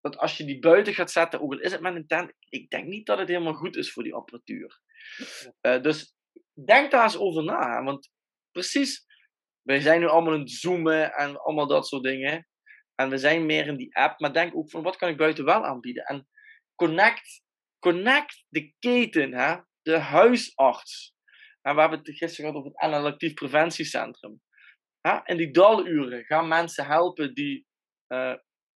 dat 0.00 0.16
als 0.16 0.36
je 0.36 0.44
die 0.44 0.58
buiten 0.58 0.94
gaat 0.94 1.10
zetten, 1.10 1.40
ook 1.40 1.52
al 1.52 1.60
is 1.60 1.72
het 1.72 1.80
met 1.80 1.94
een 1.94 2.06
tent, 2.06 2.32
ik 2.48 2.70
denk 2.70 2.86
niet 2.86 3.06
dat 3.06 3.18
het 3.18 3.28
helemaal 3.28 3.54
goed 3.54 3.76
is 3.76 3.92
voor 3.92 4.02
die 4.02 4.14
apparatuur. 4.14 4.80
Uh, 5.62 5.82
dus 5.82 6.14
denk 6.64 6.90
daar 6.90 7.02
eens 7.02 7.16
over 7.16 7.44
na. 7.44 7.82
Want 7.84 8.10
precies 8.50 9.06
wij 9.62 9.80
zijn 9.80 10.00
nu 10.00 10.06
allemaal 10.06 10.32
aan 10.32 10.40
het 10.40 10.50
zoomen 10.50 11.12
en 11.12 11.40
allemaal 11.40 11.66
dat 11.66 11.86
soort 11.86 12.02
dingen. 12.02 12.46
En 12.94 13.10
we 13.10 13.18
zijn 13.18 13.46
meer 13.46 13.66
in 13.66 13.76
die 13.76 13.96
app, 13.96 14.20
maar 14.20 14.32
denk 14.32 14.56
ook 14.56 14.70
van 14.70 14.82
wat 14.82 14.96
kan 14.96 15.08
ik 15.08 15.16
buiten 15.16 15.44
wel 15.44 15.64
aanbieden? 15.64 16.04
En 16.04 16.28
connect, 16.74 17.42
connect 17.78 18.44
de 18.48 18.74
keten, 18.78 19.32
hè? 19.32 19.56
de 19.82 19.98
huisarts. 19.98 21.11
En 21.62 21.74
we 21.74 21.80
hebben 21.80 21.98
het 21.98 22.08
gisteren 22.08 22.36
gehad 22.36 22.54
over 22.54 22.70
het 22.70 22.80
analactief 22.80 23.34
preventiecentrum. 23.34 24.40
In 25.24 25.36
die 25.36 25.50
daluren 25.50 26.24
gaan 26.24 26.48
mensen 26.48 26.86
helpen 26.86 27.34
die 27.34 27.66
uh, 28.08 28.34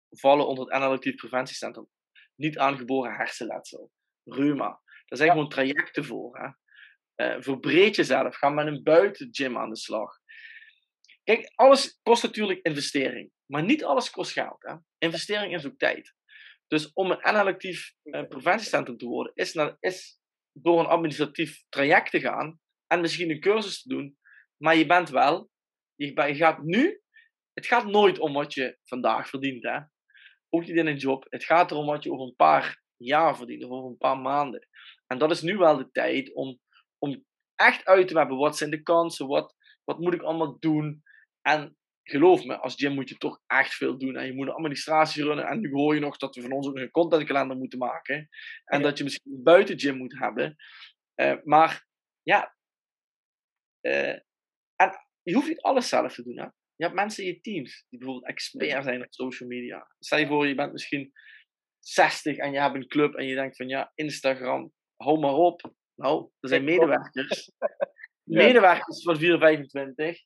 vallen 0.09 0.47
onder 0.47 0.65
het 0.65 0.73
analactief 0.73 1.15
preventiecentrum. 1.15 1.89
Niet 2.35 2.57
aangeboren 2.57 3.15
hersenletsel, 3.15 3.91
reuma. 4.23 4.81
Daar 5.05 5.17
zijn 5.17 5.31
gewoon 5.31 5.49
trajecten 5.49 6.05
voor. 6.05 6.37
Hè? 6.37 6.49
Uh, 7.15 7.41
verbreed 7.41 7.95
jezelf, 7.95 8.35
ga 8.35 8.49
met 8.49 8.67
een 8.67 8.83
buitengym 8.83 9.57
aan 9.57 9.69
de 9.69 9.77
slag. 9.77 10.19
Kijk, 11.23 11.51
alles 11.55 11.99
kost 12.03 12.23
natuurlijk 12.23 12.59
investering. 12.61 13.31
Maar 13.45 13.63
niet 13.63 13.83
alles 13.83 14.09
kost 14.09 14.31
geld. 14.31 14.63
Hè? 14.63 14.75
Investering 14.97 15.55
is 15.55 15.65
ook 15.65 15.77
tijd. 15.77 16.13
Dus 16.67 16.93
om 16.93 17.11
een 17.11 17.23
analytief 17.23 17.93
uh, 18.03 18.27
preventiecentrum 18.27 18.97
te 18.97 19.05
worden, 19.05 19.31
is, 19.35 19.55
is 19.79 20.19
door 20.51 20.79
een 20.79 20.85
administratief 20.85 21.63
traject 21.69 22.11
te 22.11 22.19
gaan 22.19 22.59
en 22.87 23.01
misschien 23.01 23.29
een 23.29 23.39
cursus 23.39 23.81
te 23.81 23.89
doen. 23.89 24.17
Maar 24.57 24.75
je 24.75 24.85
bent 24.85 25.09
wel, 25.09 25.49
je, 25.95 26.05
je 26.05 26.35
gaat 26.35 26.63
nu, 26.63 27.01
het 27.53 27.65
gaat 27.65 27.85
nooit 27.85 28.19
om 28.19 28.33
wat 28.33 28.53
je 28.53 28.77
vandaag 28.83 29.29
verdient. 29.29 29.63
Hè? 29.63 29.79
Ook 30.49 30.65
niet 30.65 30.75
in 30.75 30.87
een 30.87 30.97
job. 30.97 31.25
Het 31.29 31.43
gaat 31.43 31.71
erom 31.71 31.85
wat 31.85 32.03
je 32.03 32.11
over 32.11 32.25
een 32.25 32.35
paar 32.35 32.83
jaar 32.95 33.37
verdient, 33.37 33.63
of 33.63 33.71
over 33.71 33.89
een 33.89 33.97
paar 33.97 34.17
maanden. 34.17 34.67
En 35.07 35.17
dat 35.17 35.31
is 35.31 35.41
nu 35.41 35.57
wel 35.57 35.77
de 35.77 35.91
tijd 35.91 36.33
om, 36.33 36.59
om 36.97 37.25
echt 37.55 37.85
uit 37.85 38.07
te 38.07 38.17
hebben. 38.17 38.37
Wat 38.37 38.57
zijn 38.57 38.69
de 38.69 38.81
kansen? 38.81 39.27
Wat, 39.27 39.55
wat 39.83 39.99
moet 39.99 40.13
ik 40.13 40.21
allemaal 40.21 40.59
doen? 40.59 41.03
En 41.41 41.77
geloof 42.03 42.45
me, 42.45 42.57
als 42.57 42.75
gym 42.75 42.93
moet 42.93 43.09
je 43.09 43.17
toch 43.17 43.41
echt 43.47 43.73
veel 43.73 43.97
doen. 43.97 44.15
En 44.15 44.25
je 44.25 44.33
moet 44.33 44.47
een 44.47 44.53
administratie 44.53 45.23
runnen. 45.23 45.47
En 45.47 45.59
nu 45.59 45.71
hoor 45.71 45.93
je 45.93 45.99
nog 45.99 46.17
dat 46.17 46.35
we 46.35 46.41
van 46.41 46.51
ons 46.51 46.67
ook 46.67 46.75
een 46.75 46.91
contentkalender 46.91 47.57
moeten 47.57 47.79
maken. 47.79 48.29
En 48.65 48.81
dat 48.81 48.97
je 48.97 49.03
misschien 49.03 49.33
een 49.33 49.43
buitengym 49.43 49.97
moet 49.97 50.19
hebben. 50.19 50.55
Uh, 51.15 51.33
maar 51.43 51.85
ja, 52.21 52.54
uh, 53.85 54.11
en 54.75 54.91
je 55.21 55.33
hoeft 55.33 55.47
niet 55.47 55.61
alles 55.61 55.89
zelf 55.89 56.13
te 56.13 56.23
doen. 56.23 56.39
Hè? 56.39 56.45
Je 56.75 56.83
hebt 56.83 56.93
mensen 56.93 57.23
in 57.23 57.29
je 57.29 57.41
teams 57.41 57.85
die 57.89 57.99
bijvoorbeeld 57.99 58.27
expert 58.27 58.83
zijn 58.83 59.03
op 59.03 59.13
social 59.13 59.49
media. 59.49 59.87
Stel 59.99 60.19
je 60.19 60.27
voor, 60.27 60.47
je 60.47 60.55
bent 60.55 60.71
misschien 60.71 61.11
60 61.79 62.37
en 62.37 62.51
je 62.51 62.59
hebt 62.59 62.75
een 62.75 62.87
club 62.87 63.15
en 63.15 63.25
je 63.25 63.35
denkt 63.35 63.55
van 63.55 63.67
ja, 63.67 63.91
Instagram, 63.95 64.71
hou 64.95 65.19
maar 65.19 65.33
op. 65.33 65.73
Nou, 65.95 66.29
er 66.39 66.49
zijn 66.49 66.63
medewerkers. 66.63 67.51
Medewerkers 68.23 69.03
van 69.03 69.17
425 69.17 70.23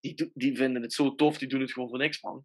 die, 0.00 0.30
die 0.34 0.56
vinden 0.56 0.82
het 0.82 0.92
zo 0.92 1.14
tof, 1.14 1.38
die 1.38 1.48
doen 1.48 1.60
het 1.60 1.72
gewoon 1.72 1.88
voor 1.88 1.98
niks, 1.98 2.22
man. 2.22 2.44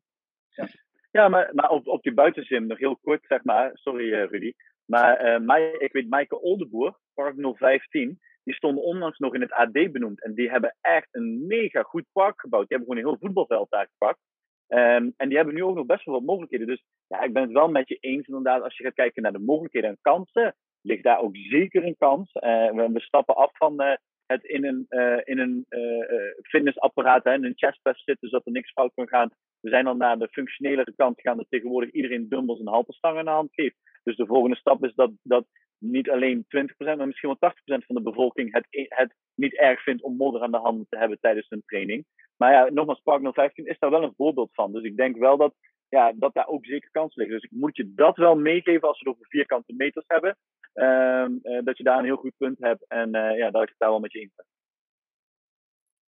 Ja, 0.50 0.68
ja 1.12 1.28
maar, 1.28 1.52
maar 1.54 1.70
op, 1.70 1.88
op 1.88 2.04
die 2.04 2.14
buitenzin, 2.14 2.68
nog 2.68 2.78
heel 2.78 2.98
kort, 2.98 3.26
zeg 3.28 3.44
maar. 3.44 3.72
Sorry, 3.74 4.14
uh, 4.14 4.30
Rudy. 4.30 4.54
Maar 4.86 5.40
uh, 5.40 5.74
ik 5.78 5.92
weet, 5.92 6.10
Maaike 6.10 6.42
Oldeboer, 6.42 7.00
Park 7.14 7.36
015, 7.38 8.20
die 8.50 8.58
stonden 8.58 8.84
onlangs 8.84 9.18
nog 9.18 9.34
in 9.34 9.42
het 9.42 9.52
AD 9.52 9.72
benoemd. 9.72 10.24
En 10.24 10.34
die 10.34 10.50
hebben 10.50 10.76
echt 10.82 11.08
een 11.12 11.48
mega 11.48 11.82
goed 11.82 12.06
park 12.12 12.40
gebouwd. 12.42 12.68
Die 12.68 12.78
hebben 12.78 12.88
gewoon 12.88 13.04
een 13.04 13.18
heel 13.18 13.28
voetbalveld 13.28 13.70
daar 13.70 13.88
gepakt. 13.92 14.20
Um, 14.68 15.14
en 15.18 15.28
die 15.28 15.38
hebben 15.38 15.56
nu 15.56 15.64
ook 15.64 15.76
nog 15.76 15.86
best 15.86 16.06
wel 16.06 16.16
wat 16.16 16.24
mogelijkheden. 16.24 16.68
Dus 16.68 16.84
ja, 17.08 17.22
ik 17.22 17.34
ben 17.34 17.44
het 17.44 17.52
wel 17.52 17.70
met 17.70 17.88
je 17.88 17.98
eens 18.00 18.28
inderdaad. 18.28 18.62
Als 18.64 18.78
je 18.78 18.84
gaat 18.84 18.94
kijken 18.94 19.22
naar 19.22 19.32
de 19.32 19.40
mogelijkheden 19.40 19.90
en 19.90 19.98
kansen, 20.02 20.56
ligt 20.82 21.04
daar 21.04 21.20
ook 21.20 21.36
zeker 21.36 21.84
een 21.86 21.98
kans. 21.98 22.34
Uh, 22.34 22.72
we, 22.72 23.00
stappen 23.00 23.36
af 23.36 23.58
van 23.58 23.82
uh, 23.82 23.94
het 24.26 24.44
in 24.44 24.66
een, 24.66 24.86
uh, 24.90 25.20
in 25.24 25.40
een 25.40 25.66
fitnessapparaat, 26.42 27.24
hè, 27.24 27.34
in 27.34 27.46
een 27.46 27.58
chestpress 27.58 28.04
zitten, 28.04 28.30
zodat 28.30 28.46
er 28.46 28.52
niks 28.52 28.72
fout 28.72 28.94
kan 28.94 29.08
gaan. 29.08 29.30
We 29.60 29.70
zijn 29.70 29.86
dan 29.86 29.98
naar 29.98 30.20
de 30.20 30.28
functionelere 30.32 30.94
kant 30.96 31.22
gegaan, 31.22 31.38
dat 31.38 31.46
tegenwoordig 31.50 31.92
iedereen 31.92 32.30
dumbbells 32.30 32.60
en 32.60 32.68
haltestangen 32.68 33.20
in 33.20 33.26
de 33.26 33.32
hand 33.32 33.54
geeft. 33.54 33.76
Dus 34.04 34.16
de 34.16 34.26
volgende 34.26 34.56
stap 34.56 34.84
is 34.84 34.94
dat, 34.96 35.12
dat 35.24 35.46
niet 35.80 36.10
alleen 36.10 36.46
20%, 36.46 36.76
maar 36.78 37.08
misschien 37.08 37.38
wel 37.40 37.52
80% 37.52 37.86
van 37.86 37.96
de 37.96 38.02
bevolking 38.02 38.54
het, 38.54 38.68
het 38.90 39.16
niet 39.36 39.56
erg 39.56 39.84
vindt 39.84 40.04
om 40.04 40.16
modder 40.16 40.42
aan 40.42 40.52
de 40.52 40.58
handen 40.58 40.86
te 40.90 40.98
hebben 40.98 41.20
tijdens 41.20 41.50
hun 41.50 41.64
training. 41.66 42.06
Maar 42.38 42.52
ja, 42.52 42.70
nogmaals, 42.70 43.02
Park 43.02 43.34
015 43.34 43.66
is 43.66 43.80
daar 43.80 43.90
wel 43.90 44.04
een 44.04 44.14
voorbeeld 44.16 44.54
van. 44.54 44.72
Dus 44.72 44.84
ik 44.84 44.96
denk 44.96 45.18
wel 45.18 45.38
dat, 45.38 45.54
ja, 45.90 46.14
dat 46.16 46.34
daar 46.34 46.48
ook 46.48 46.66
zeker 46.66 46.90
kans 46.92 47.16
liggen. 47.16 47.36
Dus 47.36 47.52
ik 47.52 47.58
moet 47.58 47.78
je 47.78 47.94
dat 47.94 48.18
wel 48.18 48.36
meegeven 48.36 48.88
als 48.88 49.00
we 49.00 49.10
het 49.10 49.18
over 49.18 49.30
vierkante 49.30 49.74
meters 49.74 50.06
hebben. 50.08 50.38
Ehm, 50.74 51.38
eh, 51.42 51.64
dat 51.64 51.78
je 51.78 51.84
daar 51.84 51.98
een 51.98 52.06
heel 52.06 52.16
goed 52.16 52.38
punt 52.38 52.60
hebt 52.60 52.88
en 52.88 53.16
uh, 53.16 53.38
ja, 53.38 53.52
dat 53.52 53.62
ik 53.62 53.70
het 53.70 53.78
daar 53.78 53.90
wel 53.90 54.00
met 54.00 54.12
je 54.12 54.20
eens 54.20 54.36
ben. 54.36 54.46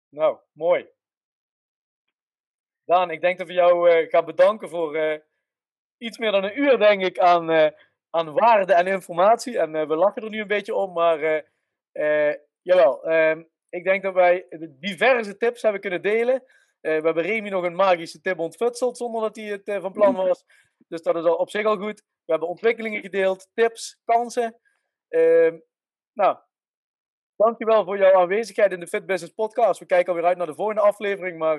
Nou, 0.09 0.39
mooi. 0.53 0.87
Daan, 2.85 3.11
ik 3.11 3.21
denk 3.21 3.39
dat 3.39 3.47
we 3.47 3.53
jou 3.53 3.91
uh, 3.91 4.09
gaan 4.09 4.25
bedanken 4.25 4.69
voor 4.69 5.23
iets 5.99 6.19
meer 6.19 6.31
dan 6.31 6.45
een 6.45 6.59
uur, 6.59 6.79
denk 6.79 7.03
ik, 7.03 7.19
aan, 7.19 7.73
aan 8.15 8.33
waarde 8.33 8.75
en 8.75 8.87
informatie. 8.87 9.59
En 9.59 9.89
we 9.89 9.97
lachen 9.97 10.23
er 10.23 10.31
nu 10.31 10.41
een 10.41 10.47
beetje 10.47 10.75
om, 10.75 10.93
maar 10.93 11.45
jawel, 12.63 13.05
ehm, 13.05 13.43
ik 13.69 13.85
denk 13.85 14.03
dat 14.03 14.15
wij 14.15 14.47
diverse 14.81 15.37
tips 15.37 15.63
hebben 15.63 15.81
kunnen 15.81 16.03
delen. 16.03 16.45
we 16.81 16.91
hebben 16.91 17.23
Remy 17.23 17.49
nog 17.49 17.65
een 17.65 17.75
magische 17.75 18.21
tip 18.21 18.39
ontfutseld 18.39 18.97
zonder 18.97 19.21
dat 19.21 19.37
hij 19.37 19.45
het 19.45 19.83
van 19.83 19.93
plan 19.93 20.15
was. 20.15 20.45
Dus 20.89 21.03
dat 21.03 21.17
is 21.17 21.25
al 21.25 21.35
op 21.35 21.51
zich 21.51 21.65
al 21.65 21.77
goed. 21.77 22.03
We 22.25 22.31
hebben 22.33 22.49
ontwikkelingen 22.49 23.01
gedeeld, 23.01 23.49
tips, 23.55 24.01
kansen. 24.05 24.61
Ehm, 25.09 25.59
nou, 26.13 26.39
dankjewel 27.37 27.85
voor 27.85 27.99
jouw 27.99 28.15
aanwezigheid 28.15 28.73
in 28.73 28.81
de 28.81 28.87
Fit 28.87 29.07
Business 29.07 29.35
Podcast. 29.35 29.81
We 29.81 29.87
kijken 29.87 30.13
alweer 30.13 30.29
uit 30.29 30.37
naar 30.37 30.47
de 30.47 30.55
volgende 30.55 30.81
aflevering, 30.81 31.39
maar 31.39 31.59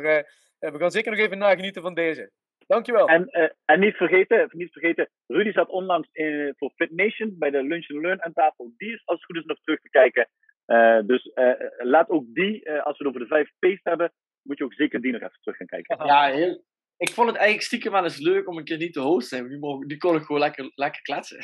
we 0.60 0.78
gaan 0.78 0.92
zeker 0.92 1.12
nog 1.12 1.20
even 1.20 1.38
nagenieten 1.38 1.82
van 1.82 1.94
deze. 1.94 2.32
Dankjewel. 2.68 3.08
En, 3.08 3.28
uh, 3.32 3.50
en 3.66 3.80
niet, 3.80 3.96
vergeten, 3.96 4.50
niet 4.52 4.72
vergeten, 4.72 5.10
Rudy 5.28 5.52
zat 5.52 5.70
onlangs 5.70 6.10
in, 6.12 6.54
voor 6.58 6.72
Fit 6.76 6.92
Nation 6.92 7.36
bij 7.38 7.50
de 7.50 7.64
Lunch 7.64 7.90
and 7.90 8.02
Learn 8.02 8.24
aan 8.24 8.34
tafel. 8.34 8.74
Die 8.78 8.94
is 8.94 9.02
als 9.06 9.18
het 9.18 9.26
goed 9.26 9.36
is 9.36 9.46
nog 9.46 9.60
terug 9.62 9.80
te 9.80 9.90
kijken. 9.90 10.30
Uh, 10.68 11.00
dus 11.06 11.32
uh, 11.36 11.52
laat 11.78 12.10
ook 12.10 12.26
die, 12.34 12.72
als 12.72 12.98
we 12.98 13.04
het 13.04 13.08
over 13.08 13.20
de 13.20 13.28
vijf 13.28 13.50
P's 13.60 13.80
hebben, 13.84 14.14
moet 14.42 14.58
je 14.58 14.64
ook 14.64 14.74
zeker 14.74 15.02
die 15.02 15.12
nog 15.12 15.22
even 15.22 15.40
terug 15.42 15.58
gaan 15.58 15.68
kijken. 15.68 16.06
Ja, 16.06 16.32
heel, 16.32 16.64
ik 16.98 17.10
vond 17.10 17.28
het 17.28 17.38
eigenlijk 17.38 17.68
stiekem 17.68 17.92
wel 17.92 18.04
eens 18.04 18.20
leuk 18.20 18.48
om 18.48 18.58
een 18.58 18.64
keer 18.64 18.78
niet 18.78 18.94
te 18.94 19.00
host 19.00 19.30
te 19.30 19.36
zijn. 19.36 19.48
Die, 19.48 19.58
mogen, 19.58 19.88
die 19.88 19.98
kon 19.98 20.16
ik 20.16 20.24
gewoon 20.24 20.42
lekker, 20.42 20.72
lekker 20.76 21.02
kletsen. 21.02 21.40